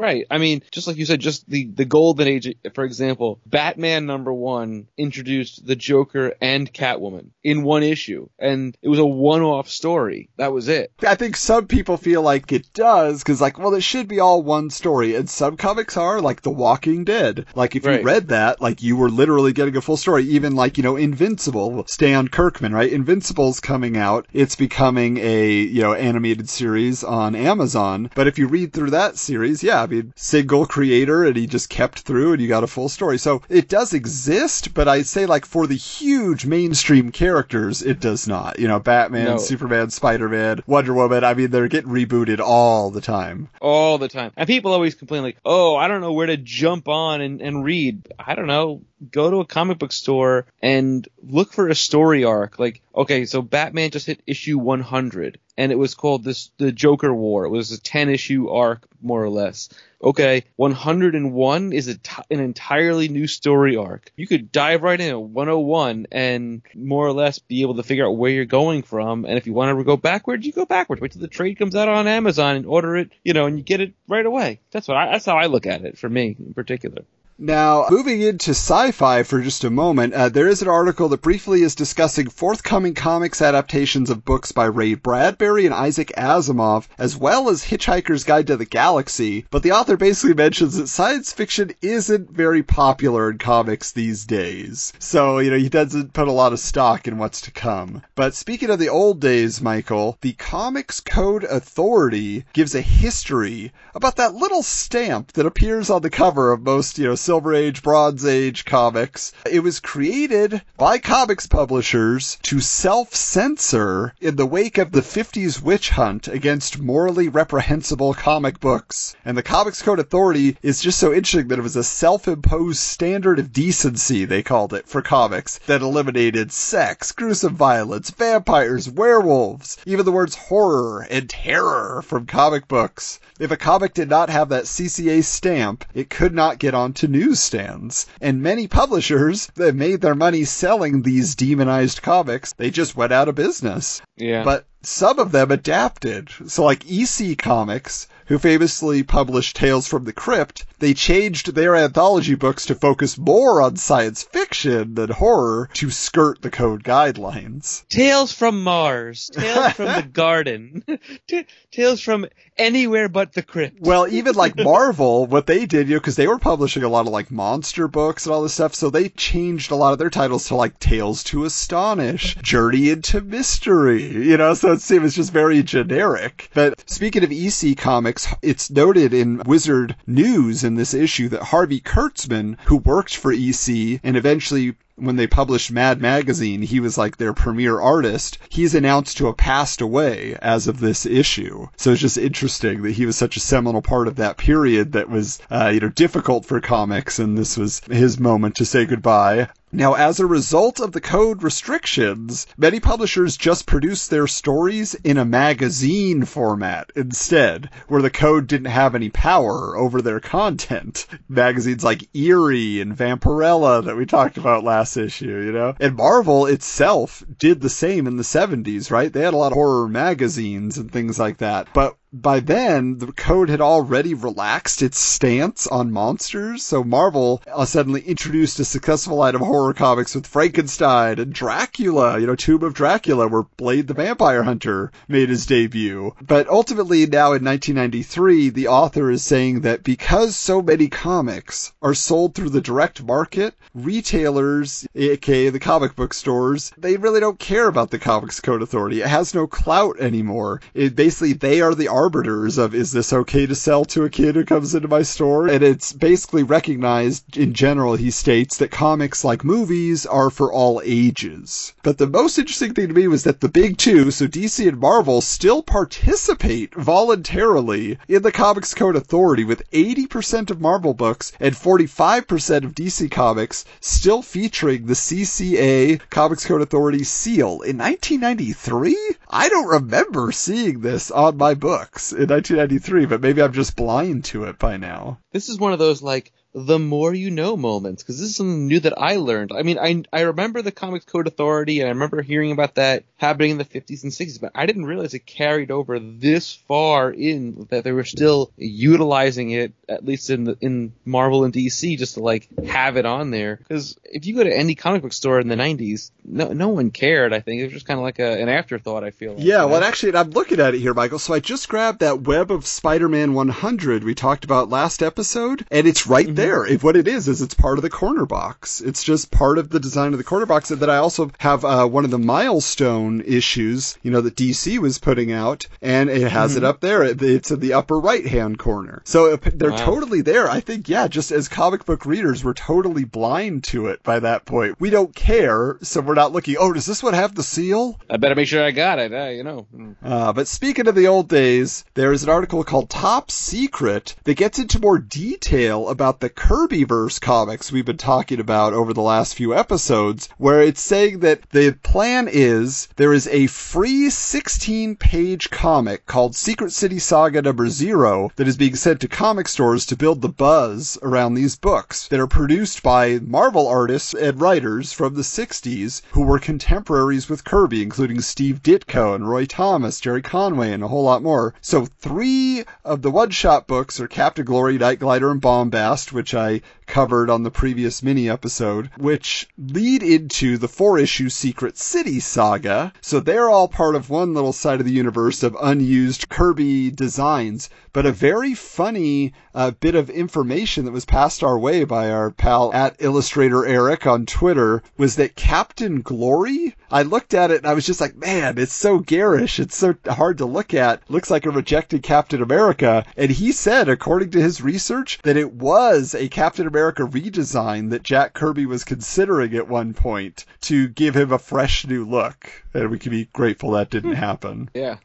Right. 0.00 0.26
I 0.30 0.38
mean, 0.38 0.62
just 0.72 0.86
like 0.86 0.96
you 0.96 1.04
said, 1.04 1.20
just 1.20 1.48
the, 1.48 1.66
the 1.66 1.84
golden 1.84 2.26
age, 2.26 2.54
for 2.74 2.84
example, 2.84 3.38
Batman 3.44 4.06
number 4.06 4.32
one 4.32 4.86
introduced 4.96 5.66
the 5.66 5.76
Joker 5.76 6.32
and 6.40 6.72
Catwoman 6.72 7.28
in 7.44 7.62
one 7.64 7.82
issue. 7.82 8.28
And 8.38 8.76
it 8.80 8.88
was 8.88 8.98
a 8.98 9.04
one 9.04 9.42
off 9.42 9.68
story. 9.68 10.30
That 10.38 10.52
was 10.54 10.68
it. 10.68 10.90
I 11.06 11.16
think 11.16 11.36
some 11.36 11.66
people 11.66 11.98
feel 11.98 12.22
like 12.22 12.50
it 12.50 12.72
does 12.72 13.22
because, 13.22 13.40
like, 13.42 13.58
well, 13.58 13.74
it 13.74 13.82
should 13.82 14.08
be 14.08 14.20
all 14.20 14.42
one 14.42 14.70
story, 14.70 15.16
and 15.16 15.28
some 15.28 15.56
comics 15.58 15.96
are 15.98 16.20
like 16.22 16.40
The 16.42 16.50
Walking 16.50 17.04
Dead. 17.04 17.44
Like, 17.54 17.76
if 17.76 17.84
Right. 17.84 18.00
you 18.00 18.06
read 18.06 18.28
that, 18.28 18.60
like, 18.60 18.82
you 18.82 18.96
were 18.96 19.10
literally 19.10 19.52
getting 19.52 19.76
a 19.76 19.80
full 19.82 19.96
story. 19.98 20.24
Even 20.24 20.54
like, 20.54 20.76
you 20.78 20.82
know, 20.82 20.96
Invincible, 20.96 21.84
Stan 21.86 22.28
Kirkman, 22.28 22.72
right? 22.72 22.90
Invincible's 22.90 23.60
coming 23.60 23.96
out. 23.98 24.26
It's 24.32 24.56
becoming 24.56 25.18
a 25.18 25.50
you 25.50 25.82
know 25.82 25.92
animated 25.92 26.48
series 26.48 27.04
on 27.04 27.34
Amazon. 27.34 28.10
But 28.14 28.28
if 28.28 28.38
you 28.38 28.46
read 28.46 28.72
through 28.72 28.90
that 28.90 29.18
series, 29.18 29.62
yeah, 29.62 29.86
mean, 29.90 30.12
single 30.16 30.66
creator, 30.66 31.24
and 31.24 31.36
he 31.36 31.46
just 31.46 31.68
kept 31.68 32.00
through, 32.00 32.32
and 32.32 32.40
you 32.40 32.48
got 32.48 32.64
a 32.64 32.68
full 32.68 32.88
story. 32.88 33.18
So 33.18 33.42
it 33.48 33.68
does 33.68 33.92
exist, 33.92 34.74
but 34.74 34.88
I'd 34.88 35.06
say 35.06 35.26
like 35.26 35.44
for 35.44 35.66
the 35.66 35.76
huge 35.76 36.46
mainstream 36.46 37.12
characters, 37.12 37.82
it 37.82 38.00
does 38.00 38.26
not. 38.26 38.58
You 38.58 38.68
know, 38.68 38.78
Batman, 38.78 39.24
No. 39.24 39.36
Superman, 39.38 39.90
Spider-Man, 39.90 40.62
Wonder 40.66 40.94
Woman. 40.94 41.24
I 41.24 41.34
mean, 41.34 41.50
they're 41.50 41.68
getting 41.68 41.90
rebooted 41.90 42.40
all 42.40 42.90
the 42.90 43.00
time. 43.00 43.48
All 43.60 43.98
the 43.98 44.08
time. 44.08 44.32
And 44.36 44.46
people 44.46 44.72
always 44.72 44.94
complain 44.94 45.22
like, 45.22 45.38
oh, 45.44 45.76
I 45.76 45.88
don't 45.88 46.00
know 46.00 46.12
where 46.12 46.26
to 46.26 46.36
jump 46.36 46.88
on 46.88 47.20
and, 47.20 47.40
and 47.40 47.64
read. 47.64 48.08
I 48.18 48.34
don't 48.34 48.46
know. 48.46 48.82
Go 49.10 49.30
to 49.30 49.40
a 49.40 49.46
comic 49.46 49.78
book 49.78 49.92
store 49.92 50.46
and 50.60 51.06
look 51.22 51.52
for 51.52 51.68
a 51.68 51.74
story 51.74 52.24
arc. 52.24 52.58
Like, 52.58 52.82
okay, 52.94 53.24
so 53.24 53.42
Batman 53.42 53.90
just 53.90 54.06
hit 54.06 54.22
issue 54.26 54.58
100 54.58 55.38
and 55.56 55.72
it 55.72 55.76
was 55.76 55.94
called 55.94 56.24
this, 56.24 56.50
the 56.56 56.72
Joker 56.72 57.12
War. 57.12 57.44
It 57.44 57.50
was 57.50 57.70
a 57.70 57.80
10 57.80 58.08
issue 58.08 58.48
arc, 58.48 58.86
more 59.02 59.22
or 59.22 59.28
less. 59.28 59.68
Okay, 60.02 60.44
101 60.56 61.72
is 61.74 61.88
an 61.88 62.00
entirely 62.30 63.08
new 63.08 63.26
story 63.26 63.76
arc. 63.76 64.10
You 64.16 64.26
could 64.26 64.50
dive 64.50 64.82
right 64.82 64.98
in 64.98 65.10
at 65.10 65.20
101 65.20 66.06
and 66.10 66.62
more 66.74 67.06
or 67.06 67.12
less 67.12 67.38
be 67.38 67.60
able 67.60 67.74
to 67.74 67.82
figure 67.82 68.06
out 68.06 68.16
where 68.16 68.30
you're 68.30 68.46
going 68.46 68.82
from. 68.82 69.26
And 69.26 69.36
if 69.36 69.46
you 69.46 69.52
want 69.52 69.76
to 69.76 69.84
go 69.84 69.98
backwards, 69.98 70.46
you 70.46 70.52
go 70.52 70.64
backwards. 70.64 71.02
Wait 71.02 71.12
till 71.12 71.20
the 71.20 71.28
trade 71.28 71.58
comes 71.58 71.76
out 71.76 71.88
on 71.88 72.08
Amazon 72.08 72.56
and 72.56 72.64
order 72.64 72.96
it, 72.96 73.12
you 73.22 73.34
know, 73.34 73.44
and 73.44 73.58
you 73.58 73.62
get 73.62 73.82
it 73.82 73.92
right 74.08 74.24
away. 74.24 74.60
That's 74.70 74.88
what 74.88 74.96
I, 74.96 75.12
that's 75.12 75.26
how 75.26 75.36
I 75.36 75.46
look 75.46 75.66
at 75.66 75.84
it 75.84 75.98
for 75.98 76.08
me 76.08 76.36
in 76.38 76.54
particular. 76.54 77.02
Now, 77.42 77.86
moving 77.90 78.20
into 78.20 78.50
sci-fi 78.50 79.22
for 79.22 79.40
just 79.40 79.64
a 79.64 79.70
moment, 79.70 80.12
uh, 80.12 80.28
there 80.28 80.46
is 80.46 80.60
an 80.60 80.68
article 80.68 81.08
that 81.08 81.22
briefly 81.22 81.62
is 81.62 81.74
discussing 81.74 82.28
forthcoming 82.28 82.92
comics 82.92 83.40
adaptations 83.40 84.10
of 84.10 84.26
books 84.26 84.52
by 84.52 84.66
Ray 84.66 84.92
Bradbury 84.92 85.64
and 85.64 85.74
Isaac 85.74 86.12
Asimov, 86.18 86.86
as 86.98 87.16
well 87.16 87.48
as 87.48 87.64
Hitchhiker's 87.64 88.24
Guide 88.24 88.48
to 88.48 88.58
the 88.58 88.66
Galaxy. 88.66 89.46
But 89.50 89.62
the 89.62 89.72
author 89.72 89.96
basically 89.96 90.34
mentions 90.34 90.76
that 90.76 90.88
science 90.88 91.32
fiction 91.32 91.70
isn't 91.80 92.30
very 92.30 92.62
popular 92.62 93.30
in 93.30 93.38
comics 93.38 93.90
these 93.90 94.26
days. 94.26 94.92
So, 94.98 95.38
you 95.38 95.50
know, 95.50 95.56
he 95.56 95.70
doesn't 95.70 96.12
put 96.12 96.28
a 96.28 96.32
lot 96.32 96.52
of 96.52 96.60
stock 96.60 97.08
in 97.08 97.16
what's 97.16 97.40
to 97.40 97.50
come. 97.50 98.02
But 98.16 98.34
speaking 98.34 98.68
of 98.68 98.78
the 98.78 98.90
old 98.90 99.18
days, 99.18 99.62
Michael, 99.62 100.18
the 100.20 100.34
Comics 100.34 101.00
Code 101.00 101.44
Authority 101.44 102.44
gives 102.52 102.74
a 102.74 102.82
history 102.82 103.72
about 103.94 104.16
that 104.16 104.34
little 104.34 104.62
stamp 104.62 105.32
that 105.32 105.46
appears 105.46 105.88
on 105.88 106.02
the 106.02 106.10
cover 106.10 106.52
of 106.52 106.60
most, 106.60 106.98
you 106.98 107.06
know, 107.06 107.14
Silver 107.30 107.54
Age, 107.54 107.80
Bronze 107.84 108.26
Age 108.26 108.64
comics. 108.64 109.32
It 109.48 109.60
was 109.60 109.78
created 109.78 110.62
by 110.76 110.98
comics 110.98 111.46
publishers 111.46 112.36
to 112.42 112.58
self-censor 112.58 114.14
in 114.20 114.34
the 114.34 114.46
wake 114.46 114.78
of 114.78 114.90
the 114.90 115.00
50s 115.00 115.62
witch 115.62 115.90
hunt 115.90 116.26
against 116.26 116.80
morally 116.80 117.28
reprehensible 117.28 118.14
comic 118.14 118.58
books. 118.58 119.14
And 119.24 119.36
the 119.36 119.44
Comics 119.44 119.80
Code 119.80 120.00
Authority 120.00 120.56
is 120.60 120.82
just 120.82 120.98
so 120.98 121.12
interesting 121.12 121.46
that 121.46 121.60
it 121.60 121.62
was 121.62 121.76
a 121.76 121.84
self-imposed 121.84 122.80
standard 122.80 123.38
of 123.38 123.52
decency, 123.52 124.24
they 124.24 124.42
called 124.42 124.74
it, 124.74 124.88
for 124.88 125.00
comics 125.00 125.60
that 125.68 125.82
eliminated 125.82 126.50
sex, 126.50 127.12
gruesome 127.12 127.54
violence, 127.54 128.10
vampires, 128.10 128.90
werewolves, 128.90 129.78
even 129.86 130.04
the 130.04 130.10
words 130.10 130.34
horror 130.34 131.06
and 131.08 131.30
terror 131.30 132.02
from 132.02 132.26
comic 132.26 132.66
books. 132.66 133.20
If 133.38 133.52
a 133.52 133.56
comic 133.56 133.94
did 133.94 134.10
not 134.10 134.30
have 134.30 134.48
that 134.48 134.64
CCA 134.64 135.22
stamp, 135.22 135.84
it 135.94 136.10
could 136.10 136.34
not 136.34 136.58
get 136.58 136.74
onto 136.74 137.06
newsstands. 137.10 138.06
And 138.20 138.42
many 138.42 138.66
publishers 138.66 139.46
that 139.56 139.74
made 139.74 140.00
their 140.00 140.14
money 140.14 140.44
selling 140.44 141.02
these 141.02 141.34
demonized 141.34 142.02
comics, 142.02 142.52
they 142.54 142.70
just 142.70 142.96
went 142.96 143.12
out 143.12 143.28
of 143.28 143.34
business. 143.34 144.00
Yeah. 144.16 144.44
But 144.44 144.66
some 144.82 145.18
of 145.18 145.32
them 145.32 145.50
adapted. 145.50 146.30
So 146.46 146.64
like 146.64 146.90
EC 146.90 147.36
Comics, 147.36 148.08
who 148.30 148.38
famously 148.38 149.02
published 149.02 149.56
Tales 149.56 149.88
from 149.88 150.04
the 150.04 150.12
Crypt, 150.12 150.64
they 150.78 150.94
changed 150.94 151.52
their 151.52 151.74
anthology 151.74 152.36
books 152.36 152.66
to 152.66 152.76
focus 152.76 153.18
more 153.18 153.60
on 153.60 153.74
science 153.74 154.22
fiction 154.22 154.94
than 154.94 155.10
horror 155.10 155.68
to 155.74 155.90
skirt 155.90 156.40
the 156.40 156.48
code 156.48 156.84
guidelines. 156.84 157.86
Tales 157.88 158.32
from 158.32 158.62
Mars, 158.62 159.30
Tales 159.32 159.72
from 159.72 159.86
the 159.86 160.02
Garden, 160.12 160.84
T- 161.26 161.44
Tales 161.72 162.00
from 162.00 162.24
anywhere 162.56 163.08
but 163.08 163.32
the 163.32 163.42
crypt. 163.42 163.80
Well, 163.80 164.06
even 164.06 164.36
like 164.36 164.56
Marvel, 164.62 165.26
what 165.26 165.46
they 165.46 165.66
did, 165.66 165.88
you 165.88 165.94
know, 165.94 166.00
because 166.00 166.14
they 166.14 166.28
were 166.28 166.38
publishing 166.38 166.84
a 166.84 166.88
lot 166.88 167.06
of 167.06 167.12
like 167.12 167.32
monster 167.32 167.88
books 167.88 168.26
and 168.26 168.32
all 168.32 168.44
this 168.44 168.54
stuff, 168.54 168.76
so 168.76 168.90
they 168.90 169.08
changed 169.08 169.72
a 169.72 169.76
lot 169.76 169.92
of 169.92 169.98
their 169.98 170.10
titles 170.10 170.46
to 170.48 170.54
like 170.54 170.78
Tales 170.78 171.24
to 171.24 171.44
Astonish, 171.44 172.36
Journey 172.36 172.90
into 172.90 173.20
Mystery, 173.20 174.04
you 174.04 174.36
know, 174.36 174.54
so 174.54 174.70
it 174.70 174.82
seems 174.82 175.16
just 175.16 175.32
very 175.32 175.64
generic. 175.64 176.48
But 176.54 176.88
speaking 176.88 177.24
of 177.24 177.32
EC 177.32 177.76
Comics, 177.76 178.19
it's 178.42 178.70
noted 178.70 179.14
in 179.14 179.42
Wizard 179.46 179.96
News 180.06 180.64
in 180.64 180.74
this 180.74 180.94
issue 180.94 181.28
that 181.30 181.44
Harvey 181.44 181.80
Kurtzman, 181.80 182.56
who 182.64 182.76
worked 182.76 183.16
for 183.16 183.32
EC 183.32 184.00
and 184.02 184.16
eventually 184.16 184.76
when 185.00 185.16
they 185.16 185.26
published 185.26 185.72
Mad 185.72 186.00
Magazine, 186.00 186.62
he 186.62 186.78
was 186.78 186.98
like 186.98 187.16
their 187.16 187.32
premier 187.32 187.80
artist. 187.80 188.38
He's 188.48 188.74
announced 188.74 189.16
to 189.18 189.26
have 189.26 189.36
passed 189.36 189.80
away 189.80 190.36
as 190.42 190.68
of 190.68 190.80
this 190.80 191.06
issue. 191.06 191.68
So 191.76 191.92
it's 191.92 192.00
just 192.02 192.18
interesting 192.18 192.82
that 192.82 192.92
he 192.92 193.06
was 193.06 193.16
such 193.16 193.36
a 193.36 193.40
seminal 193.40 193.82
part 193.82 194.08
of 194.08 194.16
that 194.16 194.36
period 194.36 194.92
that 194.92 195.08
was, 195.08 195.38
uh, 195.50 195.70
you 195.72 195.80
know, 195.80 195.88
difficult 195.88 196.44
for 196.44 196.60
comics, 196.60 197.18
and 197.18 197.38
this 197.38 197.56
was 197.56 197.80
his 197.90 198.20
moment 198.20 198.56
to 198.56 198.64
say 198.64 198.84
goodbye. 198.84 199.48
Now, 199.72 199.94
as 199.94 200.18
a 200.18 200.26
result 200.26 200.80
of 200.80 200.90
the 200.90 201.00
code 201.00 201.44
restrictions, 201.44 202.46
many 202.56 202.80
publishers 202.80 203.36
just 203.36 203.66
produced 203.66 204.10
their 204.10 204.26
stories 204.26 204.94
in 204.96 205.16
a 205.16 205.24
magazine 205.24 206.24
format 206.24 206.90
instead, 206.96 207.70
where 207.86 208.02
the 208.02 208.10
code 208.10 208.48
didn't 208.48 208.66
have 208.66 208.96
any 208.96 209.10
power 209.10 209.76
over 209.76 210.02
their 210.02 210.18
content. 210.18 211.06
Magazines 211.28 211.84
like 211.84 212.08
Eerie 212.14 212.80
and 212.80 212.96
Vampirella 212.96 213.84
that 213.84 213.96
we 213.96 214.06
talked 214.06 214.38
about 214.38 214.64
last 214.64 214.96
issue, 214.96 215.40
you 215.44 215.52
know? 215.52 215.76
And 215.78 215.96
Marvel 215.96 216.46
itself 216.46 217.22
did 217.38 217.60
the 217.60 217.68
same 217.68 218.08
in 218.08 218.16
the 218.16 218.24
70s, 218.24 218.90
right? 218.90 219.12
They 219.12 219.22
had 219.22 219.34
a 219.34 219.36
lot 219.36 219.52
of 219.52 219.56
horror 219.56 219.88
magazines 219.88 220.78
and 220.78 220.90
things 220.90 221.16
like 221.16 221.38
that. 221.38 221.68
But 221.72 221.96
by 222.12 222.40
then, 222.40 222.98
the 222.98 223.12
code 223.12 223.48
had 223.48 223.60
already 223.60 224.14
relaxed 224.14 224.82
its 224.82 224.98
stance 224.98 225.68
on 225.68 225.92
monsters, 225.92 226.64
so 226.64 226.82
Marvel 226.82 227.40
uh, 227.46 227.64
suddenly 227.64 228.00
introduced 228.00 228.58
a 228.58 228.64
successful 228.64 229.16
line 229.16 229.36
of 229.36 229.40
horror 229.40 229.74
comics 229.74 230.16
with 230.16 230.26
Frankenstein 230.26 231.20
and 231.20 231.32
Dracula, 231.32 232.18
you 232.18 232.26
know, 232.26 232.34
Tomb 232.34 232.64
of 232.64 232.74
Dracula, 232.74 233.28
where 233.28 233.44
Blade 233.56 233.86
the 233.86 233.94
Vampire 233.94 234.42
Hunter 234.42 234.90
made 235.06 235.28
his 235.28 235.46
debut. 235.46 236.12
But 236.20 236.48
ultimately, 236.48 237.06
now 237.06 237.32
in 237.32 237.44
1993, 237.44 238.50
the 238.50 238.66
author 238.66 239.08
is 239.10 239.22
saying 239.22 239.60
that 239.60 239.84
because 239.84 240.34
so 240.34 240.60
many 240.60 240.88
comics 240.88 241.72
are 241.80 241.94
sold 241.94 242.34
through 242.34 242.50
the 242.50 242.60
direct 242.60 243.04
market, 243.04 243.54
retailers, 243.72 244.84
aka 244.96 245.50
the 245.50 245.60
comic 245.60 245.94
book 245.94 246.12
stores, 246.12 246.72
they 246.76 246.96
really 246.96 247.20
don't 247.20 247.38
care 247.38 247.68
about 247.68 247.90
the 247.90 247.98
Comics 248.00 248.40
Code 248.40 248.62
Authority. 248.62 249.00
It 249.00 249.06
has 249.06 249.32
no 249.32 249.46
clout 249.46 250.00
anymore. 250.00 250.60
It 250.74 250.96
basically, 250.96 251.34
they 251.34 251.60
are 251.60 251.74
the 251.74 251.99
arbiters 252.00 252.56
of 252.56 252.74
is 252.74 252.92
this 252.92 253.12
okay 253.12 253.44
to 253.44 253.54
sell 253.54 253.84
to 253.84 254.04
a 254.04 254.08
kid 254.08 254.34
who 254.34 254.42
comes 254.42 254.74
into 254.74 254.88
my 254.88 255.02
store? 255.02 255.46
And 255.46 255.62
it's 255.62 255.92
basically 255.92 256.42
recognized 256.42 257.36
in 257.36 257.52
general, 257.52 257.94
he 257.94 258.10
states, 258.10 258.56
that 258.56 258.70
comics 258.70 259.22
like 259.22 259.44
movies 259.44 260.06
are 260.06 260.30
for 260.30 260.50
all 260.50 260.80
ages. 260.82 261.74
But 261.82 261.98
the 261.98 262.06
most 262.06 262.38
interesting 262.38 262.72
thing 262.72 262.88
to 262.88 262.94
me 262.94 263.06
was 263.06 263.24
that 263.24 263.40
the 263.40 263.50
big 263.50 263.76
two, 263.76 264.10
so 264.10 264.26
DC 264.26 264.66
and 264.66 264.80
Marvel, 264.80 265.20
still 265.20 265.62
participate 265.62 266.74
voluntarily 266.74 267.98
in 268.08 268.22
the 268.22 268.32
Comics 268.32 268.72
Code 268.72 268.96
Authority 268.96 269.44
with 269.44 269.70
80% 269.70 270.48
of 270.50 270.58
Marvel 270.58 270.94
books 270.94 271.32
and 271.38 271.54
45% 271.54 272.64
of 272.64 272.74
DC 272.74 273.10
comics 273.10 273.66
still 273.80 274.22
featuring 274.22 274.86
the 274.86 274.94
CCA 274.94 276.00
Comics 276.08 276.46
Code 276.46 276.62
Authority 276.62 277.04
seal. 277.04 277.60
In 277.60 277.76
1993? 277.76 278.96
I 279.28 279.50
don't 279.50 279.68
remember 279.68 280.32
seeing 280.32 280.80
this 280.80 281.10
on 281.10 281.36
my 281.36 281.52
book 281.52 281.89
books 281.90 282.12
in 282.12 282.28
1993, 282.28 283.06
but 283.06 283.20
maybe 283.20 283.42
I'm 283.42 283.52
just 283.52 283.76
blind 283.76 284.24
to 284.26 284.44
it 284.44 284.58
by 284.58 284.76
now. 284.76 285.18
This 285.32 285.48
is 285.48 285.58
one 285.58 285.72
of 285.72 285.78
those 285.78 286.02
like 286.02 286.32
the 286.52 286.78
more 286.78 287.14
you 287.14 287.30
know 287.30 287.56
moments 287.56 288.02
because 288.02 288.18
this 288.18 288.30
is 288.30 288.36
something 288.36 288.66
new 288.66 288.80
that 288.80 288.98
I 288.98 289.16
learned. 289.16 289.52
I 289.52 289.62
mean, 289.62 289.78
I 289.78 290.02
I 290.12 290.22
remember 290.22 290.62
the 290.62 290.72
Comics 290.72 291.04
Code 291.04 291.26
Authority 291.26 291.80
and 291.80 291.86
I 291.86 291.92
remember 291.92 292.22
hearing 292.22 292.50
about 292.52 292.74
that 292.74 293.04
happening 293.16 293.52
in 293.52 293.58
the 293.58 293.64
50s 293.64 294.02
and 294.02 294.12
60s, 294.12 294.40
but 294.40 294.52
I 294.54 294.66
didn't 294.66 294.86
realize 294.86 295.14
it 295.14 295.26
carried 295.26 295.70
over 295.70 295.98
this 296.00 296.52
far 296.52 297.10
in 297.10 297.66
that 297.70 297.84
they 297.84 297.92
were 297.92 298.04
still 298.04 298.50
utilizing 298.56 299.50
it 299.50 299.72
at 299.88 300.04
least 300.04 300.30
in 300.30 300.44
the, 300.44 300.56
in 300.60 300.92
Marvel 301.04 301.44
and 301.44 301.52
DC 301.52 301.98
just 301.98 302.14
to 302.14 302.20
like 302.20 302.48
have 302.64 302.96
it 302.96 303.06
on 303.06 303.30
there. 303.30 303.56
Because 303.56 303.98
if 304.04 304.26
you 304.26 304.34
go 304.34 304.44
to 304.44 304.56
any 304.56 304.74
comic 304.74 305.02
book 305.02 305.12
store 305.12 305.40
in 305.40 305.48
the 305.48 305.56
90s, 305.56 306.10
no 306.24 306.52
no 306.52 306.68
one 306.68 306.90
cared. 306.90 307.32
I 307.32 307.40
think 307.40 307.60
it 307.60 307.64
was 307.64 307.72
just 307.72 307.86
kind 307.86 307.98
of 307.98 308.02
like 308.02 308.18
a, 308.18 308.40
an 308.40 308.48
afterthought. 308.48 309.04
I 309.04 309.10
feel. 309.10 309.34
Like, 309.34 309.44
yeah, 309.44 309.64
well, 309.64 309.82
actually, 309.82 310.16
I'm 310.16 310.30
looking 310.30 310.60
at 310.60 310.74
it 310.74 310.80
here, 310.80 310.94
Michael. 310.94 311.18
So 311.18 311.34
I 311.34 311.40
just 311.40 311.68
grabbed 311.68 312.00
that 312.00 312.22
Web 312.22 312.50
of 312.50 312.66
Spider-Man 312.66 313.34
100 313.34 314.04
we 314.04 314.14
talked 314.14 314.44
about 314.44 314.68
last 314.68 315.02
episode, 315.02 315.66
and 315.70 315.86
it's 315.86 316.06
right 316.06 316.26
mm-hmm. 316.26 316.39
There. 316.40 316.66
If 316.66 316.82
what 316.82 316.96
it 316.96 317.08
is 317.08 317.28
is 317.28 317.42
it's 317.42 317.54
part 317.54 317.78
of 317.78 317.82
the 317.82 317.90
corner 317.90 318.26
box. 318.26 318.80
It's 318.80 319.02
just 319.02 319.30
part 319.30 319.58
of 319.58 319.70
the 319.70 319.80
design 319.80 320.12
of 320.12 320.18
the 320.18 320.24
corner 320.24 320.46
box. 320.46 320.68
That 320.70 320.90
I 320.90 320.98
also 320.98 321.30
have 321.38 321.64
uh, 321.64 321.86
one 321.86 322.04
of 322.04 322.10
the 322.10 322.18
milestone 322.18 323.22
issues, 323.22 323.98
you 324.02 324.10
know, 324.10 324.20
that 324.20 324.36
DC 324.36 324.78
was 324.78 324.98
putting 324.98 325.32
out, 325.32 325.66
and 325.82 326.10
it 326.10 326.30
has 326.30 326.52
mm-hmm. 326.52 326.64
it 326.64 326.68
up 326.68 326.80
there. 326.80 327.02
It's 327.02 327.50
in 327.50 327.60
the 327.60 327.74
upper 327.74 327.98
right 327.98 328.26
hand 328.26 328.58
corner. 328.58 329.02
So 329.04 329.36
they're 329.36 329.70
wow. 329.70 329.76
totally 329.76 330.22
there. 330.22 330.48
I 330.48 330.60
think, 330.60 330.88
yeah, 330.88 331.08
just 331.08 331.32
as 331.32 331.48
comic 331.48 331.84
book 331.84 332.06
readers, 332.06 332.44
we're 332.44 332.54
totally 332.54 333.04
blind 333.04 333.64
to 333.64 333.86
it 333.86 334.02
by 334.02 334.20
that 334.20 334.44
point. 334.44 334.80
We 334.80 334.90
don't 334.90 335.14
care, 335.14 335.78
so 335.82 336.00
we're 336.00 336.14
not 336.14 336.32
looking. 336.32 336.56
Oh, 336.58 336.72
does 336.72 336.86
this 336.86 337.02
one 337.02 337.14
have 337.14 337.34
the 337.34 337.42
seal? 337.42 337.98
I 338.08 338.16
better 338.16 338.34
make 338.34 338.48
sure 338.48 338.64
I 338.64 338.70
got 338.70 338.98
it. 338.98 339.12
Uh, 339.12 339.28
you 339.28 339.44
know. 339.44 339.66
Uh, 340.02 340.32
but 340.32 340.48
speaking 340.48 340.88
of 340.88 340.94
the 340.94 341.08
old 341.08 341.28
days, 341.28 341.84
there 341.94 342.12
is 342.12 342.24
an 342.24 342.30
article 342.30 342.64
called 342.64 342.90
Top 342.90 343.30
Secret 343.30 344.14
that 344.24 344.36
gets 344.36 344.58
into 344.58 344.80
more 344.80 344.98
detail 344.98 345.88
about 345.88 346.20
the 346.20 346.29
Kirby 346.34 346.70
Kirbyverse 346.70 347.20
comics 347.20 347.72
we've 347.72 347.84
been 347.84 347.96
talking 347.96 348.38
about 348.38 348.72
over 348.72 348.92
the 348.92 349.02
last 349.02 349.34
few 349.34 349.54
episodes, 349.54 350.28
where 350.38 350.62
it's 350.62 350.80
saying 350.80 351.18
that 351.20 351.42
the 351.50 351.76
plan 351.82 352.28
is 352.30 352.88
there 352.96 353.12
is 353.12 353.26
a 353.28 353.48
free 353.48 354.08
16 354.08 354.96
page 354.96 355.50
comic 355.50 356.06
called 356.06 356.36
Secret 356.36 356.72
City 356.72 356.98
Saga 356.98 357.42
number 357.42 357.68
zero 357.68 358.30
that 358.36 358.46
is 358.46 358.56
being 358.56 358.76
sent 358.76 359.00
to 359.00 359.08
comic 359.08 359.48
stores 359.48 359.84
to 359.86 359.96
build 359.96 360.22
the 360.22 360.28
buzz 360.28 360.96
around 361.02 361.34
these 361.34 361.56
books 361.56 362.06
that 362.08 362.20
are 362.20 362.26
produced 362.26 362.82
by 362.82 363.18
Marvel 363.18 363.66
artists 363.66 364.14
and 364.14 364.40
writers 364.40 364.92
from 364.92 365.14
the 365.14 365.22
60s 365.22 366.02
who 366.12 366.22
were 366.22 366.38
contemporaries 366.38 367.28
with 367.28 367.44
Kirby, 367.44 367.82
including 367.82 368.20
Steve 368.20 368.62
Ditko 368.62 369.14
and 369.14 369.28
Roy 369.28 369.44
Thomas, 369.44 370.00
Gerry 370.00 370.22
Conway, 370.22 370.72
and 370.72 370.84
a 370.84 370.88
whole 370.88 371.04
lot 371.04 371.22
more. 371.22 371.52
So 371.60 371.86
three 371.98 372.64
of 372.84 373.02
the 373.02 373.10
one 373.10 373.30
shot 373.30 373.66
books 373.66 373.98
are 374.00 374.08
Captain 374.08 374.44
Glory, 374.44 374.78
Night 374.78 375.00
Glider, 375.00 375.30
and 375.30 375.40
Bombast, 375.40 376.12
which 376.20 376.34
I 376.34 376.60
covered 376.90 377.30
on 377.30 377.44
the 377.44 377.50
previous 377.50 378.02
mini 378.02 378.28
episode, 378.28 378.90
which 378.98 379.48
lead 379.56 380.02
into 380.02 380.58
the 380.58 380.68
four 380.68 380.98
issue 380.98 381.28
Secret 381.28 381.78
City 381.78 382.18
saga. 382.18 382.92
So 383.00 383.20
they're 383.20 383.48
all 383.48 383.68
part 383.68 383.94
of 383.94 384.10
one 384.10 384.34
little 384.34 384.52
side 384.52 384.80
of 384.80 384.86
the 384.86 384.92
universe 384.92 385.42
of 385.44 385.56
unused 385.62 386.28
Kirby 386.28 386.90
designs. 386.90 387.70
But 387.92 388.06
a 388.06 388.12
very 388.12 388.54
funny 388.54 389.32
uh, 389.54 389.70
bit 389.72 389.94
of 389.94 390.10
information 390.10 390.84
that 390.84 390.92
was 390.92 391.04
passed 391.04 391.42
our 391.42 391.58
way 391.58 391.84
by 391.84 392.10
our 392.10 392.30
pal 392.30 392.72
at 392.74 392.96
Illustrator 392.98 393.64
Eric 393.64 394.06
on 394.06 394.26
Twitter 394.26 394.82
was 394.96 395.16
that 395.16 395.36
Captain 395.36 396.00
Glory, 396.00 396.76
I 396.90 397.02
looked 397.02 397.34
at 397.34 397.50
it 397.50 397.58
and 397.58 397.66
I 397.66 397.74
was 397.74 397.86
just 397.86 398.00
like, 398.00 398.16
man, 398.16 398.58
it's 398.58 398.72
so 398.72 398.98
garish. 398.98 399.58
It's 399.60 399.76
so 399.76 399.94
hard 400.06 400.38
to 400.38 400.44
look 400.44 400.74
at. 400.74 401.02
Looks 401.08 401.30
like 401.30 401.46
a 401.46 401.50
rejected 401.50 402.02
Captain 402.02 402.42
America. 402.42 403.04
And 403.16 403.30
he 403.30 403.52
said, 403.52 403.88
according 403.88 404.30
to 404.32 404.42
his 404.42 404.60
research, 404.60 405.18
that 405.22 405.36
it 405.36 405.52
was 405.52 406.14
a 406.14 406.28
Captain 406.28 406.66
America 406.66 406.79
redesign 406.88 407.90
that 407.90 408.02
Jack 408.02 408.34
Kirby 408.34 408.66
was 408.66 408.84
considering 408.84 409.54
at 409.54 409.68
one 409.68 409.94
point 409.94 410.44
to 410.62 410.88
give 410.88 411.14
him 411.14 411.32
a 411.32 411.38
fresh 411.38 411.86
new 411.86 412.04
look. 412.04 412.64
And 412.74 412.90
we 412.90 412.98
can 412.98 413.10
be 413.10 413.26
grateful 413.26 413.72
that 413.72 413.90
didn't 413.90 414.12
hmm. 414.12 414.16
happen. 414.16 414.70
Yeah, 414.74 414.96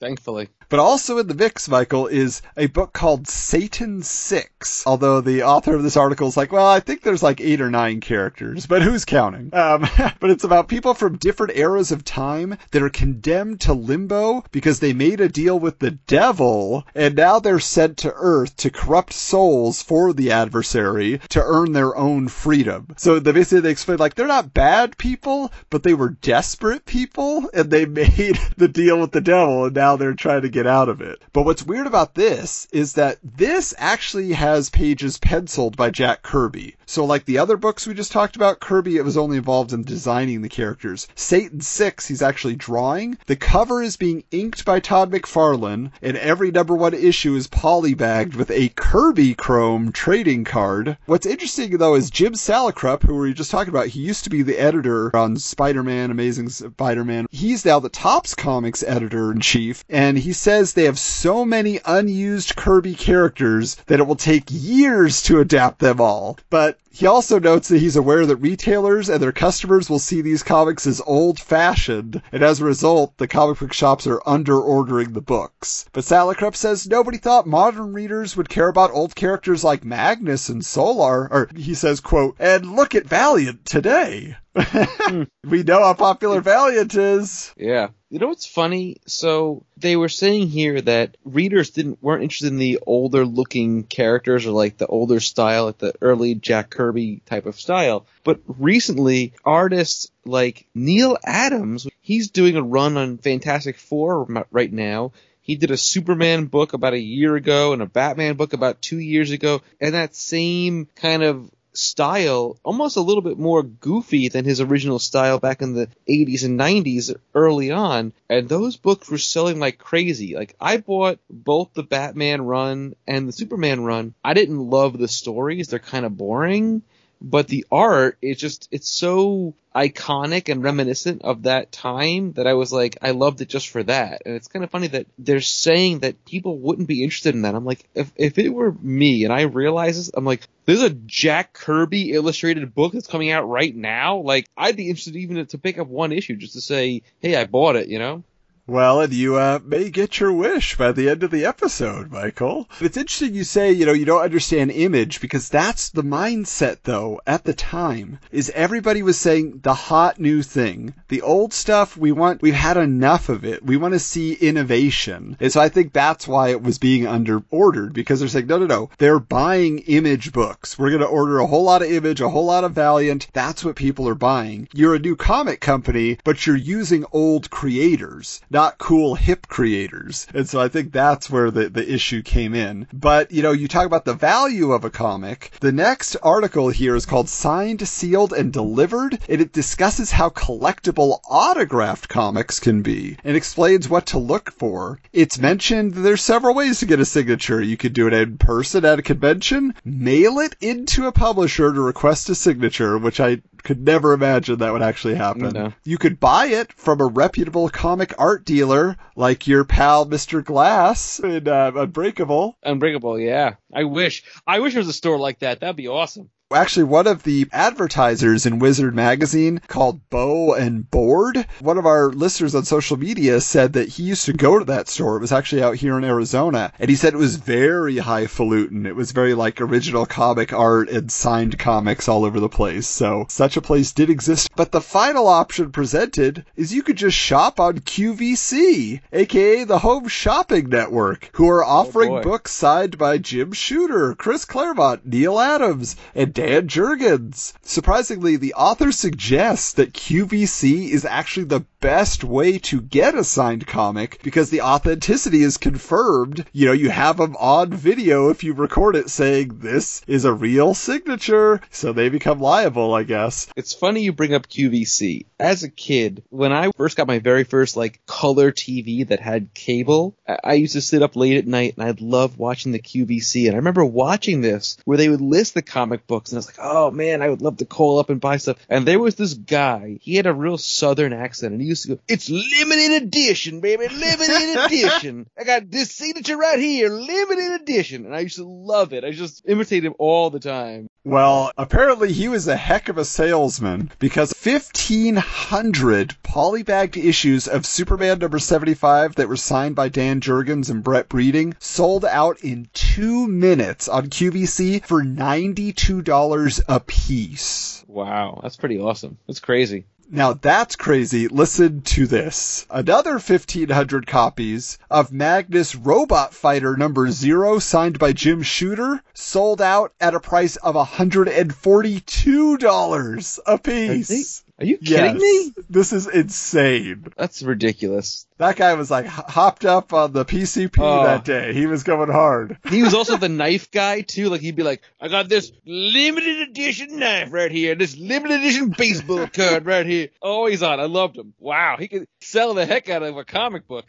thankfully. 0.00 0.48
But 0.72 0.80
also 0.80 1.18
in 1.18 1.26
the 1.26 1.34
mix, 1.34 1.68
Michael, 1.68 2.06
is 2.06 2.40
a 2.56 2.64
book 2.64 2.94
called 2.94 3.28
Satan 3.28 4.02
6. 4.02 4.84
Although 4.86 5.20
the 5.20 5.42
author 5.42 5.74
of 5.74 5.82
this 5.82 5.98
article 5.98 6.28
is 6.28 6.36
like, 6.38 6.50
well, 6.50 6.66
I 6.66 6.80
think 6.80 7.02
there's 7.02 7.22
like 7.22 7.42
eight 7.42 7.60
or 7.60 7.68
nine 7.70 8.00
characters, 8.00 8.64
but 8.64 8.80
who's 8.80 9.04
counting? 9.04 9.50
Um, 9.52 9.86
but 10.18 10.30
it's 10.30 10.44
about 10.44 10.68
people 10.68 10.94
from 10.94 11.18
different 11.18 11.58
eras 11.58 11.92
of 11.92 12.06
time 12.06 12.56
that 12.70 12.82
are 12.82 12.88
condemned 12.88 13.60
to 13.60 13.74
limbo 13.74 14.44
because 14.50 14.80
they 14.80 14.94
made 14.94 15.20
a 15.20 15.28
deal 15.28 15.58
with 15.58 15.78
the 15.78 15.90
devil 15.90 16.86
and 16.94 17.16
now 17.16 17.38
they're 17.38 17.60
sent 17.60 17.98
to 17.98 18.14
earth 18.16 18.56
to 18.56 18.70
corrupt 18.70 19.12
souls 19.12 19.82
for 19.82 20.14
the 20.14 20.32
adversary 20.32 21.20
to 21.28 21.42
earn 21.44 21.72
their 21.72 21.94
own 21.94 22.28
freedom. 22.28 22.86
So 22.96 23.18
they 23.18 23.32
basically 23.32 23.60
they 23.60 23.72
explain 23.72 23.98
like 23.98 24.14
they're 24.14 24.26
not 24.26 24.54
bad 24.54 24.96
people, 24.96 25.52
but 25.68 25.82
they 25.82 25.92
were 25.92 26.08
desperate 26.08 26.86
people 26.86 27.50
and 27.52 27.70
they 27.70 27.84
made 28.02 28.38
the 28.56 28.68
deal 28.68 28.98
with 28.98 29.12
the 29.12 29.20
devil 29.20 29.66
and 29.66 29.74
now 29.74 29.96
they're 29.96 30.14
trying 30.14 30.40
to 30.40 30.48
get 30.48 30.61
get 30.62 30.70
out 30.70 30.88
of 30.88 31.00
it. 31.00 31.20
But 31.32 31.44
what's 31.44 31.66
weird 31.66 31.88
about 31.88 32.14
this 32.14 32.68
is 32.72 32.92
that 32.92 33.18
this 33.24 33.74
actually 33.78 34.32
has 34.32 34.70
pages 34.70 35.18
penciled 35.18 35.76
by 35.76 35.90
Jack 35.90 36.22
Kirby. 36.22 36.76
So 36.86 37.04
like 37.04 37.24
the 37.24 37.38
other 37.38 37.56
books 37.56 37.86
we 37.86 37.94
just 37.94 38.12
talked 38.12 38.36
about, 38.36 38.60
Kirby 38.60 38.96
it 38.96 39.04
was 39.04 39.16
only 39.16 39.38
involved 39.38 39.72
in 39.72 39.82
designing 39.82 40.42
the 40.42 40.48
characters. 40.48 41.08
Satan 41.16 41.60
6 41.60 42.06
he's 42.06 42.22
actually 42.22 42.54
drawing. 42.54 43.18
The 43.26 43.34
cover 43.34 43.82
is 43.82 43.96
being 43.96 44.22
inked 44.30 44.64
by 44.64 44.78
Todd 44.78 45.10
McFarlane 45.10 45.90
and 46.02 46.16
every 46.18 46.50
number 46.50 46.76
1 46.76 46.94
issue 46.94 47.34
is 47.34 47.48
polybagged 47.48 48.36
with 48.36 48.50
a 48.50 48.68
Kirby 48.76 49.34
Chrome 49.34 49.90
trading 49.90 50.44
card. 50.44 50.96
What's 51.06 51.26
interesting 51.26 51.78
though 51.78 51.94
is 51.94 52.10
Jim 52.10 52.34
Salicrup, 52.34 53.02
who 53.02 53.14
we 53.14 53.30
were 53.30 53.32
just 53.32 53.50
talking 53.50 53.70
about, 53.70 53.88
he 53.88 54.00
used 54.00 54.24
to 54.24 54.30
be 54.30 54.42
the 54.42 54.58
editor 54.58 55.16
on 55.16 55.38
Spider-Man, 55.38 56.10
Amazing 56.10 56.50
Spider-Man. 56.50 57.26
He's 57.30 57.64
now 57.64 57.80
the 57.80 57.88
Topps 57.88 58.34
Comics 58.34 58.82
editor 58.82 59.32
in 59.32 59.40
chief 59.40 59.84
and 59.88 60.18
he 60.18 60.32
said 60.32 60.51
says 60.52 60.74
they 60.74 60.84
have 60.84 60.98
so 60.98 61.46
many 61.46 61.80
unused 61.86 62.56
Kirby 62.56 62.94
characters 62.94 63.76
that 63.86 64.00
it 64.00 64.06
will 64.06 64.16
take 64.16 64.44
years 64.50 65.22
to 65.22 65.40
adapt 65.40 65.78
them 65.78 65.98
all. 65.98 66.36
But 66.50 66.78
He 66.94 67.06
also 67.06 67.38
notes 67.38 67.68
that 67.68 67.78
he's 67.78 67.96
aware 67.96 68.26
that 68.26 68.36
retailers 68.36 69.08
and 69.08 69.20
their 69.20 69.32
customers 69.32 69.88
will 69.88 69.98
see 69.98 70.20
these 70.20 70.42
comics 70.42 70.86
as 70.86 71.00
old 71.06 71.40
fashioned, 71.40 72.20
and 72.30 72.42
as 72.42 72.60
a 72.60 72.66
result, 72.66 73.16
the 73.16 73.26
comic 73.26 73.60
book 73.60 73.72
shops 73.72 74.06
are 74.06 74.20
under 74.26 74.60
ordering 74.60 75.12
the 75.12 75.22
books. 75.22 75.86
But 75.92 76.04
Salicrup 76.04 76.54
says 76.54 76.86
nobody 76.86 77.16
thought 77.16 77.46
modern 77.46 77.94
readers 77.94 78.36
would 78.36 78.50
care 78.50 78.68
about 78.68 78.92
old 78.92 79.14
characters 79.14 79.64
like 79.64 79.84
Magnus 79.84 80.50
and 80.50 80.62
Solar, 80.64 81.32
or 81.32 81.48
he 81.56 81.72
says, 81.72 82.00
quote, 82.00 82.36
and 82.38 82.76
look 82.76 82.94
at 82.94 83.06
Valiant 83.06 83.64
today. 83.64 84.36
Hmm. 84.54 85.22
we 85.48 85.62
know 85.62 85.82
how 85.82 85.94
popular 85.94 86.38
hmm. 86.38 86.44
Valiant 86.44 86.94
is. 86.94 87.52
Yeah. 87.56 87.88
You 88.10 88.18
know 88.18 88.28
what's 88.28 88.46
funny? 88.46 88.98
So 89.06 89.64
they 89.78 89.96
were 89.96 90.10
saying 90.10 90.48
here 90.48 90.82
that 90.82 91.16
readers 91.24 91.70
didn't 91.70 92.02
weren't 92.02 92.22
interested 92.22 92.48
in 92.48 92.58
the 92.58 92.80
older 92.86 93.24
looking 93.24 93.84
characters 93.84 94.44
or 94.44 94.50
like 94.50 94.76
the 94.76 94.86
older 94.86 95.18
style, 95.18 95.64
like 95.64 95.78
the 95.78 95.94
early 96.02 96.34
Jack 96.34 96.68
Kirby 96.68 96.81
type 97.26 97.46
of 97.46 97.60
style. 97.60 98.06
But 98.24 98.40
recently, 98.46 99.34
artists 99.44 100.10
like 100.24 100.66
Neal 100.74 101.16
Adams, 101.24 101.86
he's 102.00 102.30
doing 102.30 102.56
a 102.56 102.62
run 102.62 102.96
on 102.96 103.18
Fantastic 103.18 103.78
Four 103.78 104.46
right 104.50 104.72
now. 104.72 105.12
He 105.40 105.56
did 105.56 105.72
a 105.72 105.76
Superman 105.76 106.46
book 106.46 106.72
about 106.72 106.94
a 106.94 106.98
year 106.98 107.34
ago 107.36 107.72
and 107.72 107.82
a 107.82 107.86
Batman 107.86 108.36
book 108.36 108.52
about 108.52 108.80
two 108.80 108.98
years 108.98 109.32
ago, 109.32 109.60
and 109.80 109.94
that 109.94 110.14
same 110.14 110.88
kind 110.96 111.22
of 111.22 111.50
style 111.74 112.58
almost 112.62 112.96
a 112.96 113.00
little 113.00 113.22
bit 113.22 113.38
more 113.38 113.62
goofy 113.62 114.28
than 114.28 114.44
his 114.44 114.60
original 114.60 114.98
style 114.98 115.38
back 115.38 115.62
in 115.62 115.74
the 115.74 115.88
80s 116.08 116.44
and 116.44 116.58
90s 116.58 117.14
early 117.34 117.70
on. 117.70 118.12
And 118.28 118.48
those 118.48 118.76
books 118.76 119.10
were 119.10 119.18
selling 119.18 119.58
like 119.58 119.78
crazy. 119.78 120.36
Like 120.36 120.54
i 120.60 120.76
bought 120.76 121.18
both 121.30 121.70
the 121.74 121.82
batman 121.82 122.42
run 122.42 122.94
and 123.06 123.28
the 123.28 123.32
superman 123.32 123.84
run. 123.84 124.14
I 124.24 124.34
didn't 124.34 124.58
love 124.58 124.98
the 124.98 125.08
stories. 125.08 125.68
They're 125.68 125.78
kind 125.78 126.04
of 126.04 126.16
boring 126.16 126.82
but 127.22 127.46
the 127.46 127.64
art 127.70 128.18
it's 128.20 128.40
just 128.40 128.68
it's 128.70 128.88
so 128.88 129.54
iconic 129.74 130.50
and 130.50 130.62
reminiscent 130.62 131.22
of 131.22 131.44
that 131.44 131.72
time 131.72 132.32
that 132.32 132.46
I 132.46 132.54
was 132.54 132.72
like 132.72 132.98
I 133.00 133.12
loved 133.12 133.40
it 133.40 133.48
just 133.48 133.68
for 133.68 133.82
that. 133.84 134.22
And 134.26 134.34
it's 134.34 134.48
kind 134.48 134.64
of 134.64 134.70
funny 134.70 134.88
that 134.88 135.06
they're 135.18 135.40
saying 135.40 136.00
that 136.00 136.24
people 136.24 136.58
wouldn't 136.58 136.88
be 136.88 137.02
interested 137.02 137.34
in 137.34 137.42
that. 137.42 137.54
I'm 137.54 137.64
like 137.64 137.88
if 137.94 138.12
if 138.16 138.38
it 138.38 138.50
were 138.50 138.72
me 138.72 139.24
and 139.24 139.32
I 139.32 139.42
realize 139.42 139.96
this 139.96 140.10
I'm 140.12 140.24
like 140.24 140.46
there's 140.66 140.82
a 140.82 140.90
Jack 140.90 141.52
Kirby 141.52 142.12
illustrated 142.12 142.74
book 142.74 142.92
that's 142.92 143.06
coming 143.06 143.30
out 143.30 143.48
right 143.48 143.74
now? 143.74 144.18
Like 144.18 144.46
I'd 144.56 144.76
be 144.76 144.88
interested 144.88 145.16
even 145.16 145.46
to 145.46 145.58
pick 145.58 145.78
up 145.78 145.86
one 145.86 146.12
issue 146.12 146.36
just 146.36 146.54
to 146.54 146.60
say 146.60 147.02
hey 147.20 147.36
I 147.36 147.44
bought 147.44 147.76
it 147.76 147.88
you 147.88 147.98
know 147.98 148.24
well, 148.64 149.00
and 149.00 149.12
you 149.12 149.34
uh, 149.36 149.58
may 149.64 149.90
get 149.90 150.20
your 150.20 150.32
wish 150.32 150.76
by 150.76 150.92
the 150.92 151.08
end 151.08 151.24
of 151.24 151.32
the 151.32 151.44
episode, 151.44 152.12
Michael. 152.12 152.68
It's 152.80 152.96
interesting 152.96 153.34
you 153.34 153.42
say, 153.42 153.72
you 153.72 153.84
know, 153.84 153.92
you 153.92 154.04
don't 154.04 154.22
understand 154.22 154.70
image 154.70 155.20
because 155.20 155.48
that's 155.48 155.88
the 155.88 156.04
mindset, 156.04 156.78
though, 156.84 157.20
at 157.26 157.42
the 157.42 157.54
time, 157.54 158.20
is 158.30 158.52
everybody 158.54 159.02
was 159.02 159.18
saying 159.18 159.60
the 159.64 159.74
hot 159.74 160.20
new 160.20 160.42
thing. 160.42 160.94
The 161.08 161.22
old 161.22 161.52
stuff, 161.52 161.96
we 161.96 162.12
want, 162.12 162.40
we've 162.40 162.54
had 162.54 162.76
enough 162.76 163.28
of 163.28 163.44
it. 163.44 163.64
We 163.64 163.76
want 163.76 163.94
to 163.94 163.98
see 163.98 164.34
innovation. 164.34 165.36
And 165.40 165.52
so 165.52 165.60
I 165.60 165.68
think 165.68 165.92
that's 165.92 166.28
why 166.28 166.50
it 166.50 166.62
was 166.62 166.78
being 166.78 167.04
under 167.04 167.42
ordered 167.50 167.92
because 167.92 168.20
they're 168.20 168.28
saying, 168.28 168.46
no, 168.46 168.58
no, 168.58 168.66
no, 168.66 168.90
they're 168.98 169.18
buying 169.18 169.80
image 169.80 170.32
books. 170.32 170.78
We're 170.78 170.90
going 170.90 171.00
to 171.00 171.06
order 171.06 171.40
a 171.40 171.48
whole 171.48 171.64
lot 171.64 171.82
of 171.82 171.90
image, 171.90 172.20
a 172.20 172.28
whole 172.28 172.46
lot 172.46 172.62
of 172.62 172.72
Valiant. 172.72 173.26
That's 173.32 173.64
what 173.64 173.74
people 173.74 174.08
are 174.08 174.14
buying. 174.14 174.68
You're 174.72 174.94
a 174.94 175.00
new 175.00 175.16
comic 175.16 175.60
company, 175.60 176.18
but 176.22 176.46
you're 176.46 176.54
using 176.54 177.04
old 177.10 177.50
creators 177.50 178.40
not 178.52 178.78
cool 178.78 179.14
hip 179.14 179.48
creators. 179.48 180.26
And 180.34 180.48
so 180.48 180.60
I 180.60 180.68
think 180.68 180.92
that's 180.92 181.30
where 181.30 181.50
the, 181.50 181.68
the 181.68 181.92
issue 181.92 182.22
came 182.22 182.54
in. 182.54 182.86
But, 182.92 183.32
you 183.32 183.42
know, 183.42 183.52
you 183.52 183.68
talk 183.68 183.86
about 183.86 184.04
the 184.04 184.14
value 184.14 184.72
of 184.72 184.84
a 184.84 184.90
comic. 184.90 185.52
The 185.60 185.72
next 185.72 186.16
article 186.22 186.68
here 186.68 186.94
is 186.94 187.06
called 187.06 187.28
Signed, 187.28 187.86
Sealed, 187.86 188.32
and 188.32 188.52
Delivered, 188.52 189.18
and 189.28 189.40
it 189.40 189.52
discusses 189.52 190.10
how 190.10 190.30
collectible 190.30 191.20
autographed 191.28 192.08
comics 192.08 192.60
can 192.60 192.82
be 192.82 193.16
and 193.24 193.36
explains 193.36 193.88
what 193.88 194.06
to 194.06 194.18
look 194.18 194.52
for. 194.52 195.00
It's 195.12 195.38
mentioned 195.38 195.94
there's 195.94 196.22
several 196.22 196.54
ways 196.54 196.80
to 196.80 196.86
get 196.86 197.00
a 197.00 197.04
signature. 197.04 197.60
You 197.62 197.76
could 197.76 197.92
do 197.92 198.06
it 198.06 198.12
in 198.12 198.38
person 198.38 198.84
at 198.84 198.98
a 198.98 199.02
convention, 199.02 199.74
mail 199.84 200.38
it 200.38 200.56
into 200.60 201.06
a 201.06 201.12
publisher 201.12 201.72
to 201.72 201.80
request 201.80 202.28
a 202.28 202.34
signature, 202.34 202.98
which 202.98 203.20
I 203.20 203.40
could 203.62 203.84
never 203.84 204.12
imagine 204.12 204.58
that 204.58 204.72
would 204.72 204.82
actually 204.82 205.14
happen. 205.14 205.50
No. 205.50 205.72
You 205.84 205.98
could 205.98 206.20
buy 206.20 206.46
it 206.46 206.72
from 206.72 207.00
a 207.00 207.06
reputable 207.06 207.68
comic 207.68 208.14
art 208.18 208.44
dealer 208.44 208.96
like 209.16 209.46
your 209.46 209.64
pal 209.64 210.06
Mr. 210.06 210.44
Glass 210.44 211.20
in 211.20 211.48
uh, 211.48 211.72
Unbreakable. 211.74 212.58
Unbreakable, 212.62 213.18
yeah. 213.18 213.54
I 213.72 213.84
wish. 213.84 214.24
I 214.46 214.60
wish 214.60 214.72
there 214.74 214.80
was 214.80 214.88
a 214.88 214.92
store 214.92 215.18
like 215.18 215.40
that. 215.40 215.60
That'd 215.60 215.76
be 215.76 215.88
awesome 215.88 216.30
actually 216.54 216.84
one 216.84 217.06
of 217.06 217.22
the 217.22 217.46
advertisers 217.52 218.46
in 218.46 218.58
Wizard 218.58 218.94
magazine 218.94 219.60
called 219.66 220.08
Bow 220.10 220.54
and 220.54 220.90
Board. 220.90 221.46
One 221.60 221.78
of 221.78 221.86
our 221.86 222.10
listeners 222.10 222.54
on 222.54 222.64
social 222.64 222.96
media 222.96 223.40
said 223.40 223.74
that 223.74 223.88
he 223.88 224.02
used 224.02 224.26
to 224.26 224.32
go 224.32 224.58
to 224.58 224.64
that 224.66 224.88
store. 224.88 225.16
It 225.16 225.20
was 225.20 225.32
actually 225.32 225.62
out 225.62 225.76
here 225.76 225.96
in 225.98 226.04
Arizona, 226.04 226.72
and 226.78 226.88
he 226.88 226.96
said 226.96 227.14
it 227.14 227.18
was 227.18 227.36
very 227.36 227.98
highfalutin. 227.98 228.86
It 228.86 228.96
was 228.96 229.12
very 229.12 229.34
like 229.34 229.60
original 229.60 230.06
comic 230.06 230.52
art 230.52 230.88
and 230.88 231.10
signed 231.10 231.58
comics 231.58 232.08
all 232.08 232.24
over 232.24 232.40
the 232.40 232.48
place. 232.48 232.86
So 232.86 233.26
such 233.28 233.56
a 233.56 233.62
place 233.62 233.92
did 233.92 234.10
exist. 234.10 234.50
But 234.56 234.72
the 234.72 234.80
final 234.80 235.28
option 235.28 235.72
presented 235.72 236.44
is 236.56 236.74
you 236.74 236.82
could 236.82 236.96
just 236.96 237.16
shop 237.16 237.58
on 237.60 237.78
QVC, 237.78 239.00
aka 239.12 239.64
the 239.64 239.78
Home 239.78 240.08
Shopping 240.08 240.68
Network, 240.68 241.30
who 241.34 241.48
are 241.48 241.64
oh, 241.64 241.68
offering 241.68 242.12
oh 242.12 242.22
books 242.22 242.52
signed 242.52 242.98
by 242.98 243.18
Jim 243.18 243.52
Shooter, 243.52 244.14
Chris 244.14 244.44
Claremont, 244.44 245.06
Neal 245.06 245.38
Adams, 245.38 245.96
and 246.14 246.34
Dan 246.42 246.66
Jurgens. 246.66 247.52
Surprisingly, 247.62 248.34
the 248.34 248.54
author 248.54 248.90
suggests 248.90 249.74
that 249.74 249.92
QVC 249.92 250.90
is 250.90 251.04
actually 251.04 251.44
the 251.44 251.64
best 251.80 252.24
way 252.24 252.58
to 252.58 252.80
get 252.80 253.14
a 253.14 253.22
signed 253.22 253.66
comic 253.66 254.20
because 254.22 254.50
the 254.50 254.62
authenticity 254.62 255.42
is 255.42 255.56
confirmed. 255.56 256.44
You 256.52 256.66
know, 256.66 256.72
you 256.72 256.90
have 256.90 257.16
them 257.16 257.36
on 257.36 257.72
video 257.72 258.30
if 258.30 258.42
you 258.42 258.54
record 258.54 258.96
it 258.96 259.08
saying 259.08 259.58
this 259.58 260.02
is 260.08 260.24
a 260.24 260.32
real 260.32 260.74
signature, 260.74 261.60
so 261.70 261.92
they 261.92 262.08
become 262.08 262.40
liable, 262.40 262.92
I 262.92 263.04
guess. 263.04 263.48
It's 263.56 263.74
funny 263.74 264.02
you 264.02 264.12
bring 264.12 264.34
up 264.34 264.48
QVC. 264.48 265.26
As 265.38 265.62
a 265.62 265.68
kid, 265.68 266.24
when 266.30 266.52
I 266.52 266.70
first 266.72 266.96
got 266.96 267.08
my 267.08 267.20
very 267.20 267.44
first 267.44 267.76
like 267.76 268.04
color 268.06 268.50
TV 268.50 269.06
that 269.08 269.20
had 269.20 269.54
cable, 269.54 270.16
I 270.26 270.54
used 270.54 270.74
to 270.74 270.80
sit 270.80 271.02
up 271.02 271.14
late 271.14 271.36
at 271.36 271.46
night 271.46 271.74
and 271.76 271.86
I'd 271.86 272.00
love 272.00 272.38
watching 272.38 272.72
the 272.72 272.82
QVC. 272.82 273.46
And 273.46 273.54
I 273.54 273.58
remember 273.58 273.84
watching 273.84 274.40
this 274.40 274.76
where 274.84 274.98
they 274.98 275.08
would 275.08 275.20
list 275.20 275.54
the 275.54 275.62
comic 275.62 276.06
books 276.06 276.31
and 276.32 276.38
I 276.38 276.40
was 276.40 276.46
like, 276.46 276.58
oh 276.60 276.90
man, 276.90 277.22
I 277.22 277.28
would 277.28 277.42
love 277.42 277.58
to 277.58 277.64
call 277.64 277.98
up 277.98 278.10
and 278.10 278.20
buy 278.20 278.38
stuff. 278.38 278.58
And 278.68 278.86
there 278.86 278.98
was 278.98 279.14
this 279.14 279.34
guy, 279.34 279.98
he 280.00 280.16
had 280.16 280.26
a 280.26 280.34
real 280.34 280.58
southern 280.58 281.12
accent 281.12 281.52
and 281.52 281.60
he 281.60 281.68
used 281.68 281.82
to 281.84 281.96
go, 281.96 282.00
it's 282.08 282.30
limited 282.30 283.02
edition, 283.02 283.60
baby, 283.60 283.88
limited 283.88 284.64
edition. 284.64 285.26
I 285.38 285.44
got 285.44 285.70
this 285.70 285.92
signature 285.92 286.36
right 286.36 286.58
here, 286.58 286.88
limited 286.88 287.60
edition. 287.60 288.06
And 288.06 288.14
I 288.14 288.20
used 288.20 288.36
to 288.36 288.48
love 288.48 288.92
it. 288.92 289.04
I 289.04 289.12
just 289.12 289.42
imitated 289.46 289.84
him 289.84 289.94
all 289.98 290.30
the 290.30 290.40
time. 290.40 290.88
Well, 291.04 291.50
apparently 291.58 292.12
he 292.12 292.28
was 292.28 292.46
a 292.46 292.56
heck 292.56 292.88
of 292.88 292.96
a 292.96 293.04
salesman 293.04 293.90
because 293.98 294.32
1,500 294.40 296.16
polybagged 296.22 296.96
issues 296.96 297.48
of 297.48 297.66
Superman 297.66 298.20
number 298.20 298.38
75 298.38 299.16
that 299.16 299.28
were 299.28 299.36
signed 299.36 299.74
by 299.74 299.88
Dan 299.88 300.20
Jurgens 300.20 300.70
and 300.70 300.84
Brett 300.84 301.08
Breeding 301.08 301.56
sold 301.58 302.04
out 302.04 302.38
in 302.44 302.68
two 302.72 303.26
minutes 303.26 303.88
on 303.88 304.10
QVC 304.10 304.84
for 304.84 305.02
$92 305.02 306.62
a 306.68 306.78
piece. 306.78 307.84
Wow, 307.88 308.38
that's 308.40 308.56
pretty 308.56 308.78
awesome. 308.78 309.18
That's 309.26 309.40
crazy. 309.40 309.86
Now 310.10 310.32
that's 310.34 310.76
crazy. 310.76 311.28
Listen 311.28 311.80
to 311.82 312.06
this. 312.06 312.66
Another 312.70 313.12
1500 313.12 314.06
copies 314.06 314.78
of 314.90 315.12
Magnus 315.12 315.74
Robot 315.74 316.34
Fighter 316.34 316.76
number 316.76 317.10
zero 317.10 317.58
signed 317.58 317.98
by 317.98 318.12
Jim 318.12 318.42
Shooter 318.42 319.02
sold 319.14 319.62
out 319.62 319.94
at 320.00 320.14
a 320.14 320.20
price 320.20 320.56
of 320.56 320.74
$142 320.74 323.38
a 323.46 323.58
piece. 323.58 324.44
Are 324.58 324.66
you 324.66 324.76
kidding 324.78 325.18
yes. 325.18 325.20
me? 325.20 325.52
This 325.68 325.92
is 325.92 326.06
insane. 326.06 327.04
That's 327.16 327.42
ridiculous. 327.42 328.26
That 328.42 328.56
guy 328.56 328.74
was 328.74 328.90
like 328.90 329.06
hopped 329.06 329.64
up 329.64 329.92
on 329.92 330.12
the 330.12 330.24
PCP 330.24 330.78
Oh. 330.82 331.04
that 331.04 331.24
day. 331.24 331.54
He 331.54 331.66
was 331.66 331.84
going 331.84 332.10
hard. 332.10 332.58
He 332.68 332.82
was 332.82 332.92
also 332.92 333.16
the 333.16 333.28
knife 333.28 333.70
guy 333.70 334.00
too. 334.00 334.28
Like 334.28 334.40
he'd 334.40 334.56
be 334.56 334.64
like, 334.64 334.82
"I 335.00 335.06
got 335.06 335.28
this 335.28 335.52
limited 335.64 336.48
edition 336.48 336.98
knife 336.98 337.28
right 337.32 337.52
here, 337.52 337.76
this 337.76 337.96
limited 337.96 338.40
edition 338.40 338.74
baseball 338.76 339.26
card 339.32 339.64
right 339.64 339.86
here." 339.86 340.08
Always 340.20 340.62
on. 340.62 340.80
I 340.80 340.86
loved 340.86 341.16
him. 341.16 341.34
Wow, 341.38 341.76
he 341.78 341.86
could 341.86 342.08
sell 342.20 342.54
the 342.54 342.66
heck 342.66 342.88
out 342.90 343.02
of 343.04 343.16
a 343.16 343.24
comic 343.24 343.68
book. 343.68 343.84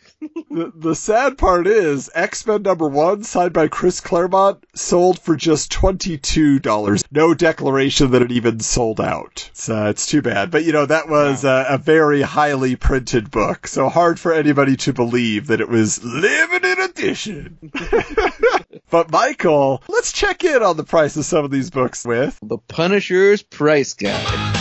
The, 0.51 0.71
the 0.75 0.95
sad 0.95 1.37
part 1.39 1.65
is 1.65 2.11
X 2.13 2.45
Men 2.45 2.61
number 2.61 2.87
one, 2.87 3.23
signed 3.23 3.53
by 3.53 3.67
Chris 3.69 4.01
Claremont, 4.01 4.63
sold 4.75 5.19
for 5.19 5.35
just 5.35 5.71
$22. 5.71 7.03
No 7.11 7.33
declaration 7.33 8.11
that 8.11 8.21
it 8.21 8.31
even 8.31 8.59
sold 8.59 8.99
out. 9.01 9.49
So 9.53 9.87
it's 9.87 10.05
too 10.05 10.21
bad. 10.21 10.51
But 10.51 10.63
you 10.63 10.71
know, 10.73 10.85
that 10.85 11.09
was 11.09 11.43
uh, 11.45 11.65
a 11.69 11.77
very 11.77 12.21
highly 12.21 12.75
printed 12.75 13.31
book. 13.31 13.67
So 13.67 13.89
hard 13.89 14.19
for 14.19 14.33
anybody 14.43 14.75
to 14.75 14.91
believe 14.91 15.47
that 15.47 15.61
it 15.61 15.69
was 15.69 16.03
limited 16.03 16.79
edition. 16.79 17.71
But 18.89 19.09
Michael, 19.09 19.81
let's 19.87 20.11
check 20.11 20.43
in 20.43 20.61
on 20.61 20.77
the 20.77 20.83
price 20.83 21.17
of 21.17 21.25
some 21.25 21.43
of 21.43 21.49
these 21.49 21.71
books 21.71 22.05
with 22.05 22.37
The 22.43 22.59
Punisher's 22.59 23.41
Price 23.41 23.95
Guide. 23.95 24.52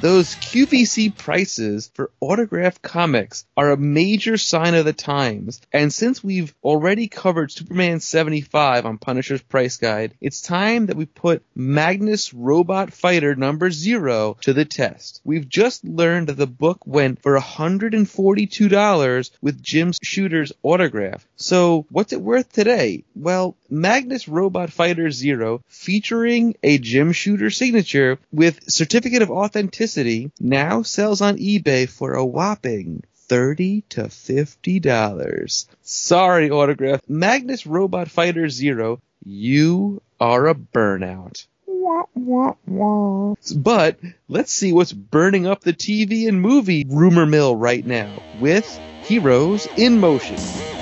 Those 0.00 0.34
QVC 0.36 1.14
prices 1.14 1.90
for 1.92 2.10
autographed 2.20 2.80
comics 2.80 3.44
are 3.54 3.70
a 3.70 3.76
major 3.76 4.38
sign 4.38 4.74
of 4.74 4.86
the 4.86 4.94
times, 4.94 5.60
and 5.74 5.92
since 5.92 6.24
we've 6.24 6.54
already 6.64 7.06
covered 7.06 7.52
Superman 7.52 8.00
75 8.00 8.86
on 8.86 8.96
Punisher's 8.96 9.42
Price 9.42 9.76
Guide, 9.76 10.14
it's 10.18 10.40
time 10.40 10.86
that 10.86 10.96
we 10.96 11.04
put 11.04 11.42
Magnus 11.54 12.32
Robot 12.32 12.94
Fighter 12.94 13.34
number 13.34 13.70
zero 13.70 14.38
to 14.40 14.54
the 14.54 14.64
test. 14.64 15.20
We've 15.22 15.46
just 15.46 15.84
learned 15.84 16.28
that 16.28 16.38
the 16.38 16.46
book 16.46 16.86
went 16.86 17.20
for 17.20 17.38
$142 17.38 19.30
with 19.42 19.62
Jim 19.62 19.92
Shooter's 20.02 20.52
autograph. 20.62 21.28
So 21.36 21.84
what's 21.90 22.14
it 22.14 22.22
worth 22.22 22.50
today? 22.50 23.04
Well, 23.14 23.54
Magnus 23.68 24.28
Robot 24.28 24.72
Fighter 24.72 25.10
Zero 25.10 25.60
featuring 25.68 26.56
a 26.62 26.78
Jim 26.78 27.12
Shooter 27.12 27.50
signature 27.50 28.18
with 28.32 28.70
certificate 28.70 29.20
of 29.20 29.30
authenticity 29.30 29.89
now 30.38 30.82
sells 30.82 31.20
on 31.20 31.38
eBay 31.38 31.88
for 31.88 32.14
a 32.14 32.24
whopping 32.24 33.02
30 33.28 33.82
to 33.90 34.08
50 34.08 34.80
dollars. 34.80 35.68
Sorry, 35.82 36.50
autograph. 36.50 37.00
Magnus 37.08 37.66
Robot 37.66 38.10
Fighter 38.10 38.48
Zero, 38.48 39.00
you 39.24 40.02
are 40.18 40.48
a 40.48 40.54
burnout. 40.54 41.46
Wah, 41.66 42.04
wah, 42.14 42.54
wah. 42.66 43.34
But 43.56 43.98
let's 44.28 44.52
see 44.52 44.72
what's 44.72 44.92
burning 44.92 45.46
up 45.46 45.60
the 45.60 45.72
TV 45.72 46.28
and 46.28 46.40
movie 46.40 46.84
rumor 46.88 47.26
mill 47.26 47.54
right 47.54 47.86
now 47.86 48.10
with 48.40 48.66
Heroes 49.04 49.66
in 49.76 49.98
Motion. 49.98 50.79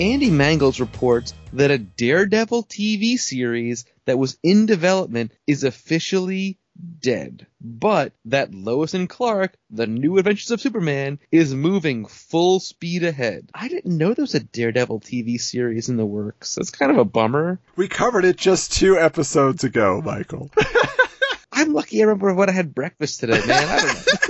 Andy 0.00 0.30
Mangels 0.30 0.80
reports 0.80 1.34
that 1.52 1.70
a 1.70 1.76
Daredevil 1.76 2.64
TV 2.64 3.18
series 3.18 3.84
that 4.06 4.18
was 4.18 4.38
in 4.42 4.64
development 4.64 5.32
is 5.46 5.62
officially 5.62 6.58
dead, 7.02 7.46
but 7.60 8.14
that 8.24 8.54
Lois 8.54 8.94
and 8.94 9.10
Clark, 9.10 9.52
the 9.68 9.86
new 9.86 10.16
adventures 10.16 10.52
of 10.52 10.62
Superman, 10.62 11.18
is 11.30 11.54
moving 11.54 12.06
full 12.06 12.60
speed 12.60 13.04
ahead. 13.04 13.50
I 13.52 13.68
didn't 13.68 13.98
know 13.98 14.14
there 14.14 14.22
was 14.22 14.34
a 14.34 14.40
Daredevil 14.40 15.00
TV 15.00 15.38
series 15.38 15.90
in 15.90 15.98
the 15.98 16.06
works. 16.06 16.54
That's 16.54 16.70
kind 16.70 16.90
of 16.90 16.96
a 16.96 17.04
bummer. 17.04 17.60
We 17.76 17.86
covered 17.86 18.24
it 18.24 18.38
just 18.38 18.72
two 18.72 18.98
episodes 18.98 19.64
ago, 19.64 20.00
Michael. 20.02 20.50
I'm 21.52 21.74
lucky 21.74 22.00
I 22.00 22.06
remember 22.06 22.32
what 22.32 22.48
I 22.48 22.52
had 22.52 22.74
breakfast 22.74 23.20
today, 23.20 23.42
man. 23.46 23.96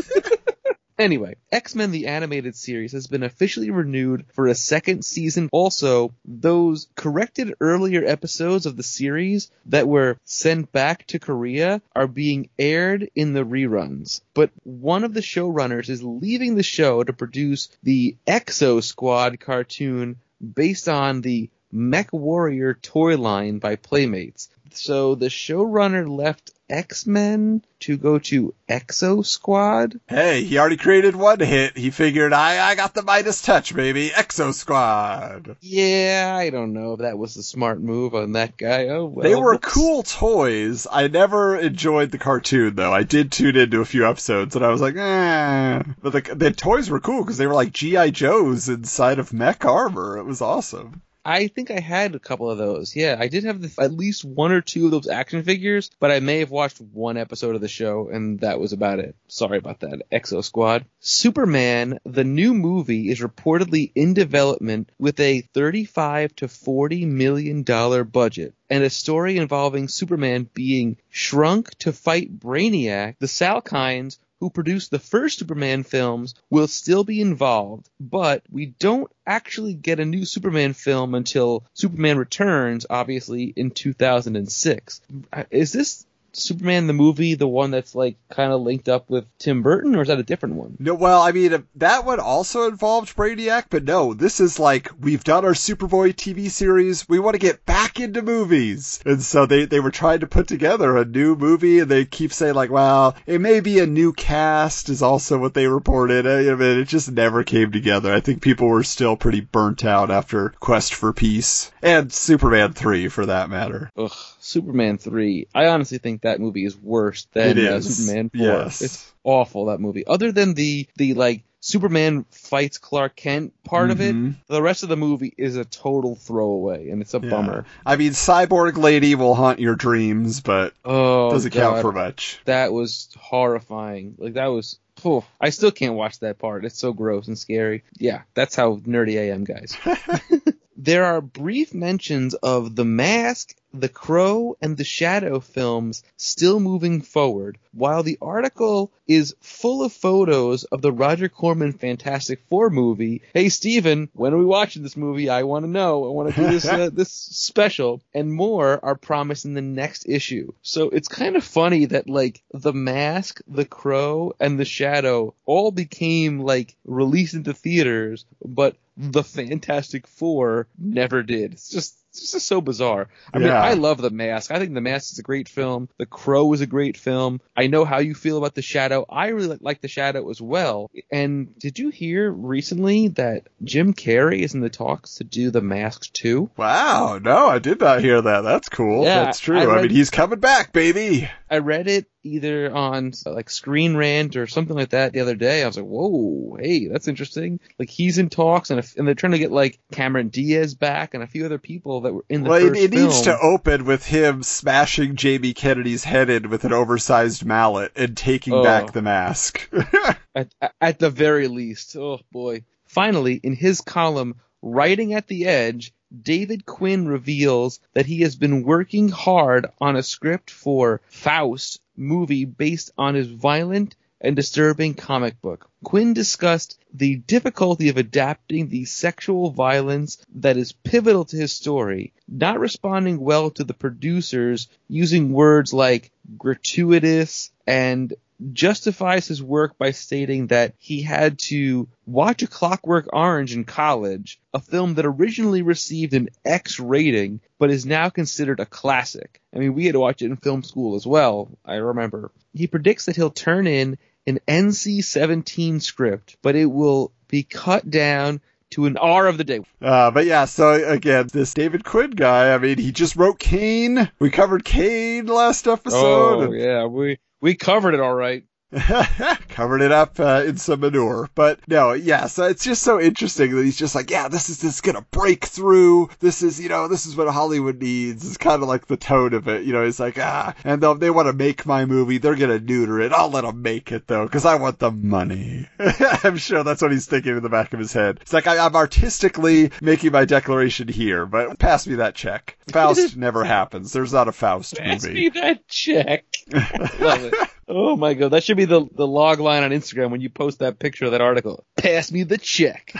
Anyway, 1.00 1.34
X-Men 1.50 1.92
the 1.92 2.08
Animated 2.08 2.54
Series 2.54 2.92
has 2.92 3.06
been 3.06 3.22
officially 3.22 3.70
renewed 3.70 4.26
for 4.34 4.46
a 4.46 4.54
second 4.54 5.02
season. 5.02 5.48
Also, 5.50 6.12
those 6.26 6.88
corrected 6.94 7.54
earlier 7.58 8.04
episodes 8.04 8.66
of 8.66 8.76
the 8.76 8.82
series 8.82 9.50
that 9.64 9.88
were 9.88 10.18
sent 10.24 10.70
back 10.72 11.06
to 11.06 11.18
Korea 11.18 11.80
are 11.96 12.06
being 12.06 12.50
aired 12.58 13.08
in 13.14 13.32
the 13.32 13.46
reruns. 13.46 14.20
But 14.34 14.50
one 14.62 15.04
of 15.04 15.14
the 15.14 15.22
showrunners 15.22 15.88
is 15.88 16.02
leaving 16.02 16.54
the 16.54 16.62
show 16.62 17.02
to 17.02 17.14
produce 17.14 17.70
the 17.82 18.18
Exo 18.26 18.84
Squad 18.84 19.40
cartoon 19.40 20.16
based 20.54 20.86
on 20.86 21.22
the 21.22 21.48
Mech 21.72 22.12
Warrior 22.12 22.74
toy 22.74 23.16
line 23.16 23.58
by 23.58 23.76
Playmates. 23.76 24.50
So 24.72 25.14
the 25.14 25.28
showrunner 25.28 26.06
left 26.06 26.52
X-Men 26.70 27.64
to 27.80 27.96
go 27.96 28.18
to 28.18 28.54
Exo 28.68 29.24
Squad. 29.24 29.98
Hey, 30.06 30.44
he 30.44 30.58
already 30.58 30.76
created 30.76 31.16
one 31.16 31.40
hit. 31.40 31.76
He 31.76 31.90
figured, 31.90 32.32
I, 32.32 32.70
I 32.70 32.74
got 32.74 32.94
the 32.94 33.02
Midas 33.02 33.42
touch, 33.42 33.74
baby. 33.74 34.10
Exo 34.10 34.54
Squad. 34.54 35.56
Yeah, 35.60 36.34
I 36.38 36.50
don't 36.50 36.72
know 36.72 36.94
if 36.94 37.00
that 37.00 37.18
was 37.18 37.36
a 37.36 37.42
smart 37.42 37.80
move 37.80 38.14
on 38.14 38.32
that 38.32 38.56
guy. 38.56 38.88
Oh, 38.88 39.06
well. 39.06 39.22
They 39.22 39.34
were 39.34 39.58
cool 39.58 40.02
toys. 40.02 40.86
I 40.90 41.08
never 41.08 41.56
enjoyed 41.56 42.10
the 42.10 42.18
cartoon 42.18 42.76
though. 42.76 42.92
I 42.92 43.02
did 43.02 43.32
tune 43.32 43.56
into 43.56 43.80
a 43.80 43.86
few 43.86 44.08
episodes 44.08 44.56
and 44.56 44.64
I 44.64 44.68
was 44.68 44.80
like, 44.80 44.96
eh. 44.96 45.82
But 46.02 46.12
the, 46.12 46.34
the 46.34 46.50
toys 46.50 46.90
were 46.90 47.00
cool 47.00 47.22
because 47.22 47.38
they 47.38 47.46
were 47.46 47.54
like 47.54 47.72
G.I. 47.72 48.10
Joes 48.10 48.68
inside 48.68 49.18
of 49.18 49.32
mech 49.32 49.64
armor. 49.64 50.18
It 50.18 50.24
was 50.24 50.40
awesome. 50.40 51.02
I 51.24 51.48
think 51.48 51.70
I 51.70 51.80
had 51.80 52.14
a 52.14 52.18
couple 52.18 52.50
of 52.50 52.58
those. 52.58 52.96
Yeah, 52.96 53.16
I 53.18 53.28
did 53.28 53.44
have 53.44 53.60
the, 53.60 53.82
at 53.82 53.92
least 53.92 54.24
one 54.24 54.52
or 54.52 54.60
two 54.60 54.86
of 54.86 54.90
those 54.90 55.08
action 55.08 55.42
figures, 55.42 55.90
but 56.00 56.10
I 56.10 56.20
may 56.20 56.38
have 56.38 56.50
watched 56.50 56.80
one 56.80 57.16
episode 57.16 57.54
of 57.54 57.60
the 57.60 57.68
show 57.68 58.08
and 58.08 58.40
that 58.40 58.58
was 58.58 58.72
about 58.72 59.00
it. 59.00 59.14
Sorry 59.28 59.58
about 59.58 59.80
that. 59.80 60.02
Exo 60.10 60.42
Squad. 60.42 60.86
Superman, 61.00 61.98
the 62.04 62.24
new 62.24 62.54
movie, 62.54 63.10
is 63.10 63.20
reportedly 63.20 63.92
in 63.94 64.14
development 64.14 64.90
with 64.98 65.20
a 65.20 65.42
35 65.52 66.34
to 66.36 66.48
40 66.48 67.04
million 67.04 67.62
dollar 67.64 68.04
budget 68.04 68.54
and 68.70 68.82
a 68.82 68.90
story 68.90 69.36
involving 69.36 69.88
Superman 69.88 70.48
being 70.54 70.96
shrunk 71.10 71.76
to 71.80 71.92
fight 71.92 72.38
Brainiac. 72.38 73.16
The 73.18 73.26
Salkinds 73.26 74.18
who 74.40 74.50
produced 74.50 74.90
the 74.90 74.98
first 74.98 75.38
Superman 75.38 75.82
films 75.82 76.34
will 76.50 76.66
still 76.66 77.04
be 77.04 77.20
involved, 77.20 77.88
but 78.00 78.42
we 78.50 78.66
don't 78.66 79.10
actually 79.26 79.74
get 79.74 80.00
a 80.00 80.04
new 80.04 80.24
Superman 80.24 80.72
film 80.72 81.14
until 81.14 81.64
Superman 81.74 82.18
Returns, 82.18 82.86
obviously, 82.88 83.44
in 83.44 83.70
2006. 83.70 85.00
Uh, 85.32 85.44
is 85.50 85.72
this 85.72 86.06
Superman 86.32 86.86
the 86.86 86.92
movie 86.92 87.34
the 87.34 87.48
one 87.48 87.70
that's 87.70 87.94
like 87.94 88.16
kind 88.30 88.52
of 88.52 88.60
linked 88.60 88.88
up 88.88 89.10
with 89.10 89.26
Tim 89.38 89.62
Burton, 89.62 89.96
or 89.96 90.02
is 90.02 90.08
that 90.08 90.18
a 90.18 90.24
different 90.24 90.56
one? 90.56 90.76
No, 90.78 90.94
well, 90.94 91.22
I 91.22 91.32
mean 91.32 91.64
that 91.76 92.04
one 92.04 92.20
also 92.20 92.68
involved 92.68 93.16
Brainiac, 93.16 93.64
but 93.70 93.84
no, 93.84 94.14
this 94.14 94.40
is 94.40 94.58
like 94.58 94.90
we've 95.00 95.24
done 95.24 95.44
our 95.44 95.52
Superboy 95.52 96.14
TV 96.14 96.50
series. 96.50 97.08
We 97.08 97.18
want 97.18 97.34
to 97.34 97.38
get 97.38 97.66
back 97.66 98.00
into 98.00 98.22
movies, 98.22 99.00
and 99.04 99.22
so 99.22 99.46
they 99.46 99.64
they 99.64 99.80
were 99.80 99.90
trying 99.90 100.20
to 100.20 100.26
put 100.26 100.48
together 100.48 100.96
a 100.96 101.04
new 101.04 101.36
movie, 101.36 101.80
and 101.80 101.90
they 101.90 102.04
keep 102.04 102.32
saying 102.32 102.54
like, 102.54 102.70
well, 102.70 103.16
it 103.26 103.40
may 103.40 103.60
be 103.60 103.78
a 103.78 103.86
new 103.86 104.12
cast 104.12 104.88
is 104.88 105.02
also 105.02 105.38
what 105.38 105.54
they 105.54 105.66
reported. 105.66 106.26
Eh, 106.26 106.50
I 106.50 106.54
mean, 106.54 106.78
it 106.78 106.88
just 106.88 107.10
never 107.10 107.44
came 107.44 107.72
together. 107.72 108.12
I 108.12 108.20
think 108.20 108.42
people 108.42 108.68
were 108.68 108.82
still 108.82 109.16
pretty 109.16 109.40
burnt 109.40 109.84
out 109.84 110.10
after 110.10 110.50
Quest 110.60 110.94
for 110.94 111.12
Peace 111.12 111.70
and 111.82 112.12
Superman 112.12 112.72
three, 112.72 113.08
for 113.08 113.26
that 113.26 113.50
matter. 113.50 113.90
Ugh, 113.96 114.12
Superman 114.38 114.98
three. 114.98 115.48
I 115.54 115.66
honestly 115.66 115.98
think 115.98 116.19
that 116.22 116.40
movie 116.40 116.64
is 116.64 116.76
worse 116.76 117.26
than 117.32 117.58
It 117.58 117.66
uh. 117.66 117.80
Superman 117.80 118.30
4. 118.30 118.40
Yes. 118.46 118.82
It's 118.82 119.12
awful 119.24 119.66
that 119.66 119.80
movie. 119.80 120.06
Other 120.06 120.32
than 120.32 120.54
the 120.54 120.86
the 120.96 121.14
like 121.14 121.44
Superman 121.62 122.24
fights 122.30 122.78
Clark 122.78 123.16
Kent 123.16 123.52
part 123.64 123.90
of 123.90 124.00
it, 124.00 124.14
Mhm. 124.14 124.36
the 124.48 124.62
rest 124.62 124.82
of 124.82 124.88
the 124.88 124.96
movie 124.96 125.34
is 125.36 125.56
a 125.56 125.64
total 125.66 126.16
throwaway 126.16 126.88
and 126.88 127.02
it's 127.02 127.12
a 127.12 127.20
Yeah. 127.22 127.28
bummer. 127.28 127.66
I 127.84 127.96
mean, 127.96 128.12
Cyborg 128.12 128.78
Lady 128.78 129.14
will 129.14 129.34
haunt 129.34 129.58
your 129.58 129.74
dreams, 129.76 130.40
but 130.40 130.72
Oh, 130.86 131.30
doesn't 131.30 131.52
God. 131.52 131.60
count 131.60 131.80
for 131.82 131.92
much. 131.92 132.40
That 132.46 132.72
was 132.72 133.10
horrifying. 133.18 134.14
Like 134.18 134.34
that 134.34 134.46
was 134.46 134.78
phew. 134.96 135.22
I 135.40 135.50
still 135.50 135.70
can't 135.70 135.94
watch 135.94 136.18
that 136.20 136.38
part. 136.38 136.64
It's 136.64 136.78
so 136.78 136.92
gross 136.94 137.26
and 137.28 137.38
scary. 137.38 137.84
Yeah, 137.98 138.22
that's 138.34 138.54
how 138.56 138.76
nerdy 138.76 139.18
I 139.20 139.30
am, 139.30 139.44
guys. 139.44 139.76
there 140.76 141.04
are 141.04 141.20
brief 141.20 141.74
mentions 141.74 142.34
of 142.34 142.74
The 142.74 142.84
Mask, 142.84 143.54
The 143.72 143.88
Crow, 143.88 144.56
and 144.60 144.76
The 144.76 144.84
Shadow 144.84 145.40
films 145.40 146.02
still 146.16 146.58
moving 146.58 147.02
forward, 147.02 147.58
while 147.72 148.02
the 148.02 148.18
article 148.20 148.90
is 149.06 149.36
full 149.40 149.84
of 149.84 149.92
photos 149.92 150.64
of 150.64 150.82
the 150.82 150.92
Roger 150.92 151.28
Corman 151.28 151.72
Fantastic 151.72 152.40
Four 152.48 152.70
movie. 152.70 153.22
Hey, 153.32 153.48
Steven, 153.48 154.08
when 154.12 154.34
are 154.34 154.38
we 154.38 154.44
watching 154.44 154.82
this 154.82 154.96
movie? 154.96 155.28
I 155.28 155.44
want 155.44 155.64
to 155.64 155.70
know. 155.70 156.04
I 156.04 156.08
want 156.08 156.34
to 156.34 156.40
do 156.40 156.48
this 156.48 156.66
uh, 156.66 156.90
this 156.92 157.10
special, 157.10 158.02
and 158.12 158.32
more 158.32 158.84
are 158.84 158.96
promised 158.96 159.44
in 159.44 159.54
the 159.54 159.62
next 159.62 160.08
issue. 160.08 160.52
So 160.62 160.90
it's 160.90 161.08
kind 161.08 161.36
of 161.36 161.44
funny 161.44 161.86
that 161.86 162.08
like 162.08 162.42
The 162.52 162.72
Mask, 162.72 163.40
The 163.46 163.64
Crow, 163.64 164.34
and 164.40 164.58
The 164.58 164.64
Shadow 164.64 165.34
all 165.44 165.70
became 165.70 166.40
like 166.40 166.74
released 166.84 167.34
into 167.34 167.54
theaters, 167.54 168.24
but 168.44 168.76
the 168.96 169.24
Fantastic 169.24 170.06
Four 170.06 170.66
never 170.78 171.22
did. 171.22 171.52
It's 171.52 171.70
just 171.70 171.96
It's 172.10 172.32
just 172.32 172.46
so 172.48 172.60
bizarre. 172.60 173.08
I 173.32 173.38
mean, 173.38 173.50
I 173.50 173.74
love 173.74 174.02
The 174.02 174.10
Mask. 174.10 174.50
I 174.50 174.58
think 174.58 174.74
The 174.74 174.80
Mask 174.80 175.12
is 175.12 175.18
a 175.20 175.22
great 175.22 175.48
film. 175.48 175.88
The 175.96 176.06
Crow 176.06 176.52
is 176.52 176.60
a 176.60 176.66
great 176.66 176.96
film. 176.96 177.40
I 177.56 177.68
know 177.68 177.84
how 177.84 177.98
you 177.98 178.14
feel 178.14 178.36
about 178.36 178.54
The 178.54 178.62
Shadow. 178.62 179.06
I 179.08 179.28
really 179.28 179.58
like 179.60 179.80
The 179.80 179.88
Shadow 179.88 180.28
as 180.28 180.40
well. 180.40 180.90
And 181.12 181.56
did 181.58 181.78
you 181.78 181.90
hear 181.90 182.30
recently 182.30 183.08
that 183.08 183.46
Jim 183.62 183.94
Carrey 183.94 184.40
is 184.40 184.54
in 184.54 184.60
the 184.60 184.70
talks 184.70 185.16
to 185.16 185.24
do 185.24 185.50
The 185.52 185.60
Mask 185.60 186.12
too? 186.12 186.50
Wow, 186.56 187.20
no, 187.22 187.46
I 187.46 187.60
did 187.60 187.80
not 187.80 188.00
hear 188.00 188.20
that. 188.20 188.40
That's 188.40 188.68
cool. 188.68 189.04
Yeah, 189.04 189.24
That's 189.24 189.38
true. 189.38 189.58
I 189.58 189.78
I, 189.78 189.82
mean, 189.82 189.90
he's 189.90 190.10
coming 190.10 190.40
back, 190.40 190.72
baby. 190.72 191.30
I 191.48 191.58
read 191.58 191.86
it 191.86 192.06
either 192.22 192.74
on 192.74 193.12
like 193.26 193.48
Screen 193.48 193.96
Rant 193.96 194.36
or 194.36 194.46
something 194.46 194.76
like 194.76 194.90
that 194.90 195.12
the 195.12 195.20
other 195.20 195.34
day. 195.34 195.62
I 195.62 195.66
was 195.66 195.76
like, 195.76 195.86
whoa, 195.86 196.56
hey, 196.60 196.86
that's 196.88 197.08
interesting. 197.08 197.60
Like 197.78 197.88
he's 197.90 198.18
in 198.18 198.28
talks, 198.28 198.70
and 198.70 198.78
if, 198.78 198.96
and 198.96 199.06
they're 199.06 199.14
trying 199.14 199.32
to 199.32 199.38
get 199.38 199.50
like 199.52 199.78
Cameron 199.92 200.28
Diaz 200.28 200.74
back 200.74 201.14
and 201.14 201.22
a 201.22 201.26
few 201.26 201.44
other 201.44 201.58
people 201.58 202.02
that 202.02 202.12
were 202.12 202.24
in 202.28 202.42
the 202.44 202.50
Well, 202.50 202.58
it, 202.64 202.68
first 202.70 202.80
it 202.82 202.90
needs 202.92 203.24
film. 203.24 203.36
to 203.38 203.42
open 203.42 203.84
with 203.84 204.04
him 204.06 204.42
smashing 204.42 205.16
Jamie 205.16 205.54
Kennedy's 205.54 206.04
head 206.04 206.30
in 206.30 206.50
with 206.50 206.64
an 206.64 206.72
oversized 206.72 207.44
mallet 207.44 207.92
and 207.96 208.16
taking 208.16 208.52
Oh. 208.52 208.62
back 208.62 208.92
the 208.92 209.02
mask. 209.02 209.68
at, 210.34 210.52
at 210.80 210.98
the 210.98 211.10
very 211.10 211.48
least. 211.48 211.96
Oh 211.96 212.20
boy. 212.32 212.64
Finally, 212.86 213.34
in 213.42 213.54
his 213.54 213.80
column, 213.80 214.34
Writing 214.62 215.14
at 215.14 215.26
the 215.26 215.46
Edge, 215.46 215.92
David 216.22 216.66
Quinn 216.66 217.08
reveals 217.08 217.80
that 217.94 218.06
he 218.06 218.22
has 218.22 218.36
been 218.36 218.62
working 218.62 219.08
hard 219.08 219.66
on 219.80 219.96
a 219.96 220.02
script 220.02 220.50
for 220.50 221.00
Faust 221.08 221.80
movie 221.96 222.44
based 222.44 222.90
on 222.98 223.14
his 223.14 223.28
violent 223.28 223.96
and 224.20 224.36
disturbing 224.36 224.94
comic 224.94 225.40
book. 225.40 225.70
Quinn 225.82 226.12
discussed 226.12 226.78
the 226.92 227.16
difficulty 227.16 227.88
of 227.88 227.96
adapting 227.96 228.68
the 228.68 228.84
sexual 228.84 229.50
violence 229.50 230.18
that 230.34 230.56
is 230.58 230.72
pivotal 230.72 231.24
to 231.24 231.36
his 231.36 231.52
story, 231.52 232.12
not 232.28 232.60
responding 232.60 233.18
well 233.18 233.50
to 233.50 233.64
the 233.64 233.72
producers 233.72 234.68
using 234.88 235.32
words 235.32 235.72
like 235.72 236.10
gratuitous 236.36 237.50
and 237.66 238.12
justifies 238.52 239.28
his 239.28 239.42
work 239.42 239.76
by 239.78 239.90
stating 239.90 240.48
that 240.48 240.74
he 240.78 241.02
had 241.02 241.38
to 241.38 241.88
watch 242.06 242.42
A 242.42 242.46
Clockwork 242.46 243.08
Orange 243.12 243.54
in 243.54 243.64
college, 243.64 244.40
a 244.54 244.60
film 244.60 244.94
that 244.94 245.06
originally 245.06 245.62
received 245.62 246.14
an 246.14 246.30
X 246.44 246.80
rating 246.80 247.40
but 247.58 247.70
is 247.70 247.84
now 247.84 248.08
considered 248.08 248.60
a 248.60 248.66
classic. 248.66 249.40
I 249.54 249.58
mean, 249.58 249.74
we 249.74 249.84
had 249.84 249.92
to 249.92 250.00
watch 250.00 250.22
it 250.22 250.26
in 250.26 250.36
film 250.36 250.62
school 250.62 250.96
as 250.96 251.06
well, 251.06 251.50
I 251.64 251.76
remember. 251.76 252.32
He 252.54 252.66
predicts 252.66 253.06
that 253.06 253.16
he'll 253.16 253.30
turn 253.30 253.66
in 253.66 253.98
an 254.26 254.40
NC 254.48 255.04
17 255.04 255.80
script, 255.80 256.36
but 256.42 256.56
it 256.56 256.66
will 256.66 257.12
be 257.28 257.42
cut 257.42 257.88
down 257.88 258.40
to 258.70 258.86
an 258.86 258.96
R 258.96 259.26
of 259.26 259.38
the 259.38 259.44
day. 259.44 259.60
Uh, 259.82 260.10
but 260.10 260.26
yeah, 260.26 260.44
so 260.44 260.72
again, 260.72 261.28
this 261.32 261.54
David 261.54 261.84
Quinn 261.84 262.10
guy, 262.10 262.54
I 262.54 262.58
mean, 262.58 262.78
he 262.78 262.92
just 262.92 263.16
wrote 263.16 263.38
Kane. 263.38 264.10
We 264.18 264.30
covered 264.30 264.64
Kane 264.64 265.26
last 265.26 265.66
episode. 265.66 266.48
Oh, 266.48 266.52
yeah, 266.52 266.86
we, 266.86 267.18
we 267.40 267.54
covered 267.54 267.94
it 267.94 268.00
all 268.00 268.14
right. 268.14 268.44
covered 269.48 269.82
it 269.82 269.92
up 269.92 270.20
uh, 270.20 270.42
in 270.46 270.56
some 270.56 270.80
manure. 270.80 271.28
But 271.34 271.60
no, 271.68 271.92
yeah, 271.92 272.26
so 272.26 272.44
it's 272.44 272.64
just 272.64 272.82
so 272.82 273.00
interesting 273.00 273.54
that 273.54 273.64
he's 273.64 273.76
just 273.76 273.94
like, 273.94 274.10
yeah, 274.10 274.28
this 274.28 274.48
is 274.48 274.58
this 274.58 274.74
is 274.74 274.80
gonna 274.80 275.04
break 275.10 275.44
through. 275.44 276.08
This 276.20 276.42
is 276.42 276.60
you 276.60 276.68
know 276.68 276.86
this 276.88 277.06
is 277.06 277.16
what 277.16 277.28
Hollywood 277.28 277.80
needs. 277.80 278.26
It's 278.26 278.36
kind 278.36 278.62
of 278.62 278.68
like 278.68 278.86
the 278.86 278.96
tone 278.96 279.34
of 279.34 279.48
it. 279.48 279.64
You 279.64 279.72
know, 279.72 279.82
it's 279.82 279.98
like 279.98 280.18
ah, 280.18 280.54
and 280.64 280.82
they 281.00 281.10
want 281.10 281.26
to 281.26 281.32
make 281.32 281.66
my 281.66 281.84
movie. 281.84 282.18
They're 282.18 282.36
gonna 282.36 282.60
neuter 282.60 283.00
it. 283.00 283.12
I'll 283.12 283.30
let 283.30 283.44
them 283.44 283.62
make 283.62 283.90
it 283.92 284.06
though, 284.06 284.24
because 284.24 284.44
I 284.44 284.54
want 284.54 284.78
the 284.78 284.92
money. 284.92 285.68
I'm 285.78 286.36
sure 286.36 286.62
that's 286.62 286.82
what 286.82 286.92
he's 286.92 287.06
thinking 287.06 287.36
in 287.36 287.42
the 287.42 287.48
back 287.48 287.72
of 287.72 287.80
his 287.80 287.92
head. 287.92 288.18
It's 288.22 288.32
like 288.32 288.46
I, 288.46 288.64
I'm 288.64 288.76
artistically 288.76 289.72
making 289.82 290.12
my 290.12 290.24
declaration 290.24 290.86
here, 290.88 291.26
but 291.26 291.58
pass 291.58 291.86
me 291.86 291.96
that 291.96 292.14
check. 292.14 292.56
Faust 292.72 293.16
never 293.16 293.44
happens. 293.44 293.92
There's 293.92 294.12
not 294.12 294.28
a 294.28 294.32
Faust 294.32 294.76
Pass 294.76 295.04
movie. 295.04 295.14
me 295.14 295.28
that 295.30 295.66
check. 295.66 296.24
Love 296.52 297.24
it. 297.24 297.34
Oh 297.72 297.94
my 297.94 298.14
god, 298.14 298.32
that 298.32 298.42
should 298.42 298.56
be 298.56 298.64
the 298.64 298.84
the 298.96 299.06
log 299.06 299.38
line 299.38 299.62
on 299.62 299.70
Instagram 299.70 300.10
when 300.10 300.20
you 300.20 300.28
post 300.28 300.58
that 300.58 300.80
picture 300.80 301.04
of 301.04 301.12
that 301.12 301.20
article. 301.20 301.64
Pass 301.76 302.10
me 302.10 302.24
the 302.24 302.36
check. 302.36 302.92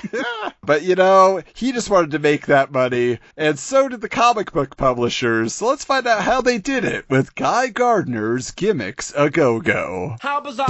but 0.64 0.82
you 0.82 0.96
know, 0.96 1.40
he 1.54 1.70
just 1.70 1.88
wanted 1.88 2.10
to 2.10 2.18
make 2.18 2.46
that 2.46 2.72
money, 2.72 3.20
and 3.36 3.56
so 3.56 3.88
did 3.88 4.00
the 4.00 4.08
comic 4.08 4.50
book 4.50 4.76
publishers. 4.76 5.54
So 5.54 5.68
let's 5.68 5.84
find 5.84 6.04
out 6.08 6.22
how 6.22 6.40
they 6.40 6.58
did 6.58 6.84
it 6.84 7.08
with 7.08 7.36
Guy 7.36 7.68
Gardner's 7.68 8.50
Gimmicks 8.50 9.12
a 9.16 9.30
Go 9.30 9.60
Go. 9.60 10.16
How 10.20 10.40
bizarre! 10.40 10.66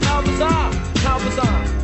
How 0.00 0.22
bizarre! 0.22 0.72
How 0.72 1.18
bizarre! 1.18 1.79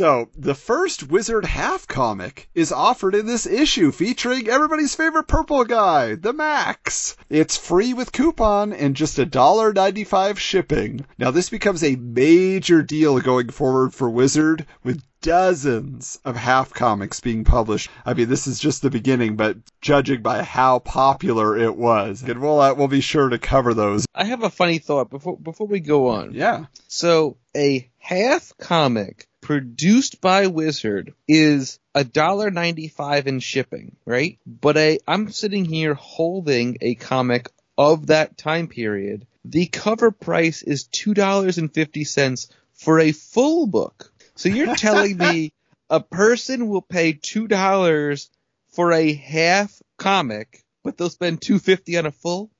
So, 0.00 0.30
the 0.34 0.54
first 0.54 1.10
Wizard 1.10 1.44
Half 1.44 1.86
comic 1.86 2.48
is 2.54 2.72
offered 2.72 3.14
in 3.14 3.26
this 3.26 3.44
issue 3.44 3.92
featuring 3.92 4.48
everybody's 4.48 4.94
favorite 4.94 5.28
purple 5.28 5.62
guy, 5.66 6.14
the 6.14 6.32
Maxx. 6.32 7.18
It's 7.28 7.58
free 7.58 7.92
with 7.92 8.10
coupon 8.10 8.72
and 8.72 8.96
just 8.96 9.18
$1.95 9.18 10.38
shipping. 10.38 11.04
Now, 11.18 11.30
this 11.30 11.50
becomes 11.50 11.84
a 11.84 11.96
major 11.96 12.82
deal 12.82 13.20
going 13.20 13.50
forward 13.50 13.92
for 13.92 14.08
Wizard 14.08 14.64
with 14.82 15.02
dozens 15.20 16.18
of 16.24 16.34
half 16.34 16.72
comics 16.72 17.20
being 17.20 17.44
published. 17.44 17.90
I 18.06 18.14
mean, 18.14 18.30
this 18.30 18.46
is 18.46 18.58
just 18.58 18.80
the 18.80 18.88
beginning, 18.88 19.36
but 19.36 19.58
judging 19.82 20.22
by 20.22 20.44
how 20.44 20.78
popular 20.78 21.58
it 21.58 21.76
was, 21.76 22.22
and 22.22 22.40
we'll, 22.40 22.58
uh, 22.58 22.72
we'll 22.72 22.88
be 22.88 23.02
sure 23.02 23.28
to 23.28 23.38
cover 23.38 23.74
those. 23.74 24.06
I 24.14 24.24
have 24.24 24.44
a 24.44 24.48
funny 24.48 24.78
thought 24.78 25.10
before 25.10 25.36
before 25.36 25.66
we 25.66 25.80
go 25.80 26.08
on. 26.08 26.32
Yeah. 26.32 26.64
So 26.88 27.36
a 27.54 27.90
half 27.98 28.54
comic 28.58 29.26
produced 29.40 30.20
by 30.20 30.46
Wizard 30.46 31.14
is 31.26 31.78
a 31.94 32.04
dollar 32.04 32.50
ninety 32.50 32.88
five 32.88 33.26
in 33.26 33.40
shipping, 33.40 33.96
right? 34.04 34.38
But 34.46 35.00
I'm 35.06 35.30
sitting 35.30 35.64
here 35.64 35.94
holding 35.94 36.78
a 36.80 36.94
comic 36.94 37.48
of 37.76 38.08
that 38.08 38.36
time 38.36 38.68
period. 38.68 39.26
The 39.44 39.66
cover 39.66 40.10
price 40.10 40.62
is 40.62 40.84
two 40.84 41.14
dollars 41.14 41.58
and 41.58 41.72
fifty 41.72 42.04
cents 42.04 42.48
for 42.74 43.00
a 43.00 43.12
full 43.12 43.66
book. 43.66 44.12
So 44.34 44.48
you're 44.48 44.76
telling 44.76 45.16
me 45.16 45.52
a 45.90 46.00
person 46.00 46.68
will 46.68 46.82
pay 46.82 47.12
two 47.12 47.48
dollars 47.48 48.30
for 48.72 48.92
a 48.92 49.12
half 49.12 49.82
comic, 49.96 50.62
but 50.84 50.96
they'll 50.96 51.10
spend 51.10 51.40
two 51.40 51.58
fifty 51.58 51.98
on 51.98 52.06
a 52.06 52.12
full? 52.12 52.50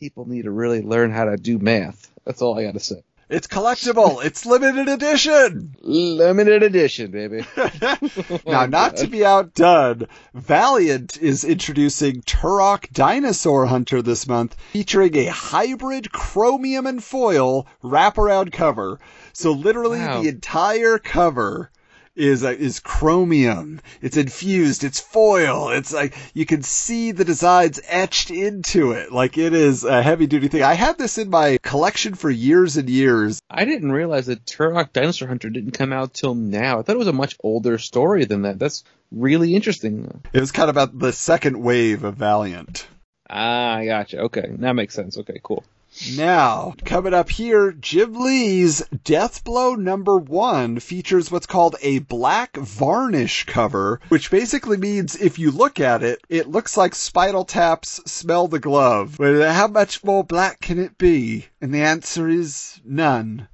People 0.00 0.28
need 0.28 0.42
to 0.42 0.50
really 0.50 0.82
learn 0.82 1.10
how 1.10 1.24
to 1.24 1.36
do 1.36 1.58
math. 1.58 2.10
That's 2.24 2.42
all 2.42 2.58
I 2.58 2.64
gotta 2.64 2.80
say. 2.80 3.02
It's 3.28 3.48
collectible. 3.48 4.24
it's 4.24 4.46
limited 4.46 4.88
edition. 4.88 5.74
Limited 5.82 6.62
edition, 6.62 7.10
baby. 7.10 7.44
now, 8.46 8.66
not 8.66 8.96
to 8.98 9.08
be 9.08 9.24
outdone, 9.24 10.06
Valiant 10.32 11.18
is 11.20 11.42
introducing 11.42 12.22
Turok 12.22 12.88
Dinosaur 12.92 13.66
Hunter 13.66 14.00
this 14.00 14.28
month, 14.28 14.54
featuring 14.72 15.16
a 15.16 15.26
hybrid 15.26 16.12
chromium 16.12 16.86
and 16.86 17.02
foil 17.02 17.66
wraparound 17.82 18.52
cover. 18.52 19.00
So 19.32 19.50
literally 19.50 19.98
Wow. 19.98 20.22
the 20.22 20.28
entire 20.28 20.98
cover 20.98 21.70
is 22.16 22.44
uh, 22.44 22.48
is 22.48 22.80
chromium. 22.80 23.80
It's 24.00 24.16
infused. 24.16 24.84
It's 24.84 25.00
foil. 25.00 25.70
It's 25.70 25.92
like 25.92 26.16
you 26.34 26.46
can 26.46 26.62
see 26.62 27.12
the 27.12 27.24
designs 27.24 27.80
etched 27.86 28.30
into 28.30 28.92
it. 28.92 29.12
Like 29.12 29.38
it 29.38 29.52
is 29.52 29.84
a 29.84 30.02
heavy 30.02 30.26
duty 30.26 30.48
thing. 30.48 30.62
I 30.62 30.74
had 30.74 30.98
this 30.98 31.18
in 31.18 31.30
my 31.30 31.58
collection 31.62 32.14
for 32.14 32.30
years 32.30 32.76
and 32.76 32.88
years. 32.88 33.40
I 33.50 33.64
didn't 33.64 33.92
realize 33.92 34.26
that 34.26 34.44
Turok 34.44 34.92
Dinosaur 34.92 35.28
Hunter 35.28 35.50
didn't 35.50 35.72
come 35.72 35.92
out 35.92 36.14
till 36.14 36.34
now. 36.34 36.78
I 36.78 36.82
thought 36.82 36.96
it 36.96 36.98
was 36.98 37.06
a 37.06 37.12
much 37.12 37.36
older 37.42 37.78
story 37.78 38.24
than 38.24 38.42
that. 38.42 38.58
That's 38.58 38.84
really 39.12 39.54
interesting. 39.54 40.22
It 40.32 40.40
was 40.40 40.52
kind 40.52 40.70
of 40.70 40.76
about 40.76 40.98
the 40.98 41.12
second 41.12 41.62
wave 41.62 42.04
of 42.04 42.16
Valiant. 42.16 42.86
Ah, 43.28 43.76
I 43.76 43.86
gotcha. 43.86 44.20
Okay, 44.20 44.46
that 44.58 44.72
makes 44.72 44.94
sense. 44.94 45.18
Okay, 45.18 45.40
cool. 45.42 45.64
Now, 46.14 46.74
coming 46.84 47.14
up 47.14 47.30
here, 47.30 47.72
Jim 47.72 48.14
Lee's 48.14 48.82
Deathblow 49.04 49.78
number 49.78 50.18
one 50.18 50.78
features 50.78 51.30
what's 51.30 51.46
called 51.46 51.76
a 51.80 52.00
black 52.00 52.54
varnish 52.56 53.44
cover, 53.44 54.00
which 54.08 54.30
basically 54.30 54.76
means 54.76 55.16
if 55.16 55.38
you 55.38 55.50
look 55.50 55.80
at 55.80 56.02
it, 56.02 56.20
it 56.28 56.50
looks 56.50 56.76
like 56.76 56.94
Spinal 56.94 57.46
Tap's 57.46 58.02
Smell 58.04 58.46
the 58.46 58.58
Glove. 58.58 59.16
But 59.18 59.50
how 59.50 59.68
much 59.68 60.04
more 60.04 60.22
black 60.22 60.60
can 60.60 60.78
it 60.78 60.98
be? 60.98 61.46
And 61.62 61.72
the 61.72 61.82
answer 61.82 62.28
is 62.28 62.78
none. 62.84 63.48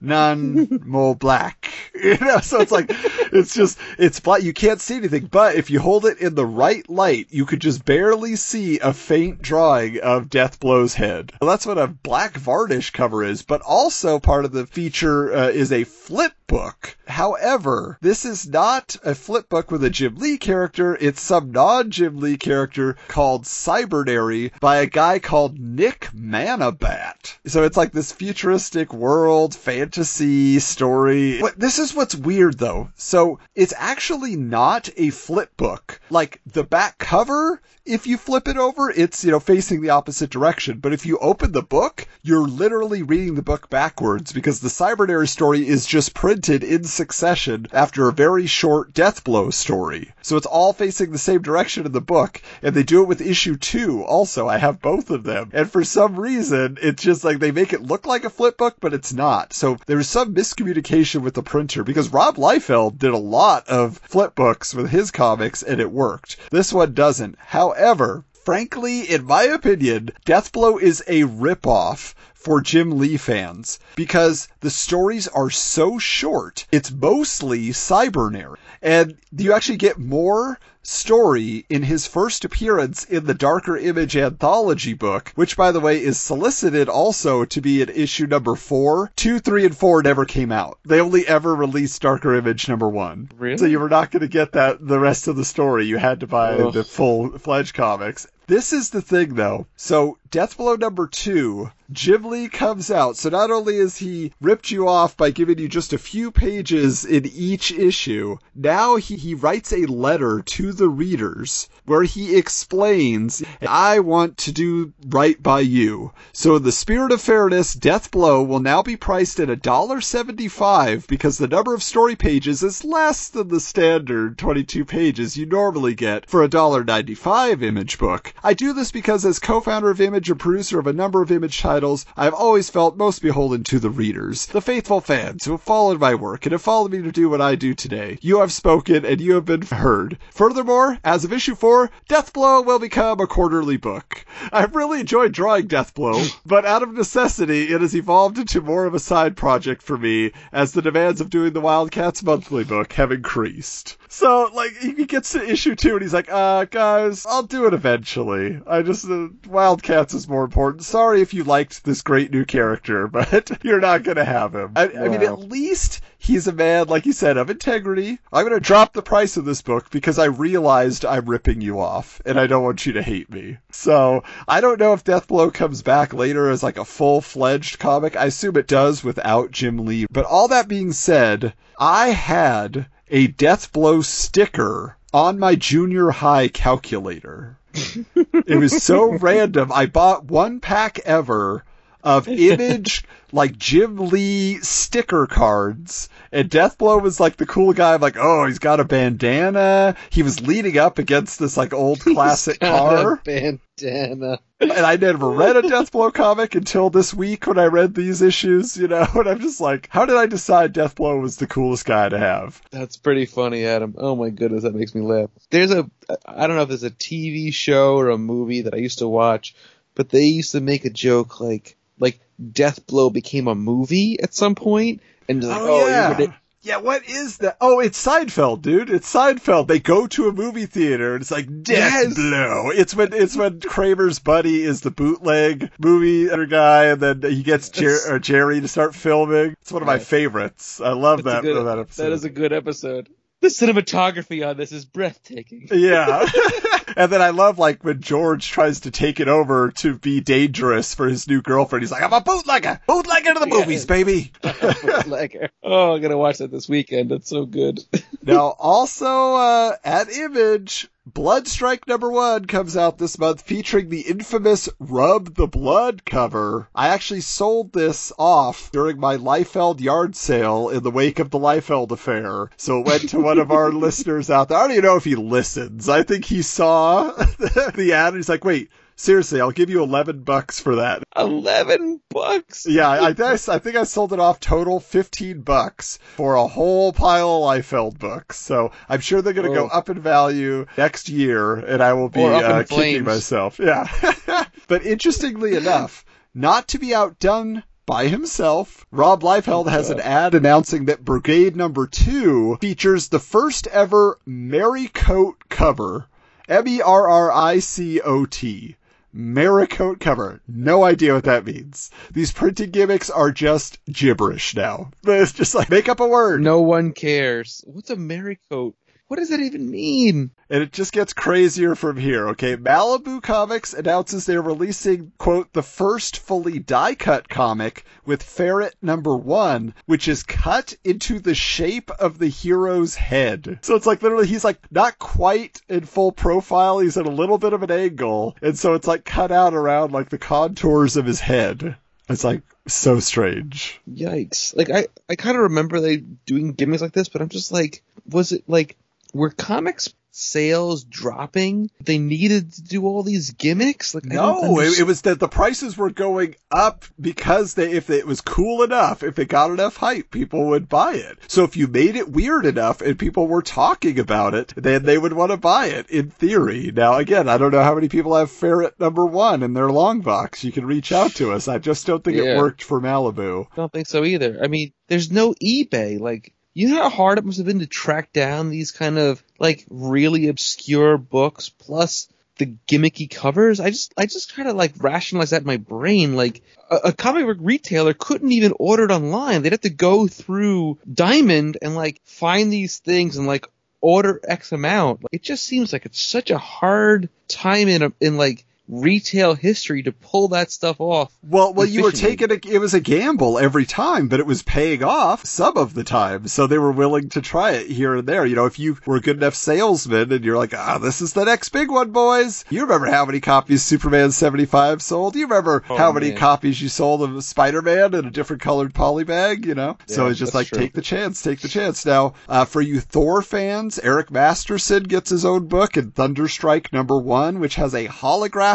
None 0.00 0.82
more 0.86 1.14
black. 1.16 1.70
You 1.96 2.18
know, 2.18 2.40
so 2.40 2.60
it's 2.60 2.70
like, 2.70 2.90
it's 3.32 3.54
just, 3.54 3.78
it's 3.98 4.20
black. 4.20 4.42
You 4.42 4.52
can't 4.52 4.82
see 4.82 4.96
anything, 4.96 5.26
but 5.26 5.54
if 5.54 5.70
you 5.70 5.80
hold 5.80 6.04
it 6.04 6.18
in 6.18 6.34
the 6.34 6.44
right 6.44 6.86
light, 6.90 7.28
you 7.30 7.46
could 7.46 7.60
just 7.60 7.86
barely 7.86 8.36
see 8.36 8.78
a 8.80 8.92
faint 8.92 9.40
drawing 9.40 9.98
of 10.00 10.26
Deathblow's 10.28 10.92
head. 10.92 11.32
Well, 11.40 11.48
that's 11.48 11.64
what 11.64 11.78
a 11.78 11.86
black 11.86 12.36
varnish 12.36 12.90
cover 12.90 13.24
is, 13.24 13.40
but 13.40 13.62
also 13.62 14.18
part 14.18 14.44
of 14.44 14.52
the 14.52 14.66
feature 14.66 15.34
uh, 15.34 15.48
is 15.48 15.72
a 15.72 15.84
flip 15.84 16.32
book. 16.46 16.96
However, 17.06 17.98
this 18.00 18.24
is 18.24 18.48
not 18.48 18.96
a 19.04 19.14
flip 19.14 19.48
book 19.48 19.70
with 19.70 19.82
a 19.84 19.90
Jim 19.90 20.16
Lee 20.16 20.38
character. 20.38 20.96
It's 21.00 21.20
some 21.20 21.52
non-Jim 21.52 22.18
Lee 22.18 22.36
character 22.36 22.96
called 23.08 23.46
Cybernary 23.46 24.52
by 24.60 24.76
a 24.76 24.86
guy 24.86 25.18
called 25.18 25.58
Nick 25.58 26.08
Manabat. 26.14 27.36
So 27.46 27.64
it's 27.64 27.76
like 27.76 27.92
this 27.92 28.12
futuristic 28.12 28.92
world 28.92 29.54
fantasy 29.54 30.58
story. 30.58 31.40
What, 31.40 31.58
this 31.58 31.78
is 31.78 31.94
what's 31.94 32.14
weird 32.14 32.58
though. 32.58 32.90
So 32.96 33.38
it's 33.54 33.74
actually 33.76 34.36
not 34.36 34.88
a 34.96 35.10
flip 35.10 35.56
book. 35.56 36.00
Like 36.10 36.40
the 36.46 36.64
back 36.64 36.98
cover, 36.98 37.60
if 37.86 38.06
you 38.06 38.16
flip 38.16 38.48
it 38.48 38.56
over, 38.56 38.90
it's, 38.90 39.24
you 39.24 39.30
know, 39.30 39.40
facing 39.40 39.80
the 39.80 39.90
opposite 39.90 40.30
direction. 40.30 40.78
But 40.78 40.92
if 40.92 41.06
you 41.06 41.18
open 41.18 41.52
the 41.52 41.62
book, 41.62 42.06
you're 42.22 42.46
literally 42.46 43.02
reading 43.02 43.36
the 43.36 43.42
book 43.42 43.70
backwards 43.70 44.32
because 44.32 44.60
the 44.60 44.68
Cybernary 44.68 45.28
story 45.28 45.66
is 45.66 45.86
just 45.86 46.12
printed 46.12 46.64
in 46.64 46.84
succession 46.84 47.68
after 47.72 48.08
a 48.08 48.12
very 48.12 48.46
short 48.46 48.92
Deathblow 48.92 49.52
story. 49.52 50.12
So 50.22 50.36
it's 50.36 50.46
all 50.46 50.72
facing 50.72 51.12
the 51.12 51.18
same 51.18 51.42
direction 51.42 51.86
in 51.86 51.92
the 51.92 52.00
book, 52.00 52.42
and 52.62 52.74
they 52.74 52.82
do 52.82 53.02
it 53.02 53.08
with 53.08 53.20
issue 53.20 53.56
two 53.56 54.02
also. 54.02 54.48
I 54.48 54.58
have 54.58 54.82
both 54.82 55.10
of 55.10 55.22
them. 55.22 55.50
And 55.52 55.70
for 55.70 55.84
some 55.84 56.18
reason, 56.18 56.78
it's 56.82 57.02
just 57.02 57.22
like 57.22 57.38
they 57.38 57.52
make 57.52 57.72
it 57.72 57.82
look 57.82 58.06
like 58.06 58.24
a 58.24 58.30
flip 58.30 58.58
book, 58.58 58.76
but 58.80 58.94
it's 58.94 59.12
not. 59.12 59.52
So 59.52 59.76
there's 59.86 60.08
some 60.08 60.34
miscommunication 60.34 61.22
with 61.22 61.34
the 61.34 61.42
printer 61.42 61.84
because 61.84 62.12
Rob 62.12 62.36
Liefeld 62.36 62.98
did 62.98 63.12
a 63.12 63.18
lot 63.18 63.68
of 63.68 63.98
flip 63.98 64.34
books 64.34 64.74
with 64.74 64.90
his 64.90 65.12
comics 65.12 65.62
and 65.62 65.80
it 65.80 65.92
worked. 65.92 66.36
This 66.50 66.72
one 66.72 66.92
doesn't. 66.92 67.38
However, 67.78 68.24
frankly, 68.32 69.02
in 69.02 69.26
my 69.26 69.42
opinion, 69.42 70.12
Deathblow 70.24 70.80
is 70.80 71.02
a 71.06 71.24
ripoff 71.24 72.14
for 72.46 72.60
Jim 72.60 72.96
Lee 72.96 73.16
fans 73.16 73.80
because 73.96 74.46
the 74.60 74.70
stories 74.70 75.26
are 75.26 75.50
so 75.50 75.98
short. 75.98 76.64
It's 76.70 76.92
mostly 76.92 77.72
cybernary. 77.72 78.56
And 78.80 79.16
you 79.36 79.52
actually 79.52 79.78
get 79.78 79.98
more 79.98 80.60
story 80.80 81.66
in 81.68 81.82
his 81.82 82.06
first 82.06 82.44
appearance 82.44 83.02
in 83.02 83.24
the 83.24 83.34
Darker 83.34 83.76
Image 83.76 84.16
anthology 84.16 84.94
book, 84.94 85.32
which 85.34 85.56
by 85.56 85.72
the 85.72 85.80
way 85.80 86.00
is 86.00 86.18
solicited 86.18 86.88
also 86.88 87.44
to 87.46 87.60
be 87.60 87.82
in 87.82 87.88
issue 87.88 88.28
number 88.28 88.54
four. 88.54 89.10
Two, 89.16 89.40
three, 89.40 89.64
and 89.64 89.76
four 89.76 90.00
never 90.04 90.24
came 90.24 90.52
out. 90.52 90.78
They 90.84 91.00
only 91.00 91.26
ever 91.26 91.52
released 91.52 92.00
Darker 92.00 92.36
Image 92.36 92.68
number 92.68 92.88
one. 92.88 93.28
Really? 93.36 93.58
So 93.58 93.64
you 93.64 93.80
were 93.80 93.88
not 93.88 94.12
going 94.12 94.20
to 94.20 94.28
get 94.28 94.52
that 94.52 94.86
the 94.86 95.00
rest 95.00 95.26
of 95.26 95.34
the 95.34 95.44
story. 95.44 95.86
You 95.86 95.96
had 95.96 96.20
to 96.20 96.28
buy 96.28 96.52
Ugh. 96.52 96.72
the 96.72 96.84
full 96.84 97.36
fledged 97.40 97.74
comics. 97.74 98.28
This 98.48 98.72
is 98.72 98.90
the 98.90 99.02
thing 99.02 99.34
though. 99.34 99.66
So 99.74 100.18
Deathblow 100.30 100.78
number 100.78 101.06
two, 101.06 101.70
Jim 101.90 102.24
Lee 102.24 102.48
comes 102.48 102.90
out. 102.90 103.16
So 103.16 103.28
not 103.28 103.50
only 103.50 103.78
has 103.78 103.96
he 103.96 104.32
ripped 104.40 104.70
you 104.70 104.88
off 104.88 105.16
by 105.16 105.30
giving 105.30 105.58
you 105.58 105.68
just 105.68 105.92
a 105.92 105.98
few 105.98 106.30
pages 106.30 107.04
in 107.04 107.26
each 107.26 107.72
issue, 107.72 108.36
now 108.54 108.96
he, 108.96 109.16
he 109.16 109.34
writes 109.34 109.72
a 109.72 109.86
letter 109.86 110.42
to 110.42 110.72
the 110.72 110.88
readers 110.88 111.68
where 111.86 112.02
he 112.02 112.36
explains, 112.36 113.42
I 113.66 114.00
want 114.00 114.36
to 114.38 114.52
do 114.52 114.92
right 115.06 115.40
by 115.40 115.60
you. 115.60 116.12
So 116.32 116.56
in 116.56 116.64
the 116.64 116.72
spirit 116.72 117.12
of 117.12 117.20
fairness, 117.20 117.74
Deathblow 117.74 118.46
will 118.46 118.60
now 118.60 118.82
be 118.82 118.96
priced 118.96 119.40
at 119.40 119.48
$1.75 119.48 121.06
because 121.06 121.38
the 121.38 121.48
number 121.48 121.72
of 121.72 121.82
story 121.82 122.16
pages 122.16 122.62
is 122.62 122.84
less 122.84 123.28
than 123.28 123.48
the 123.48 123.60
standard 123.60 124.36
22 124.38 124.84
pages 124.84 125.36
you 125.36 125.46
normally 125.46 125.94
get 125.94 126.28
for 126.28 126.42
a 126.42 126.48
$1.95 126.48 127.62
image 127.62 127.98
book. 127.98 128.34
I 128.44 128.52
do 128.52 128.72
this 128.74 128.92
because 128.92 129.24
as 129.24 129.38
co-founder 129.38 129.88
of 129.88 130.00
Image 130.00 130.28
and 130.30 130.38
producer 130.38 130.78
of 130.78 130.86
a 130.86 130.92
number 130.92 131.22
of 131.22 131.32
Image 131.32 131.60
titles, 131.60 132.04
I've 132.16 132.34
always 132.34 132.68
felt 132.68 132.96
most 132.96 133.22
beholden 133.22 133.64
to 133.64 133.78
the 133.78 133.88
readers, 133.88 134.46
the 134.46 134.60
faithful 134.60 135.00
fans 135.00 135.44
who 135.44 135.52
have 135.52 135.62
followed 135.62 135.98
my 135.98 136.14
work 136.14 136.44
and 136.44 136.52
have 136.52 136.60
followed 136.60 136.92
me 136.92 137.00
to 137.02 137.10
do 137.10 137.30
what 137.30 137.40
I 137.40 137.54
do 137.54 137.72
today. 137.72 138.18
You 138.20 138.40
have 138.40 138.52
spoken 138.52 139.04
and 139.06 139.20
you 139.20 139.34
have 139.34 139.46
been 139.46 139.62
heard. 139.62 140.18
Furthermore, 140.30 140.98
as 141.02 141.24
of 141.24 141.32
issue 141.32 141.54
4, 141.54 141.90
Deathblow 142.08 142.64
will 142.64 142.78
become 142.78 143.20
a 143.20 143.26
quarterly 143.26 143.78
book. 143.78 144.24
I've 144.52 144.76
really 144.76 145.00
enjoyed 145.00 145.32
drawing 145.32 145.66
Deathblow, 145.66 146.36
but 146.44 146.66
out 146.66 146.82
of 146.82 146.92
necessity, 146.92 147.72
it 147.72 147.80
has 147.80 147.96
evolved 147.96 148.38
into 148.38 148.60
more 148.60 148.84
of 148.84 148.94
a 148.94 148.98
side 148.98 149.36
project 149.36 149.82
for 149.82 149.96
me 149.96 150.32
as 150.52 150.72
the 150.72 150.82
demands 150.82 151.22
of 151.22 151.30
doing 151.30 151.54
the 151.54 151.60
Wildcats 151.60 152.22
monthly 152.22 152.64
book 152.64 152.92
have 152.92 153.12
increased. 153.12 153.96
So, 154.08 154.50
like, 154.54 154.76
he 154.76 155.04
gets 155.04 155.32
to 155.32 155.42
issue 155.42 155.74
two 155.74 155.94
and 155.94 156.02
he's 156.02 156.14
like, 156.14 156.30
uh, 156.30 156.64
guys, 156.66 157.26
I'll 157.28 157.42
do 157.42 157.66
it 157.66 157.74
eventually. 157.74 158.60
I 158.66 158.82
just, 158.82 159.08
uh, 159.08 159.28
Wildcats 159.48 160.14
is 160.14 160.28
more 160.28 160.44
important. 160.44 160.84
Sorry 160.84 161.20
if 161.20 161.34
you 161.34 161.44
liked 161.44 161.84
this 161.84 162.02
great 162.02 162.30
new 162.30 162.44
character, 162.44 163.08
but 163.08 163.64
you're 163.64 163.80
not 163.80 164.04
gonna 164.04 164.24
have 164.24 164.54
him. 164.54 164.72
I, 164.76 164.88
I 164.88 165.08
mean, 165.08 165.22
at 165.22 165.38
least 165.38 166.02
he's 166.18 166.46
a 166.46 166.52
man, 166.52 166.86
like 166.86 167.06
you 167.06 167.12
said, 167.12 167.36
of 167.36 167.50
integrity. 167.50 168.18
I'm 168.32 168.46
gonna 168.46 168.60
drop 168.60 168.92
the 168.92 169.02
price 169.02 169.36
of 169.36 169.44
this 169.44 169.62
book 169.62 169.90
because 169.90 170.18
I 170.18 170.26
realized 170.26 171.04
I'm 171.04 171.26
ripping 171.26 171.60
you 171.60 171.80
off 171.80 172.20
and 172.24 172.38
I 172.38 172.46
don't 172.46 172.64
want 172.64 172.86
you 172.86 172.92
to 172.94 173.02
hate 173.02 173.30
me. 173.30 173.58
So, 173.72 174.22
I 174.46 174.60
don't 174.60 174.80
know 174.80 174.92
if 174.92 175.04
Deathblow 175.04 175.52
comes 175.52 175.82
back 175.82 176.14
later 176.14 176.48
as 176.50 176.62
like 176.62 176.78
a 176.78 176.84
full-fledged 176.84 177.78
comic. 177.78 178.16
I 178.16 178.26
assume 178.26 178.56
it 178.56 178.68
does 178.68 179.02
without 179.02 179.50
Jim 179.50 179.84
Lee. 179.84 180.06
But 180.10 180.26
all 180.26 180.48
that 180.48 180.68
being 180.68 180.92
said, 180.92 181.54
I 181.78 182.08
had 182.08 182.86
a 183.08 183.28
Deathblow 183.28 184.04
sticker 184.04 184.96
on 185.12 185.38
my 185.38 185.54
junior 185.54 186.10
high 186.10 186.48
calculator. 186.48 187.58
it 188.14 188.58
was 188.58 188.82
so 188.82 189.12
random. 189.12 189.70
I 189.72 189.86
bought 189.86 190.24
one 190.24 190.60
pack 190.60 190.98
ever 191.00 191.64
of 192.02 192.28
image 192.28 193.04
like 193.36 193.56
Jim 193.56 193.96
Lee 193.96 194.58
sticker 194.60 195.26
cards. 195.26 196.08
And 196.32 196.50
Deathblow 196.50 197.00
was 197.02 197.20
like 197.20 197.36
the 197.36 197.46
cool 197.46 197.72
guy. 197.72 197.94
I'm 197.94 198.00
like, 198.00 198.16
oh, 198.18 198.46
he's 198.46 198.58
got 198.58 198.80
a 198.80 198.84
bandana. 198.84 199.94
He 200.10 200.22
was 200.22 200.40
leaning 200.40 200.78
up 200.78 200.98
against 200.98 201.38
this 201.38 201.56
like 201.56 201.72
old 201.72 202.00
classic 202.00 202.60
car. 202.60 203.20
bandana. 203.24 204.40
And 204.58 204.72
I 204.72 204.96
never 204.96 205.30
read 205.30 205.56
a 205.56 205.62
Deathblow 205.62 206.14
comic 206.14 206.54
until 206.54 206.88
this 206.88 207.12
week 207.12 207.46
when 207.46 207.58
I 207.58 207.66
read 207.66 207.94
these 207.94 208.22
issues, 208.22 208.76
you 208.76 208.88
know, 208.88 209.06
and 209.14 209.28
I'm 209.28 209.40
just 209.40 209.60
like, 209.60 209.88
how 209.90 210.06
did 210.06 210.16
I 210.16 210.26
decide 210.26 210.72
Deathblow 210.74 211.20
was 211.20 211.36
the 211.36 211.46
coolest 211.46 211.84
guy 211.84 212.08
to 212.08 212.18
have? 212.18 212.60
That's 212.70 212.96
pretty 212.96 213.26
funny, 213.26 213.66
Adam. 213.66 213.94
Oh 213.98 214.16
my 214.16 214.30
goodness, 214.30 214.62
that 214.62 214.74
makes 214.74 214.94
me 214.94 215.02
laugh. 215.02 215.28
There's 215.50 215.70
a, 215.70 215.88
I 216.24 216.46
don't 216.46 216.56
know 216.56 216.62
if 216.62 216.68
there's 216.68 216.82
a 216.84 216.90
TV 216.90 217.52
show 217.52 217.96
or 217.96 218.08
a 218.08 218.18
movie 218.18 218.62
that 218.62 218.74
I 218.74 218.78
used 218.78 219.00
to 219.00 219.08
watch, 219.08 219.54
but 219.94 220.08
they 220.08 220.24
used 220.24 220.52
to 220.52 220.60
make 220.60 220.86
a 220.86 220.90
joke 220.90 221.38
like, 221.40 221.76
like 221.98 222.20
Death 222.52 222.86
Blow 222.86 223.10
became 223.10 223.48
a 223.48 223.54
movie 223.54 224.18
at 224.20 224.34
some 224.34 224.54
point, 224.54 225.00
and 225.28 225.42
like, 225.42 225.60
oh, 225.60 225.84
oh 225.84 225.88
yeah. 225.88 226.12
gonna- 226.18 226.36
Yeah, 226.62 226.78
what 226.78 227.08
is 227.08 227.38
that? 227.38 227.56
Oh, 227.60 227.78
it's 227.80 228.04
Seinfeld, 228.04 228.60
dude. 228.62 228.90
It's 228.90 229.12
Seinfeld. 229.12 229.68
They 229.68 229.78
go 229.78 230.06
to 230.08 230.28
a 230.28 230.32
movie 230.32 230.66
theater 230.66 231.14
and 231.14 231.22
it's 231.22 231.30
like 231.30 231.48
Yes. 231.68 232.14
Deathblow. 232.18 232.74
It's 232.74 232.94
when 232.94 233.12
it's 233.12 233.36
when 233.36 233.60
Kramer's 233.60 234.18
buddy 234.18 234.62
is 234.64 234.80
the 234.80 234.90
bootleg 234.90 235.70
movie 235.78 236.26
guy, 236.48 236.86
and 236.86 237.00
then 237.00 237.22
he 237.22 237.42
gets 237.44 237.70
Jer- 237.70 238.18
Jerry 238.18 238.60
to 238.60 238.68
start 238.68 238.94
filming. 238.96 239.52
It's 239.62 239.70
one 239.72 239.82
of 239.82 239.86
my 239.86 239.98
favorites. 240.00 240.80
I 240.80 240.90
love 240.92 241.22
that's 241.22 241.36
that 241.36 241.42
good- 241.42 241.64
that 241.66 241.78
episode. 241.78 242.02
that 242.02 242.12
is 242.12 242.24
a 242.24 242.30
good 242.30 242.52
episode. 242.52 243.08
The 243.42 243.48
cinematography 243.48 244.46
on 244.48 244.56
this 244.56 244.72
is 244.72 244.84
breathtaking. 244.84 245.68
Yeah. 245.70 246.26
and 246.96 247.12
then 247.12 247.20
I 247.20 247.30
love 247.30 247.58
like 247.58 247.84
when 247.84 248.00
George 248.00 248.48
tries 248.48 248.80
to 248.80 248.90
take 248.90 249.20
it 249.20 249.28
over 249.28 249.70
to 249.72 249.98
be 249.98 250.20
dangerous 250.20 250.94
for 250.94 251.06
his 251.08 251.28
new 251.28 251.42
girlfriend. 251.42 251.82
He's 251.82 251.92
like, 251.92 252.02
I'm 252.02 252.12
a 252.12 252.20
bootlegger. 252.20 252.80
Bootlegger 252.86 253.34
to 253.34 253.40
the 253.40 253.48
Yeah. 253.48 253.58
movies, 253.60 253.84
baby. 253.86 254.32
Bootlegger. 254.42 255.50
oh, 255.62 255.94
I'm 255.94 256.02
gonna 256.02 256.16
watch 256.16 256.38
that 256.38 256.50
this 256.50 256.68
weekend. 256.68 257.10
That's 257.10 257.28
so 257.28 257.44
good. 257.44 257.80
now, 258.22 258.54
also, 258.58 259.34
uh, 259.34 259.76
at 259.84 260.08
Image, 260.10 260.88
Blood 261.14 261.46
Strike 261.46 261.86
number 261.86 262.10
one 262.10 262.46
comes 262.46 262.76
out 262.76 262.98
this 262.98 263.16
month 263.16 263.42
featuring 263.42 263.90
the 263.90 264.00
infamous 264.00 264.68
Rub 264.80 265.36
the 265.36 265.46
Blood 265.46 266.04
cover. 266.04 266.68
I 266.74 266.88
actually 266.88 267.20
sold 267.20 267.72
this 267.72 268.12
off 268.18 268.72
during 268.72 268.98
my 268.98 269.16
Liefeld 269.16 269.80
yard 269.80 270.16
sale 270.16 270.68
in 270.68 270.82
the 270.82 270.90
wake 270.90 271.20
of 271.20 271.30
the 271.30 271.38
Liefeld 271.38 271.92
affair. 271.92 272.50
So 272.56 272.80
it 272.80 272.86
went 272.86 273.08
to 273.10 273.20
one 273.20 273.38
of 273.38 273.52
our 273.52 273.70
listeners 273.72 274.30
out 274.30 274.48
there. 274.48 274.58
I 274.58 274.62
don't 274.62 274.72
even 274.72 274.84
know 274.84 274.96
if 274.96 275.04
he 275.04 275.14
listens. 275.14 275.88
I 275.88 276.02
think 276.02 276.24
he 276.24 276.42
saw 276.42 277.12
the 277.12 277.92
ad 277.94 278.08
and 278.08 278.16
he's 278.16 278.28
like, 278.28 278.44
wait, 278.44 278.70
seriously, 278.96 279.40
I'll 279.40 279.50
give 279.52 279.70
you 279.70 279.82
11 279.82 280.20
bucks 280.24 280.58
for 280.58 280.76
that. 280.76 281.02
Eleven 281.16 282.00
bucks. 282.10 282.66
Yeah, 282.68 282.88
I, 282.88 283.08
I, 283.10 283.32
I 283.32 283.58
think 283.58 283.76
I 283.76 283.84
sold 283.84 284.12
it 284.12 284.20
off 284.20 284.40
total 284.40 284.80
15 284.80 285.42
bucks 285.42 285.98
for 286.16 286.34
a 286.34 286.46
whole 286.46 286.92
pile 286.92 287.36
of 287.36 287.42
Liefeld 287.64 287.98
books. 287.98 288.36
So 288.38 288.72
I'm 288.88 289.00
sure 289.00 289.22
they're 289.22 289.32
going 289.32 289.48
to 289.48 289.54
go 289.54 289.68
Oh. 289.72 289.78
up 289.78 289.88
in 289.88 290.00
value 290.00 290.66
next 290.76 291.08
year 291.08 291.54
and 291.54 291.82
I 291.82 291.92
will 291.94 292.08
be 292.08 292.20
Or 292.20 292.34
up 292.34 292.44
in 292.44 292.50
uh, 292.50 292.64
kicking 292.68 293.04
myself. 293.04 293.58
Yeah. 293.60 293.86
but 294.68 294.84
interestingly 294.84 295.54
enough, 295.56 296.04
not 296.34 296.68
to 296.68 296.78
be 296.78 296.94
outdone 296.94 297.62
by 297.86 298.08
himself, 298.08 298.84
Rob 298.90 299.22
Liefeld 299.22 299.68
has 299.68 299.90
an 299.90 300.00
ad 300.00 300.34
announcing 300.34 300.86
that 300.86 301.04
Brigade 301.04 301.54
number 301.56 301.86
two 301.86 302.56
features 302.60 303.08
the 303.08 303.20
first 303.20 303.66
ever 303.68 304.18
Mary 304.26 304.88
Coat 304.88 305.36
cover. 305.48 306.08
M 306.48 306.66
E 306.68 306.80
R 306.80 307.08
R 307.08 307.32
I 307.32 307.58
C 307.60 308.00
O 308.00 308.24
T. 308.26 308.76
Maricoat 309.18 309.98
cover. 309.98 310.42
No 310.46 310.84
idea 310.84 311.14
what 311.14 311.24
that 311.24 311.46
means. 311.46 311.90
These 312.12 312.32
printing 312.32 312.70
gimmicks 312.70 313.08
are 313.08 313.32
just 313.32 313.78
gibberish 313.86 314.54
now. 314.54 314.90
It's 315.06 315.32
just 315.32 315.54
like 315.54 315.70
make 315.70 315.88
up 315.88 316.00
a 316.00 316.06
word. 316.06 316.42
No 316.42 316.60
one 316.60 316.92
cares. 316.92 317.64
What's 317.66 317.88
a 317.88 317.96
Maricoat? 317.96 318.74
What 319.08 319.18
does 319.20 319.28
that 319.28 319.38
even 319.38 319.70
mean? 319.70 320.32
And 320.50 320.62
it 320.64 320.72
just 320.72 320.92
gets 320.92 321.12
crazier 321.12 321.76
from 321.76 321.96
here, 321.96 322.30
okay? 322.30 322.56
Malibu 322.56 323.22
Comics 323.22 323.72
announces 323.72 324.26
they're 324.26 324.42
releasing, 324.42 325.12
quote, 325.16 325.52
the 325.52 325.62
first 325.62 326.18
fully 326.18 326.58
die 326.58 326.96
cut 326.96 327.28
comic 327.28 327.84
with 328.04 328.22
Ferret 328.22 328.74
number 328.82 329.16
one, 329.16 329.74
which 329.86 330.08
is 330.08 330.24
cut 330.24 330.74
into 330.82 331.20
the 331.20 331.36
shape 331.36 331.92
of 331.92 332.18
the 332.18 332.26
hero's 332.26 332.96
head. 332.96 333.60
So 333.62 333.76
it's 333.76 333.86
like 333.86 334.02
literally, 334.02 334.26
he's 334.26 334.44
like 334.44 334.58
not 334.72 334.98
quite 334.98 335.62
in 335.68 335.84
full 335.84 336.10
profile, 336.10 336.80
he's 336.80 336.96
at 336.96 337.06
a 337.06 337.10
little 337.10 337.38
bit 337.38 337.52
of 337.52 337.62
an 337.62 337.70
angle, 337.70 338.36
and 338.42 338.58
so 338.58 338.74
it's 338.74 338.88
like 338.88 339.04
cut 339.04 339.30
out 339.30 339.54
around 339.54 339.92
like 339.92 340.08
the 340.08 340.18
contours 340.18 340.96
of 340.96 341.06
his 341.06 341.20
head. 341.20 341.76
It's 342.08 342.24
like 342.24 342.42
so 342.66 342.98
strange. 342.98 343.80
Yikes. 343.88 344.56
Like 344.56 344.70
I, 344.70 344.86
I 345.08 345.14
kind 345.14 345.36
of 345.36 345.44
remember 345.44 345.80
they 345.80 345.98
doing 345.98 346.52
gimmicks 346.52 346.82
like 346.82 346.92
this, 346.92 347.08
but 347.08 347.22
I'm 347.22 347.28
just 347.28 347.52
like, 347.52 347.82
was 348.08 348.32
it 348.32 348.44
like, 348.48 348.76
were 349.16 349.30
comics 349.30 349.92
sales 350.16 350.84
dropping? 350.84 351.70
They 351.82 351.98
needed 351.98 352.52
to 352.54 352.62
do 352.62 352.86
all 352.86 353.02
these 353.02 353.32
gimmicks? 353.32 353.94
Like 353.94 354.06
No, 354.06 354.60
it, 354.60 354.80
it 354.80 354.84
was 354.84 355.02
that 355.02 355.20
the 355.20 355.28
prices 355.28 355.76
were 355.76 355.90
going 355.90 356.36
up 356.50 356.84
because 356.98 357.54
they, 357.54 357.72
if 357.72 357.90
it 357.90 358.06
was 358.06 358.22
cool 358.22 358.62
enough, 358.62 359.02
if 359.02 359.18
it 359.18 359.28
got 359.28 359.50
enough 359.50 359.76
hype, 359.76 360.10
people 360.10 360.46
would 360.48 360.68
buy 360.68 360.94
it. 360.94 361.18
So 361.28 361.44
if 361.44 361.56
you 361.56 361.66
made 361.66 361.96
it 361.96 362.08
weird 362.08 362.46
enough 362.46 362.80
and 362.80 362.98
people 362.98 363.26
were 363.26 363.42
talking 363.42 363.98
about 363.98 364.34
it, 364.34 364.54
then 364.56 364.84
they 364.84 364.96
would 364.96 365.12
want 365.12 365.32
to 365.32 365.36
buy 365.36 365.66
it 365.66 365.90
in 365.90 366.10
theory. 366.10 366.72
Now 366.74 366.94
again, 366.94 367.28
I 367.28 367.36
don't 367.36 367.52
know 367.52 367.62
how 367.62 367.74
many 367.74 367.88
people 367.88 368.16
have 368.16 368.30
Ferret 368.30 368.80
number 368.80 369.04
one 369.04 369.42
in 369.42 369.52
their 369.52 369.70
long 369.70 370.00
box. 370.00 370.44
You 370.44 370.52
can 370.52 370.64
reach 370.64 370.92
out 370.92 371.14
to 371.16 371.32
us. 371.32 371.46
I 371.46 371.58
just 371.58 371.86
don't 371.86 372.02
think 372.02 372.16
it 372.16 372.36
worked 372.36 372.62
for 372.62 372.80
Malibu. 372.80 373.48
I 373.52 373.56
don't 373.56 373.72
think 373.72 373.86
so 373.86 374.04
either. 374.04 374.38
I 374.42 374.46
mean, 374.46 374.72
there's 374.88 375.10
no 375.10 375.34
eBay. 375.34 376.00
Like, 376.00 376.32
you 376.56 376.70
know 376.70 376.82
how 376.82 376.88
hard 376.88 377.18
it 377.18 377.24
must 377.24 377.36
have 377.36 377.46
been 377.46 377.58
to 377.60 377.66
track 377.66 378.12
down 378.12 378.48
these 378.48 378.72
kind 378.72 378.98
of 378.98 379.22
like 379.38 379.66
really 379.68 380.28
obscure 380.28 380.96
books 380.96 381.50
plus 381.50 382.08
the 382.38 382.54
gimmicky 382.66 383.10
covers? 383.10 383.60
I 383.60 383.70
just, 383.70 383.92
I 383.96 384.06
just 384.06 384.34
kind 384.34 384.48
of 384.48 384.56
like 384.56 384.72
rationalize 384.78 385.30
that 385.30 385.42
in 385.42 385.46
my 385.46 385.58
brain. 385.58 386.16
Like, 386.16 386.42
a, 386.70 386.76
a 386.76 386.92
comic 386.92 387.26
book 387.26 387.38
retailer 387.40 387.92
couldn't 387.92 388.32
even 388.32 388.54
order 388.58 388.84
it 388.84 388.90
online. 388.90 389.42
They'd 389.42 389.52
have 389.52 389.60
to 389.62 389.70
go 389.70 390.06
through 390.06 390.78
Diamond 390.90 391.58
and 391.60 391.74
like 391.74 392.00
find 392.04 392.50
these 392.52 392.78
things 392.78 393.18
and 393.18 393.26
like 393.26 393.46
order 393.82 394.20
X 394.26 394.52
amount. 394.52 395.04
It 395.12 395.22
just 395.22 395.44
seems 395.44 395.72
like 395.72 395.86
it's 395.86 396.00
such 396.00 396.30
a 396.30 396.38
hard 396.38 397.10
time 397.28 397.68
in 397.68 397.82
a, 397.82 397.92
in 398.00 398.16
like 398.16 398.46
retail 398.68 399.34
history 399.34 399.82
to 399.84 399.92
pull 399.92 400.28
that 400.28 400.50
stuff 400.50 400.80
off. 400.80 401.12
Well, 401.22 401.54
well, 401.54 401.66
you 401.66 401.82
were 401.82 401.92
taking 401.92 402.30
a, 402.30 402.38
it 402.46 402.58
was 402.58 402.74
a 402.74 402.80
gamble 402.80 403.38
every 403.38 403.64
time, 403.66 404.08
but 404.08 404.20
it 404.20 404.26
was 404.26 404.42
paying 404.42 404.82
off 404.82 405.24
some 405.24 405.56
of 405.56 405.74
the 405.74 405.84
time. 405.84 406.28
So 406.28 406.46
they 406.46 406.58
were 406.58 406.72
willing 406.72 407.08
to 407.10 407.20
try 407.20 407.52
it 407.52 407.70
here 407.70 407.94
and 407.94 408.06
there. 408.08 408.26
You 408.26 408.36
know, 408.36 408.46
if 408.46 408.58
you 408.58 408.78
were 408.86 408.96
a 408.96 409.00
good 409.00 409.16
enough 409.16 409.34
salesman 409.34 410.12
and 410.12 410.24
you're 410.24 410.36
like, 410.36 410.54
ah, 410.54 410.78
this 410.78 411.00
is 411.00 411.12
the 411.12 411.24
next 411.24 411.50
big 411.50 411.70
one, 411.70 411.90
boys. 411.90 412.44
You 412.50 412.62
remember 412.62 412.86
how 412.86 413.04
many 413.04 413.20
copies 413.20 413.62
Superman 413.62 414.10
75 414.12 414.82
sold? 414.82 415.16
You 415.16 415.26
remember 415.26 415.62
Oh, 415.68 415.76
how 415.76 415.92
many 415.92 416.12
copies 416.12 416.60
you 416.60 416.68
sold 416.68 417.02
of 417.02 417.22
Spider-Man 417.24 417.94
in 417.94 418.04
a 418.04 418.10
different 418.10 418.42
colored 418.42 418.74
poly 418.74 419.04
bag, 419.04 419.46
you 419.46 419.54
know? 419.54 419.76
so 419.86 420.06
it's 420.08 420.18
just 420.18 420.34
like, 420.34 420.48
true. 420.48 420.58
take 420.58 420.72
the 420.72 420.82
chance, 420.82 421.22
take 421.22 421.40
the 421.40 421.48
chance. 421.48 421.84
Now, 421.86 422.14
uh, 422.28 422.44
for 422.44 422.60
you 422.60 422.80
Thor 422.80 423.22
fans, 423.22 423.78
Eric 423.78 424.10
Masterson 424.10 424.84
gets 424.84 425.10
his 425.10 425.24
own 425.24 425.46
book 425.46 425.76
in 425.76 425.92
Thunderstrike 425.92 426.72
number 426.72 426.98
one, 426.98 427.40
which 427.40 427.56
has 427.56 427.74
a 427.74 427.86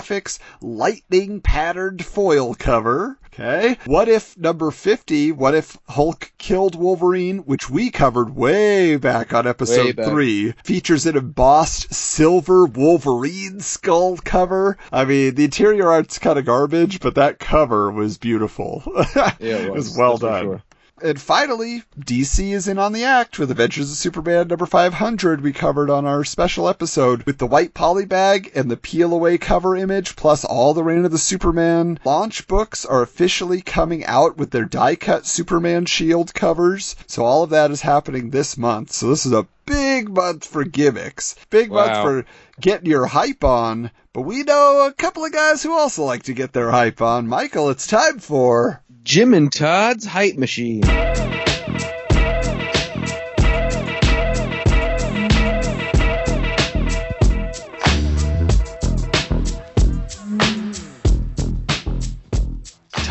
holographics 0.01 0.39
lightning 0.61 1.41
patterned 1.41 2.03
foil 2.03 2.53
cover. 2.53 3.17
Okay. 3.33 3.77
What 3.85 4.09
if 4.09 4.37
number 4.37 4.71
50, 4.71 5.31
what 5.31 5.55
if 5.55 5.77
Hulk 5.87 6.33
killed 6.37 6.75
Wolverine, 6.75 7.39
which 7.39 7.69
we 7.69 7.89
covered 7.89 8.35
way 8.35 8.97
back 8.97 9.33
on 9.33 9.47
episode 9.47 9.95
back. 9.95 10.07
3, 10.07 10.53
features 10.65 11.05
an 11.05 11.15
embossed 11.15 11.93
silver 11.93 12.65
Wolverine 12.65 13.61
skull 13.61 14.17
cover? 14.17 14.77
I 14.91 15.05
mean, 15.05 15.35
the 15.35 15.45
interior 15.45 15.89
art's 15.89 16.19
kind 16.19 16.37
of 16.37 16.45
garbage, 16.45 16.99
but 16.99 17.15
that 17.15 17.39
cover 17.39 17.89
was 17.91 18.17
beautiful. 18.17 18.83
Yeah, 19.39 19.57
it 19.57 19.71
was. 19.71 19.97
well 19.97 20.17
That's 20.17 20.33
done. 20.33 20.43
sure. 20.43 20.63
And 21.03 21.19
finally, 21.19 21.83
DC 21.99 22.53
is 22.53 22.67
in 22.67 22.77
on 22.77 22.93
the 22.93 23.05
act 23.05 23.39
with 23.39 23.49
Adventures 23.49 23.89
of 23.89 23.97
Superman 23.97 24.47
number 24.47 24.67
500 24.67 25.41
we 25.41 25.51
covered 25.51 25.89
on 25.89 26.05
our 26.05 26.23
special 26.23 26.69
episode 26.69 27.23
with 27.23 27.39
the 27.39 27.47
white 27.47 27.73
poly 27.73 28.05
bag 28.05 28.51
and 28.53 28.69
the 28.69 28.77
peel 28.77 29.11
away 29.11 29.39
cover 29.39 29.75
image 29.75 30.15
plus 30.15 30.45
all 30.45 30.75
the 30.75 30.83
Reign 30.83 31.03
of 31.03 31.11
the 31.11 31.17
Superman 31.17 31.99
launch 32.05 32.47
books 32.47 32.85
are 32.85 33.01
officially 33.01 33.61
coming 33.61 34.05
out 34.05 34.37
with 34.37 34.51
their 34.51 34.65
die 34.65 34.95
cut 34.95 35.25
Superman 35.25 35.85
shield 35.85 36.35
covers. 36.35 36.95
So 37.07 37.25
all 37.25 37.41
of 37.41 37.49
that 37.49 37.71
is 37.71 37.81
happening 37.81 38.29
this 38.29 38.55
month. 38.55 38.91
So 38.91 39.09
this 39.09 39.25
is 39.25 39.31
a 39.31 39.47
big 39.65 40.07
month 40.07 40.45
for 40.45 40.63
gimmicks. 40.63 41.35
Big 41.49 41.71
month 41.71 41.93
for 42.03 42.25
getting 42.59 42.91
your 42.91 43.07
hype 43.07 43.43
on. 43.43 43.89
But 44.13 44.21
we 44.21 44.43
know 44.43 44.85
a 44.85 44.93
couple 44.93 45.25
of 45.25 45.31
guys 45.31 45.63
who 45.63 45.73
also 45.73 46.03
like 46.03 46.23
to 46.23 46.33
get 46.33 46.53
their 46.53 46.69
hype 46.69 47.01
on. 47.01 47.27
Michael, 47.27 47.71
it's 47.71 47.87
time 47.87 48.19
for 48.19 48.83
Jim 49.03 49.33
and 49.33 49.51
Todd's 49.51 50.05
hype 50.05 50.37
machine. 50.37 50.81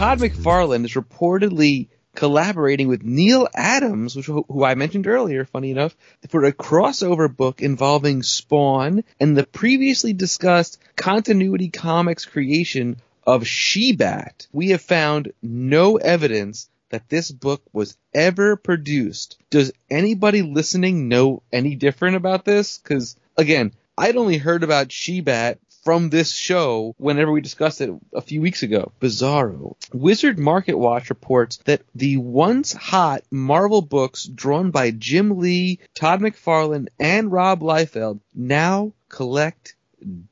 Todd 0.00 0.20
McFarlane 0.20 0.84
is 0.84 0.94
reportedly 0.94 1.88
collaborating 2.14 2.88
with 2.88 3.02
Neal 3.02 3.48
Adams, 3.54 4.14
which, 4.14 4.26
who 4.26 4.64
I 4.64 4.74
mentioned 4.74 5.06
earlier, 5.06 5.44
funny 5.44 5.72
enough, 5.72 5.96
for 6.28 6.44
a 6.44 6.52
crossover 6.52 7.34
book 7.34 7.60
involving 7.62 8.22
Spawn 8.22 9.04
and 9.18 9.36
the 9.36 9.44
previously 9.44 10.12
discussed 10.12 10.78
continuity 10.96 11.68
comics 11.68 12.24
creation 12.24 12.96
of 13.26 13.46
She-Bat. 13.46 14.46
We 14.52 14.70
have 14.70 14.82
found 14.82 15.32
no 15.42 15.96
evidence 15.96 16.68
that 16.90 17.08
this 17.08 17.30
book 17.30 17.62
was 17.72 17.96
ever 18.12 18.56
produced. 18.56 19.38
Does 19.50 19.72
anybody 19.88 20.42
listening 20.42 21.08
know 21.08 21.42
any 21.52 21.76
different 21.76 22.16
about 22.16 22.44
this? 22.44 22.78
Because 22.78 23.16
again, 23.36 23.72
I'd 23.96 24.16
only 24.16 24.38
heard 24.38 24.62
about 24.62 24.92
She-Bat 24.92 25.58
from 25.84 26.10
this 26.10 26.32
show 26.32 26.94
whenever 26.98 27.32
we 27.32 27.40
discussed 27.40 27.80
it 27.80 27.90
a 28.12 28.20
few 28.20 28.40
weeks 28.40 28.62
ago. 28.62 28.92
Bizarro. 29.00 29.76
Wizard 29.92 30.38
Market 30.38 30.76
Watch 30.76 31.10
reports 31.10 31.58
that 31.64 31.82
the 31.94 32.18
once 32.18 32.72
hot 32.72 33.22
Marvel 33.30 33.82
books 33.82 34.24
drawn 34.24 34.70
by 34.70 34.90
Jim 34.90 35.38
Lee, 35.38 35.78
Todd 35.94 36.20
McFarlane, 36.20 36.88
and 36.98 37.32
Rob 37.32 37.60
Liefeld 37.60 38.20
now 38.34 38.92
collect 39.08 39.74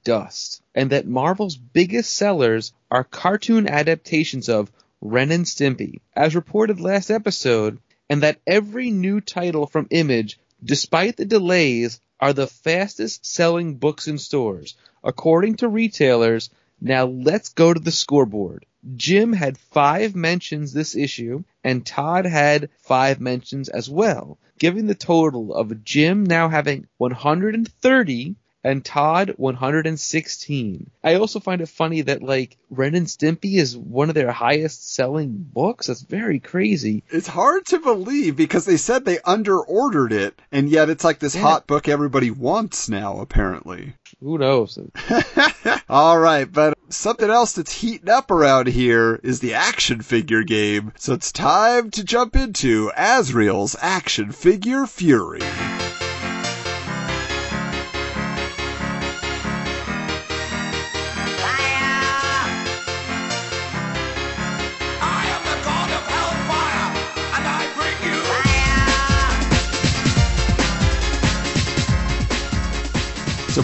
dust, 0.04 0.62
and 0.74 0.90
that 0.90 1.06
Marvel's 1.06 1.56
biggest 1.56 2.14
sellers 2.14 2.72
are 2.90 3.04
cartoon 3.04 3.68
adaptations 3.68 4.48
of 4.48 4.70
Ren 5.00 5.30
and 5.30 5.44
Stimpy, 5.44 6.00
as 6.16 6.34
reported 6.34 6.80
last 6.80 7.10
episode, 7.10 7.78
and 8.10 8.22
that 8.22 8.40
every 8.46 8.90
new 8.90 9.20
title 9.20 9.66
from 9.66 9.86
Image, 9.90 10.38
despite 10.64 11.16
the 11.16 11.24
delays, 11.24 12.00
are 12.20 12.32
the 12.32 12.46
fastest 12.46 13.24
selling 13.24 13.76
books 13.76 14.08
in 14.08 14.18
stores, 14.18 14.74
according 15.04 15.56
to 15.56 15.68
retailers. 15.68 16.50
Now 16.80 17.06
let's 17.06 17.50
go 17.50 17.72
to 17.72 17.80
the 17.80 17.92
scoreboard. 17.92 18.66
Jim 18.96 19.32
had 19.32 19.58
five 19.58 20.14
mentions 20.14 20.72
this 20.72 20.96
issue, 20.96 21.44
and 21.62 21.84
Todd 21.84 22.24
had 22.24 22.70
five 22.78 23.20
mentions 23.20 23.68
as 23.68 23.90
well, 23.90 24.38
giving 24.58 24.86
the 24.86 24.94
total 24.94 25.54
of 25.54 25.84
Jim 25.84 26.24
now 26.24 26.48
having 26.48 26.86
130 26.96 28.36
and 28.64 28.84
Todd 28.84 29.34
116. 29.36 30.90
I 31.04 31.14
also 31.14 31.40
find 31.40 31.60
it 31.60 31.68
funny 31.68 32.02
that 32.02 32.22
like 32.22 32.56
Ren 32.70 32.94
and 32.94 33.06
Stimpy 33.06 33.54
is 33.54 33.76
one 33.76 34.08
of 34.08 34.14
their 34.14 34.32
highest 34.32 34.94
selling 34.94 35.32
books. 35.38 35.86
That's 35.86 36.02
very 36.02 36.40
crazy. 36.40 37.04
It's 37.10 37.28
hard 37.28 37.66
to 37.66 37.78
believe 37.78 38.36
because 38.36 38.64
they 38.64 38.76
said 38.76 39.04
they 39.04 39.18
underordered 39.24 40.12
it, 40.12 40.40
and 40.52 40.68
yet 40.68 40.90
it's 40.90 41.04
like 41.04 41.18
this 41.18 41.34
Yeah. 41.34 41.42
hot 41.42 41.66
book 41.66 41.88
everybody 41.88 42.30
wants 42.30 42.88
now, 42.88 43.20
apparently. 43.20 43.94
Who 44.20 44.38
knows? 44.38 44.78
All 45.88 46.18
right, 46.18 46.50
but 46.50 46.76
something 46.88 47.30
else 47.30 47.52
that's 47.52 47.72
heating 47.72 48.08
up 48.10 48.30
around 48.30 48.66
here 48.68 49.20
is 49.22 49.40
the 49.40 49.54
action 49.54 50.02
figure 50.02 50.42
game. 50.42 50.92
So 50.96 51.12
it's 51.14 51.32
time 51.32 51.90
to 51.92 52.04
jump 52.04 52.34
into 52.36 52.90
Azrael's 52.96 53.76
Action 53.80 54.32
Figure 54.32 54.86
Fury. 54.86 55.40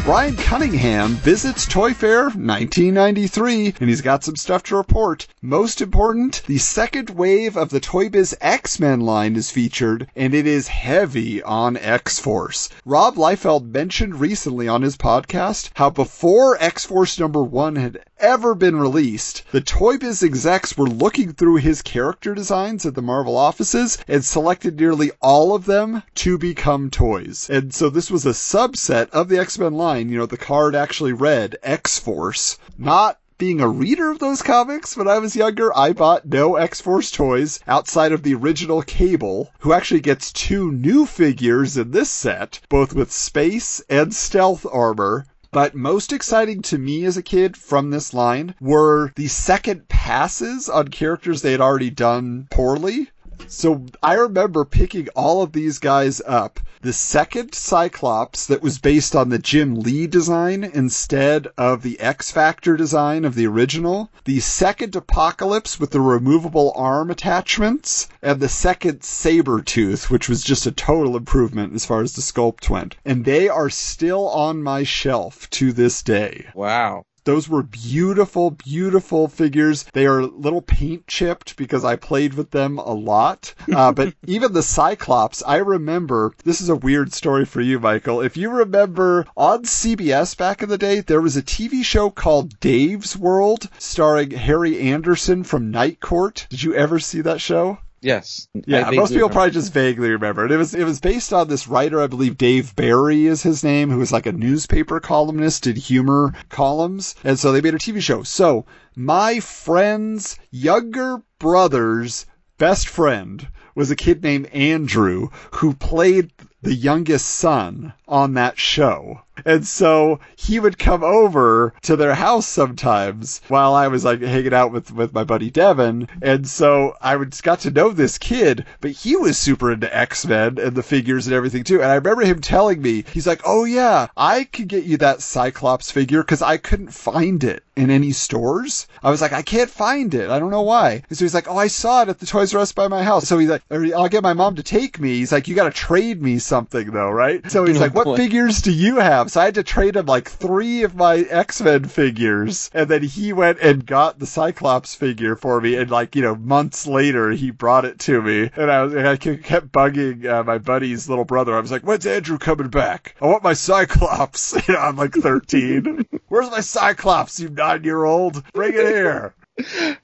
Brian 0.05 0.37
Cunningham 0.37 1.13
visits 1.15 1.65
Toy 1.65 1.95
Fair 1.95 2.25
1993, 2.25 3.77
and 3.81 3.89
he's 3.89 4.03
got 4.03 4.23
some 4.23 4.37
stuff 4.37 4.63
to 4.65 4.77
report. 4.77 5.27
Most 5.41 5.81
important, 5.81 6.43
the 6.47 6.59
second 6.59 7.09
wave 7.09 7.57
of 7.57 7.71
the 7.71 7.81
Toy 7.81 8.11
Biz 8.11 8.37
X-Men 8.39 9.01
line 9.01 9.35
is 9.35 9.51
featured, 9.51 10.11
and 10.15 10.35
it 10.35 10.47
is 10.47 10.69
heavy 10.69 11.43
on 11.43 11.79
X-Force. 11.79 12.69
Rob 12.85 13.15
Liefeld 13.15 13.73
mentioned 13.73 14.21
recently 14.21 14.69
on 14.69 14.83
his 14.83 14.99
podcast 14.99 15.71
how 15.73 15.89
before 15.89 16.63
X-Force 16.63 17.19
number 17.19 17.43
one 17.43 17.77
had 17.77 17.99
ever 18.19 18.55
been 18.55 18.77
released, 18.77 19.43
the 19.53 19.61
Toy 19.61 19.97
Biz 19.97 20.23
execs 20.23 20.77
were 20.77 20.87
looking 20.87 21.33
through 21.33 21.57
his 21.57 21.83
character 21.83 22.35
designs 22.35 22.87
at 22.87 22.95
the 22.95 23.03
Marvel 23.03 23.37
offices 23.37 23.99
and 24.07 24.25
selected 24.25 24.79
nearly 24.79 25.11
all 25.21 25.55
of 25.55 25.65
them 25.65 26.03
to 26.15 26.39
become 26.39 26.91
toys. 26.91 27.49
And 27.51 27.75
so 27.75 27.89
this 27.91 28.11
was 28.11 28.25
a 28.27 28.31
subset 28.31 29.09
of 29.11 29.29
the 29.29 29.39
X-Men 29.39 29.73
line. 29.75 29.94
You 29.95 30.19
know, 30.19 30.27
the 30.27 30.37
card 30.37 30.75
actually 30.75 31.13
read 31.13 31.57
X-Force, 31.63 32.59
not 32.77 33.19
being 33.39 33.61
a 33.61 33.69
reader 33.69 34.11
of 34.11 34.19
those 34.19 34.43
comics 34.43 34.97
when 34.97 35.07
I 35.07 35.19
was 35.19 35.37
younger, 35.37 35.77
I 35.77 35.93
bought 35.93 36.27
no 36.27 36.57
X-Force 36.57 37.13
toys 37.13 37.61
outside 37.69 38.11
of 38.11 38.25
the 38.25 38.35
original 38.35 38.83
Cable, 38.83 39.53
who 39.61 39.73
actually 39.73 40.01
gets 40.01 40.33
two 40.33 40.73
new 40.73 41.07
figures 41.07 41.77
in 41.77 41.93
this 41.93 42.11
set, 42.11 42.61
both 42.69 42.93
with 42.93 43.13
space 43.13 43.81
and 43.89 44.13
stealth 44.13 44.67
armor. 44.73 45.27
But 45.53 45.77
most 45.77 46.13
exciting 46.13 46.63
to 46.63 46.79
me 46.79 47.05
as 47.05 47.17
a 47.17 47.23
kid 47.23 47.57
from 47.57 47.91
this 47.91 48.13
line 48.13 48.57
were 48.61 49.13
the 49.15 49.29
second 49.29 49.87
passes 49.87 50.69
on 50.69 50.89
characters 50.89 51.43
they 51.43 51.53
had 51.53 51.61
already 51.61 51.91
done 51.91 52.49
poorly. 52.51 53.11
So 53.49 53.87
I 54.03 54.15
remember 54.15 54.65
picking 54.65 55.09
all 55.17 55.43
of 55.43 55.53
these 55.53 55.79
guys 55.79 56.21
up. 56.27 56.61
The 56.83 56.93
second 56.93 57.55
Cyclops 57.55 58.47
that 58.47 58.63
was 58.63 58.79
based 58.79 59.17
on 59.17 59.31
the 59.31 59.39
Jim 59.39 59.75
Lee 59.75 60.07
design 60.07 60.65
instead 60.65 61.49
of 61.57 61.83
the 61.83 61.99
X 61.99 62.31
Factor 62.31 62.77
design 62.77 63.25
of 63.25 63.35
the 63.35 63.47
original. 63.47 64.11
The 64.25 64.41
second 64.41 64.95
Apocalypse 64.95 65.81
with 65.81 65.93
the 65.93 66.03
removable 66.03 66.73
arm 66.77 67.11
attachments. 67.11 68.09
And 68.21 68.39
the 68.39 68.51
second 68.51 69.01
Sabretooth, 69.01 70.11
which 70.11 70.29
was 70.29 70.45
just 70.45 70.67
a 70.67 70.73
total 70.73 71.17
improvement 71.17 71.75
as 71.75 71.87
far 71.87 72.03
as 72.03 72.13
the 72.13 72.23
sculpt 72.23 72.69
went. 72.69 72.97
And 73.05 73.25
they 73.25 73.49
are 73.49 73.71
still 73.71 74.29
on 74.29 74.63
my 74.63 74.83
shelf 74.83 75.49
to 75.51 75.73
this 75.73 76.03
day. 76.03 76.49
Wow. 76.55 77.07
Those 77.25 77.49
were 77.49 77.63
beautiful, 77.63 78.51
beautiful 78.51 79.29
figures. 79.29 79.85
They 79.95 80.05
are 80.07 80.21
a 80.21 80.27
little 80.27 80.61
paint 80.61 81.07
chipped 81.07 81.57
because 81.57 81.83
I 81.83 81.97
played 81.97 82.35
with 82.35 82.51
them 82.51 82.79
a 82.79 82.93
lot. 82.93 83.55
Uh, 83.73 83.93
but 83.99 84.15
even 84.27 84.53
the 84.53 84.63
Cyclops, 84.63 85.43
I 85.47 85.57
remember, 85.57 86.33
this 86.45 86.61
is 86.61 86.69
a 86.69 86.77
weird 86.77 87.15
story 87.15 87.47
for 87.47 87.63
you, 87.63 87.81
Michael. 87.81 88.21
If 88.21 88.37
you 88.37 88.51
remember 88.51 89.27
on 89.37 89.63
CBS 89.63 90.37
back 90.37 90.63
in 90.63 90.69
the 90.69 90.77
day, 90.77 91.01
there 91.01 91.23
was 91.23 91.37
a 91.37 91.43
TV 91.43 91.83
show 91.83 92.11
called 92.11 92.61
Dave's 92.61 93.17
World 93.17 93.71
starring 93.79 94.33
Harry 94.33 94.79
Anderson 94.79 95.45
from 95.45 95.71
Night 95.71 96.01
Court. 96.01 96.47
Did 96.51 96.63
you 96.63 96.75
ever 96.75 96.99
see 96.99 97.23
that 97.23 97.41
show? 97.41 97.79
Yes. 98.05 98.49
Yeah, 98.67 98.91
most 98.91 99.11
people 99.11 99.15
remember. 99.15 99.33
probably 99.33 99.51
just 99.53 99.73
vaguely 99.73 100.11
remember 100.11 100.45
it. 100.45 100.53
It 100.53 100.59
was 100.59 100.75
it 100.75 100.85
was 100.85 101.01
based 101.01 101.33
on 101.33 101.49
this 101.49 101.67
writer, 101.67 102.03
I 102.03 102.07
believe 102.07 102.37
Dave 102.37 102.77
Barry 102.77 103.25
is 103.25 103.43
his 103.43 103.65
name, 103.65 103.89
who 103.89 103.97
was 103.99 104.13
like 104.13 104.27
a 104.27 104.33
newspaper 104.33 105.01
columnist, 105.01 105.63
did 105.63 105.79
humor 105.79 106.35
columns, 106.51 107.15
and 107.25 107.39
so 107.39 107.51
they 107.51 107.63
made 107.63 107.75
a 107.75 107.79
TV 107.79 108.03
show. 108.03 108.23
So 108.23 108.67
my 108.95 109.41
friend's 109.41 110.39
younger 110.51 111.23
brother's 111.39 112.27
best 112.59 112.89
friend 112.89 113.49
was 113.75 113.91
a 113.91 113.97
kid 113.97 114.23
named 114.23 114.47
Andrew 114.49 115.31
who 115.53 115.73
played 115.73 116.31
the 116.61 116.75
youngest 116.75 117.27
son 117.27 117.95
on 118.07 118.35
that 118.35 118.59
show. 118.59 119.23
And 119.45 119.67
so 119.67 120.21
he 120.37 120.61
would 120.61 120.79
come 120.79 121.03
over 121.03 121.75
to 121.83 121.97
their 121.97 122.15
house 122.15 122.47
sometimes 122.47 123.41
while 123.49 123.75
I 123.75 123.89
was 123.89 124.05
like 124.05 124.21
hanging 124.23 124.55
out 124.55 124.73
with, 124.73 124.93
with 124.93 125.13
my 125.13 125.25
buddy 125.25 125.51
Devin. 125.51 126.09
And 126.23 126.47
so 126.47 126.95
I 127.01 127.17
would 127.17 127.35
got 127.43 127.61
to 127.61 127.71
know 127.71 127.91
this 127.91 128.19
kid, 128.19 128.65
but 128.81 128.93
he 128.93 129.17
was 129.17 129.37
super 129.39 129.73
into 129.73 129.95
X-Men 129.97 130.59
and 130.59 130.75
the 130.77 130.83
figures 130.83 131.27
and 131.27 131.35
everything 131.35 131.65
too. 131.65 131.83
And 131.83 131.91
I 131.91 131.97
remember 131.97 132.23
him 132.23 132.41
telling 132.41 132.81
me, 132.81 133.05
he's 133.13 133.27
like, 133.27 133.41
Oh 133.45 133.65
yeah, 133.65 134.09
I 134.17 134.45
could 134.45 134.69
get 134.69 134.85
you 134.85 134.97
that 134.99 135.21
Cyclops 135.21 135.91
figure 135.91 136.23
because 136.23 136.43
I 136.43 136.57
couldn't 136.57 136.91
find 136.93 137.43
it 137.45 137.63
in 137.77 137.91
any 137.91 138.13
stores. 138.13 138.87
I 139.03 139.11
was 139.11 139.21
like, 139.21 139.33
I 139.33 139.43
can't 139.43 139.69
find 139.71 140.15
it. 140.15 140.31
I 140.31 140.39
don't 140.39 140.51
know 140.53 140.63
why. 140.63 141.03
And 141.09 141.19
so 141.19 141.25
he's 141.25 141.35
like, 141.35 141.49
Oh, 141.49 141.57
I 141.57 141.67
saw 141.67 142.03
it 142.03 142.09
at 142.09 142.19
the 142.19 142.27
Toys 142.27 142.55
R 142.55 142.61
Us 142.61 142.73
by 142.73 142.89
my 142.89 143.03
house. 143.03 143.27
So 143.27 143.39
he's 143.39 143.51
like, 143.51 143.63
I'll 143.71 144.09
get 144.09 144.23
my 144.23 144.33
mom 144.33 144.57
to 144.57 144.63
take 144.63 145.01
me. 145.01 145.15
He's 145.17 145.33
like, 145.33 145.49
you 145.49 145.55
got 145.55 145.65
to 145.65 145.71
trade 145.71 146.23
me 146.23 146.39
something 146.39 146.91
though, 146.91 147.11
right? 147.11 147.51
So 147.51 147.65
he's 147.65 147.77
Oh, 147.79 147.81
like, 147.81 147.95
what 147.95 148.17
figures 148.17 148.63
do 148.63 148.73
you 148.73 148.97
have? 148.97 149.24
So 149.29 149.41
I 149.41 149.47
had 149.47 149.55
to 149.57 149.63
trade 149.63 149.97
him 149.97 150.07
like 150.07 150.29
three 150.29 150.83
of 150.83 150.95
my 150.95 151.19
X-Men 151.19 151.85
figures. 151.87 152.71
And 152.75 152.89
then 152.89 153.03
he 153.03 153.33
went 153.33 153.59
and 153.61 153.85
got 153.85 154.19
the 154.19 154.27
Cyclops 154.27 154.95
figure 154.95 155.37
for 155.37 155.61
me. 155.61 155.77
And 155.77 155.91
like, 155.91 156.17
you 156.17 156.23
know, 156.23 156.35
months 156.35 156.87
later, 156.87 157.31
he 157.31 157.51
brought 157.51 157.85
it 157.85 157.99
to 158.01 158.21
me. 158.21 158.51
And 158.57 158.71
I 158.71 158.83
was, 158.83 158.95
and 158.95 159.07
I 159.07 159.17
kept 159.17 159.73
bugging 159.73 160.27
uh, 160.27 160.45
my 160.45 160.59
buddy's 160.59 161.09
little 161.09 161.25
brother. 161.25 161.55
I 161.57 161.61
was 161.61 161.71
like, 161.71 161.83
when's 161.83 162.07
Andrew 162.07 162.39
coming 162.39 162.69
back? 162.69 163.15
I 163.21 163.27
want 163.27 163.43
my 163.43 163.55
Cyclops. 163.55 164.55
You 164.67 164.75
know, 164.75 164.81
I'm 164.81 164.97
like 164.97 165.13
13. 165.13 166.07
Where's 166.29 166.51
my 166.51 166.61
Cyclops, 166.61 167.39
you 167.39 167.51
nine 167.51 167.85
year 167.85 168.03
old? 168.03 168.43
Bring 168.53 168.73
it 168.73 168.87
here. 168.87 169.35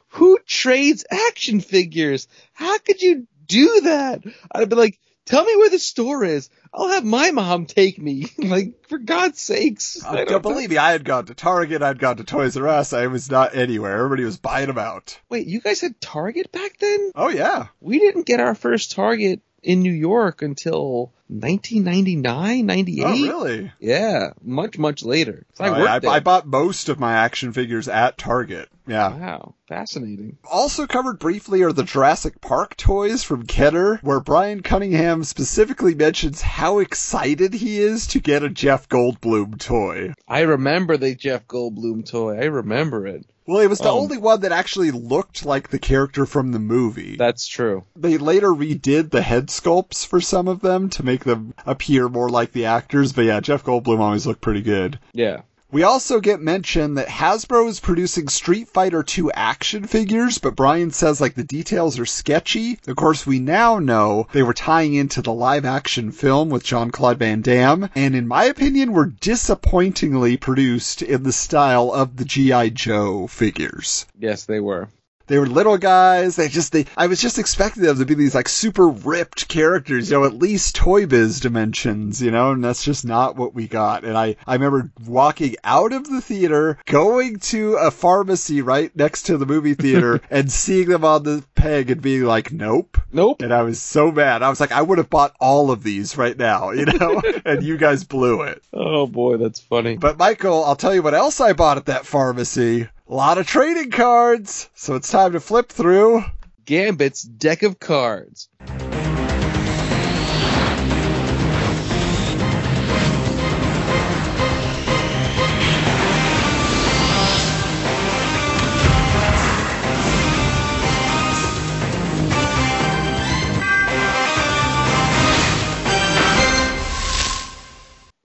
Who 0.08 0.38
trades 0.46 1.04
action 1.10 1.60
figures? 1.60 2.28
How 2.52 2.76
could 2.78 3.00
you 3.00 3.26
do 3.46 3.80
that? 3.82 4.22
I'd 4.52 4.68
be 4.68 4.76
like, 4.76 5.00
tell 5.30 5.44
me 5.44 5.56
where 5.56 5.70
the 5.70 5.78
store 5.78 6.24
is. 6.24 6.50
I'll 6.74 6.88
have 6.88 7.04
my 7.04 7.30
mom 7.30 7.66
take 7.66 7.98
me. 7.98 8.26
like, 8.38 8.86
for 8.88 8.98
God's 8.98 9.40
sakes. 9.40 10.04
Uh, 10.04 10.24
don't 10.24 10.42
believe 10.42 10.70
me. 10.70 10.76
I 10.76 10.92
had 10.92 11.04
gone 11.04 11.26
to 11.26 11.34
Target. 11.34 11.82
I'd 11.82 11.98
gone 11.98 12.16
to 12.16 12.24
Toys 12.24 12.56
R 12.56 12.68
Us. 12.68 12.92
I 12.92 13.06
was 13.06 13.30
not 13.30 13.54
anywhere. 13.54 13.96
Everybody 13.96 14.24
was 14.24 14.38
buying 14.38 14.66
them 14.66 14.78
out. 14.78 15.18
Wait, 15.28 15.46
you 15.46 15.60
guys 15.60 15.80
had 15.80 16.00
Target 16.00 16.52
back 16.52 16.78
then? 16.78 17.12
Oh 17.14 17.28
yeah. 17.28 17.68
We 17.80 17.98
didn't 17.98 18.26
get 18.26 18.40
our 18.40 18.54
first 18.54 18.92
Target 18.92 19.40
in 19.62 19.80
New 19.82 19.92
York 19.92 20.42
until 20.42 21.12
1999, 21.30 22.66
98. 22.66 23.04
Oh 23.04 23.10
really? 23.12 23.72
Yeah, 23.78 24.30
much, 24.42 24.78
much 24.78 25.02
later. 25.04 25.46
I 25.58 25.66
yeah, 25.82 25.98
I. 26.10 26.16
I 26.16 26.20
bought 26.20 26.46
most 26.46 26.88
of 26.88 26.98
my 26.98 27.14
action 27.14 27.52
figures 27.52 27.88
at 27.88 28.18
Target. 28.18 28.68
Yeah. 28.86 29.14
Wow, 29.16 29.54
fascinating. 29.68 30.38
Also 30.50 30.86
covered 30.86 31.20
briefly 31.20 31.62
are 31.62 31.72
the 31.72 31.84
Jurassic 31.84 32.40
Park 32.40 32.76
toys 32.76 33.22
from 33.22 33.46
Kenner, 33.46 33.98
where 34.02 34.18
Brian 34.20 34.62
Cunningham 34.62 35.22
specifically 35.22 35.94
mentions 35.94 36.40
how 36.40 36.80
excited 36.80 37.54
he 37.54 37.78
is 37.78 38.08
to 38.08 38.20
get 38.20 38.42
a 38.42 38.48
Jeff 38.50 38.88
Goldblum 38.88 39.58
toy. 39.60 40.12
I 40.26 40.40
remember 40.40 40.96
the 40.96 41.14
Jeff 41.14 41.46
Goldblum 41.46 42.04
toy. 42.10 42.38
I 42.40 42.46
remember 42.46 43.06
it. 43.06 43.24
Well, 43.46 43.60
it 43.60 43.68
was 43.68 43.78
the 43.80 43.88
Oh. 43.88 43.98
only 43.98 44.16
one 44.18 44.42
that 44.42 44.52
actually 44.52 44.92
looked 44.92 45.44
like 45.44 45.70
the 45.70 45.78
character 45.80 46.24
from 46.24 46.52
the 46.52 46.60
movie. 46.60 47.16
That's 47.16 47.48
true. 47.48 47.82
They 47.96 48.16
later 48.16 48.48
redid 48.50 49.10
the 49.10 49.22
head 49.22 49.48
sculpts 49.48 50.06
for 50.06 50.20
some 50.20 50.46
of 50.46 50.60
them 50.60 50.88
to 50.90 51.02
make 51.04 51.19
them 51.24 51.54
appear 51.66 52.08
more 52.08 52.28
like 52.28 52.52
the 52.52 52.66
actors, 52.66 53.12
but 53.12 53.24
yeah, 53.24 53.40
Jeff 53.40 53.64
Goldblum 53.64 54.00
always 54.00 54.26
looked 54.26 54.40
pretty 54.40 54.62
good. 54.62 54.98
Yeah. 55.12 55.42
We 55.72 55.84
also 55.84 56.18
get 56.18 56.40
mentioned 56.40 56.98
that 56.98 57.06
Hasbro 57.06 57.68
is 57.68 57.78
producing 57.78 58.26
Street 58.26 58.66
Fighter 58.66 59.04
2 59.04 59.30
action 59.30 59.84
figures, 59.86 60.38
but 60.38 60.56
Brian 60.56 60.90
says 60.90 61.20
like 61.20 61.34
the 61.34 61.44
details 61.44 61.96
are 62.00 62.06
sketchy. 62.06 62.80
Of 62.88 62.96
course, 62.96 63.24
we 63.24 63.38
now 63.38 63.78
know 63.78 64.26
they 64.32 64.42
were 64.42 64.52
tying 64.52 64.94
into 64.94 65.22
the 65.22 65.32
live 65.32 65.64
action 65.64 66.10
film 66.10 66.50
with 66.50 66.64
Jean-Claude 66.64 67.20
Van 67.20 67.40
Damme, 67.40 67.88
and 67.94 68.16
in 68.16 68.26
my 68.26 68.46
opinion 68.46 68.92
were 68.92 69.06
disappointingly 69.06 70.36
produced 70.36 71.02
in 71.02 71.22
the 71.22 71.32
style 71.32 71.92
of 71.92 72.16
the 72.16 72.24
G.I. 72.24 72.70
Joe 72.70 73.28
figures. 73.28 74.06
Yes, 74.18 74.46
they 74.46 74.58
were. 74.58 74.88
They 75.30 75.38
were 75.38 75.46
little 75.46 75.78
guys. 75.78 76.34
They 76.34 76.48
just 76.48 76.72
they 76.72 76.86
I 76.96 77.06
was 77.06 77.20
just 77.20 77.38
expecting 77.38 77.84
them 77.84 77.96
to 77.98 78.04
be 78.04 78.14
these 78.14 78.34
like 78.34 78.48
super 78.48 78.88
ripped 78.88 79.46
characters, 79.46 80.10
you 80.10 80.18
know, 80.18 80.24
at 80.24 80.34
least 80.34 80.74
Toy 80.74 81.06
Biz 81.06 81.38
dimensions, 81.38 82.20
you 82.20 82.32
know, 82.32 82.50
and 82.50 82.64
that's 82.64 82.84
just 82.84 83.04
not 83.04 83.36
what 83.36 83.54
we 83.54 83.68
got. 83.68 84.04
And 84.04 84.18
I 84.18 84.34
I 84.44 84.54
remember 84.54 84.90
walking 85.06 85.54
out 85.62 85.92
of 85.92 86.10
the 86.10 86.20
theater, 86.20 86.78
going 86.84 87.38
to 87.50 87.74
a 87.74 87.92
pharmacy 87.92 88.60
right 88.60 88.94
next 88.96 89.22
to 89.26 89.36
the 89.38 89.46
movie 89.46 89.74
theater 89.74 90.20
and 90.30 90.50
seeing 90.50 90.88
them 90.88 91.04
on 91.04 91.22
the 91.22 91.44
peg 91.54 91.92
and 91.92 92.02
being 92.02 92.24
like, 92.24 92.50
"Nope." 92.50 92.98
Nope. 93.12 93.40
And 93.42 93.54
I 93.54 93.62
was 93.62 93.80
so 93.80 94.10
mad. 94.10 94.42
I 94.42 94.50
was 94.50 94.58
like, 94.58 94.72
I 94.72 94.82
would 94.82 94.98
have 94.98 95.10
bought 95.10 95.36
all 95.38 95.70
of 95.70 95.84
these 95.84 96.16
right 96.16 96.36
now, 96.36 96.70
you 96.70 96.86
know, 96.86 97.22
and 97.44 97.62
you 97.62 97.76
guys 97.76 98.02
blew 98.02 98.42
it. 98.42 98.64
Oh 98.72 99.06
boy, 99.06 99.36
that's 99.36 99.60
funny. 99.60 99.96
But 99.96 100.18
Michael, 100.18 100.64
I'll 100.64 100.74
tell 100.74 100.92
you 100.94 101.02
what 101.02 101.14
else 101.14 101.40
I 101.40 101.52
bought 101.52 101.76
at 101.76 101.86
that 101.86 102.04
pharmacy. 102.04 102.88
A 103.10 103.14
lot 103.14 103.38
of 103.38 103.46
trading 103.48 103.90
cards. 103.90 104.70
So 104.76 104.94
it's 104.94 105.10
time 105.10 105.32
to 105.32 105.40
flip 105.40 105.68
through. 105.68 106.22
Gambit's 106.64 107.24
deck 107.24 107.64
of 107.64 107.80
cards. 107.80 108.48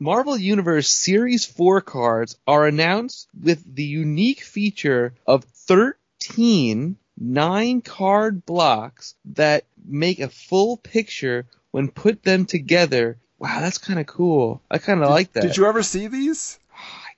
Marvel 0.06 0.38
Universe 0.38 0.88
Series 0.88 1.46
4 1.46 1.82
cards 1.82 2.38
are 2.46 2.68
announced 2.68 3.28
with 3.42 3.64
the 3.76 3.84
unique 3.84 4.42
feature 4.42 5.16
of 5.26 5.44
13 5.46 6.96
nine 7.18 7.82
card 7.82 8.46
blocks 8.46 9.16
that 9.34 9.64
make 9.84 10.20
a 10.20 10.30
full 10.30 10.78
picture 10.78 11.48
when 11.72 11.88
put 11.90 12.22
them 12.22 12.46
together. 12.46 13.18
Wow, 13.40 13.62
that's 13.62 13.80
kind 13.80 14.00
of 14.00 14.06
cool. 14.06 14.62
I 14.70 14.78
kind 14.78 15.02
of 15.02 15.10
like 15.10 15.34
that. 15.34 15.42
Did 15.42 15.58
you 15.58 15.66
ever 15.66 15.82
see 15.82 16.06
these? 16.06 16.60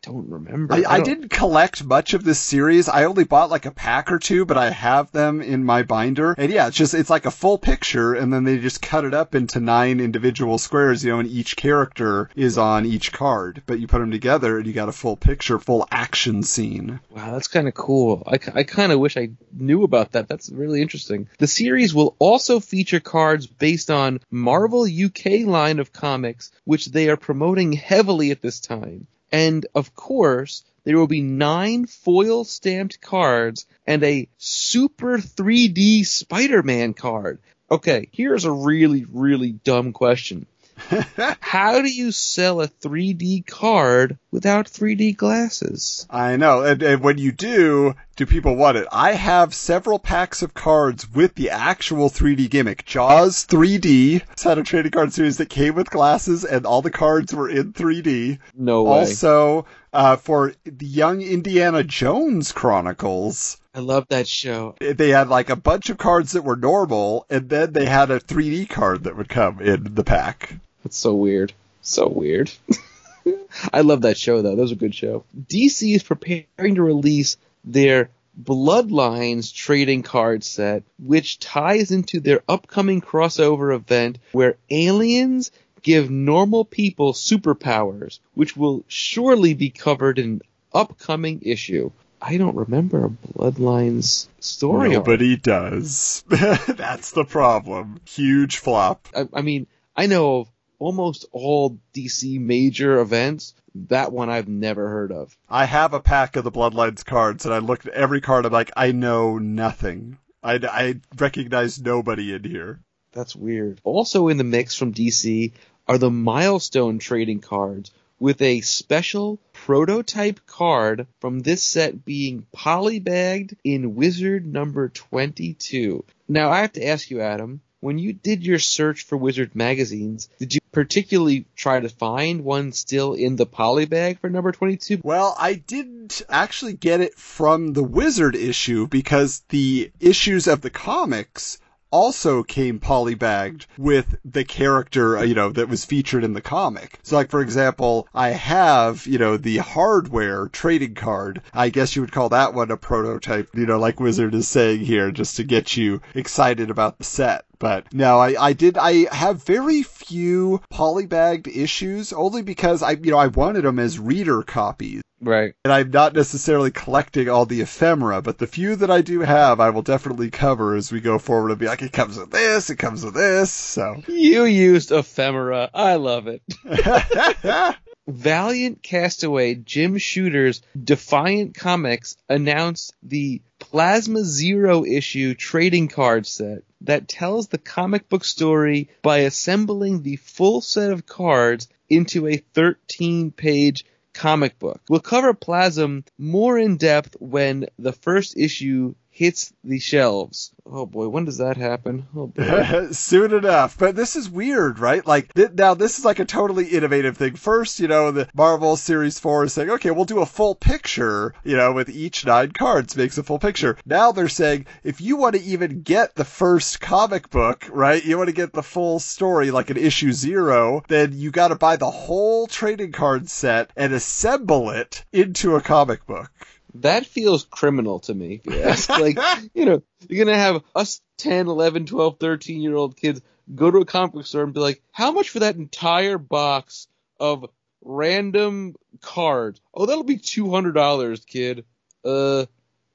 I 0.07 0.11
don't 0.11 0.29
remember. 0.29 0.73
I, 0.73 0.77
I 0.77 0.97
don't- 0.97 1.05
didn't 1.05 1.29
collect 1.29 1.83
much 1.83 2.13
of 2.13 2.23
this 2.23 2.39
series. 2.39 2.87
I 2.87 3.03
only 3.03 3.25
bought 3.25 3.49
like 3.49 3.65
a 3.65 3.71
pack 3.71 4.11
or 4.11 4.19
two, 4.19 4.45
but 4.45 4.57
I 4.57 4.69
have 4.69 5.11
them 5.11 5.41
in 5.41 5.63
my 5.65 5.83
binder. 5.83 6.33
And 6.37 6.51
yeah, 6.51 6.67
it's 6.67 6.77
just 6.77 6.93
it's 6.93 7.09
like 7.09 7.25
a 7.25 7.31
full 7.31 7.57
picture, 7.57 8.13
and 8.13 8.31
then 8.31 8.43
they 8.45 8.57
just 8.57 8.81
cut 8.81 9.03
it 9.05 9.13
up 9.13 9.35
into 9.35 9.59
nine 9.59 9.99
individual 9.99 10.57
squares, 10.57 11.03
you 11.03 11.11
know, 11.11 11.19
and 11.19 11.29
each 11.29 11.55
character 11.57 12.29
is 12.35 12.57
on 12.57 12.85
each 12.85 13.11
card. 13.11 13.63
But 13.65 13.79
you 13.79 13.87
put 13.87 13.99
them 13.99 14.11
together, 14.11 14.57
and 14.57 14.65
you 14.65 14.73
got 14.73 14.89
a 14.89 14.93
full 14.93 15.17
picture, 15.17 15.59
full 15.59 15.87
action 15.91 16.43
scene. 16.43 16.99
Wow, 17.09 17.31
that's 17.33 17.47
kind 17.49 17.67
of 17.67 17.73
cool. 17.73 18.23
I, 18.25 18.39
I 18.53 18.63
kind 18.63 18.91
of 18.91 18.99
wish 18.99 19.17
I 19.17 19.29
knew 19.51 19.83
about 19.83 20.13
that. 20.13 20.27
That's 20.29 20.49
really 20.49 20.81
interesting. 20.81 21.27
The 21.39 21.47
series 21.47 21.93
will 21.93 22.15
also 22.19 22.59
feature 22.59 22.99
cards 23.01 23.47
based 23.47 23.91
on 23.91 24.21
Marvel 24.31 24.83
UK 24.83 25.45
line 25.45 25.79
of 25.79 25.91
comics, 25.91 26.51
which 26.63 26.85
they 26.87 27.09
are 27.09 27.17
promoting 27.17 27.73
heavily 27.73 28.31
at 28.31 28.41
this 28.41 28.59
time. 28.59 29.07
And 29.31 29.65
of 29.75 29.93
course, 29.95 30.63
there 30.83 30.97
will 30.97 31.07
be 31.07 31.21
nine 31.21 31.85
foil 31.85 32.43
stamped 32.45 33.01
cards 33.01 33.65
and 33.85 34.03
a 34.03 34.29
super 34.37 35.17
3D 35.17 36.05
Spider-Man 36.05 36.93
card. 36.93 37.39
Okay, 37.69 38.07
here's 38.13 38.45
a 38.45 38.51
really, 38.51 39.05
really 39.11 39.51
dumb 39.51 39.91
question. 39.91 40.47
How 41.39 41.81
do 41.81 41.89
you 41.89 42.11
sell 42.11 42.61
a 42.61 42.67
3D 42.67 43.45
card 43.45 44.17
without 44.31 44.67
3D 44.67 45.17
glasses? 45.17 46.05
I 46.09 46.37
know, 46.37 46.61
and, 46.61 46.81
and 46.83 47.01
when 47.01 47.17
you 47.17 47.31
do, 47.31 47.95
do 48.15 48.25
people 48.25 48.55
want 48.55 48.77
it? 48.77 48.87
I 48.91 49.13
have 49.13 49.53
several 49.53 49.99
packs 49.99 50.41
of 50.41 50.53
cards 50.53 51.09
with 51.11 51.35
the 51.35 51.49
actual 51.49 52.09
3D 52.09 52.49
gimmick. 52.49 52.85
Jaws 52.85 53.45
3D 53.45 54.21
had 54.41 54.57
a 54.57 54.63
trading 54.63 54.91
card 54.91 55.13
series 55.13 55.37
that 55.37 55.49
came 55.49 55.75
with 55.75 55.89
glasses, 55.89 56.45
and 56.45 56.65
all 56.65 56.81
the 56.81 56.91
cards 56.91 57.33
were 57.33 57.49
in 57.49 57.73
3D. 57.73 58.39
No 58.55 58.83
way. 58.83 58.99
Also, 58.99 59.65
uh, 59.93 60.15
for 60.15 60.53
the 60.63 60.85
Young 60.85 61.21
Indiana 61.21 61.83
Jones 61.83 62.51
Chronicles, 62.51 63.57
I 63.73 63.79
love 63.79 64.07
that 64.09 64.27
show. 64.27 64.75
they 64.79 65.09
had 65.09 65.29
like 65.29 65.51
a 65.51 65.55
bunch 65.55 65.91
of 65.91 65.99
cards 65.99 66.31
that 66.31 66.43
were 66.43 66.55
normal, 66.55 67.25
and 67.29 67.47
then 67.47 67.73
they 67.73 67.85
had 67.85 68.09
a 68.09 68.19
3D 68.19 68.69
card 68.69 69.03
that 69.03 69.15
would 69.15 69.29
come 69.29 69.61
in 69.61 69.93
the 69.93 70.03
pack. 70.03 70.59
That's 70.83 70.97
so 70.97 71.13
weird. 71.13 71.53
So 71.81 72.07
weird. 72.07 72.51
I 73.73 73.81
love 73.81 74.01
that 74.01 74.17
show 74.17 74.41
though. 74.41 74.55
That 74.55 74.61
was 74.61 74.71
a 74.71 74.75
good 74.75 74.95
show. 74.95 75.23
DC 75.49 75.95
is 75.95 76.03
preparing 76.03 76.75
to 76.75 76.83
release 76.83 77.37
their 77.63 78.09
Bloodlines 78.41 79.53
trading 79.53 80.03
card 80.03 80.43
set, 80.43 80.83
which 80.99 81.39
ties 81.39 81.91
into 81.91 82.19
their 82.19 82.41
upcoming 82.47 83.01
crossover 83.01 83.75
event 83.75 84.19
where 84.31 84.57
aliens 84.69 85.51
give 85.81 86.09
normal 86.11 86.63
people 86.63 87.13
superpowers, 87.13 88.19
which 88.35 88.55
will 88.55 88.83
surely 88.87 89.53
be 89.53 89.69
covered 89.69 90.19
in 90.19 90.25
an 90.25 90.41
upcoming 90.73 91.41
issue. 91.41 91.91
I 92.21 92.37
don't 92.37 92.55
remember 92.55 93.05
a 93.05 93.09
Bloodlines 93.09 94.27
story. 94.39 94.95
arc. 94.95 95.05
Nobody 95.07 95.35
does. 95.35 96.23
That's 96.27 97.11
the 97.11 97.25
problem. 97.25 97.99
Huge 98.05 98.57
flop. 98.57 99.07
I, 99.15 99.27
I 99.33 99.41
mean, 99.41 99.67
I 99.95 100.07
know 100.07 100.41
of 100.41 100.47
almost 100.79 101.25
all 101.31 101.79
DC 101.93 102.39
major 102.39 102.99
events. 102.99 103.53
That 103.89 104.11
one 104.11 104.29
I've 104.29 104.47
never 104.47 104.89
heard 104.89 105.11
of. 105.11 105.37
I 105.49 105.65
have 105.65 105.93
a 105.93 105.99
pack 105.99 106.35
of 106.35 106.43
the 106.43 106.51
Bloodlines 106.51 107.05
cards, 107.05 107.45
and 107.45 107.53
I 107.53 107.59
looked 107.59 107.85
at 107.85 107.93
every 107.93 108.21
card. 108.21 108.45
I'm 108.45 108.51
like, 108.51 108.71
I 108.75 108.91
know 108.91 109.37
nothing. 109.37 110.17
I, 110.43 110.55
I 110.55 110.99
recognize 111.17 111.79
nobody 111.79 112.33
in 112.33 112.43
here. 112.43 112.79
That's 113.11 113.35
weird. 113.35 113.81
Also 113.83 114.27
in 114.27 114.37
the 114.37 114.43
mix 114.43 114.75
from 114.75 114.93
DC 114.93 115.51
are 115.87 115.97
the 115.97 116.11
milestone 116.11 116.99
trading 116.99 117.39
cards 117.39 117.91
with 118.19 118.41
a 118.41 118.61
special 118.61 119.39
prototype 119.53 120.45
card 120.45 121.07
from 121.19 121.39
this 121.39 121.63
set 121.63 122.03
being 122.03 122.45
polybagged 122.55 123.55
in 123.63 123.95
Wizard 123.95 124.45
number 124.45 124.89
22. 124.89 126.03
Now 126.27 126.49
I 126.49 126.61
have 126.61 126.73
to 126.73 126.85
ask 126.85 127.09
you, 127.11 127.21
Adam, 127.21 127.61
when 127.79 127.99
you 127.99 128.11
did 128.11 128.43
your 128.43 128.59
search 128.59 129.03
for 129.03 129.17
Wizard 129.17 129.55
magazines, 129.55 130.29
did 130.39 130.53
you 130.53 130.59
particularly 130.71 131.45
try 131.55 131.79
to 131.79 131.89
find 131.89 132.43
one 132.43 132.71
still 132.71 133.13
in 133.13 133.35
the 133.35 133.45
polybag 133.45 134.19
for 134.19 134.29
number 134.29 134.51
22? 134.51 135.01
Well, 135.03 135.35
I 135.39 135.53
didn't 135.53 136.21
actually 136.27 136.73
get 136.73 137.01
it 137.01 137.15
from 137.15 137.73
the 137.73 137.83
Wizard 137.83 138.35
issue 138.35 138.87
because 138.87 139.43
the 139.49 139.91
issues 139.99 140.47
of 140.47 140.61
the 140.61 140.69
comics 140.69 141.59
also 141.89 142.43
came 142.43 142.79
polybagged 142.79 143.65
with 143.77 144.17
the 144.25 144.43
character, 144.43 145.17
uh, 145.17 145.23
you 145.23 145.33
know, 145.33 145.49
that 145.51 145.69
was 145.69 145.85
featured 145.85 146.23
in 146.23 146.33
the 146.33 146.41
comic. 146.41 146.99
So 147.03 147.15
like, 147.15 147.29
for 147.29 147.41
example, 147.41 148.07
I 148.13 148.29
have, 148.29 149.07
you 149.07 149.17
know, 149.17 149.37
the 149.37 149.57
hardware 149.57 150.47
trading 150.47 150.95
card. 150.95 151.41
I 151.53 151.69
guess 151.69 151.95
you 151.95 152.01
would 152.01 152.11
call 152.11 152.29
that 152.29 152.53
one 152.53 152.71
a 152.71 152.77
prototype, 152.77 153.49
you 153.55 153.65
know, 153.65 153.79
like 153.79 153.99
Wizard 153.99 154.35
is 154.35 154.47
saying 154.47 154.81
here, 154.81 155.11
just 155.11 155.37
to 155.37 155.43
get 155.43 155.77
you 155.77 156.01
excited 156.13 156.69
about 156.69 156.97
the 156.97 157.03
set. 157.03 157.45
But 157.59 157.93
no, 157.93 158.19
I, 158.19 158.35
I 158.39 158.53
did, 158.53 158.77
I 158.77 159.13
have 159.13 159.43
very 159.43 159.83
few 159.83 160.61
polybagged 160.71 161.47
issues 161.47 162.13
only 162.13 162.41
because 162.41 162.83
I, 162.83 162.91
you 162.91 163.11
know, 163.11 163.17
I 163.17 163.27
wanted 163.27 163.63
them 163.63 163.79
as 163.79 163.99
reader 163.99 164.43
copies. 164.43 165.01
Right. 165.19 165.55
And 165.65 165.73
I'm 165.73 165.89
not 165.89 166.13
necessarily 166.13 166.69
collecting 166.69 167.27
all 167.27 167.45
the 167.45 167.61
ephemera, 167.61 168.21
but 168.21 168.37
the 168.37 168.45
few 168.45 168.75
that 168.75 168.91
I 168.91 169.01
do 169.01 169.21
have, 169.21 169.59
I 169.59 169.71
will 169.71 169.81
definitely 169.81 170.29
cover 170.29 170.75
as 170.75 170.91
we 170.91 171.01
go 171.01 171.17
forward 171.17 171.49
and 171.49 171.59
be 171.59 171.65
like, 171.65 171.81
it 171.81 171.91
comes 171.91 172.17
with 172.17 172.29
this, 172.29 172.69
it 172.69 172.75
comes 172.75 173.03
with 173.03 173.15
this, 173.15 173.51
so. 173.51 174.03
You 174.07 174.45
used 174.45 174.91
ephemera. 174.91 175.71
I 175.73 175.95
love 175.95 176.27
it. 176.27 176.43
Valiant 178.07 178.81
Castaway 178.83 179.55
Jim 179.55 179.97
Shooter's 179.97 180.61
Defiant 180.81 181.55
Comics 181.55 182.15
announced 182.29 182.93
the 183.03 183.41
Plasm 183.59 184.23
Zero 184.23 184.85
issue 184.85 185.33
trading 185.33 185.87
card 185.87 186.25
set 186.25 186.63
that 186.81 187.07
tells 187.07 187.47
the 187.47 187.57
comic 187.57 188.09
book 188.09 188.23
story 188.23 188.89
by 189.01 189.19
assembling 189.19 190.01
the 190.01 190.17
full 190.17 190.61
set 190.61 190.91
of 190.91 191.05
cards 191.05 191.67
into 191.89 192.27
a 192.27 192.37
13 192.37 193.31
page 193.31 193.85
comic 194.13 194.57
book. 194.59 194.81
We'll 194.89 194.99
cover 194.99 195.33
Plasm 195.33 196.03
more 196.17 196.57
in 196.57 196.77
depth 196.77 197.15
when 197.19 197.67
the 197.77 197.93
first 197.93 198.37
issue 198.37 198.95
hits 199.17 199.51
the 199.63 199.79
shelves. 199.79 200.51
Oh 200.63 200.85
boy, 200.85 201.07
when 201.07 201.25
does 201.25 201.39
that 201.39 201.57
happen? 201.57 202.05
Oh. 202.15 202.87
Soon 202.91 203.33
enough. 203.33 203.75
But 203.75 203.95
this 203.95 204.15
is 204.15 204.29
weird, 204.29 204.77
right? 204.77 205.03
Like, 205.07 205.33
th- 205.33 205.53
now 205.53 205.73
this 205.73 205.97
is 205.97 206.05
like 206.05 206.19
a 206.19 206.25
totally 206.25 206.67
innovative 206.67 207.17
thing. 207.17 207.35
First, 207.35 207.79
you 207.79 207.87
know, 207.87 208.11
the 208.11 208.29
Marvel 208.35 208.75
Series 208.75 209.17
4 209.17 209.45
is 209.45 209.53
saying, 209.53 209.71
okay, 209.71 209.89
we'll 209.89 210.05
do 210.05 210.19
a 210.19 210.25
full 210.27 210.53
picture, 210.53 211.33
you 211.43 211.57
know, 211.57 211.73
with 211.73 211.89
each 211.89 212.27
nine 212.27 212.51
cards 212.51 212.95
makes 212.95 213.17
a 213.17 213.23
full 213.23 213.39
picture. 213.39 213.75
Now 213.87 214.11
they're 214.11 214.29
saying, 214.29 214.67
if 214.83 215.01
you 215.01 215.15
want 215.15 215.35
to 215.35 215.41
even 215.41 215.81
get 215.81 216.13
the 216.13 216.25
first 216.25 216.79
comic 216.79 217.31
book, 217.31 217.65
right, 217.71 218.05
you 218.05 218.19
want 218.19 218.27
to 218.29 218.33
get 218.33 218.53
the 218.53 218.61
full 218.61 218.99
story, 218.99 219.49
like 219.49 219.71
an 219.71 219.77
issue 219.77 220.11
zero, 220.11 220.83
then 220.89 221.17
you 221.17 221.31
got 221.31 221.47
to 221.47 221.55
buy 221.55 221.77
the 221.77 221.89
whole 221.89 222.45
trading 222.45 222.91
card 222.91 223.29
set 223.29 223.71
and 223.75 223.93
assemble 223.93 224.69
it 224.69 225.03
into 225.11 225.55
a 225.55 225.61
comic 225.61 226.05
book. 226.05 226.29
That 226.75 227.05
feels 227.05 227.45
criminal 227.45 227.99
to 228.01 228.13
me. 228.13 228.35
if 228.35 228.45
you 228.45 228.61
ask. 228.61 228.89
like, 228.89 229.17
you 229.53 229.65
know, 229.65 229.81
you're 230.07 230.25
going 230.25 230.35
to 230.35 230.41
have 230.41 230.63
us 230.75 231.01
10, 231.17 231.47
11, 231.47 231.85
12, 231.85 232.19
13 232.19 232.61
year 232.61 232.75
old 232.75 232.95
kids 232.95 233.21
go 233.53 233.71
to 233.71 233.79
a 233.79 233.85
comic 233.85 234.13
book 234.13 234.25
store 234.25 234.43
and 234.43 234.53
be 234.53 234.59
like, 234.59 234.81
how 234.91 235.11
much 235.11 235.29
for 235.29 235.39
that 235.39 235.55
entire 235.55 236.17
box 236.17 236.87
of 237.19 237.45
random 237.83 238.75
cards? 239.01 239.61
Oh, 239.73 239.85
that'll 239.85 240.03
be 240.03 240.17
$200, 240.17 241.25
kid. 241.25 241.65
Uh, 242.03 242.45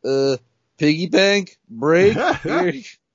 uh, 0.04 0.36
piggy 0.78 1.06
bank? 1.06 1.58
Break? 1.68 2.16
Here, 2.42 2.72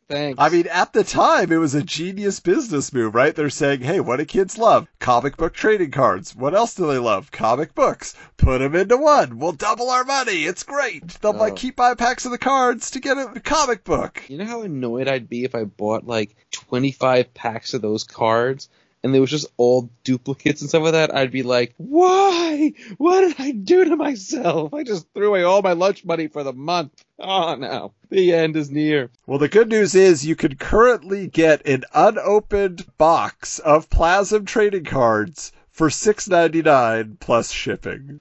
thanks. 0.09 0.39
I 0.41 0.49
mean, 0.49 0.67
at 0.67 0.93
the 0.93 1.03
time, 1.03 1.51
it 1.51 1.57
was 1.57 1.75
a 1.75 1.84
genius 1.84 2.39
business 2.39 2.93
move, 2.93 3.13
right? 3.15 3.35
They're 3.35 3.49
saying, 3.49 3.81
hey, 3.81 3.99
what 3.99 4.17
do 4.17 4.25
kids 4.25 4.57
love? 4.57 4.88
Comic 4.99 5.38
book 5.38 5.53
trading 5.53 5.91
cards. 5.91 6.35
What 6.35 6.53
else 6.55 6.75
do 6.75 6.88
they 6.88 6.97
love? 6.97 7.31
Comic 7.31 7.75
books. 7.75 8.15
Put 8.38 8.59
them 8.59 8.75
into 8.75 8.97
one. 8.97 9.39
We'll 9.39 9.51
double 9.53 9.89
our 9.89 10.03
money. 10.03 10.43
It's 10.45 10.63
great. 10.63 11.07
They'll 11.21 11.35
Oh. 11.35 11.39
like 11.39 11.55
keep 11.55 11.75
buying 11.75 11.95
packs 11.95 12.25
of 12.25 12.31
the 12.31 12.38
cards 12.38 12.91
to 12.91 12.99
get 12.99 13.17
a 13.17 13.39
comic 13.39 13.84
book. 13.84 14.23
You 14.27 14.38
know 14.38 14.45
how 14.45 14.61
annoyed 14.61 15.07
I'd 15.07 15.29
be 15.29 15.43
if 15.43 15.55
I 15.55 15.63
bought 15.65 16.05
like 16.05 16.35
25 16.51 17.34
packs 17.34 17.73
of 17.73 17.81
those 17.81 18.03
cards 18.03 18.69
and 19.03 19.13
there 19.13 19.21
was 19.21 19.31
just 19.31 19.47
all 19.57 19.89
duplicates 20.03 20.61
and 20.61 20.69
stuff 20.69 20.83
like 20.83 20.93
that? 20.93 21.15
I'd 21.15 21.31
be 21.31 21.43
like, 21.43 21.73
why? 21.77 22.73
What 22.97 23.21
did 23.21 23.35
I 23.39 23.51
do 23.51 23.85
to 23.85 23.95
myself? 23.95 24.73
I 24.73 24.83
just 24.83 25.07
threw 25.13 25.29
away 25.29 25.43
all 25.43 25.61
my 25.61 25.73
lunch 25.73 26.03
money 26.05 26.27
for 26.27 26.43
the 26.43 26.53
month. 26.53 26.91
Oh 27.19 27.55
no. 27.55 27.93
The 28.09 28.33
end 28.33 28.55
is 28.55 28.71
near. 28.71 29.09
Well, 29.25 29.39
the 29.39 29.49
good 29.49 29.69
news 29.69 29.95
is 29.95 30.25
you 30.25 30.35
can 30.35 30.55
currently 30.55 31.27
get 31.27 31.65
an 31.67 31.83
unopened 31.93 32.85
box 32.97 33.59
of 33.59 33.89
Plasm 33.89 34.45
trading 34.45 34.85
cards 34.85 35.51
for 35.71 35.89
six 35.89 36.27
ninety 36.27 36.61
nine 36.61 37.17
plus 37.19 37.51
shipping. 37.51 38.19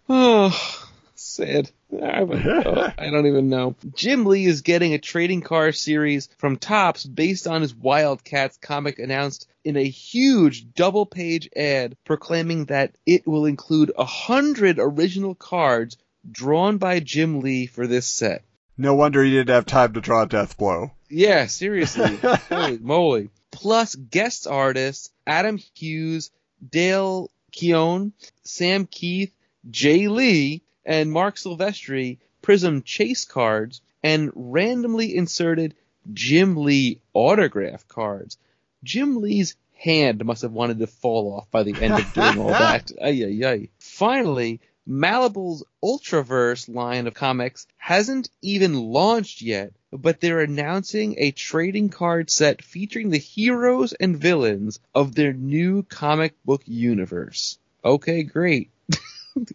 Sad. 1.18 1.70
I 1.92 2.24
don't. 2.24 2.94
I 2.98 3.10
don't 3.10 3.26
even 3.26 3.48
know. 3.48 3.74
Jim 3.94 4.26
Lee 4.26 4.44
is 4.44 4.62
getting 4.62 4.92
a 4.94 4.98
trading 4.98 5.40
card 5.40 5.74
series 5.74 6.28
from 6.38 6.56
Topps 6.56 7.04
based 7.04 7.46
on 7.46 7.62
his 7.62 7.74
Wildcats 7.74 8.58
comic 8.58 8.98
announced 8.98 9.48
in 9.64 9.76
a 9.76 9.84
huge 9.88 10.72
double 10.74 11.06
page 11.06 11.48
ad 11.56 11.96
proclaiming 12.04 12.66
that 12.66 12.94
it 13.06 13.26
will 13.26 13.46
include 13.46 13.92
a 13.96 14.04
hundred 14.04 14.78
original 14.78 15.34
cards 15.34 15.96
drawn 16.30 16.78
by 16.78 17.00
Jim 17.00 17.40
Lee 17.40 17.66
for 17.66 17.86
this 17.86 18.06
set. 18.06 18.42
No 18.76 18.94
wonder 18.94 19.24
he 19.24 19.30
didn't 19.30 19.54
have 19.54 19.66
time 19.66 19.94
to 19.94 20.00
draw 20.00 20.26
Deathblow. 20.26 20.90
Yeah, 21.08 21.46
seriously. 21.46 22.16
Holy 22.48 22.78
moly. 22.78 23.30
Plus 23.50 23.94
guest 23.94 24.46
artists 24.46 25.10
Adam 25.26 25.58
Hughes, 25.74 26.30
Dale 26.68 27.30
Keown, 27.52 28.12
Sam 28.44 28.86
Kieth, 28.86 29.32
Jae 29.70 30.10
Lee, 30.10 30.62
and 30.86 31.12
Marc 31.12 31.36
Silvestri 31.36 32.18
Prism 32.40 32.82
Chase 32.82 33.24
cards, 33.24 33.80
and 34.02 34.30
randomly 34.34 35.16
inserted 35.16 35.74
Jim 36.12 36.56
Lee 36.56 37.00
autograph 37.12 37.88
cards. 37.88 38.38
Jim 38.84 39.20
Lee's 39.20 39.56
hand 39.74 40.24
must 40.24 40.42
have 40.42 40.52
wanted 40.52 40.78
to 40.78 40.86
fall 40.86 41.34
off 41.34 41.50
by 41.50 41.64
the 41.64 41.74
end 41.82 41.98
of 41.98 42.12
doing 42.12 42.38
all 42.38 42.50
that. 42.50 42.90
Ay, 43.02 43.24
ay, 43.24 43.46
ay. 43.46 43.68
Finally, 43.78 44.60
Malibu's 44.88 45.64
Ultraverse 45.82 46.72
line 46.72 47.08
of 47.08 47.14
comics 47.14 47.66
hasn't 47.76 48.30
even 48.40 48.74
launched 48.74 49.42
yet, 49.42 49.72
but 49.90 50.20
they're 50.20 50.40
announcing 50.40 51.16
a 51.18 51.32
trading 51.32 51.88
card 51.88 52.30
set 52.30 52.62
featuring 52.62 53.10
the 53.10 53.18
heroes 53.18 53.92
and 53.92 54.16
villains 54.16 54.78
of 54.94 55.16
their 55.16 55.32
new 55.32 55.82
comic 55.82 56.34
book 56.44 56.62
universe. 56.66 57.58
Okay, 57.84 58.22
great. 58.22 58.70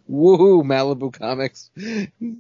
Woohoo, 0.10 0.64
Malibu 0.64 1.12
Comics. 1.12 1.72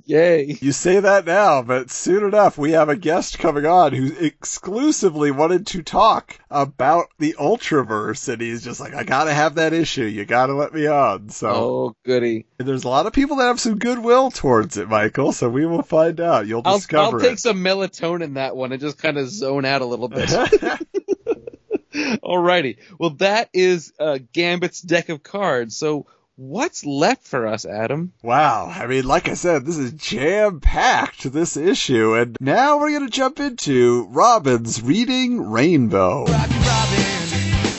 Yay. 0.05 0.57
You 0.61 0.71
say 0.71 0.99
that 0.99 1.25
now, 1.25 1.63
but 1.63 1.89
soon 1.89 2.23
enough 2.23 2.57
we 2.57 2.71
have 2.73 2.89
a 2.89 2.95
guest 2.95 3.39
coming 3.39 3.65
on 3.65 3.93
who 3.93 4.11
exclusively 4.15 5.31
wanted 5.31 5.65
to 5.67 5.81
talk 5.81 6.39
about 6.51 7.07
the 7.17 7.35
Ultraverse, 7.39 8.31
and 8.31 8.41
he's 8.41 8.63
just 8.63 8.79
like, 8.79 8.93
I 8.93 9.03
gotta 9.03 9.33
have 9.33 9.55
that 9.55 9.73
issue. 9.73 10.03
You 10.03 10.23
gotta 10.25 10.53
let 10.53 10.73
me 10.73 10.85
on. 10.87 11.29
So 11.29 11.49
Oh, 11.49 11.95
goody. 12.05 12.45
there's 12.59 12.83
a 12.83 12.89
lot 12.89 13.07
of 13.07 13.13
people 13.13 13.37
that 13.37 13.45
have 13.47 13.59
some 13.59 13.79
goodwill 13.79 14.29
towards 14.29 14.77
it, 14.77 14.87
Michael. 14.87 15.31
So 15.31 15.49
we 15.49 15.65
will 15.65 15.81
find 15.83 16.19
out. 16.21 16.45
You'll 16.45 16.61
I'll, 16.63 16.77
discover 16.77 17.17
I'll 17.17 17.23
take 17.23 17.33
it. 17.33 17.39
some 17.39 17.63
melatonin 17.63 18.35
that 18.35 18.55
one 18.55 18.71
and 18.71 18.79
just 18.81 18.99
kind 18.99 19.17
of 19.17 19.27
zone 19.29 19.65
out 19.65 19.81
a 19.81 19.85
little 19.85 20.09
bit. 20.09 20.29
Alrighty. 21.93 22.77
Well, 22.99 23.11
that 23.11 23.49
is 23.53 23.91
uh, 23.99 24.19
Gambit's 24.33 24.81
deck 24.81 25.09
of 25.09 25.23
cards. 25.23 25.75
So 25.75 26.05
what's 26.41 26.83
left 26.83 27.27
for 27.27 27.45
us, 27.45 27.65
Adam? 27.65 28.13
Wow. 28.23 28.65
I 28.65 28.87
mean, 28.87 29.05
like 29.05 29.29
I 29.29 29.35
said, 29.35 29.63
this 29.63 29.77
is 29.77 29.91
jam 29.93 30.59
packed, 30.59 31.31
this 31.31 31.55
issue. 31.55 32.15
And 32.15 32.35
now 32.39 32.79
we're 32.79 32.89
going 32.89 33.05
to 33.05 33.11
jump 33.11 33.39
into 33.39 34.07
Robin's 34.09 34.81
Reading 34.81 35.51
Rainbow. 35.51 36.25
Rocky 36.25 36.55
Robin, 36.55 37.27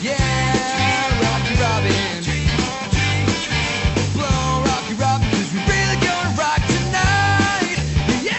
yeah, 0.01 1.10
Rocky 1.22 1.55
Robin. 1.60 2.22
Blow 4.14 4.62
Rocky 4.64 4.94
Robin, 4.94 5.28
'cause 5.28 5.52
we 5.52 5.59
really 5.59 5.97
gonna 5.97 6.36
rock 6.39 6.62
tonight, 6.68 7.78
yeah. 8.22 8.39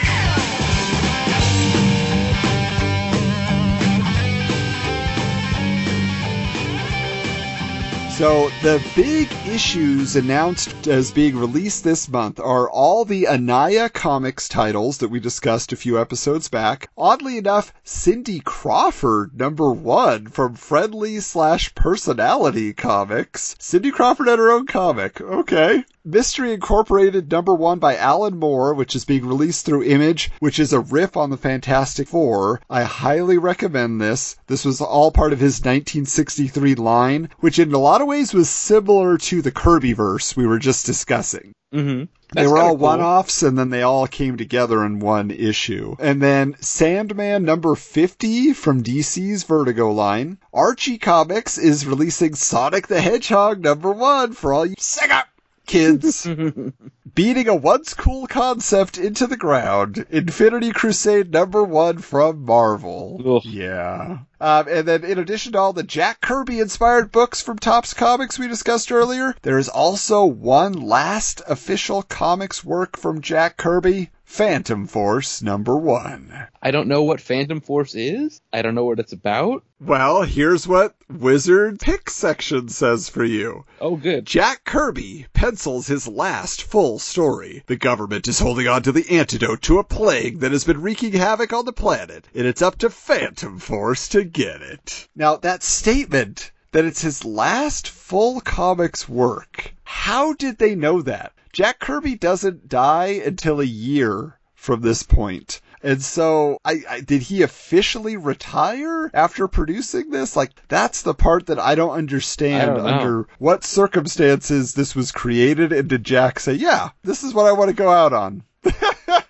So, 8.17 8.49
the 8.61 8.81
big 8.95 9.27
issues 9.53 10.15
announced 10.15 10.87
as 10.87 11.11
being 11.11 11.37
released 11.37 11.83
this 11.83 12.09
month 12.09 12.39
are 12.39 12.67
all 12.67 13.05
the 13.05 13.27
Anaya 13.27 13.87
Comics 13.87 14.49
titles 14.49 14.97
that 14.97 15.09
we 15.09 15.19
discussed 15.19 15.71
a 15.71 15.75
few 15.75 16.01
episodes 16.01 16.49
back. 16.49 16.89
Oddly 16.97 17.37
enough, 17.37 17.71
Cindy 17.83 18.39
Crawford, 18.39 19.37
number 19.37 19.71
one, 19.71 20.25
from 20.25 20.55
Friendly 20.55 21.19
slash 21.19 21.75
Personality 21.75 22.73
Comics. 22.73 23.55
Cindy 23.59 23.91
Crawford 23.91 24.27
had 24.27 24.39
her 24.39 24.49
own 24.49 24.65
comic. 24.65 25.21
Okay. 25.21 25.83
Mystery 26.05 26.51
Incorporated 26.51 27.31
number 27.31 27.53
one 27.53 27.79
by 27.79 27.95
Alan 27.95 28.37
Moore, 28.37 28.73
which 28.73 28.93
is 28.93 29.05
being 29.05 29.25
released 29.25 29.65
through 29.65 29.83
Image, 29.83 30.31
which 30.39 30.59
is 30.59 30.73
a 30.73 30.81
riff 30.81 31.15
on 31.15 31.29
the 31.29 31.37
Fantastic 31.37 32.09
Four. 32.09 32.59
I 32.69 32.83
highly 32.83 33.37
recommend 33.37 34.01
this. 34.01 34.35
This 34.47 34.65
was 34.65 34.81
all 34.81 35.11
part 35.11 35.31
of 35.31 35.39
his 35.39 35.61
1963 35.61 36.75
line, 36.75 37.29
which 37.39 37.57
in 37.57 37.71
a 37.71 37.77
lot 37.77 38.01
of 38.01 38.07
ways 38.07 38.33
was 38.33 38.49
similar 38.49 39.17
to 39.17 39.42
the 39.43 39.51
Kirbyverse 39.51 40.35
we 40.35 40.47
were 40.47 40.59
just 40.59 40.85
discussing. 40.85 41.53
Mm-hmm. 41.73 42.03
they 42.35 42.45
were 42.45 42.59
all 42.59 42.77
one-offs 42.77 43.41
and 43.41 43.57
then 43.57 43.71
they 43.71 43.81
all 43.81 44.05
came 44.05 44.37
together 44.37 44.85
in 44.85 44.99
one 44.99 45.31
issue. 45.31 45.95
And 45.99 46.21
then 46.21 46.55
Sandman 46.61 47.45
number 47.45 47.73
50 47.73 48.53
from 48.53 48.83
DC's 48.83 49.43
Vertigo 49.43 49.91
line. 49.91 50.37
Archie 50.53 50.99
Comics 50.99 51.57
is 51.57 51.87
releasing 51.87 52.35
Sonic 52.35 52.87
the 52.87 53.01
Hedgehog 53.01 53.59
number 53.59 53.91
1 53.91 54.33
for 54.33 54.53
all 54.53 54.65
you 54.65 54.75
up 55.09 55.27
kids. 55.65 56.27
Beating 57.15 57.47
a 57.47 57.55
once 57.55 57.93
cool 57.93 58.25
concept 58.25 58.97
into 58.97 59.27
the 59.27 59.37
ground. 59.37 60.05
Infinity 60.09 60.71
Crusade 60.71 61.31
number 61.31 61.63
1 61.63 61.99
from 61.99 62.43
Marvel. 62.43 63.21
Ugh. 63.23 63.45
Yeah. 63.45 64.19
Um, 64.41 64.67
and 64.67 64.87
then 64.87 65.03
in 65.03 65.19
addition 65.19 65.53
to 65.53 65.59
all 65.59 65.73
the 65.73 65.83
Jack 65.83 66.21
Kirby 66.21 66.59
inspired 66.59 67.11
books 67.11 67.41
from 67.41 67.59
Topps 67.59 67.93
Comics 67.93 68.39
we 68.39 68.47
discussed 68.47 68.91
earlier, 68.91 69.35
there 69.43 69.57
is 69.57 69.69
also 69.69 70.25
one 70.25 70.73
last 70.73 71.41
official 71.47 72.01
comics 72.01 72.63
work 72.63 72.97
from 72.97 73.21
Jack 73.21 73.57
Kirby, 73.57 74.09
Phantom 74.25 74.87
Force 74.87 75.41
number 75.41 75.77
one. 75.77 76.47
I 76.61 76.71
don't 76.71 76.87
know 76.87 77.03
what 77.03 77.19
Phantom 77.19 77.59
Force 77.59 77.93
is. 77.93 78.41
I 78.51 78.61
don't 78.61 78.73
know 78.73 78.85
what 78.85 78.99
it's 78.99 79.11
about. 79.11 79.63
Well, 79.79 80.23
here's 80.23 80.67
what 80.67 80.95
Wizard 81.09 81.79
Pick 81.79 82.09
section 82.09 82.69
says 82.69 83.09
for 83.09 83.25
you. 83.25 83.65
Oh, 83.81 83.97
good. 83.97 84.25
Jack 84.25 84.63
Kirby 84.63 85.27
pencils 85.33 85.87
his 85.87 86.07
last 86.07 86.63
full 86.63 86.99
story. 86.99 87.63
The 87.67 87.75
government 87.75 88.27
is 88.27 88.39
holding 88.39 88.67
on 88.67 88.81
to 88.83 88.91
the 88.93 89.09
antidote 89.09 89.61
to 89.63 89.79
a 89.79 89.83
plague 89.83 90.39
that 90.39 90.53
has 90.53 90.63
been 90.63 90.81
wreaking 90.81 91.13
havoc 91.13 91.51
on 91.51 91.65
the 91.65 91.73
planet, 91.73 92.27
and 92.33 92.47
it's 92.47 92.61
up 92.61 92.77
to 92.77 92.89
Phantom 92.89 93.59
Force 93.59 94.07
to 94.07 94.23
get 94.23 94.61
it. 94.61 95.09
Now, 95.15 95.35
that 95.35 95.63
statement 95.63 96.51
that 96.71 96.85
it's 96.85 97.01
his 97.01 97.25
last 97.25 97.89
full 97.89 98.39
comics 98.39 99.07
work, 99.07 99.75
how 99.83 100.33
did 100.33 100.57
they 100.57 100.75
know 100.75 101.01
that? 101.01 101.32
Jack 101.53 101.79
Kirby 101.79 102.15
doesn't 102.15 102.67
die 102.67 103.21
until 103.23 103.61
a 103.61 103.65
year 103.65 104.39
from 104.55 104.81
this 104.81 105.03
point. 105.03 105.61
And 105.83 106.01
so, 106.01 106.57
I, 106.65 106.81
I 106.89 107.01
did 107.01 107.21
he 107.21 107.43
officially 107.43 108.17
retire 108.17 109.11
after 109.13 109.47
producing 109.47 110.09
this? 110.09 110.35
Like, 110.35 110.51
that's 110.67 111.03
the 111.03 111.13
part 111.13 111.47
that 111.47 111.59
I 111.59 111.75
don't 111.75 111.91
understand. 111.91 112.71
I 112.71 112.75
don't 112.75 112.85
under 112.87 113.27
what 113.37 113.65
circumstances 113.65 114.73
this 114.73 114.95
was 114.95 115.11
created, 115.11 115.73
and 115.73 115.89
did 115.89 116.05
Jack 116.05 116.39
say, 116.39 116.53
"Yeah, 116.53 116.89
this 117.03 117.23
is 117.23 117.33
what 117.33 117.45
I 117.45 117.51
want 117.51 117.69
to 117.69 117.75
go 117.75 117.89
out 117.89 118.13
on"? 118.13 118.43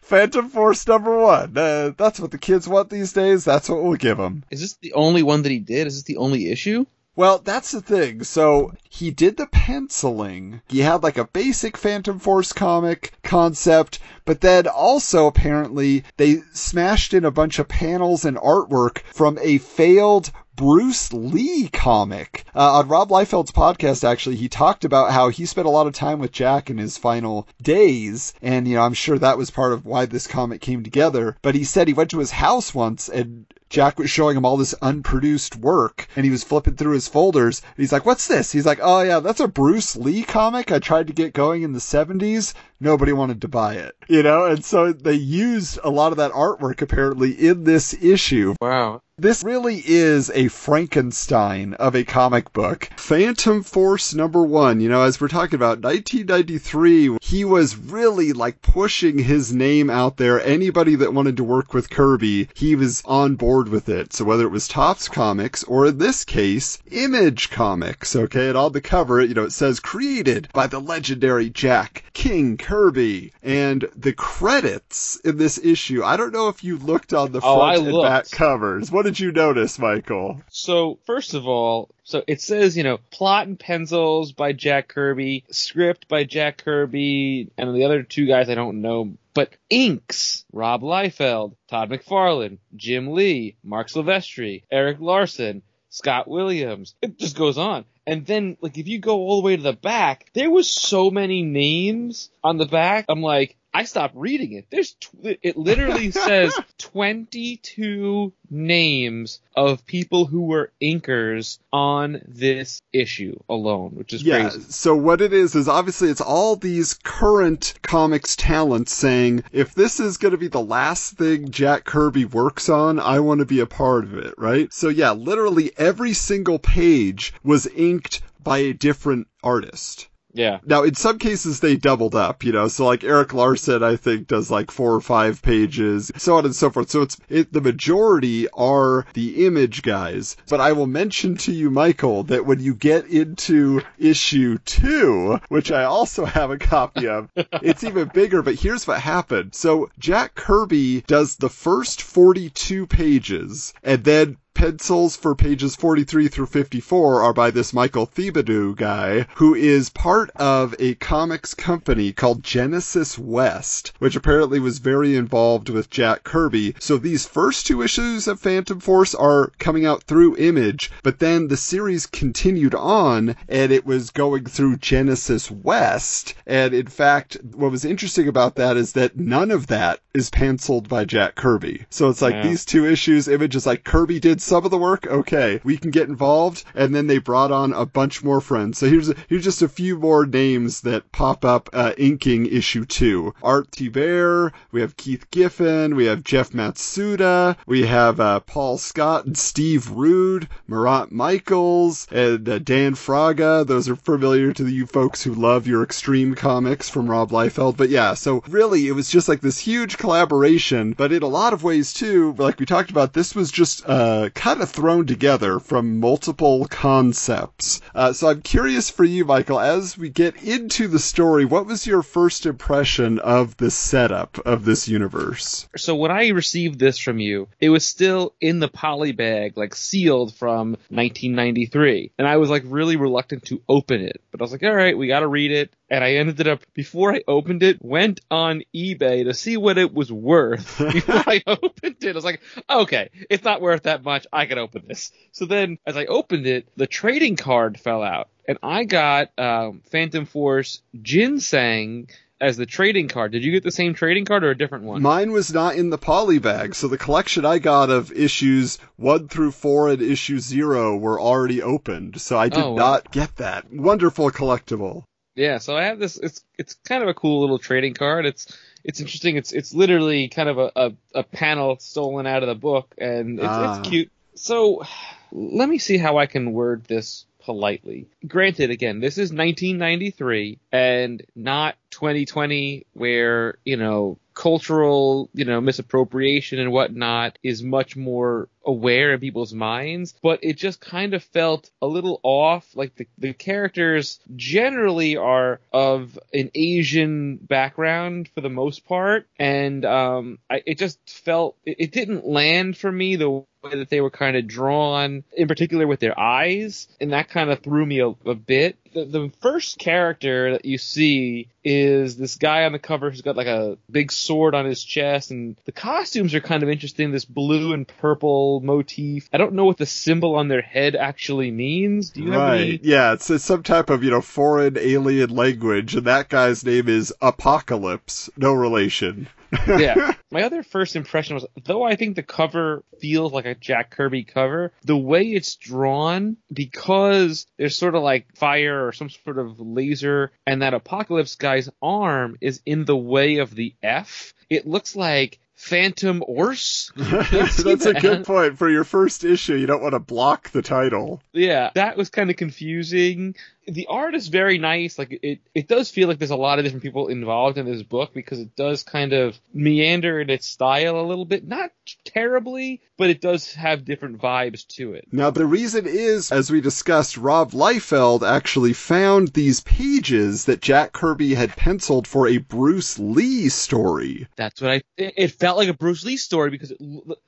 Phantom 0.02 0.48
Force 0.48 0.88
number 0.88 1.18
one. 1.18 1.58
Uh, 1.58 1.92
that's 1.98 2.20
what 2.20 2.30
the 2.30 2.38
kids 2.38 2.68
want 2.68 2.90
these 2.90 3.14
days. 3.14 3.44
That's 3.44 3.68
what 3.68 3.84
we'll 3.84 3.96
give 3.96 4.18
them. 4.18 4.44
Is 4.52 4.62
this 4.62 4.76
the 4.76 4.94
only 4.94 5.24
one 5.24 5.42
that 5.42 5.52
he 5.52 5.60
did? 5.60 5.88
Is 5.88 5.96
this 5.96 6.04
the 6.04 6.18
only 6.18 6.52
issue? 6.52 6.86
Well, 7.16 7.40
that's 7.40 7.72
the 7.72 7.82
thing. 7.82 8.24
So 8.24 8.74
he 8.90 9.12
did 9.12 9.38
the 9.38 9.46
penciling. 9.46 10.62
He 10.68 10.80
had 10.80 11.04
like 11.04 11.18
a 11.18 11.28
basic 11.28 11.78
Phantom 11.78 12.18
Force 12.18 12.52
comic 12.54 13.14
concept, 13.24 14.00
but 14.26 14.42
then 14.42 14.66
also 14.68 15.28
apparently 15.28 16.04
they 16.18 16.42
smashed 16.54 17.14
in 17.14 17.24
a 17.24 17.32
bunch 17.32 17.60
of 17.60 17.68
panels 17.68 18.26
and 18.26 18.38
artwork 18.38 19.00
from 19.14 19.38
a 19.42 19.60
failed 19.60 20.32
Bruce 20.56 21.12
Lee 21.12 21.68
comic. 21.70 22.46
Uh, 22.56 22.80
on 22.80 22.88
Rob 22.88 23.10
Liefeld's 23.10 23.52
podcast, 23.52 24.04
actually, 24.04 24.36
he 24.36 24.48
talked 24.48 24.86
about 24.86 25.12
how 25.12 25.30
he 25.30 25.46
spent 25.48 25.68
a 25.68 25.72
lot 25.72 25.88
of 25.88 25.94
time 25.94 26.20
with 26.20 26.32
Jack 26.32 26.70
in 26.70 26.78
his 26.78 26.98
final 26.98 27.48
days, 27.62 28.34
and, 28.42 28.68
you 28.68 28.76
know, 28.76 28.84
I'm 28.84 28.94
sure 28.94 29.18
that 29.18 29.38
was 29.38 29.50
part 29.50 29.74
of 29.74 29.86
why 29.86 30.06
this 30.06 30.28
comic 30.28 30.62
came 30.62 30.84
together. 30.84 31.38
But 31.42 31.56
he 31.56 31.64
said 31.64 31.88
he 31.88 31.94
went 31.94 32.12
to 32.12 32.20
his 32.20 32.32
house 32.32 32.74
once 32.74 33.10
and 33.10 33.46
Jack 33.74 33.98
was 33.98 34.12
showing 34.12 34.38
him 34.38 34.46
all 34.46 34.56
this 34.56 34.76
unproduced 34.84 35.56
work, 35.56 36.08
and 36.16 36.24
he 36.24 36.30
was 36.30 36.44
flipping 36.44 36.76
through 36.76 36.94
his 36.94 37.08
folders. 37.08 37.64
He's 37.76 37.92
like, 37.92 38.06
"What's 38.06 38.28
this?" 38.28 38.52
He's 38.52 38.68
like, 38.68 38.78
"Oh 38.80 39.02
yeah, 39.02 39.20
that's 39.20 39.40
a 39.40 39.48
Bruce 39.48 39.96
Lee 39.96 40.22
comic 40.22 40.72
I 40.72 40.78
tried 40.78 41.08
to 41.08 41.14
get 41.14 41.34
going 41.34 41.64
in 41.64 41.74
the 41.74 41.80
'70s. 41.80 42.54
Nobody 42.80 43.14
wanted 43.14 43.42
to 43.42 43.48
buy 43.48 43.74
it, 43.74 43.96
you 44.08 44.22
know." 44.22 44.46
And 44.46 44.64
so 44.64 44.94
they 44.94 45.16
used 45.16 45.80
a 45.84 45.90
lot 45.90 46.12
of 46.12 46.20
that 46.20 46.34
artwork 46.34 46.84
apparently 46.84 47.32
in 47.32 47.64
this 47.64 47.96
issue. 48.00 48.54
Wow. 48.62 49.02
This 49.20 49.44
really 49.44 49.80
is 49.86 50.32
a 50.34 50.48
Frankenstein 50.48 51.76
of 51.76 51.94
a 51.94 52.04
comic 52.04 52.52
book. 52.52 52.90
Phantom 52.98 53.62
Force 53.62 54.16
number 54.16 54.42
one, 54.42 54.82
you 54.82 54.90
know, 54.90 55.04
as 55.04 55.22
we're 55.22 55.28
talking 55.28 55.54
about 55.54 55.84
1993, 55.84 57.18
he 57.22 57.46
was 57.46 57.78
really 57.78 58.34
like 58.34 58.64
pushing 58.64 59.20
his 59.20 59.54
name 59.54 59.92
out 59.92 60.18
there. 60.18 60.42
Anybody 60.42 60.96
that 60.96 61.14
wanted 61.14 61.38
to 61.38 61.44
work 61.44 61.76
with 61.76 61.92
Kirby, 61.92 62.50
he 62.56 62.76
was 62.76 63.04
on 63.06 63.36
board 63.36 63.70
with 63.70 63.88
it. 63.88 64.14
So 64.14 64.26
whether 64.26 64.46
it 64.46 64.52
was 64.52 64.68
Topps 64.68 65.08
Comics 65.08 65.64
or 65.66 65.86
in 65.86 66.00
this 66.00 66.26
case, 66.26 66.80
Image 66.90 67.52
Comics, 67.52 68.16
okay, 68.16 68.48
and 68.48 68.58
on 68.58 68.72
the 68.72 68.82
cover, 68.82 69.22
you 69.24 69.36
know, 69.36 69.44
it 69.44 69.52
says 69.52 69.80
created 69.80 70.48
by 70.54 70.66
the 70.66 70.80
legendary 70.82 71.52
Jack 71.52 72.04
King 72.14 72.58
Kirby. 72.58 73.32
And 73.44 73.88
the 73.96 74.14
credits 74.14 75.18
in 75.24 75.38
this 75.38 75.60
issue, 75.64 76.04
I 76.04 76.18
don't 76.18 76.34
know 76.34 76.48
if 76.48 76.64
you 76.64 76.78
looked 76.80 77.14
on 77.14 77.32
the 77.32 77.42
Oh, 77.44 77.58
front 77.60 77.78
and 77.78 77.92
looked. 77.92 78.08
back 78.08 78.32
covers. 78.32 78.92
What 78.92 79.03
did 79.04 79.20
you 79.20 79.32
notice, 79.32 79.78
Michael? 79.78 80.42
So 80.50 81.00
first 81.06 81.34
of 81.34 81.48
all, 81.48 81.94
so 82.04 82.24
it 82.28 82.42
says 82.42 82.76
you 82.76 82.84
know 82.84 82.98
plot 83.12 83.48
and 83.48 83.60
pencils 83.60 84.32
by 84.32 84.54
Jack 84.54 84.88
Kirby, 84.88 85.46
script 85.52 86.08
by 86.08 86.24
Jack 86.24 86.64
Kirby, 86.64 87.52
and 87.58 87.76
the 87.76 87.86
other 87.86 88.04
two 88.04 88.26
guys 88.26 88.50
I 88.50 88.56
don't 88.56 88.82
know, 88.82 89.14
but 89.34 89.54
inks 89.70 90.46
Rob 90.52 90.82
Liefeld, 90.82 91.56
Todd 91.70 91.90
McFarlane, 91.90 92.58
Jim 92.76 93.14
Lee, 93.14 93.56
Marc 93.64 93.90
Silvestri, 93.90 94.64
Erik 94.72 95.00
Larsen, 95.00 95.62
Scott 95.90 96.28
Williams. 96.28 96.96
It 97.02 97.20
just 97.20 97.38
goes 97.38 97.58
on. 97.58 97.86
And 98.06 98.26
then, 98.26 98.58
like, 98.60 98.78
if 98.78 98.88
you 98.88 99.00
go 99.00 99.20
all 99.20 99.42
the 99.42 99.46
way 99.46 99.56
to 99.56 99.62
the 99.62 99.74
back, 99.74 100.30
there 100.34 100.52
was 100.52 100.70
so 100.70 101.10
many 101.10 101.42
names 101.44 102.30
on 102.44 102.58
the 102.58 102.66
back. 102.66 103.06
I'm 103.08 103.22
like, 103.22 103.56
I 103.74 103.86
stopped 103.86 104.16
reading 104.16 104.54
it. 104.54 104.68
There's, 104.70 104.94
tw- 104.94 105.38
it 105.42 105.58
literally 105.58 106.12
says 106.28 106.54
22 106.78 108.32
names 108.52 109.40
of 109.56 109.86
people 109.88 110.26
who 110.26 110.42
were 110.44 110.72
inkers 110.82 111.58
on 111.72 112.22
this 112.28 112.82
issue 112.92 113.40
alone, 113.50 113.92
which 113.96 114.14
is 114.14 114.24
Yeah, 114.24 114.50
crazy. 114.50 114.62
so 114.70 114.96
what 114.96 115.22
it 115.22 115.34
is 115.34 115.56
is 115.56 115.68
obviously 115.68 116.10
it's 116.10 116.22
all 116.22 116.56
these 116.56 116.94
current 117.04 117.74
comics 117.82 118.36
talents 118.36 118.94
saying, 118.94 119.44
if 119.52 119.74
this 119.74 120.00
is 120.00 120.18
going 120.18 120.34
to 120.34 120.38
be 120.38 120.48
the 120.48 120.62
last 120.62 121.14
thing 121.18 121.50
Jack 121.50 121.84
Kirby 121.86 122.26
works 122.26 122.70
on, 122.70 123.00
I 123.00 123.20
want 123.22 123.40
to 123.40 123.46
be 123.46 123.60
a 123.60 123.66
part 123.66 124.04
of 124.04 124.14
it, 124.18 124.36
right? 124.38 124.72
So 124.72 124.90
yeah, 124.90 125.12
literally 125.12 125.72
every 125.78 126.14
single 126.14 126.60
page 126.60 127.34
was 127.44 127.66
inked 127.68 128.22
by 128.44 128.60
a 128.60 128.74
different 128.74 129.28
artist. 129.44 130.10
Yeah. 130.34 130.60
Now, 130.66 130.84
in 130.84 130.96
some 130.96 131.20
cases, 131.20 131.60
they 131.60 131.76
doubled 131.76 132.16
up, 132.16 132.44
you 132.44 132.52
know, 132.52 132.68
so 132.68 132.86
like 132.86 133.04
Erik 133.04 133.34
Larsen, 133.34 133.84
I 133.84 133.96
think, 133.96 134.28
does 134.28 134.50
like 134.50 134.72
four 134.72 134.94
or 134.94 135.02
five 135.02 135.42
pages, 135.42 136.12
so 136.18 136.38
on 136.38 136.46
and 136.46 136.56
so 136.56 136.70
forth. 136.70 136.90
So 136.90 137.04
it's, 137.04 137.18
it, 137.30 137.54
the 137.54 137.62
majority 137.62 138.50
are 138.50 139.06
the 139.14 139.46
image 139.46 139.84
guys. 139.84 140.36
But 140.50 140.60
I 140.60 140.72
will 140.72 140.88
mention 140.88 141.38
to 141.38 141.52
you, 141.52 141.70
Michael, 141.70 142.24
that 142.24 142.46
when 142.46 142.60
you 142.60 142.74
get 142.74 143.08
into 143.08 143.82
issue 144.00 144.58
two, 144.66 145.40
which 145.50 145.72
I 145.72 145.84
also 145.84 146.26
have 146.34 146.52
a 146.52 146.58
copy 146.58 147.08
of, 147.08 147.30
it's 147.36 147.84
even 147.84 148.10
bigger, 148.14 148.42
but 148.42 148.56
here's 148.56 148.88
what 148.88 149.00
happened. 149.00 149.54
So 149.54 149.90
Jack 150.00 150.36
Kirby 150.36 151.02
does 151.02 151.36
the 151.36 151.50
first 151.50 152.02
42 152.02 152.88
pages, 152.88 153.74
and 153.84 154.04
then 154.04 154.38
pencils 154.54 155.16
for 155.16 155.36
pages 155.36 155.76
43 155.76 156.28
through 156.28 156.46
54 156.46 157.22
are 157.22 157.34
by 157.34 157.52
this 157.52 157.74
Michael 157.74 158.08
Thibodeaux 158.08 158.76
guy, 158.76 159.26
who 159.36 159.54
is 159.56 159.90
part 159.90 160.30
of 160.36 160.76
a 160.80 160.96
comics 160.96 161.54
company 161.54 162.12
called 162.14 162.44
Genesis 162.44 163.18
West, 163.18 163.92
which 164.00 164.16
apparently 164.16 164.60
was 164.60 164.80
very 164.80 165.16
involved 165.16 165.70
with 165.70 165.90
Jack 165.90 166.24
Kirby. 166.24 166.76
So 166.80 166.98
these 166.98 167.26
first 167.26 167.66
two 167.68 167.82
issues 167.82 168.28
of 168.28 168.40
Phantom 168.40 168.80
Force 168.80 169.14
are 169.16 169.52
coming 169.60 169.86
out 169.86 170.04
through 170.04 170.38
Image, 170.38 170.92
but 171.04 171.20
then 171.20 171.48
the 171.48 171.58
series 171.58 172.06
continued 172.06 172.76
on 172.76 173.36
and 173.50 173.72
it 173.72 173.86
was 173.86 174.10
going 174.12 174.46
through 174.46 174.78
Genesis 174.78 175.50
West. 175.50 176.34
And 176.46 176.74
in 176.74 176.88
fact, 176.88 177.38
what 177.54 177.72
was 177.72 177.86
interesting 177.86 178.28
about 178.28 178.56
that 178.56 178.78
is 178.78 178.94
that 178.94 179.18
none 179.18 179.52
of 179.52 179.68
that 179.68 180.00
is 180.14 180.30
penciled 180.30 180.88
by 180.88 181.06
Jack 181.06 181.36
Kirby. 181.36 181.86
So 181.90 182.10
it's 182.10 182.22
like 182.22 182.36
Yeah. 182.36 182.44
these 182.48 182.66
two 182.66 182.86
issues, 182.86 183.28
Image 183.28 183.56
is 183.56 183.66
like 183.66 183.84
Kirby 183.84 184.20
did 184.20 184.42
some 184.44 184.66
of 184.66 184.72
the 184.72 184.78
work. 184.78 185.08
Okay, 185.08 185.60
we 185.64 185.78
can 185.78 185.92
get 185.92 186.10
involved, 186.10 186.64
and 186.76 186.94
then 186.94 187.08
they 187.08 187.18
brought 187.18 187.52
on 187.52 187.74
a 187.74 187.86
bunch 187.86 188.24
more 188.24 188.42
friends. 188.42 188.78
So 188.78 188.88
here's 188.88 189.12
here's 189.28 189.44
just 189.44 189.62
a 189.62 189.68
few 189.68 189.98
more 189.98 190.26
names 190.26 190.82
that 190.82 191.12
pop 191.12 191.46
up 191.46 191.70
uh, 191.74 191.94
inking 191.98 192.46
issue 192.48 192.86
two. 192.86 193.34
Art 193.42 193.72
Thibert, 193.72 194.54
we 194.72 194.82
have 194.82 194.98
Keith 194.98 195.30
Giffen, 195.32 195.96
we 195.96 196.06
have 196.06 196.24
Jeff 196.24 196.52
Matsuda, 196.52 197.58
we 197.66 197.86
have 197.86 198.20
uh, 198.20 198.40
Paul 198.42 198.78
Scott 198.78 199.26
and 199.26 199.38
Steve 199.38 199.90
Rude, 199.90 200.48
Marat 200.68 201.08
Mychaels, 201.12 202.08
and 202.12 202.48
uh, 202.48 202.60
Dan 202.60 202.96
Fraga. 202.96 203.66
Those 203.66 203.90
are 203.90 203.96
familiar 203.96 204.54
to 204.54 204.68
you 204.68 204.86
folks 204.86 205.24
who 205.24 205.34
love 205.34 205.68
your 205.68 205.84
extreme 205.84 206.36
comics 206.36 206.90
from 206.90 207.10
Rob 207.10 207.32
Liefeld. 207.32 207.78
But 207.78 207.90
yeah, 207.90 208.14
so 208.14 208.44
really 208.48 208.88
it 208.88 208.94
was 208.94 209.10
just 209.10 209.28
like 209.28 209.42
this 209.42 209.60
huge 209.60 209.98
collaboration, 209.98 210.94
but 210.94 211.12
in 211.12 211.24
a 211.24 211.28
lot 211.28 211.54
of 211.54 211.64
ways 211.64 211.94
too, 211.94 212.34
like 212.38 212.60
we 212.60 212.66
talked 212.66 212.90
about, 212.90 213.14
this 213.14 213.36
was 213.36 213.52
just 213.52 213.88
uh, 213.88 214.30
kind 214.34 214.62
of 214.62 214.70
thrown 214.70 215.06
together 215.06 215.60
from 215.60 216.00
multiple 216.00 216.66
concepts. 216.66 217.82
Uh, 217.94 218.14
so 218.14 218.30
I'm 218.30 218.42
curious 218.42 218.90
for 218.90 219.04
you, 219.04 219.26
Michael, 219.26 219.60
as 219.60 219.98
we 219.98 220.10
get 220.10 220.44
into 220.44 220.88
the 220.88 221.00
story, 221.00 221.46
what 221.46 221.66
was 221.66 221.88
your 221.88 222.04
first 222.04 222.46
impression 222.46 223.20
of 223.20 223.58
the 223.58 223.72
setup 223.72 224.40
of 224.46 224.66
this 224.66 224.88
universe? 224.88 225.68
So 225.76 225.96
when 225.96 226.12
I 226.12 226.30
received 226.30 226.80
this 226.80 226.98
from 226.98 227.20
you, 227.20 227.48
it 227.60 227.70
was 227.70 227.88
still 227.88 228.34
in 228.42 228.60
the 228.60 228.68
poly 228.68 229.12
bag, 229.12 229.58
like 229.58 229.76
sealed 229.76 230.34
from 230.34 230.72
1993. 230.90 232.12
And 232.18 232.28
I 232.28 232.38
was 232.38 232.50
like 232.50 232.64
really 232.66 232.96
reluctant 232.96 233.46
to 233.46 233.62
open 233.68 234.02
it. 234.02 234.22
But 234.32 234.42
I 234.42 234.44
was 234.44 234.52
like, 234.52 234.64
all 234.64 234.74
right, 234.74 234.98
we 234.98 235.08
gotta 235.08 235.28
read 235.28 235.52
it. 235.52 235.74
And 235.94 236.04
I 236.04 236.14
ended 236.16 236.48
up, 236.48 236.64
before 236.74 237.14
I 237.14 237.22
opened 237.28 237.62
it, 237.62 237.78
went 237.80 238.20
on 238.32 238.64
eBay 238.76 239.26
to 239.26 239.34
see 239.36 239.58
what 239.58 239.78
it 239.78 239.94
was 239.94 240.12
worth 240.12 240.80
before 240.92 241.24
I 241.28 241.44
opened 241.46 241.98
it. 242.02 242.10
I 242.10 242.14
was 242.14 242.24
like, 242.26 242.42
okay, 242.68 243.12
it's 243.30 243.44
not 243.44 243.62
worth 243.62 243.84
that 243.84 244.04
much. 244.04 244.26
I 244.34 244.48
can 244.48 244.58
open 244.58 244.86
this. 244.88 245.12
So 245.34 245.46
then 245.46 245.78
as 245.86 245.96
I 245.96 246.06
opened 246.06 246.48
it, 246.48 246.68
the 246.76 246.88
trading 246.88 247.36
card 247.36 247.80
fell 247.80 248.02
out. 248.02 248.30
And 248.48 248.58
I 248.64 248.86
got 248.86 249.38
um, 249.38 249.82
Phantom 249.92 250.26
Force 250.26 250.82
Ginseng 251.00 252.10
as 252.42 252.58
the 252.58 252.66
trading 252.66 253.08
card. 253.08 253.32
Did 253.32 253.44
you 253.44 253.52
get 253.52 253.64
the 253.64 253.70
same 253.72 253.94
trading 253.94 254.26
card 254.26 254.44
or 254.44 254.50
a 254.50 254.58
different 254.58 254.86
one? 254.86 255.02
Mine 255.04 255.32
was 255.32 255.54
not 255.54 255.76
in 255.76 255.92
the 255.92 256.00
poly 256.00 256.40
bag, 256.40 256.74
so 256.74 256.88
the 256.88 256.98
collection 256.98 257.46
I 257.46 257.60
got 257.60 257.92
of 257.92 258.12
issues 258.12 258.80
one 258.96 259.28
through 259.28 259.52
four 259.52 259.90
and 259.90 260.02
issue 260.02 260.40
zero 260.40 260.98
were 260.98 261.22
already 261.22 261.62
opened, 261.62 262.20
so 262.20 262.36
I 262.38 262.50
did 262.50 262.64
Oh, 262.64 262.72
wow. 262.72 262.78
not 262.78 263.12
get 263.12 263.36
that. 263.38 263.72
Wonderful 263.72 264.32
collectible. 264.32 265.04
Yeah, 265.36 265.58
so 265.58 265.76
I 265.76 265.86
have 265.86 266.00
this. 266.00 266.18
It's 266.18 266.44
it's 266.58 266.76
kind 266.86 267.02
of 267.02 267.10
a 267.10 267.14
cool 267.14 267.42
little 267.42 267.58
trading 267.60 267.94
card. 267.94 268.26
It's 268.26 268.56
it's 268.84 269.00
interesting. 269.00 269.36
It's 269.36 269.52
it's 269.52 269.74
literally 269.74 270.28
kind 270.28 270.50
of 270.50 270.58
a, 270.60 270.72
a, 270.76 270.94
a 271.16 271.24
panel 271.24 271.78
stolen 271.80 272.28
out 272.28 272.44
of 272.44 272.50
the 272.50 272.56
book, 272.56 272.94
and 272.98 273.40
it's, 273.40 273.48
Ah. 273.48 273.80
it's 273.80 273.90
cute. 273.90 274.12
So 274.36 274.84
let 275.32 275.68
me 275.70 275.78
see 275.80 275.98
how 275.98 276.18
I 276.18 276.26
can 276.28 276.54
word 276.54 276.84
this 276.86 277.26
politely. 277.40 278.08
Granted, 278.28 278.70
again, 278.70 279.00
this 279.00 279.18
is 279.18 279.32
1993 279.32 280.60
and 280.72 281.22
not 281.36 281.76
2020, 281.92 282.86
where 282.94 283.58
you 283.66 283.78
know 283.78 284.18
cultural 284.34 285.30
you 285.34 285.46
know 285.46 285.62
misappropriation 285.62 286.60
and 286.60 286.72
whatnot 286.72 287.38
is 287.44 287.62
much 287.64 287.96
more 287.96 288.50
aware 288.66 289.14
in 289.14 289.20
people's 289.20 289.54
minds 289.54 290.14
but 290.22 290.40
it 290.44 290.58
just 290.58 290.80
kind 290.80 291.14
of 291.14 291.24
felt 291.24 291.70
a 291.82 291.88
little 291.88 292.20
off. 292.24 292.76
Like 292.76 292.96
the, 292.96 293.08
the 293.18 293.34
characters 293.34 294.20
generally 294.36 295.18
are 295.18 295.60
of 295.72 296.18
an 296.34 296.52
asian 296.56 297.38
background 297.38 298.30
for 298.34 298.42
the 298.42 298.50
most 298.50 298.86
part 298.86 299.28
and 299.38 299.86
um 299.86 300.40
I, 300.50 300.64
it 300.66 300.78
just 300.78 301.00
felt 301.10 301.58
it, 301.66 301.78
it 301.80 301.92
didn't 301.92 302.26
land 302.26 302.78
for 302.78 302.92
me 302.92 303.16
the 303.16 303.44
way 303.64 303.78
that 303.78 303.90
they 303.90 304.02
were 304.02 304.10
kind 304.10 304.36
of 304.36 304.48
drawn 304.48 305.24
in 305.36 305.48
particular 305.48 305.88
with 305.88 306.00
their 306.00 306.20
eyes 306.20 306.88
and 307.00 307.14
that 307.14 307.30
kind 307.30 307.50
of 307.50 307.60
threw 307.60 307.86
me 307.86 308.00
a, 308.00 308.08
a 308.08 308.36
bit. 308.36 308.78
The, 308.94 309.06
the 309.06 309.32
first 309.42 309.80
character 309.80 310.52
that 310.52 310.66
you 310.66 310.78
see 310.78 311.50
is 311.64 312.18
this 312.18 312.36
guy 312.36 312.66
on 312.66 312.74
the 312.74 312.80
cover 312.80 313.10
who's 313.10 313.22
got 313.22 313.38
like 313.38 313.48
a 313.48 313.78
big 313.90 314.12
sword 314.12 314.54
on 314.54 314.66
his 314.66 314.84
chest 314.84 315.32
and 315.32 315.56
the 315.66 315.72
costumes 315.72 316.36
are 316.36 316.42
kind 316.42 316.64
of 316.64 316.70
interesting. 316.70 317.12
This 317.12 317.26
blue 317.26 317.74
and 317.74 317.88
purple 317.88 318.53
motif 318.62 319.30
i 319.34 319.38
don't 319.38 319.54
know 319.54 319.66
what 319.66 319.78
the 319.78 319.86
symbol 319.86 320.36
on 320.36 320.48
their 320.48 320.62
head 320.62 320.96
actually 320.96 321.52
means 321.52 322.10
do 322.12 322.22
you 322.22 322.32
have 322.32 322.42
Right. 322.42 322.62
any 322.62 322.80
Yeah, 322.84 323.14
it's, 323.14 323.30
it's 323.30 323.44
some 323.46 323.64
type 323.64 323.90
of, 323.90 324.04
you 324.04 324.12
know, 324.12 324.22
foreign 324.22 324.78
alien 324.78 325.30
language, 325.30 325.96
and 325.96 326.06
that 326.08 326.30
guy's 326.30 326.66
name 326.66 326.90
is 326.90 327.14
Apocalypse. 327.22 328.30
No 328.38 328.54
relation. 328.54 329.28
yeah. 329.68 330.14
My 330.32 330.44
other 330.44 330.64
first 330.64 330.96
impression 330.96 331.36
was, 331.36 331.46
though 331.64 331.84
I 331.84 331.96
think 331.96 332.16
the 332.16 332.24
cover 332.24 332.84
feels 333.00 333.32
like 333.32 333.46
a 333.46 333.54
Jack 333.56 333.92
Kirby 333.92 334.24
cover, 334.24 334.72
the 334.84 334.98
way 334.98 335.24
it's 335.24 335.56
drawn, 335.56 336.38
because 336.52 337.46
there's 337.58 337.78
sort 337.78 337.96
of 337.96 338.02
like 338.04 338.36
fire 338.36 338.88
or 338.88 338.92
some 338.92 339.10
sort 339.10 339.38
of 339.38 339.60
laser, 339.60 340.32
and 340.48 340.62
that 340.62 340.74
Apocalypse 340.74 341.36
guy's 341.36 341.70
arm 341.82 342.38
is 342.42 342.62
in 342.66 342.86
the 342.86 342.98
way 342.98 343.38
of 343.38 343.54
the 343.54 343.76
F, 343.84 344.34
it 344.50 344.68
looks 344.68 344.96
like 344.96 345.40
Phantom 345.56 346.24
Orse. 346.28 346.92
That's 346.96 347.86
a 347.86 347.94
good 347.94 348.26
point. 348.26 348.58
For 348.58 348.70
your 348.70 348.84
first 348.84 349.24
issue, 349.24 349.56
you 349.56 349.66
don't 349.68 349.82
want 349.82 349.94
to 349.94 350.00
block 350.00 350.50
the 350.52 350.62
title. 350.62 351.22
Yeah, 351.32 351.72
that 351.76 351.96
was 351.96 352.10
kind 352.10 352.30
of 352.30 352.36
confusing. 352.36 353.36
The 353.68 353.88
art 353.88 354.16
is 354.16 354.28
very 354.28 354.58
nice. 354.58 354.98
Like 354.98 355.20
it, 355.22 355.40
it 355.54 355.68
does 355.68 355.90
feel 355.90 356.08
like 356.08 356.18
there's 356.18 356.32
a 356.32 356.36
lot 356.36 356.60
of 356.60 356.66
different 356.66 356.84
people 356.84 357.08
involved 357.08 357.58
in 357.58 357.66
this 357.66 357.84
book 357.84 358.14
because 358.14 358.40
it 358.40 358.56
does 358.56 358.84
kind 358.84 359.14
of 359.14 359.40
meander 359.54 360.20
in 360.20 360.30
its 360.30 360.46
style 360.46 361.00
a 361.00 361.08
little 361.08 361.26
bit. 361.26 361.48
Not 361.48 361.72
terribly, 362.06 362.82
but 362.98 363.10
it 363.10 363.22
does 363.22 363.54
have 363.54 363.86
different 363.86 364.22
vibes 364.22 364.68
to 364.68 364.94
it. 364.94 365.08
Now, 365.12 365.30
the 365.30 365.46
reason 365.46 365.86
is, 365.88 366.32
as 366.32 366.52
we 366.52 366.62
discussed, 366.62 367.18
Rob 367.18 367.52
Liefeld 367.52 368.28
actually 368.28 368.74
found 368.74 369.30
these 369.30 369.62
pages 369.62 370.46
that 370.46 370.62
Jack 370.62 370.94
Kirby 370.94 371.34
had 371.34 371.56
penciled 371.56 372.08
for 372.08 372.28
a 372.28 372.38
Bruce 372.38 373.00
Lee 373.00 373.50
story. 373.50 374.28
That's 374.36 374.62
what 374.62 374.72
I. 374.72 374.76
It, 374.98 375.14
it 375.18 375.28
felt 375.32 375.58
like 375.58 375.70
a 375.70 375.74
Bruce 375.74 376.06
Lee 376.06 376.18
story 376.18 376.50
because 376.50 376.72
it, 376.72 376.80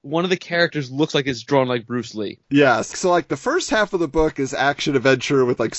one 0.02 0.24
of 0.24 0.30
the 0.30 0.38
characters 0.38 0.91
looks 0.91 1.16
like 1.16 1.28
it's 1.28 1.44
drawn 1.44 1.68
like 1.68 1.88
Bruce 1.88 2.16
Lee. 2.16 2.40
Yes. 2.49 2.98
So, 2.98 3.10
like, 3.10 3.28
the 3.28 3.38
first 3.38 3.70
half 3.70 3.94
of 3.94 3.99
the 3.99 4.07
book 4.07 4.40
is 4.40 4.53
action 4.53 4.95
adventure 4.95 5.45
with, 5.45 5.60
like, 5.60 5.76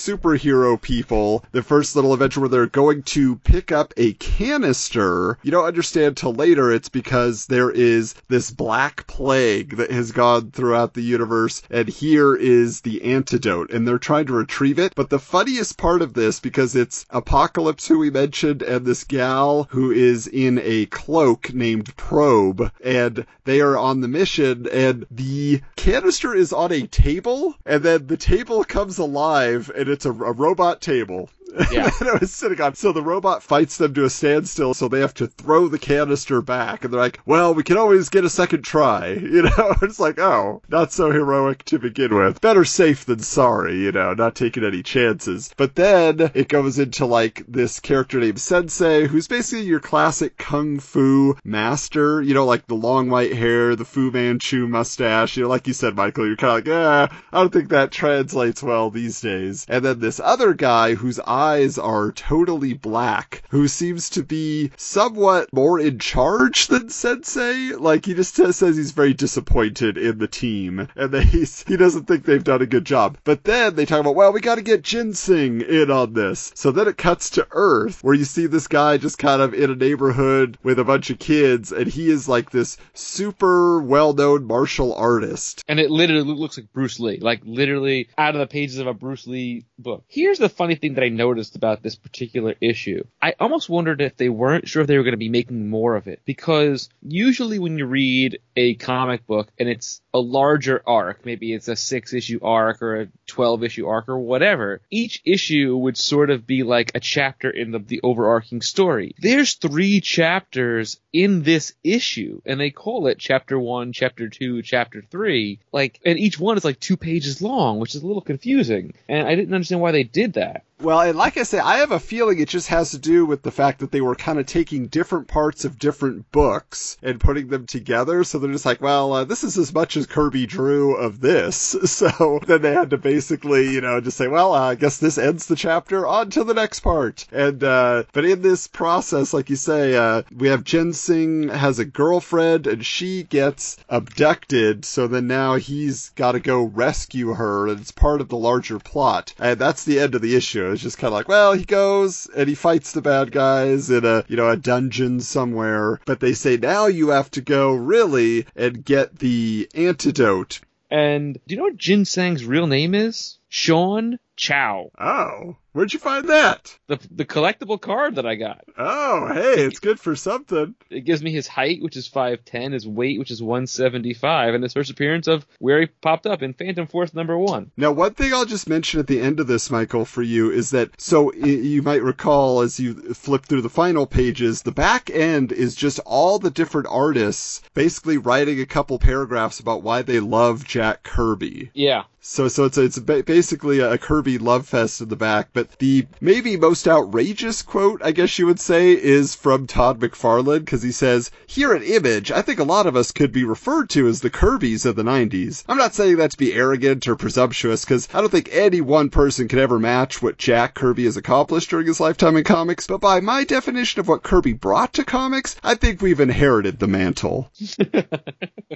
superhero 0.46 0.80
people. 0.80 1.44
The 1.52 1.62
first 1.62 1.96
little 1.96 2.12
adventure 2.12 2.40
where 2.40 2.48
they're 2.48 2.66
going 2.66 3.02
to 3.04 3.36
pick 3.36 3.72
up 3.72 3.92
a 3.96 4.12
canister. 4.14 5.38
You 5.42 5.50
don't 5.50 5.66
understand 5.66 6.16
till 6.16 6.34
later 6.34 6.70
it's 6.70 6.88
because 6.88 7.46
there 7.46 7.70
is 7.70 8.14
this 8.28 8.50
black 8.50 9.06
plague 9.06 9.76
that 9.76 9.90
has 9.90 10.12
gone 10.12 10.50
throughout 10.50 10.94
the 10.94 11.02
universe, 11.02 11.62
and 11.70 11.88
here 11.88 12.34
is 12.34 12.82
the 12.82 13.02
antidote, 13.02 13.70
and 13.70 13.86
they're 13.86 13.98
trying 13.98 14.26
to 14.26 14.32
retrieve 14.32 14.78
it. 14.78 14.94
But 14.94 15.10
the 15.10 15.18
funniest 15.18 15.78
part 15.78 16.02
of 16.02 16.14
this, 16.14 16.40
because 16.40 16.76
it's 16.76 17.06
Apocalypse, 17.10 17.88
who 17.88 17.98
we 17.98 18.10
mentioned, 18.10 18.62
and 18.62 18.84
this 18.84 19.04
gal 19.04 19.68
who 19.70 19.90
is 19.90 20.26
in 20.26 20.60
a 20.62 20.86
cloak 20.86 21.52
named 21.52 21.96
Probe, 21.96 22.70
and 22.82 23.26
they 23.44 23.60
are 23.60 23.76
on 23.76 24.00
the 24.00 24.08
mission, 24.08 24.66
and 24.72 25.06
the 25.10 25.60
canister 25.76 26.34
is 26.34 26.52
on 26.52 26.72
a 26.72 26.86
table, 26.86 27.54
and 27.64 27.82
then 27.82 28.06
the 28.06 28.16
table 28.16 28.64
comes 28.64 28.98
alive, 28.98 29.70
and 29.76 29.88
it's 29.88 30.04
a, 30.04 30.10
a 30.10 30.32
robot 30.36 30.80
table. 30.80 31.30
Yeah. 31.70 31.90
and 32.00 32.08
it 32.08 32.20
was 32.20 32.32
sitting 32.32 32.60
on. 32.60 32.74
So 32.74 32.92
the 32.92 33.02
robot 33.02 33.42
fights 33.42 33.78
them 33.78 33.94
to 33.94 34.04
a 34.04 34.10
standstill, 34.10 34.74
so 34.74 34.88
they 34.88 35.00
have 35.00 35.14
to 35.14 35.26
throw 35.26 35.68
the 35.68 35.78
canister 35.78 36.42
back, 36.42 36.84
and 36.84 36.92
they're 36.92 37.00
like, 37.00 37.20
"Well, 37.24 37.54
we 37.54 37.62
can 37.62 37.76
always 37.76 38.08
get 38.08 38.24
a 38.24 38.30
second 38.30 38.62
try." 38.62 39.14
You 39.36 39.42
know, 39.42 39.74
it's 39.82 40.00
like, 40.00 40.18
oh, 40.18 40.62
not 40.68 40.92
so 40.92 41.10
heroic 41.10 41.64
to 41.64 41.78
begin 41.78 42.14
with. 42.14 42.40
Better 42.40 42.64
safe 42.64 43.04
than 43.04 43.18
sorry. 43.18 43.78
You 43.82 43.92
know, 43.92 44.14
not 44.14 44.34
taking 44.34 44.64
any 44.64 44.82
chances. 44.82 45.50
But 45.56 45.74
then 45.74 46.30
it 46.34 46.48
goes 46.48 46.78
into 46.78 47.04
like 47.06 47.44
this 47.48 47.80
character 47.80 48.18
named 48.20 48.40
Sensei, 48.40 49.06
who's 49.06 49.28
basically 49.28 49.66
your 49.66 49.80
classic 49.80 50.36
kung 50.38 50.78
fu 50.78 51.36
master. 51.44 52.22
You 52.22 52.34
know, 52.34 52.46
like 52.46 52.66
the 52.66 52.74
long 52.74 53.08
white 53.10 53.32
hair, 53.34 53.76
the 53.76 53.84
Fu 53.84 54.10
Manchu 54.10 54.66
mustache. 54.68 55.36
You 55.36 55.44
know, 55.44 55.48
like 55.48 55.66
you 55.66 55.74
said, 55.74 55.96
Michael, 55.96 56.26
you're 56.26 56.36
kind 56.36 56.58
of 56.58 56.66
like, 56.66 57.10
eh, 57.10 57.16
I 57.32 57.38
don't 57.40 57.52
think 57.52 57.70
that 57.70 57.90
translates 57.92 58.62
well 58.62 58.90
these 58.90 59.20
days. 59.20 59.66
And 59.68 59.84
then 59.84 59.98
this 60.00 60.20
other 60.20 60.54
guy 60.54 60.94
whose 60.94 61.18
eyes 61.36 61.76
are 61.78 62.12
totally 62.12 62.72
black, 62.72 63.42
who 63.50 63.68
seems 63.68 64.10
to 64.10 64.22
be 64.22 64.70
somewhat 64.76 65.52
more 65.52 65.78
in 65.78 65.98
charge 65.98 66.68
than 66.68 66.88
Sensei. 66.88 67.72
Like 67.72 68.06
he 68.06 68.14
just 68.14 68.34
says 68.34 68.60
he's 68.60 68.92
very 68.92 69.12
disappointed 69.12 69.98
in 69.98 70.18
the 70.18 70.28
team, 70.28 70.88
and 70.96 71.10
that 71.12 71.24
he's 71.24 71.62
he 71.64 71.76
doesn't 71.76 72.04
think 72.04 72.24
they've 72.24 72.42
done 72.42 72.62
a 72.62 72.66
good 72.66 72.86
job. 72.86 73.18
But 73.24 73.44
then 73.44 73.74
they 73.74 73.84
talk 73.84 74.00
about, 74.00 74.14
well, 74.14 74.32
we 74.32 74.40
got 74.40 74.54
to 74.54 74.62
get 74.62 74.82
Ginseng 74.82 75.60
in 75.60 75.90
on 75.90 76.14
this. 76.14 76.52
So 76.54 76.72
then 76.72 76.88
it 76.88 76.96
cuts 76.96 77.30
to 77.30 77.46
Earth, 77.50 78.02
where 78.02 78.14
you 78.14 78.24
see 78.24 78.46
this 78.46 78.68
guy 78.68 78.96
just 78.96 79.18
kind 79.18 79.42
of 79.42 79.52
in 79.52 79.70
a 79.70 79.74
neighborhood 79.74 80.56
with 80.62 80.78
a 80.78 80.84
bunch 80.84 81.10
of 81.10 81.18
kids, 81.18 81.72
and 81.72 81.86
he 81.86 82.10
is 82.10 82.28
like 82.28 82.50
this 82.50 82.78
super 82.94 83.80
well-known 83.80 84.44
martial 84.44 84.94
artist. 84.94 85.62
And 85.68 85.78
it 85.80 85.90
literally 85.90 86.22
looks 86.22 86.56
like 86.56 86.72
Bruce 86.72 86.98
Lee, 87.00 87.18
like 87.18 87.42
literally 87.44 88.08
out 88.16 88.34
of 88.34 88.40
the 88.40 88.46
pages 88.46 88.78
of 88.78 88.86
a 88.86 88.94
Bruce 88.94 89.26
Lee 89.26 89.66
book. 89.78 90.04
Here's 90.08 90.38
the 90.38 90.48
funny 90.48 90.76
thing 90.76 90.94
that 90.94 91.04
I 91.04 91.08
noticed 91.26 91.56
about 91.56 91.82
this 91.82 91.96
particular 91.96 92.54
issue. 92.60 93.02
I 93.20 93.34
almost 93.40 93.68
wondered 93.68 94.00
if 94.00 94.16
they 94.16 94.28
weren't 94.28 94.68
sure 94.68 94.82
if 94.82 94.88
they 94.88 94.96
were 94.96 95.02
going 95.02 95.12
to 95.12 95.18
be 95.18 95.28
making 95.28 95.68
more 95.68 95.96
of 95.96 96.06
it 96.06 96.20
because 96.24 96.88
usually 97.02 97.58
when 97.58 97.78
you 97.78 97.86
read 97.86 98.38
a 98.54 98.74
comic 98.74 99.26
book 99.26 99.48
and 99.58 99.68
it's 99.68 100.00
a 100.16 100.18
larger 100.18 100.82
arc, 100.86 101.26
maybe 101.26 101.52
it's 101.52 101.68
a 101.68 101.76
six 101.76 102.14
issue 102.14 102.40
arc 102.42 102.80
or 102.80 103.02
a 103.02 103.08
12 103.26 103.64
issue 103.64 103.86
arc 103.86 104.08
or 104.08 104.18
whatever, 104.18 104.80
each 104.90 105.20
issue 105.26 105.76
would 105.76 105.98
sort 105.98 106.30
of 106.30 106.46
be 106.46 106.62
like 106.62 106.90
a 106.94 107.00
chapter 107.00 107.50
in 107.50 107.70
the, 107.70 107.78
the 107.78 108.00
overarching 108.02 108.62
story. 108.62 109.14
There's 109.18 109.54
three 109.54 110.00
chapters 110.00 110.98
in 111.12 111.42
this 111.42 111.74
issue 111.84 112.40
and 112.46 112.58
they 112.58 112.70
call 112.70 113.08
it 113.08 113.18
chapter 113.18 113.58
one, 113.58 113.92
chapter 113.92 114.30
two, 114.30 114.62
chapter 114.62 115.02
three. 115.02 115.60
Like, 115.70 116.00
and 116.06 116.18
each 116.18 116.40
one 116.40 116.56
is 116.56 116.64
like 116.64 116.80
two 116.80 116.96
pages 116.96 117.42
long, 117.42 117.78
which 117.78 117.94
is 117.94 118.02
a 118.02 118.06
little 118.06 118.22
confusing. 118.22 118.94
And 119.10 119.28
I 119.28 119.34
didn't 119.34 119.52
understand 119.52 119.82
why 119.82 119.92
they 119.92 120.04
did 120.04 120.32
that. 120.32 120.64
Well, 120.78 121.00
and 121.00 121.16
like 121.16 121.38
I 121.38 121.44
say, 121.44 121.58
I 121.58 121.78
have 121.78 121.90
a 121.90 121.98
feeling 121.98 122.38
it 122.38 122.50
just 122.50 122.68
has 122.68 122.90
to 122.90 122.98
do 122.98 123.24
with 123.24 123.42
the 123.42 123.50
fact 123.50 123.78
that 123.78 123.90
they 123.90 124.02
were 124.02 124.14
kind 124.14 124.38
of 124.38 124.44
taking 124.44 124.88
different 124.88 125.26
parts 125.26 125.64
of 125.64 125.78
different 125.78 126.30
books 126.30 126.98
and 127.02 127.18
putting 127.18 127.48
them 127.48 127.66
together. 127.66 128.24
So 128.24 128.38
they're 128.38 128.52
just 128.52 128.66
like, 128.66 128.82
well, 128.82 129.12
uh, 129.14 129.24
this 129.24 129.42
is 129.42 129.56
as 129.56 129.72
much 129.72 129.96
as 129.96 130.05
Kirby 130.06 130.46
drew 130.46 130.94
of 130.94 131.20
this. 131.20 131.74
So 131.96 132.40
then 132.46 132.60
they 132.60 132.74
had 132.74 132.90
to 132.90 132.98
basically, 132.98 133.72
you 133.72 133.80
know, 133.80 134.00
just 134.00 134.18
say, 134.18 134.28
well, 134.28 134.52
uh, 134.52 134.70
I 134.70 134.74
guess 134.74 134.98
this 134.98 135.16
ends 135.16 135.46
the 135.46 135.56
chapter. 135.56 136.06
On 136.06 136.28
to 136.30 136.44
the 136.44 136.52
next 136.52 136.80
part. 136.80 137.26
And, 137.32 137.64
uh, 137.64 138.04
but 138.12 138.26
in 138.26 138.42
this 138.42 138.66
process, 138.66 139.32
like 139.32 139.48
you 139.48 139.56
say, 139.56 139.96
uh, 139.96 140.22
we 140.36 140.48
have 140.48 140.62
Ginseng 140.64 141.48
has 141.48 141.78
a 141.78 141.86
girlfriend 141.86 142.66
and 142.66 142.84
she 142.84 143.22
gets 143.22 143.78
abducted. 143.88 144.84
So 144.84 145.06
then 145.06 145.26
now 145.26 145.54
he's 145.54 146.10
got 146.10 146.32
to 146.32 146.40
go 146.40 146.64
rescue 146.64 147.32
her 147.34 147.68
and 147.68 147.80
it's 147.80 147.92
part 147.92 148.20
of 148.20 148.28
the 148.28 148.36
larger 148.36 148.78
plot. 148.78 149.32
And 149.38 149.58
that's 149.58 149.84
the 149.84 149.98
end 149.98 150.14
of 150.14 150.22
the 150.22 150.36
issue. 150.36 150.70
It's 150.70 150.82
just 150.82 150.98
kind 150.98 151.08
of 151.08 151.14
like, 151.14 151.28
well, 151.28 151.54
he 151.54 151.64
goes 151.64 152.28
and 152.36 152.48
he 152.48 152.54
fights 152.54 152.92
the 152.92 153.02
bad 153.02 153.32
guys 153.32 153.90
in 153.90 154.04
a, 154.04 154.24
you 154.28 154.36
know, 154.36 154.50
a 154.50 154.56
dungeon 154.56 155.20
somewhere. 155.20 155.98
But 156.04 156.20
they 156.20 156.34
say 156.34 156.56
now 156.56 156.86
you 156.86 157.08
have 157.08 157.30
to 157.32 157.40
go 157.40 157.74
really 157.74 158.46
and 158.54 158.84
get 158.84 159.18
the 159.18 159.68
antidote. 159.96 160.60
And 160.90 161.34
do 161.34 161.40
you 161.54 161.56
know 161.56 161.64
what 161.64 161.76
Ginseng's 161.78 162.44
real 162.44 162.66
name 162.66 162.94
is? 162.94 163.38
Sean 163.48 164.18
Chow. 164.36 164.90
Oh, 164.98 165.56
where'd 165.72 165.92
you 165.92 165.98
find 165.98 166.28
that? 166.28 166.78
The, 166.86 166.98
the 167.10 167.24
collectible 167.24 167.80
card 167.80 168.16
that 168.16 168.26
I 168.26 168.34
got. 168.34 168.64
Oh, 168.78 169.30
hey, 169.32 169.64
it's 169.64 169.78
good 169.80 169.98
for 169.98 170.14
something. 170.14 170.74
It 170.90 171.04
gives 171.04 171.22
me 171.22 171.32
his 171.32 171.46
height, 171.46 171.82
which 171.82 171.96
is 171.96 172.08
5'10, 172.08 172.72
his 172.72 172.86
weight, 172.86 173.18
which 173.18 173.30
is 173.30 173.42
175, 173.42 174.54
and 174.54 174.62
his 174.62 174.74
first 174.74 174.90
appearance 174.90 175.26
of 175.26 175.46
where 175.58 175.80
he 175.80 175.86
popped 175.86 176.26
up 176.26 176.42
in 176.42 176.52
Phantom 176.52 176.86
Force 176.86 177.14
number 177.14 177.36
one. 177.38 177.70
Now, 177.76 177.92
one 177.92 178.14
thing 178.14 178.32
I'll 178.32 178.44
just 178.44 178.68
mention 178.68 179.00
at 179.00 179.06
the 179.06 179.20
end 179.20 179.40
of 179.40 179.46
this, 179.46 179.70
Michael, 179.70 180.04
for 180.04 180.22
you 180.22 180.50
is 180.50 180.70
that 180.70 181.00
so 181.00 181.32
you 181.32 181.82
might 181.82 182.02
recall 182.02 182.60
as 182.60 182.78
you 182.78 183.14
flip 183.14 183.46
through 183.46 183.62
the 183.62 183.68
final 183.70 184.06
pages, 184.06 184.62
the 184.62 184.72
back 184.72 185.10
end 185.10 185.52
is 185.52 185.74
just 185.74 185.98
all 186.00 186.38
the 186.38 186.50
different 186.50 186.88
artists 186.90 187.62
basically 187.74 188.18
writing 188.18 188.60
a 188.60 188.66
couple 188.66 188.98
paragraphs 188.98 189.60
about 189.60 189.82
why 189.82 190.02
they 190.02 190.20
love 190.20 190.64
Jack 190.66 191.02
Kirby. 191.02 191.70
Yeah. 191.74 192.04
So, 192.20 192.48
so 192.48 192.64
it's 192.64 192.76
it's 192.76 192.98
ba- 192.98 193.22
basically 193.22 193.78
a 193.78 193.96
Kirby 193.96 194.25
love 194.38 194.66
fest 194.66 195.00
in 195.00 195.08
the 195.08 195.16
back. 195.16 195.48
But 195.52 195.78
the 195.78 196.06
maybe 196.20 196.56
most 196.56 196.86
outrageous 196.88 197.62
quote, 197.62 198.00
I 198.04 198.10
guess 198.12 198.38
you 198.38 198.46
would 198.46 198.60
say, 198.60 198.92
is 198.92 199.34
from 199.34 199.66
Todd 199.66 200.00
McFarlane 200.00 200.60
because 200.60 200.82
he 200.82 200.92
says, 200.92 201.30
"Here 201.46 201.72
at 201.72 201.82
Image, 201.82 202.30
I 202.32 202.42
think 202.42 202.58
a 202.58 202.64
lot 202.64 202.86
of 202.86 202.96
us 202.96 203.12
could 203.12 203.32
be 203.32 203.44
referred 203.44 203.88
to 203.90 204.06
as 204.08 204.20
the 204.20 204.30
Kirbys 204.30 204.84
of 204.84 204.96
the 204.96 205.02
'90s. 205.04 205.62
I'm 205.68 205.78
not 205.78 205.94
saying 205.94 206.16
that 206.16 206.32
to 206.32 206.36
be 206.36 206.52
arrogant 206.54 207.06
or 207.08 207.16
presumptuous 207.16 207.84
because 207.84 208.08
I 208.12 208.20
don't 208.20 208.30
think 208.30 208.48
any 208.52 208.80
one 208.80 209.08
person 209.10 209.48
could 209.48 209.58
ever 209.58 209.78
match 209.78 210.20
what 210.20 210.38
Jack 210.38 210.74
Kirby 210.74 211.04
has 211.04 211.16
accomplished 211.16 211.70
during 211.70 211.86
his 211.86 212.00
lifetime 212.00 212.36
in 212.36 212.44
comics. 212.44 212.86
But 212.86 213.00
by 213.00 213.20
my 213.20 213.44
definition 213.44 214.00
of 214.00 214.08
what 214.08 214.22
Kirby 214.22 214.52
brought 214.54 214.92
to 214.94 215.04
comics, 215.04 215.56
I 215.62 215.74
think 215.76 216.02
we've 216.02 216.20
inherited 216.20 216.78
the 216.78 216.88
mantle." 216.88 217.50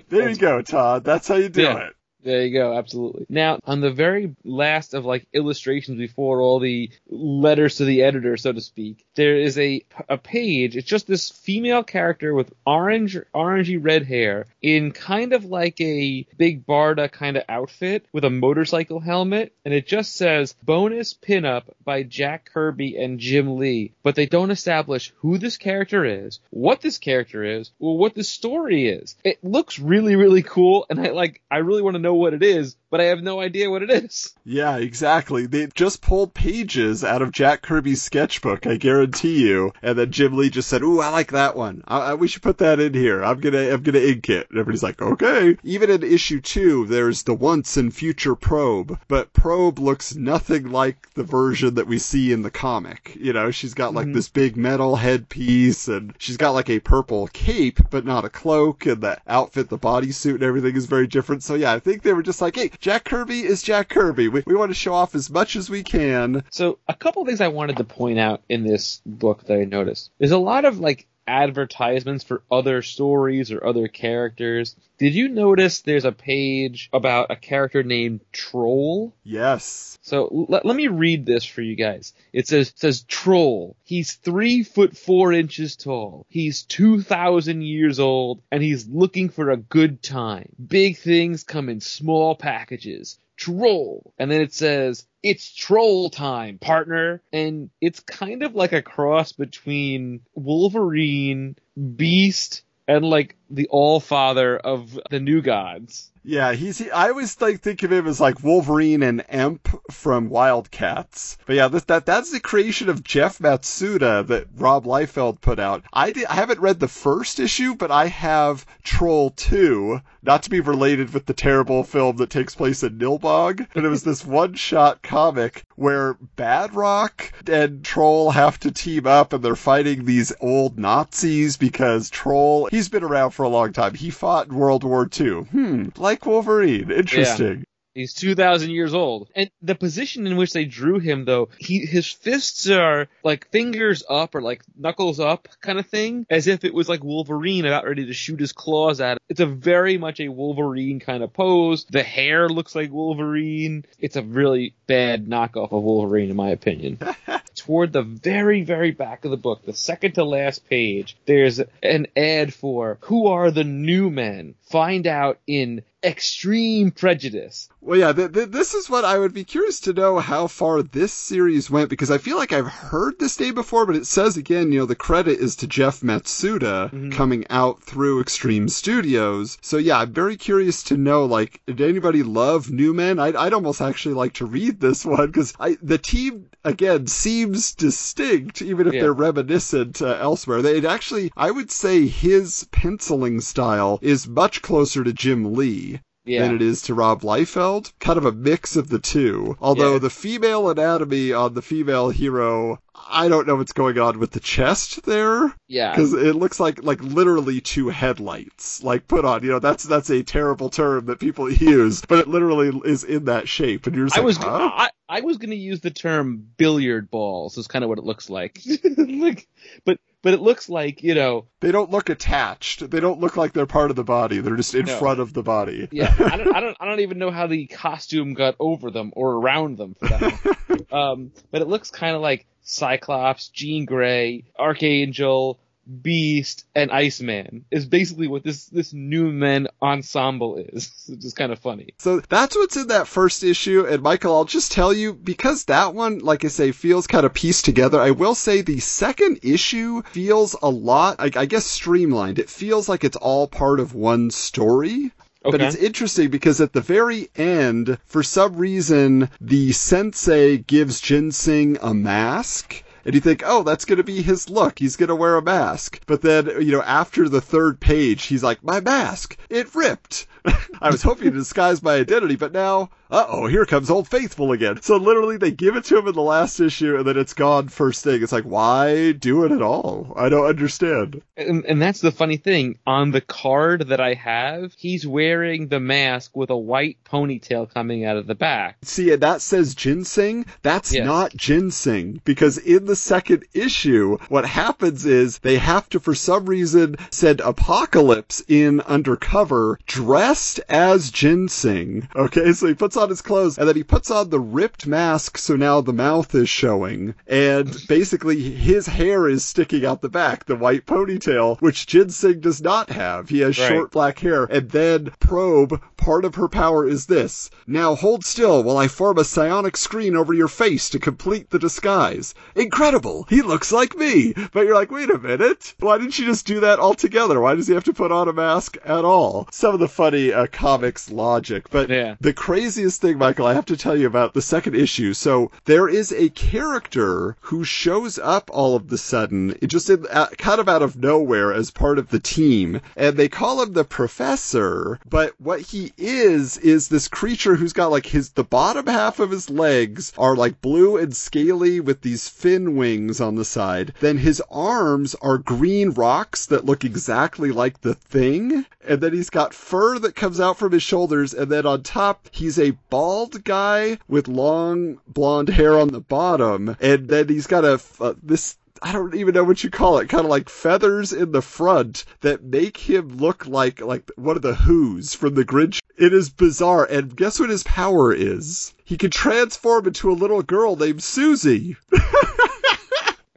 there 0.09 0.29
you 0.31 0.37
go, 0.37 0.63
Todd. 0.63 1.05
That's 1.05 1.29
how 1.29 1.37
you 1.37 1.49
do 1.49 1.63
Yeah. 1.63 1.79
it. 1.89 1.95
There 2.23 2.45
you 2.45 2.53
go, 2.53 2.77
absolutely. 2.77 3.27
Now, 3.29 3.59
on 3.65 3.81
the 3.81 3.91
very 3.91 4.35
last 4.45 4.93
of 4.95 5.07
like 5.07 5.27
illustrations 5.33 5.99
before 5.99 6.41
all 6.41 6.59
the 6.59 6.91
letters 7.09 7.77
to 7.77 7.85
the 7.85 8.03
editor, 8.03 8.37
so 8.37 8.53
to 8.53 8.61
speak, 8.61 9.07
there 9.15 9.37
is 9.37 9.59
a 9.59 9.85
a 10.09 10.19
page. 10.19 10.77
It's 10.77 10.89
just 10.89 11.07
this 11.07 11.31
female 11.31 11.83
character 11.83 12.35
with 12.35 12.53
orange, 12.67 13.17
orangey 13.35 13.83
red 13.83 14.05
hair 14.05 14.47
in 14.61 14.93
kind 14.93 15.33
of 15.33 15.47
like 15.47 15.81
a 15.81 16.27
big 16.37 16.67
Barda 16.67 17.11
kind 17.11 17.37
of 17.37 17.45
outfit 17.49 18.05
with 18.13 18.25
a 18.25 18.31
motorcycle 18.31 19.01
helmet, 19.01 19.55
and 19.65 19.73
it 19.73 19.87
just 19.87 20.15
says 20.15 20.55
"bonus 20.63 21.15
pinup 21.15 21.63
by 21.85 22.03
Jack 22.03 22.51
Kirby 22.53 22.97
and 22.97 23.19
Jim 23.19 23.57
Lee," 23.57 23.93
but 24.03 24.15
they 24.15 24.27
don't 24.27 24.51
establish 24.51 25.13
who 25.19 25.39
this 25.39 25.57
character 25.57 26.05
is, 26.05 26.41
what 26.51 26.83
this 26.83 26.99
character 26.99 27.45
is, 27.45 27.71
or 27.79 27.97
what 27.97 28.15
the 28.15 28.25
story 28.25 28.89
is. 28.89 29.17
It 29.25 29.43
looks 29.43 29.79
really, 29.79 30.17
really 30.17 30.43
cool, 30.43 30.85
and 30.91 31.01
I 31.01 31.11
like. 31.11 31.41
I 31.51 31.59
really 31.59 31.83
want 31.83 31.95
to 31.95 32.03
know 32.03 32.10
know 32.11 32.15
what 32.17 32.35
it 32.35 32.43
is, 32.43 32.77
but 32.91 33.01
I 33.01 33.05
have 33.05 33.23
no 33.23 33.41
idea 33.41 33.71
what 33.71 33.83
it 33.83 33.91
is. 33.91 34.35
Yeah, 34.51 34.79
exactly. 34.79 35.47
They 35.47 35.69
just 35.75 36.03
pulled 36.03 36.35
pages 36.35 37.05
out 37.05 37.23
of 37.23 37.31
Jack 37.31 37.63
Kirby's 37.63 38.03
sketchbook, 38.03 38.67
I 38.67 38.79
guarantee 38.79 39.47
you. 39.47 39.73
And 39.81 39.97
then 39.97 40.11
Jim 40.11 40.37
Lee 40.37 40.51
just 40.51 40.69
said, 40.69 40.83
"Ooh, 40.83 41.01
I 41.01 41.11
like 41.11 41.31
that 41.31 41.55
one. 41.55 41.85
I, 41.87 41.99
I, 41.99 42.15
we 42.15 42.27
should 42.27 42.43
put 42.43 42.59
that 42.59 42.81
in 42.81 42.93
here. 42.93 43.23
I'm 43.23 43.39
gonna, 43.39 43.71
I'm 43.71 43.83
gonna 43.83 44.01
ink 44.01 44.29
it." 44.29 44.49
And 44.51 44.59
everybody's 44.59 44.83
like, 44.83 45.01
"Okay." 45.01 45.57
Even 45.63 45.89
in 45.89 46.03
issue 46.03 46.41
two, 46.41 46.87
there's 46.87 47.23
the 47.23 47.35
once 47.35 47.77
and 47.77 47.95
future 47.95 48.35
Probe, 48.35 48.99
but 49.07 49.33
Probe 49.33 49.79
looks 49.79 50.17
nothing 50.17 50.73
like 50.73 51.15
the 51.15 51.23
version 51.23 51.77
that 51.77 51.87
we 51.87 51.99
see 51.99 52.33
in 52.33 52.43
the 52.43 52.51
comic. 52.51 53.17
You 53.21 53.33
know, 53.33 53.53
she's 53.53 53.75
got 53.75 53.95
like 53.95 54.07
mm-hmm. 54.07 54.15
this 54.15 54.29
big 54.31 54.57
metal 54.57 54.97
headpiece, 54.97 55.87
and 55.87 56.13
she's 56.19 56.39
got 56.39 56.55
like 56.55 56.71
a 56.71 56.81
purple 56.81 57.29
cape, 57.29 57.79
but 57.91 58.05
not 58.05 58.25
a 58.25 58.31
cloak, 58.31 58.87
and 58.87 59.01
the 59.01 59.19
outfit, 59.29 59.69
the 59.69 59.79
bodysuit, 59.79 60.35
and 60.35 60.43
everything 60.43 60.75
is 60.75 60.87
very 60.87 61.07
different. 61.07 61.45
So 61.45 61.55
yeah, 61.55 61.73
I 61.73 61.79
think 61.79 62.00
they 62.03 62.13
were 62.13 62.23
just 62.23 62.41
like, 62.41 62.57
"Hey, 62.57 62.71
Jack 62.81 63.05
Kirby 63.05 63.41
is 63.41 63.63
Jack 63.63 63.89
Kirby. 63.89 64.29
We, 64.29 64.43
we 64.47 64.55
want 64.55 64.71
to 64.71 64.75
show 64.75 64.95
off 64.95 65.15
as 65.15 65.31
much 65.31 65.57
as 65.57 65.71
we 65.71 65.83
can." 65.83 66.45
So 66.51 66.79
a 66.89 66.95
couple 66.95 67.23
of 67.23 67.29
things 67.29 67.41
I 67.41 67.49
wanted 67.49 67.77
to 67.79 67.85
point 67.85 68.19
out 68.19 68.43
in 68.49 68.65
this 68.65 69.01
book 69.05 69.45
that 69.45 69.59
I 69.59 69.65
noticed. 69.65 70.11
There's 70.19 70.31
a 70.31 70.39
lot 70.39 70.65
of 70.65 70.81
like 70.81 71.07
advertisements 71.31 72.25
for 72.25 72.43
other 72.51 72.83
stories 72.83 73.53
or 73.53 73.65
other 73.65 73.87
characters. 73.87 74.75
Did 74.99 75.15
you 75.15 75.29
notice 75.29 75.81
there's 75.81 76.05
a 76.05 76.13
page 76.13 76.91
about 76.93 77.31
a 77.31 77.37
character 77.37 77.83
named 77.83 78.21
Troll? 78.33 79.15
Yes. 79.23 79.99
So 80.03 80.47
let, 80.49 80.67
let 80.67 80.77
me 80.77 80.89
read 80.89 81.25
this 81.25 81.45
for 81.45 81.63
you 81.63 81.77
guys. 81.77 82.13
It 82.33 82.49
says 82.49 82.73
says 82.75 83.03
Troll. 83.05 83.77
He's 83.85 84.15
three 84.15 84.65
foot 84.65 84.97
four 84.97 85.33
inches 85.33 85.77
tall. 85.77 86.27
He's 86.29 86.65
two 86.65 87.01
thousand 87.01 87.63
years 87.63 88.01
old, 88.01 88.43
and 88.51 88.63
he's 88.63 88.89
looking 88.89 89.29
for 89.29 89.51
a 89.51 89.57
good 89.57 90.03
time. 90.03 90.49
Big 90.67 90.99
things 90.99 91.45
come 91.45 91.69
in 91.69 91.81
small 91.81 92.35
packages. 92.35 93.19
Troll. 93.41 94.13
And 94.19 94.31
then 94.31 94.43
it 94.43 94.53
says, 94.53 95.07
it's 95.23 95.53
troll 95.53 96.11
time, 96.11 96.59
partner. 96.59 97.23
And 97.33 97.71
it's 97.81 98.01
kind 98.01 98.43
of 98.43 98.55
like 98.55 98.73
a 98.73 98.83
cross 98.83 99.33
between 99.33 100.21
Wolverine, 100.35 101.57
Beast, 101.97 102.63
and 102.87 103.05
like 103.05 103.37
the 103.51 103.69
All 103.69 104.01
Father 104.01 104.57
of 104.57 104.99
the 105.11 105.21
New 105.21 105.43
Gods. 105.43 106.11
Yeah, 106.23 106.53
he's. 106.53 106.79
He, 106.79 106.91
I 106.91 107.09
always 107.09 107.41
like 107.41 107.61
think 107.61 107.83
of 107.83 107.91
him 107.91 108.07
as 108.07 108.21
like 108.21 108.45
Wolverine 108.45 109.03
and 109.03 109.25
Emp 109.29 109.69
from 109.91 110.29
Wildcats. 110.29 111.39
But 111.47 111.57
yeah, 111.57 111.69
this, 111.69 111.85
that 111.85 112.05
that's 112.05 112.31
the 112.31 112.41
creation 112.41 112.91
of 112.91 113.03
Jeff 113.03 113.39
Matsuda 113.39 114.27
that 114.27 114.49
Rob 114.55 114.85
Liefeld 114.85 115.41
put 115.41 115.59
out. 115.59 115.83
I 115.93 116.13
I 116.29 116.35
haven't 116.35 116.61
read 116.61 116.79
the 116.79 116.89
first 116.89 117.41
issue, 117.41 117.75
but 117.75 117.91
I 117.91 118.09
have 118.09 118.67
Troll 118.83 119.31
Two. 119.31 120.01
Not 120.23 120.43
to 120.43 120.51
be 120.51 120.61
related 120.61 121.15
with 121.15 121.25
the 121.25 121.33
terrible 121.33 121.83
film 121.83 122.19
that 122.19 122.29
takes 122.29 122.55
place 122.55 122.83
in 122.83 122.99
Nilbog, 122.99 123.67
but 123.73 123.87
it 123.87 123.89
was 123.89 124.03
this 124.03 124.23
one-shot 124.27 125.03
comic 125.03 125.65
where 125.77 126.19
Badrock 126.37 127.31
and 127.49 127.83
Troll 127.83 128.31
have 128.31 128.61
to 128.61 128.71
team 128.71 129.07
up 129.07 129.33
and 129.33 129.43
they're 129.43 129.57
fighting 129.57 130.05
these 130.05 130.31
old 130.39 130.79
Nazis 130.79 131.57
because 131.57 132.11
Troll, 132.11 132.69
he's 132.71 132.91
been 132.91 133.03
around 133.03 133.31
for 133.31 133.40
a 133.43 133.49
long 133.49 133.73
time. 133.73 133.95
He 133.95 134.11
fought 134.11 134.49
in 134.49 134.55
World 134.55 134.85
War 134.85 135.09
II. 135.19 135.43
Hmm, 135.43 135.89
like 135.97 136.27
Wolverine. 136.27 136.91
Interesting. 136.91 137.65
He's 137.95 138.15
2,000 138.15 138.71
years 138.71 138.95
old. 138.95 139.29
And 139.35 139.51
the 139.63 139.75
position 139.75 140.27
in 140.27 140.37
which 140.37 140.53
they 140.53 140.65
drew 140.65 141.01
him, 141.01 141.25
though, 141.25 141.49
he, 141.59 141.85
his 141.85 142.07
fists 142.07 142.69
are 142.71 143.09
like 143.25 143.51
fingers 143.51 144.05
up 144.09 144.35
or 144.35 144.41
like 144.41 144.63
knuckles 144.77 145.19
up 145.19 145.49
kind 145.61 145.79
of 145.79 145.87
thing, 145.87 146.25
as 146.31 146.47
if 146.47 146.65
it 146.65 146.73
was 146.73 146.89
like 146.89 147.03
Wolverine 147.03 147.67
about 147.67 147.85
ready 147.85 148.07
to 148.07 148.13
shoot 148.13 148.39
his 148.39 148.53
claws 148.53 149.01
at 149.01 149.17
it. 149.17 149.23
It's 149.29 149.41
a 149.41 149.47
very 149.47 149.99
much 149.99 150.21
a 150.21 150.29
Wolverine 150.29 151.01
kind 151.01 151.23
of 151.23 151.33
pose. 151.33 151.85
The 151.91 152.03
hair 152.03 152.49
looks 152.49 152.75
like 152.75 152.93
Wolverine. 152.93 153.85
It's 153.99 154.17
a 154.17 154.23
really 154.23 154.75
bad 154.87 155.27
knockoff 155.27 155.73
of 155.73 155.83
Wolverine, 155.83 156.31
in 156.31 156.37
my 156.37 156.51
opinion. 156.51 156.99
Toward 157.61 157.93
the 157.93 158.03
very, 158.03 158.63
very 158.63 158.91
back 158.91 159.27
of 159.27 159.31
the 159.31 159.37
book, 159.37 159.67
the 159.67 159.75
second 159.75 160.13
to 160.13 160.25
last 160.25 160.67
page, 160.71 161.19
there's 161.27 161.61
an 161.83 162.07
ad 162.17 162.55
for 162.55 162.97
Who 163.03 163.27
Are 163.27 163.51
the 163.51 163.65
New 163.65 164.09
Men? 164.09 164.55
Find 164.63 165.07
out 165.07 165.39
in 165.47 165.83
Extreme 166.03 166.93
Prejudice. 166.93 167.69
Well, 167.83 167.99
yeah, 167.99 168.13
th- 168.13 168.33
th- 168.33 168.49
this 168.49 168.73
is 168.73 168.89
what 168.89 169.05
I 169.05 169.19
would 169.19 169.35
be 169.35 169.45
curious 169.45 169.81
to 169.81 169.93
know 169.93 170.19
how 170.19 170.47
far 170.47 170.83
this 170.83 171.13
series 171.13 171.71
went 171.71 171.91
because 171.91 172.11
I 172.11 172.19
feel 172.19 172.39
like 172.39 172.53
I've 172.53 172.67
heard 172.67 173.19
this 173.19 173.39
name 173.39 173.55
before, 173.55 173.85
but 173.85 173.97
it 173.97 174.07
says 174.07 174.37
again, 174.37 174.73
you 174.73 174.79
know, 174.79 174.87
the 174.87 174.95
credit 174.95 175.39
is 175.39 175.57
to 175.57 175.67
Jeff 175.67 176.01
Matsuda 176.01 176.91
mm-hmm. 176.91 177.11
coming 177.11 177.45
out 177.51 177.83
through 177.83 178.21
Extreme 178.21 178.69
Studios. 178.69 179.59
So 179.61 179.77
yeah, 179.77 179.99
I'm 179.99 180.13
very 180.13 180.37
curious 180.37 180.83
to 180.85 180.97
know, 180.97 181.27
like, 181.27 181.61
did 181.67 181.83
anybody 181.83 182.23
love 182.23 182.71
New 182.71 182.95
Men? 182.95 183.19
I'd, 183.19 183.37
I'd 183.37 183.53
almost 183.53 183.83
actually 183.83 184.15
like 184.15 184.35
to 184.35 184.47
read 184.47 184.81
this 184.81 185.05
one 185.05 185.27
because 185.27 185.53
the 185.83 185.99
team 185.99 186.47
again 186.65 187.07
seems 187.51 187.75
distinct, 187.75 188.63
even 188.63 188.87
if 188.87 188.95
Yeah. 188.95 189.01
they're 189.03 189.13
reminiscent 189.13 190.01
uh, 190.01 190.17
elsewhere. 190.21 190.63
They 190.63 190.87
actually, 190.87 191.33
I 191.37 191.51
would 191.51 191.73
say, 191.73 192.07
his 192.07 192.69
penciling 192.71 193.41
style 193.41 193.99
is 194.03 194.29
much 194.29 194.63
closer 194.63 195.03
to 195.03 195.13
Jim 195.13 195.53
Lee 195.55 196.01
Yeah. 196.25 196.43
than 196.43 196.55
it 196.57 196.63
is 196.63 196.83
to 196.83 196.95
Rob 196.95 197.23
Liefeld. 197.23 197.93
Kind 197.99 198.19
of 198.19 198.27
a 198.27 198.33
mix 198.33 198.77
of 198.77 198.89
the 198.89 198.99
two. 198.99 199.57
Although 199.61 199.95
Yeah. 199.95 199.99
the 200.01 200.11
female 200.11 200.69
anatomy 200.69 201.33
on 201.33 201.55
the 201.55 201.63
female 201.63 202.11
hero, 202.11 202.79
I 203.09 203.29
don't 203.29 203.47
know 203.47 203.57
what's 203.57 203.73
going 203.73 203.99
on 203.99 204.19
with 204.19 204.31
the 204.33 204.41
chest 204.41 205.05
there. 205.05 205.55
Yeah. 205.67 205.91
Because 205.93 206.13
it 206.13 206.37
looks 206.37 206.61
like 206.61 206.85
like 206.85 207.03
literally 207.03 207.61
two 207.63 207.89
headlights, 207.89 208.83
like 208.83 209.09
put 209.09 209.25
on. 209.25 209.43
You 209.43 209.51
know, 209.51 209.59
that's 209.61 209.85
that's 209.85 210.11
a 210.11 210.23
terrible 210.23 210.69
term 210.69 211.07
that 211.07 211.19
people 211.21 211.51
use, 211.53 212.03
but 212.07 212.19
it 212.19 212.29
literally 212.29 212.79
is 212.85 213.03
in 213.05 213.25
that 213.25 213.49
shape, 213.49 213.87
and 213.87 213.97
you're 213.97 214.07
just 214.07 214.17
I 214.17 214.21
like, 214.21 214.27
was 214.27 214.37
huh? 214.37 214.71
I, 214.75 214.91
I 215.09 215.21
was 215.23 215.39
going 215.39 215.51
to 215.51 215.57
use 215.57 215.81
the 215.81 215.91
term 215.91 216.47
billiard 216.59 217.11
balls. 217.11 217.57
Is 217.57 217.67
kind 217.67 217.83
of 217.85 217.89
what 217.89 217.99
it 217.99 218.05
looks 218.05 218.29
like. 218.31 218.61
like, 218.97 219.49
but 219.85 219.99
but 220.23 220.35
it 220.35 220.41
looks 220.41 220.69
like 220.69 221.03
you 221.03 221.15
know. 221.15 221.47
They 221.61 221.73
don't 221.73 221.91
look 221.91 222.09
attached. 222.09 222.91
They 222.91 223.01
don't 223.01 223.21
look 223.21 223.37
like 223.37 223.53
they're 223.53 223.67
part 223.67 223.91
of 223.91 223.97
the 223.97 224.05
body. 224.05 224.39
They're 224.39 224.57
just 224.57 224.75
in 224.75 224.87
No. 224.87 224.97
front 224.99 225.21
of 225.21 225.33
the 225.33 225.43
body. 225.43 225.89
Yeah, 225.93 226.15
I 226.19 226.37
don't, 226.37 226.55
I 226.55 226.61
don't, 226.61 226.77
I 226.81 226.87
don't 226.87 227.01
even 227.01 227.19
know 227.19 227.31
how 227.31 227.47
the 227.47 227.67
costume 227.67 228.35
got 228.35 228.55
over 228.59 228.91
them 228.91 229.13
or 229.15 229.33
around 229.33 229.77
them 229.79 229.95
for 229.99 230.09
that. 230.09 230.87
um, 230.93 231.33
but 231.51 231.63
it 231.63 231.69
looks 231.69 231.91
kind 231.91 232.15
of 232.17 232.23
like 232.23 232.47
Cyclops, 232.63 233.49
Jean 233.49 233.85
Grey, 233.85 234.45
Archangel, 234.59 235.59
Beast, 236.03 236.65
and 236.75 236.91
Iceman 236.91 237.65
is 237.71 237.87
basically 237.87 238.29
what 238.29 238.45
this 238.45 238.67
this 238.67 238.93
new 238.93 239.31
men 239.33 239.69
ensemble 239.83 240.57
is. 240.57 240.91
It's 241.11 241.25
just 241.25 241.37
kind 241.37 241.51
of 241.51 241.59
funny. 241.59 241.95
So 241.99 242.21
that's 242.21 242.55
what's 242.55 242.77
in 242.77 242.89
that 242.89 243.09
first 243.09 243.43
issue. 243.43 243.85
And 243.85 244.03
Michael, 244.03 244.35
I'll 244.35 244.45
just 244.45 244.71
tell 244.71 244.93
you, 244.93 245.13
because 245.13 245.65
that 245.65 245.93
one, 245.93 246.21
like 246.21 246.45
I 246.45 246.49
say, 246.49 246.71
feels 246.71 247.09
kind 247.09 247.27
of 247.27 247.35
pieced 247.35 247.65
together, 247.65 248.01
I 248.01 248.13
will 248.13 248.37
say 248.37 248.63
the 248.63 248.79
second 248.79 249.41
issue 249.43 250.03
feels 250.03 250.55
a 250.63 250.69
lot, 250.69 251.17
I, 251.19 251.31
I 251.35 251.47
guess, 251.47 251.67
streamlined. 251.67 252.39
It 252.39 252.49
feels 252.49 252.89
like 252.89 253.03
it's 253.03 253.17
all 253.17 253.49
part 253.49 253.81
of 253.81 253.95
one 253.95 254.31
story. 254.31 255.11
Okay. 255.45 255.53
But 255.57 255.63
it's 255.63 255.77
interesting 255.77 256.29
because 256.31 256.61
at 256.61 256.75
the 256.75 256.83
very 256.83 257.31
end, 257.35 257.99
for 258.05 258.23
some 258.23 258.57
reason, 258.57 259.31
the 259.41 259.73
sensei 259.73 260.59
gives 260.59 261.01
Ginseng 261.01 261.79
a 261.81 261.95
mask. 261.95 262.85
And 263.05 263.15
you 263.15 263.21
think, 263.21 263.43
oh, 263.45 263.63
that's 263.63 263.85
going 263.85 263.99
to 263.99 264.05
be 264.05 264.23
his 264.23 264.51
look. 264.51 264.79
He's 264.79 264.97
going 264.97 265.09
to 265.09 265.17
wear 265.17 265.37
a 265.37 265.43
mask. 265.43 266.01
But 266.07 266.23
then, 266.23 266.47
you 266.61 266.73
know, 266.73 266.83
after 266.83 267.29
the 267.29 267.41
third 267.41 267.81
page, 267.81 268.25
he's 268.25 268.43
like, 268.43 268.63
my 268.63 268.81
mask, 268.81 269.37
it 269.49 269.75
ripped. 269.75 270.27
I 270.81 270.91
was 270.91 271.03
hoping 271.03 271.25
to 271.33 271.37
disguise 271.39 271.83
my 271.83 271.95
identity, 271.97 272.37
but 272.37 272.53
now, 272.53 272.89
uh 273.11 273.27
oh, 273.29 273.47
here 273.47 273.67
comes 273.67 273.91
Old 273.91 274.09
Faithful 274.09 274.53
again. 274.53 274.81
So 274.81 274.97
literally, 274.97 275.37
they 275.37 275.51
give 275.51 275.77
it 275.77 275.85
to 275.85 275.99
him 275.99 276.09
in 276.09 276.15
the 276.15 276.23
last 276.23 276.61
issue, 276.61 276.97
and 276.97 277.07
then 277.07 277.19
it's 277.19 277.35
gone 277.35 277.69
first 277.69 278.03
thing. 278.05 278.23
It's 278.23 278.33
like, 278.33 278.45
why 278.45 279.13
do 279.13 279.45
it 279.45 279.53
at 279.53 279.61
all? 279.61 280.15
I 280.17 280.31
don't 280.31 280.47
understand. 280.47 281.21
And, 281.37 281.65
and 281.67 281.83
that's 281.83 282.01
the 282.01 282.13
funny 282.13 282.39
thing. 282.39 282.79
On 282.87 283.11
the 283.11 283.21
card 283.21 283.89
that 283.89 284.01
I 284.01 284.15
have, 284.15 284.73
he's 284.79 285.07
wearing 285.07 285.69
the 285.69 285.81
mask 285.81 286.35
with 286.35 286.49
a 286.49 286.57
white 286.57 286.97
ponytail 287.05 287.73
coming 287.75 288.07
out 288.07 288.17
of 288.17 288.27
the 288.27 288.35
back. 288.35 288.79
See, 288.83 289.13
and 289.13 289.23
that 289.23 289.43
says 289.43 289.75
ginseng. 289.75 290.47
That's 290.63 290.95
Yes. 290.95 291.05
not 291.05 291.37
ginseng 291.37 292.23
because 292.25 292.57
in 292.57 292.87
the 292.91 292.97
second 292.97 293.45
issue, 293.55 294.19
what 294.29 294.45
happens 294.45 295.07
is 295.07 295.39
they 295.39 295.59
have 295.59 295.89
to, 295.91 296.01
for 296.01 296.13
some 296.13 296.47
reason, 296.47 296.97
send 297.13 297.41
Apocalypse 297.41 298.43
in 298.49 298.81
undercover 298.81 299.79
dressed 299.87 300.59
as 300.69 301.13
ginseng. 301.13 302.09
Okay, 302.17 302.53
so 302.53 302.67
he 302.67 302.75
puts 302.75 302.97
on 302.97 303.09
his 303.09 303.23
clothes 303.23 303.59
and 303.59 303.69
then 303.69 303.77
he 303.77 303.85
puts 303.85 304.11
on 304.11 304.31
the 304.31 304.41
ripped 304.41 304.89
mask 304.89 305.39
so 305.39 305.55
now 305.55 305.81
the 305.81 305.93
mouth 305.93 306.35
is 306.35 306.49
showing. 306.49 307.15
And 307.29 307.77
basically, 307.89 308.41
his 308.41 308.87
hair 308.89 309.29
is 309.29 309.45
sticking 309.45 309.87
out 309.87 310.03
the 310.03 310.09
back, 310.09 310.47
the 310.47 310.57
white 310.57 310.85
ponytail, 310.85 311.61
which 311.61 311.87
ginseng 311.87 312.41
does 312.41 312.61
not 312.61 312.91
have. 312.91 313.29
He 313.29 313.39
has 313.39 313.57
Right. 313.57 313.69
short 313.69 313.93
black 313.93 314.19
hair. 314.19 314.49
And 314.51 314.71
then 314.71 315.13
Probe 315.21 315.81
part 315.97 316.25
of 316.25 316.35
her 316.35 316.49
power 316.49 316.89
is 316.89 317.07
this. 317.07 317.51
Now 317.69 317.95
hold 317.95 318.25
still 318.25 318.65
while 318.65 318.79
I 318.79 318.89
form 318.89 319.19
a 319.19 319.25
psionic 319.25 319.77
screen 319.77 320.17
over 320.17 320.35
your 320.35 320.49
face 320.49 320.91
to 320.91 320.99
complete 320.99 321.51
the 321.51 321.59
disguise. 321.61 322.35
Incredible! 322.57 322.80
He 323.29 323.43
looks 323.43 323.73
like 323.73 323.95
me! 323.97 324.33
But 324.53 324.65
you're 324.65 324.75
like, 324.75 324.91
wait 324.91 325.11
a 325.11 325.19
minute. 325.19 325.75
Why 325.81 325.99
didn't 325.99 326.13
she 326.15 326.25
just 326.25 326.47
do 326.47 326.61
that 326.61 326.79
altogether? 326.79 327.39
Why 327.39 327.55
does 327.55 327.67
he 327.67 327.75
have 327.75 327.85
to 327.85 327.93
put 327.93 328.11
on 328.11 328.27
a 328.29 328.33
mask 328.33 328.79
at 328.85 329.05
all? 329.05 329.49
Some 329.53 329.75
of 329.75 329.81
the 329.81 329.89
funny 329.89 330.33
uh, 330.33 330.47
comics 330.47 331.11
logic. 331.11 331.69
But 331.71 331.91
Yeah. 331.91 332.15
the 332.21 332.33
craziest 332.33 333.03
thing, 333.03 333.19
Michael, 333.19 333.47
I 333.47 333.53
have 333.55 333.67
to 333.67 333.77
tell 333.77 333.97
you 333.97 334.07
about 334.07 334.33
the 334.33 334.41
second 334.43 334.77
issue. 334.77 335.13
So 335.13 335.51
there 335.67 335.89
is 335.89 336.11
a 336.13 336.31
character 336.31 337.37
who 337.41 337.65
shows 337.65 338.19
up 338.19 338.51
all 338.53 338.77
of 338.77 338.89
the 338.89 338.99
sudden, 338.99 339.57
just 339.67 339.91
in, 339.91 340.07
uh, 340.11 340.27
kind 340.39 340.59
of 340.61 340.69
out 340.69 340.83
of 340.83 340.97
nowhere 340.97 341.53
as 341.53 341.71
part 341.71 341.99
of 341.99 342.09
the 342.09 342.19
team, 342.19 342.81
and 342.97 343.17
they 343.17 343.29
call 343.29 343.63
him 343.63 343.75
the 343.75 343.85
Professor. 343.85 344.99
But 345.09 345.35
what 345.39 345.61
he 345.61 345.93
is 345.99 346.57
is 346.59 346.89
this 346.89 347.09
creature 347.09 347.57
who's 347.57 347.73
got 347.73 347.91
like 347.91 348.07
his 348.07 348.31
the 348.31 348.45
bottom 348.45 348.87
half 348.87 349.19
of 349.21 349.31
his 349.31 349.51
legs 349.51 350.13
are 350.17 350.35
like 350.37 350.61
blue 350.63 350.97
and 350.97 351.15
scaly 351.15 351.81
with 351.81 352.01
these 352.03 352.29
fin 352.29 352.70
wings 352.77 353.21
on 353.21 353.35
the 353.35 353.45
side. 353.45 353.95
Then 354.01 354.19
his 354.19 354.43
arms 354.51 355.15
are 355.23 355.39
green 355.39 355.91
rocks 355.91 356.47
that 356.47 356.65
look 356.65 356.85
exactly 356.85 357.51
like 357.51 357.81
the 357.81 357.95
thing. 357.95 358.67
And 358.87 359.01
then 359.01 359.13
he's 359.13 359.31
got 359.31 359.55
fur 359.55 359.99
that 359.99 360.17
comes 360.17 360.41
out 360.41 360.59
from 360.59 360.73
his 360.73 360.83
shoulders. 360.83 361.35
And 361.35 361.51
then 361.51 361.67
on 361.67 361.83
top, 361.83 362.29
he's 362.31 362.59
a 362.59 362.77
bald 362.91 363.45
guy 363.45 363.99
with 364.09 364.29
long 364.29 364.99
blonde 365.07 365.49
hair 365.49 365.79
on 365.79 365.89
the 365.89 366.01
bottom. 366.01 366.77
And 366.81 367.09
then 367.09 367.29
he's 367.29 367.47
got 367.47 367.65
a, 367.65 367.81
uh, 368.01 368.15
this 368.23 368.57
I 368.83 368.93
don't 368.93 369.15
even 369.15 369.35
know 369.35 369.45
what 369.45 369.63
you 369.63 369.69
call 369.69 369.99
it, 369.99 370.09
kind 370.09 370.25
of 370.25 370.31
like 370.31 370.49
feathers 370.49 371.13
in 371.13 371.33
the 371.33 371.43
front 371.43 372.07
that 372.23 372.43
make 372.43 372.79
him 372.79 373.19
look 373.19 373.47
like 373.47 373.83
like 373.83 374.11
one 374.17 374.37
of 374.37 374.43
the 374.43 374.55
Who's 374.55 375.13
from 375.13 375.35
the 375.35 375.45
Grinch. 375.45 375.81
It 375.99 376.15
is 376.15 376.31
bizarre, 376.31 376.87
and 376.87 377.15
guess 377.15 377.39
what 377.39 377.51
his 377.51 377.63
power 377.63 378.11
is? 378.11 378.73
He 378.83 378.97
can 378.97 379.11
transform 379.11 379.87
into 379.87 380.11
a 380.11 380.15
little 380.15 380.43
girl 380.43 380.77
named 380.77 381.03
Susie. 381.03 381.77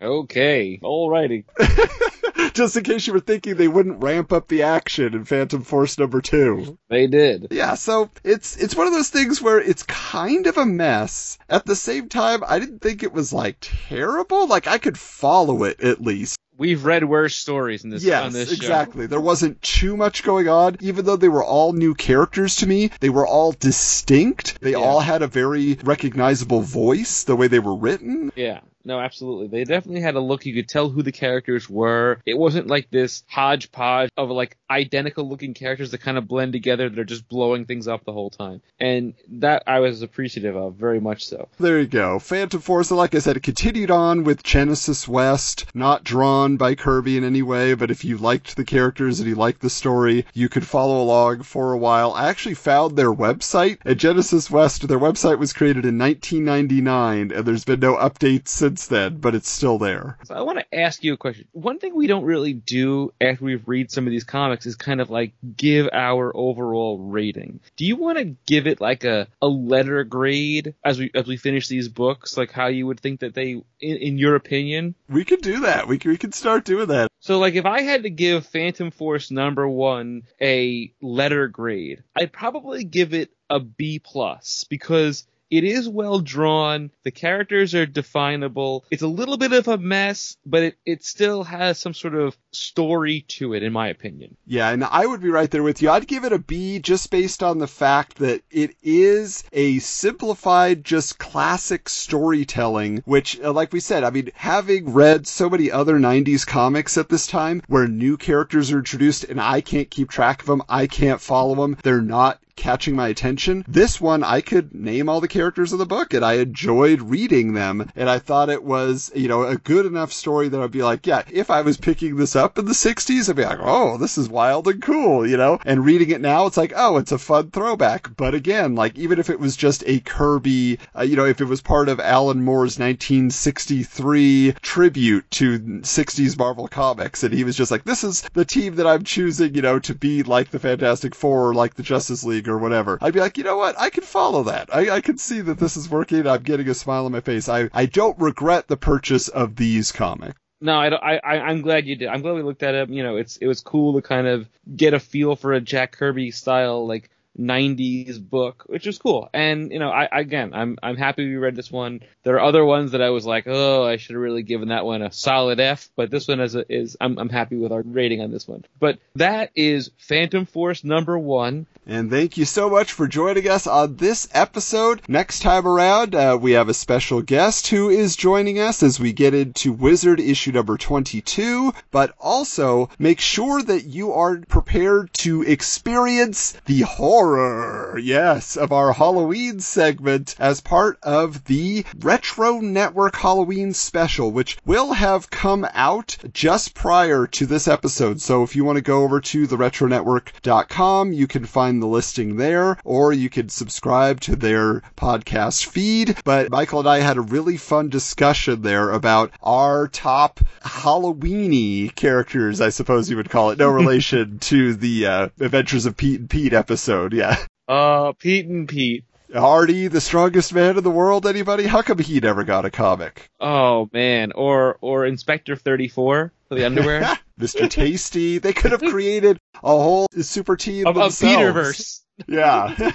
Okay. 0.04 0.80
Alrighty. 0.84 1.46
Just 2.54 2.78
in 2.78 2.84
case 2.84 3.08
you 3.08 3.14
were 3.14 3.20
thinking 3.20 3.56
they 3.56 3.68
wouldn't 3.68 4.04
ramp 4.04 4.32
up 4.32 4.48
the 4.48 4.64
action 4.64 5.14
in 5.14 5.26
Phantom 5.26 5.64
Force 5.64 5.98
number 5.98 6.22
two. 6.22 6.78
They 6.90 7.08
did. 7.08 7.48
Yeah, 7.52 7.74
so 7.76 8.10
it's 8.24 8.58
it's 8.58 8.76
one 8.76 8.86
of 8.86 8.94
those 8.94 9.10
things 9.10 9.42
where 9.42 9.60
it's 9.60 9.84
kind 9.84 10.46
of 10.46 10.58
a 10.58 10.66
mess. 10.66 11.40
At 11.50 11.66
the 11.66 11.76
same 11.76 12.10
time, 12.10 12.44
I 12.46 12.60
didn't 12.60 12.80
think 12.80 13.02
it 13.02 13.14
was 13.14 13.34
like 13.34 13.58
terrible. 13.62 14.48
Like 14.48 14.68
I 14.68 14.78
could 14.78 14.98
follow 14.98 15.64
it 15.64 15.80
at 15.82 16.02
least. 16.02 16.38
We've 16.56 16.86
read 16.86 17.04
worse 17.06 17.36
stories 17.36 17.84
in 17.84 17.90
this 17.90 18.04
Yes, 18.04 18.26
on 18.26 18.34
this 18.34 18.50
show. 18.50 18.56
exactly. 18.56 19.08
There 19.08 19.20
wasn't 19.20 19.60
too 19.64 19.98
much 19.98 20.24
going 20.24 20.48
on. 20.48 20.78
Even 20.82 21.06
though 21.06 21.16
they 21.16 21.30
were 21.30 21.44
all 21.44 21.74
new 21.74 21.96
characters 21.96 22.58
to 22.58 22.68
me, 22.68 22.92
they 23.00 23.10
were 23.10 23.26
all 23.26 23.54
distinct. 23.54 24.62
They 24.62 24.72
Yeah. 24.72 24.78
all 24.78 25.00
had 25.00 25.24
a 25.24 25.28
very 25.28 25.80
recognizable 25.84 26.62
voice, 26.62 27.24
the 27.24 27.36
way 27.36 27.48
they 27.48 27.58
were 27.60 27.76
written. 27.76 28.32
Yeah. 28.36 28.60
No, 28.86 29.00
absolutely. 29.00 29.48
They 29.48 29.64
definitely 29.64 30.02
had 30.02 30.16
a 30.16 30.20
look. 30.20 30.46
You 30.46 30.54
could 30.54 30.68
tell 30.68 30.90
who 30.90 31.04
the 31.04 31.12
characters 31.12 31.70
were. 31.70 32.20
It 32.26 32.38
wasn't 32.38 32.68
like 32.68 32.90
this 32.90 33.24
hodgepodge 33.28 34.10
of 34.18 34.30
like 34.30 34.58
identical 34.70 35.30
looking 35.30 35.54
characters 35.54 35.92
that 35.92 36.02
kind 36.02 36.18
of 36.18 36.28
blend 36.28 36.52
together 36.52 36.90
that 36.90 37.00
are 37.00 37.06
just 37.06 37.30
blowing 37.30 37.66
things 37.66 37.88
up 37.88 38.04
the 38.04 38.12
whole 38.12 38.30
time. 38.30 38.62
And 38.80 39.14
that 39.30 39.64
I 39.68 39.80
was 39.80 40.02
appreciative 40.02 40.56
of, 40.56 40.76
very 40.76 41.00
much 41.00 41.26
so. 41.26 41.48
There 41.60 41.80
you 41.80 41.88
go. 41.88 42.20
Phantom 42.20 42.60
Force, 42.60 42.92
like 42.92 43.16
I 43.16 43.20
said, 43.20 43.38
it 43.38 43.44
continued 43.44 43.90
on 43.92 44.26
with 44.26 44.44
Genesis 44.44 45.08
West, 45.08 45.66
not 45.74 46.04
drawn 46.04 46.58
by 46.58 46.76
Kirby 46.76 47.16
in 47.18 47.24
any 47.24 47.42
way, 47.42 47.76
but 47.76 47.90
if 47.92 48.04
you 48.04 48.18
liked 48.18 48.56
the 48.58 48.66
characters 48.66 49.20
and 49.20 49.30
you 49.30 49.36
liked 49.36 49.62
the 49.62 49.70
story, 49.70 50.26
you 50.34 50.50
could 50.50 50.68
follow 50.68 51.02
along 51.02 51.44
for 51.44 51.72
a 51.72 51.78
while. 51.78 52.12
I 52.14 52.28
actually 52.28 52.56
found 52.56 52.98
their 52.98 53.14
website 53.14 53.78
at 53.86 53.98
Genesis 53.98 54.52
West. 54.52 54.88
Their 54.88 55.00
website 55.00 55.40
was 55.40 55.54
created 55.54 55.86
in 55.86 55.98
1999, 55.98 57.32
and 57.32 57.46
there's 57.46 57.64
been 57.64 57.80
no 57.80 57.96
updates 57.96 58.50
since 58.50 58.73
then, 58.88 59.18
but 59.18 59.36
it's 59.36 59.50
still 59.50 59.78
there. 59.78 60.18
So 60.26 60.36
I 60.36 60.42
want 60.42 60.60
to 60.60 60.76
ask 60.76 61.04
you 61.04 61.14
a 61.14 61.18
question. 61.18 61.48
One 61.52 61.80
thing 61.80 61.96
we 61.96 62.08
don't 62.08 62.24
really 62.24 62.54
do 62.54 63.14
after 63.22 63.46
we've 63.46 63.68
read 63.68 63.92
some 63.92 64.08
of 64.08 64.12
these 64.12 64.24
comics 64.24 64.66
is 64.66 64.76
kind 64.76 65.02
of 65.02 65.10
like 65.10 65.34
give 65.56 65.90
our 65.92 66.36
overall 66.36 66.98
rating. 67.00 67.60
Do 67.76 67.86
you 67.86 67.96
want 67.96 68.18
to 68.18 68.36
give 68.46 68.68
it 68.68 68.82
like 68.82 69.04
a, 69.04 69.28
a 69.42 69.48
letter 69.48 70.04
grade 70.04 70.76
as 70.84 71.00
we 71.00 71.12
as 71.14 71.28
we 71.28 71.38
finish 71.38 71.68
these 71.68 71.88
books, 71.88 72.38
like 72.38 72.52
how 72.52 72.68
you 72.68 72.88
would 72.88 73.00
think 73.00 73.22
that 73.22 73.34
they, 73.34 73.52
in, 73.80 73.98
in 73.98 74.18
your 74.18 74.36
opinion? 74.36 74.96
We 75.10 75.26
could 75.26 75.42
do 75.42 75.62
that. 75.62 75.88
We 75.88 76.00
can, 76.00 76.12
we 76.12 76.18
can 76.18 76.32
start 76.32 76.66
doing 76.66 76.88
that. 76.88 77.10
So 77.20 77.40
like 77.40 77.56
if 77.56 77.66
I 77.66 77.82
had 77.82 78.04
to 78.04 78.10
give 78.10 78.46
Phantom 78.46 78.92
Force 78.92 79.32
number 79.32 79.68
one 79.68 80.24
a 80.42 80.94
letter 81.02 81.48
grade, 81.48 82.04
I'd 82.16 82.34
probably 82.34 82.84
give 82.84 83.14
it 83.14 83.32
a 83.50 83.60
B 83.60 84.00
plus 84.00 84.66
because 84.70 85.26
it 85.54 85.64
is 85.64 85.88
well 85.88 86.20
drawn. 86.20 86.90
The 87.04 87.12
characters 87.12 87.76
are 87.76 87.86
definable. 87.86 88.86
It's 88.90 89.04
a 89.04 89.08
little 89.08 89.38
bit 89.38 89.54
of 89.54 89.68
a 89.68 89.78
mess, 89.78 90.36
but 90.44 90.64
it, 90.64 90.78
it 90.84 91.04
still 91.04 91.44
has 91.44 91.78
some 91.78 91.94
sort 91.94 92.16
of 92.16 92.36
story 92.50 93.22
to 93.28 93.54
it, 93.54 93.62
in 93.62 93.72
my 93.72 93.90
opinion. 93.90 94.36
Yeah, 94.48 94.72
and 94.72 94.84
I 94.84 95.06
would 95.06 95.22
be 95.22 95.30
right 95.30 95.52
there 95.52 95.62
with 95.62 95.80
you. 95.84 95.92
I'd 95.92 96.08
give 96.08 96.24
it 96.24 96.34
a 96.34 96.40
B 96.40 96.80
just 96.80 97.12
based 97.12 97.44
on 97.44 97.60
the 97.60 97.68
fact 97.68 98.18
that 98.18 98.42
it 98.50 98.76
is 98.82 99.44
a 99.54 99.78
simplified, 99.78 100.84
just 100.84 101.20
classic 101.20 101.88
storytelling, 101.88 103.04
which, 103.06 103.40
uh, 103.40 103.54
like 103.54 103.72
we 103.72 103.80
said, 103.80 104.04
I 104.04 104.10
mean, 104.10 104.32
having 104.34 104.92
read 104.92 105.28
so 105.28 105.52
many 105.52 105.70
other 105.70 106.00
90s 106.00 106.48
comics 106.48 106.98
at 106.98 107.10
this 107.10 107.28
time 107.28 107.62
where 107.68 107.88
new 107.88 108.18
characters 108.18 108.72
are 108.72 108.80
introduced 108.80 109.24
and 109.26 109.40
I 109.40 109.62
can't 109.62 109.92
keep 109.92 110.10
track 110.10 110.42
of 110.42 110.48
them, 110.48 110.64
I 110.68 110.88
can't 110.88 111.22
follow 111.22 111.54
them, 111.54 111.78
they're 111.84 112.02
not 112.02 112.40
catching 112.56 112.96
my 112.96 113.08
attention. 113.08 113.66
This 113.68 114.00
one, 114.00 114.24
I 114.24 114.42
could 114.42 114.74
name 114.74 115.10
all 115.10 115.22
the 115.22 115.28
characters 115.28 115.74
of 115.74 115.80
the 115.80 115.86
book 115.86 116.14
and 116.14 116.24
I 116.24 116.34
enjoyed 116.34 117.02
reading 117.02 117.54
them. 117.54 117.92
And 117.96 118.10
I 118.10 118.20
thought 118.20 118.50
it 118.50 118.64
was, 118.64 119.12
you 119.16 119.28
know, 119.28 119.44
a 119.44 119.58
good 119.58 119.86
enough 119.86 120.14
story 120.14 120.50
that 120.50 120.62
I'd 120.62 120.72
be 120.72 120.84
like, 120.84 121.08
yeah, 121.08 121.24
if 121.32 121.50
I 121.50 121.62
was 121.62 121.78
picking 121.78 122.16
this 122.16 122.36
up 122.36 122.58
in 122.58 122.66
the 122.66 122.74
60s, 122.74 123.30
I'd 123.30 123.36
be 123.36 123.44
like, 123.44 123.60
oh, 123.62 123.98
this 123.98 124.18
is 124.18 124.30
wild 124.30 124.68
and 124.68 124.82
cool, 124.82 125.28
you 125.28 125.38
know? 125.38 125.60
And 125.66 125.86
reading 125.86 126.12
it 126.12 126.22
now, 126.22 126.46
it's 126.46 126.58
like, 126.58 126.74
oh, 126.76 126.98
it's 126.98 127.12
a 127.12 127.18
fun 127.18 127.52
throwback. 127.52 128.16
But 128.16 128.34
again, 128.34 128.76
like, 128.76 128.98
even 128.98 129.20
if 129.20 129.30
it 129.30 129.40
was 129.40 129.56
just 129.56 129.84
a 129.88 130.00
Kirby, 130.00 130.80
uh, 130.98 131.04
you 131.04 131.16
know, 131.16 131.26
if 131.26 131.42
it 131.42 131.46
was 131.46 131.62
part 131.62 131.90
of 131.90 132.00
Alan 132.00 132.44
Moore's 132.44 132.80
1963 132.80 134.54
tribute 134.62 135.30
to 135.32 135.60
60s 135.60 136.38
Marvel 136.38 136.68
Comics, 136.68 137.24
and 137.24 137.34
he 137.34 137.44
was 137.44 137.58
just 137.58 137.72
like, 137.72 137.84
this 137.84 138.04
is 138.04 138.22
the 138.34 138.46
team 138.46 138.76
that 138.76 138.88
I'm 138.88 139.04
choosing, 139.04 139.56
you 139.56 139.62
know, 139.62 139.80
to 139.80 139.96
be 139.96 140.24
like 140.24 140.52
the 140.52 140.60
Fantastic 140.60 141.16
Four 141.16 141.50
or 141.50 141.54
like 141.54 141.74
the 141.76 141.84
Justice 141.84 142.24
League 142.24 142.43
or 142.48 142.58
whatever. 142.58 142.98
I'd 143.02 143.14
be 143.14 143.20
like, 143.20 143.38
you 143.38 143.44
know 143.44 143.58
what? 143.58 143.80
I 143.80 143.90
can 143.90 144.04
follow 144.04 144.44
that. 144.44 144.74
I, 144.74 144.90
I 144.90 145.02
can 145.02 145.18
see 145.18 145.42
that 145.42 145.58
this 145.58 145.78
is 145.78 145.90
working. 145.90 146.28
I'm 146.28 146.44
getting 146.44 146.70
a 146.70 146.74
smile 146.74 147.06
on 147.06 147.12
my 147.12 147.22
face. 147.22 147.50
I, 147.50 147.70
I 147.74 147.86
don't 147.86 148.18
regret 148.20 148.68
the 148.68 148.78
purchase 148.78 149.28
of 149.28 149.56
these 149.56 149.92
comics. 149.92 150.40
No, 150.62 150.76
I, 150.76 151.18
I 151.18 151.40
I'm 151.40 151.62
glad 151.62 151.88
you 151.88 151.98
did. 151.98 152.08
I'm 152.08 152.22
glad 152.22 152.36
we 152.36 152.42
looked 152.42 152.64
at 152.64 152.74
it. 152.74 152.90
You 152.90 153.04
know, 153.04 153.18
it's 153.18 153.36
it 153.36 153.48
was 153.48 153.60
cool 153.60 153.96
to 153.96 154.02
kind 154.02 154.28
of 154.28 154.48
get 154.74 154.94
a 154.94 155.00
feel 155.00 155.36
for 155.36 155.52
a 155.52 155.60
Jack 155.60 155.92
Kirby 155.92 156.32
style 156.32 156.88
like 156.88 157.10
90s 157.38 158.22
book, 158.22 158.64
which 158.68 158.86
was 158.86 158.98
cool. 158.98 159.30
And 159.34 159.72
you 159.72 159.80
know, 159.80 159.90
I 159.90 160.08
again, 160.12 160.54
I'm 160.54 160.78
I'm 160.82 160.96
happy 160.96 161.28
we 161.28 161.36
read 161.36 161.56
this 161.56 161.72
one. 161.72 162.02
There 162.24 162.36
are 162.36 162.44
other 162.44 162.64
ones 162.64 162.92
that 162.92 163.02
I 163.02 163.10
was 163.10 163.26
like, 163.26 163.46
oh, 163.48 163.84
I 163.84 163.98
should 163.98 164.14
have 164.14 164.22
really 164.22 164.44
given 164.44 164.70
that 164.70 164.86
one 164.86 165.02
a 165.02 165.12
solid 165.12 165.60
F, 165.60 165.90
but 165.96 166.10
this 166.10 166.28
one 166.28 166.40
is 166.40 166.56
a, 166.56 166.72
is 166.72 166.96
I'm 167.02 167.18
I'm 167.18 167.30
happy 167.30 167.58
with 167.58 167.72
our 167.72 167.82
rating 167.82 168.22
on 168.22 168.32
this 168.32 168.48
one. 168.48 168.64
But 168.80 169.00
that 169.16 169.52
is 169.56 169.92
Phantom 169.98 170.46
Force 170.46 170.84
number 170.84 171.18
one. 171.18 171.66
And 171.86 172.10
thank 172.10 172.38
you 172.38 172.46
so 172.46 172.70
much 172.70 172.94
for 172.94 173.10
joining 173.10 173.50
us 173.50 173.68
on 173.68 173.98
this 173.98 174.30
episode. 174.34 175.02
Next 175.10 175.42
time 175.42 175.68
around, 175.68 176.16
uh, 176.16 176.38
we 176.40 176.54
have 176.54 176.70
a 176.70 176.74
special 176.74 177.22
guest 177.22 177.68
who 177.68 177.90
is 177.90 178.16
joining 178.16 178.58
us 178.58 178.82
as 178.82 179.02
we 179.02 179.12
get 179.12 179.34
into 179.34 179.74
Wizard 179.74 180.22
issue 180.22 180.54
number 180.54 180.78
22. 180.78 181.74
But 181.92 182.16
also, 182.22 182.90
make 182.98 183.20
sure 183.20 183.62
that 183.62 183.84
you 183.84 184.14
are 184.14 184.38
prepared 184.48 185.14
to 185.16 185.42
experience 185.42 186.54
the 186.68 186.82
horror, 186.82 188.00
yes, 188.02 188.56
of 188.56 188.72
our 188.72 188.94
Halloween 188.94 189.60
segment 189.60 190.36
as 190.40 190.62
part 190.62 190.98
of 191.04 191.44
the 191.46 191.86
Retro 192.00 192.62
Network 192.62 193.18
Halloween 193.18 193.74
special, 193.74 194.32
which 194.32 194.58
will 194.66 194.94
have 194.94 195.30
come 195.30 195.68
out 195.74 196.16
just 196.32 196.76
prior 196.76 197.28
to 197.28 197.46
this 197.46 197.68
episode. 197.68 198.22
So 198.22 198.42
if 198.44 198.56
you 198.56 198.64
want 198.64 198.78
to 198.78 198.82
go 198.82 199.04
over 199.04 199.20
to 199.20 199.48
theretronetwork.com, 199.48 201.12
you 201.12 201.28
can 201.28 201.46
find 201.46 201.73
the 201.80 201.88
listing 201.88 202.38
there, 202.38 202.78
or 202.84 203.14
you 203.14 203.30
could 203.30 203.52
subscribe 203.52 204.20
to 204.22 204.36
their 204.36 204.82
podcast 204.98 205.66
feed. 205.66 206.18
But 206.24 206.50
Michael 206.50 206.80
and 206.80 206.90
I 206.90 207.00
had 207.00 207.18
a 207.18 207.22
really 207.22 207.58
fun 207.58 207.90
discussion 207.90 208.62
there 208.62 208.92
about 208.92 209.32
our 209.42 209.88
top 209.88 210.40
Halloweeny 210.62 211.94
characters, 211.96 212.62
I 212.62 212.70
suppose 212.70 213.10
you 213.10 213.18
would 213.18 213.30
call 213.30 213.52
it. 213.52 213.60
No 213.60 213.70
relation 213.72 214.40
to 214.40 214.74
the 214.74 215.06
uh, 215.06 215.30
Adventures 215.40 215.86
of 215.86 215.98
Pete 215.98 216.20
and 216.20 216.30
Pete 216.30 216.54
episode, 216.54 217.14
yeah. 217.14 217.38
Uh, 217.68 218.14
Pete 218.14 218.46
and 218.48 218.68
Pete. 218.68 219.06
Artie, 219.34 219.88
the 219.88 220.02
strongest 220.02 220.54
man 220.54 220.78
in 220.78 220.84
the 220.84 220.92
world, 220.92 221.26
anybody? 221.26 221.66
How 221.66 221.82
come 221.82 221.98
he 221.98 222.20
never 222.20 222.44
got 222.44 222.66
a 222.66 222.70
comic? 222.70 223.32
Oh 223.40 223.90
man, 223.92 224.32
or 224.34 224.78
or 224.80 225.06
Inspector 225.06 225.56
34 225.56 226.32
for 226.48 226.56
the 226.56 226.66
underwear. 226.66 227.18
Mr. 227.40 227.70
Tastee. 227.70 228.42
They 228.42 228.54
could 228.54 228.72
have 228.72 228.82
created 228.82 229.40
a 229.56 229.68
whole 229.68 230.08
super 230.22 230.56
team 230.56 230.88
of, 230.88 230.98
of. 230.98 231.12
Peterverse. 231.12 232.02
Yeah. 232.28 232.92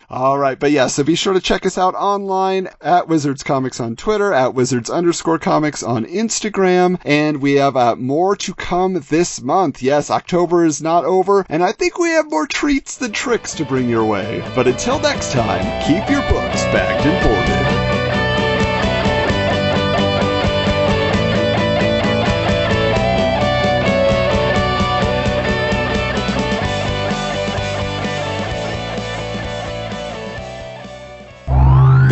All 0.10 0.38
right. 0.38 0.58
But 0.58 0.70
yeah, 0.70 0.86
so 0.86 1.04
be 1.04 1.14
sure 1.14 1.34
to 1.34 1.40
check 1.40 1.66
us 1.66 1.76
out 1.76 1.94
online 1.94 2.68
at 2.80 3.06
Wizards 3.06 3.42
Comics 3.42 3.80
on 3.80 3.96
Twitter, 3.96 4.32
at 4.32 4.54
Wizards 4.54 4.88
underscore 4.88 5.38
comics 5.38 5.82
on 5.82 6.06
Instagram. 6.06 6.98
And 7.04 7.42
we 7.42 7.54
have 7.54 7.76
uh, 7.76 7.96
more 7.96 8.34
to 8.36 8.54
come 8.54 8.94
this 9.10 9.42
month. 9.42 9.82
Yes, 9.82 10.10
October 10.10 10.64
is 10.64 10.82
not 10.82 11.04
over. 11.04 11.44
And 11.48 11.62
I 11.62 11.72
think 11.72 11.98
we 11.98 12.10
have 12.10 12.30
more 12.30 12.46
treats 12.46 12.96
than 12.96 13.12
tricks 13.12 13.54
to 13.56 13.64
bring 13.64 13.88
your 13.88 14.04
way. 14.04 14.42
But 14.54 14.66
until 14.66 15.00
next 15.00 15.32
time, 15.32 15.64
keep 15.82 16.08
your 16.08 16.22
books 16.22 16.62
bagged 16.72 17.06
and 17.06 17.24
boarded. 17.24 17.55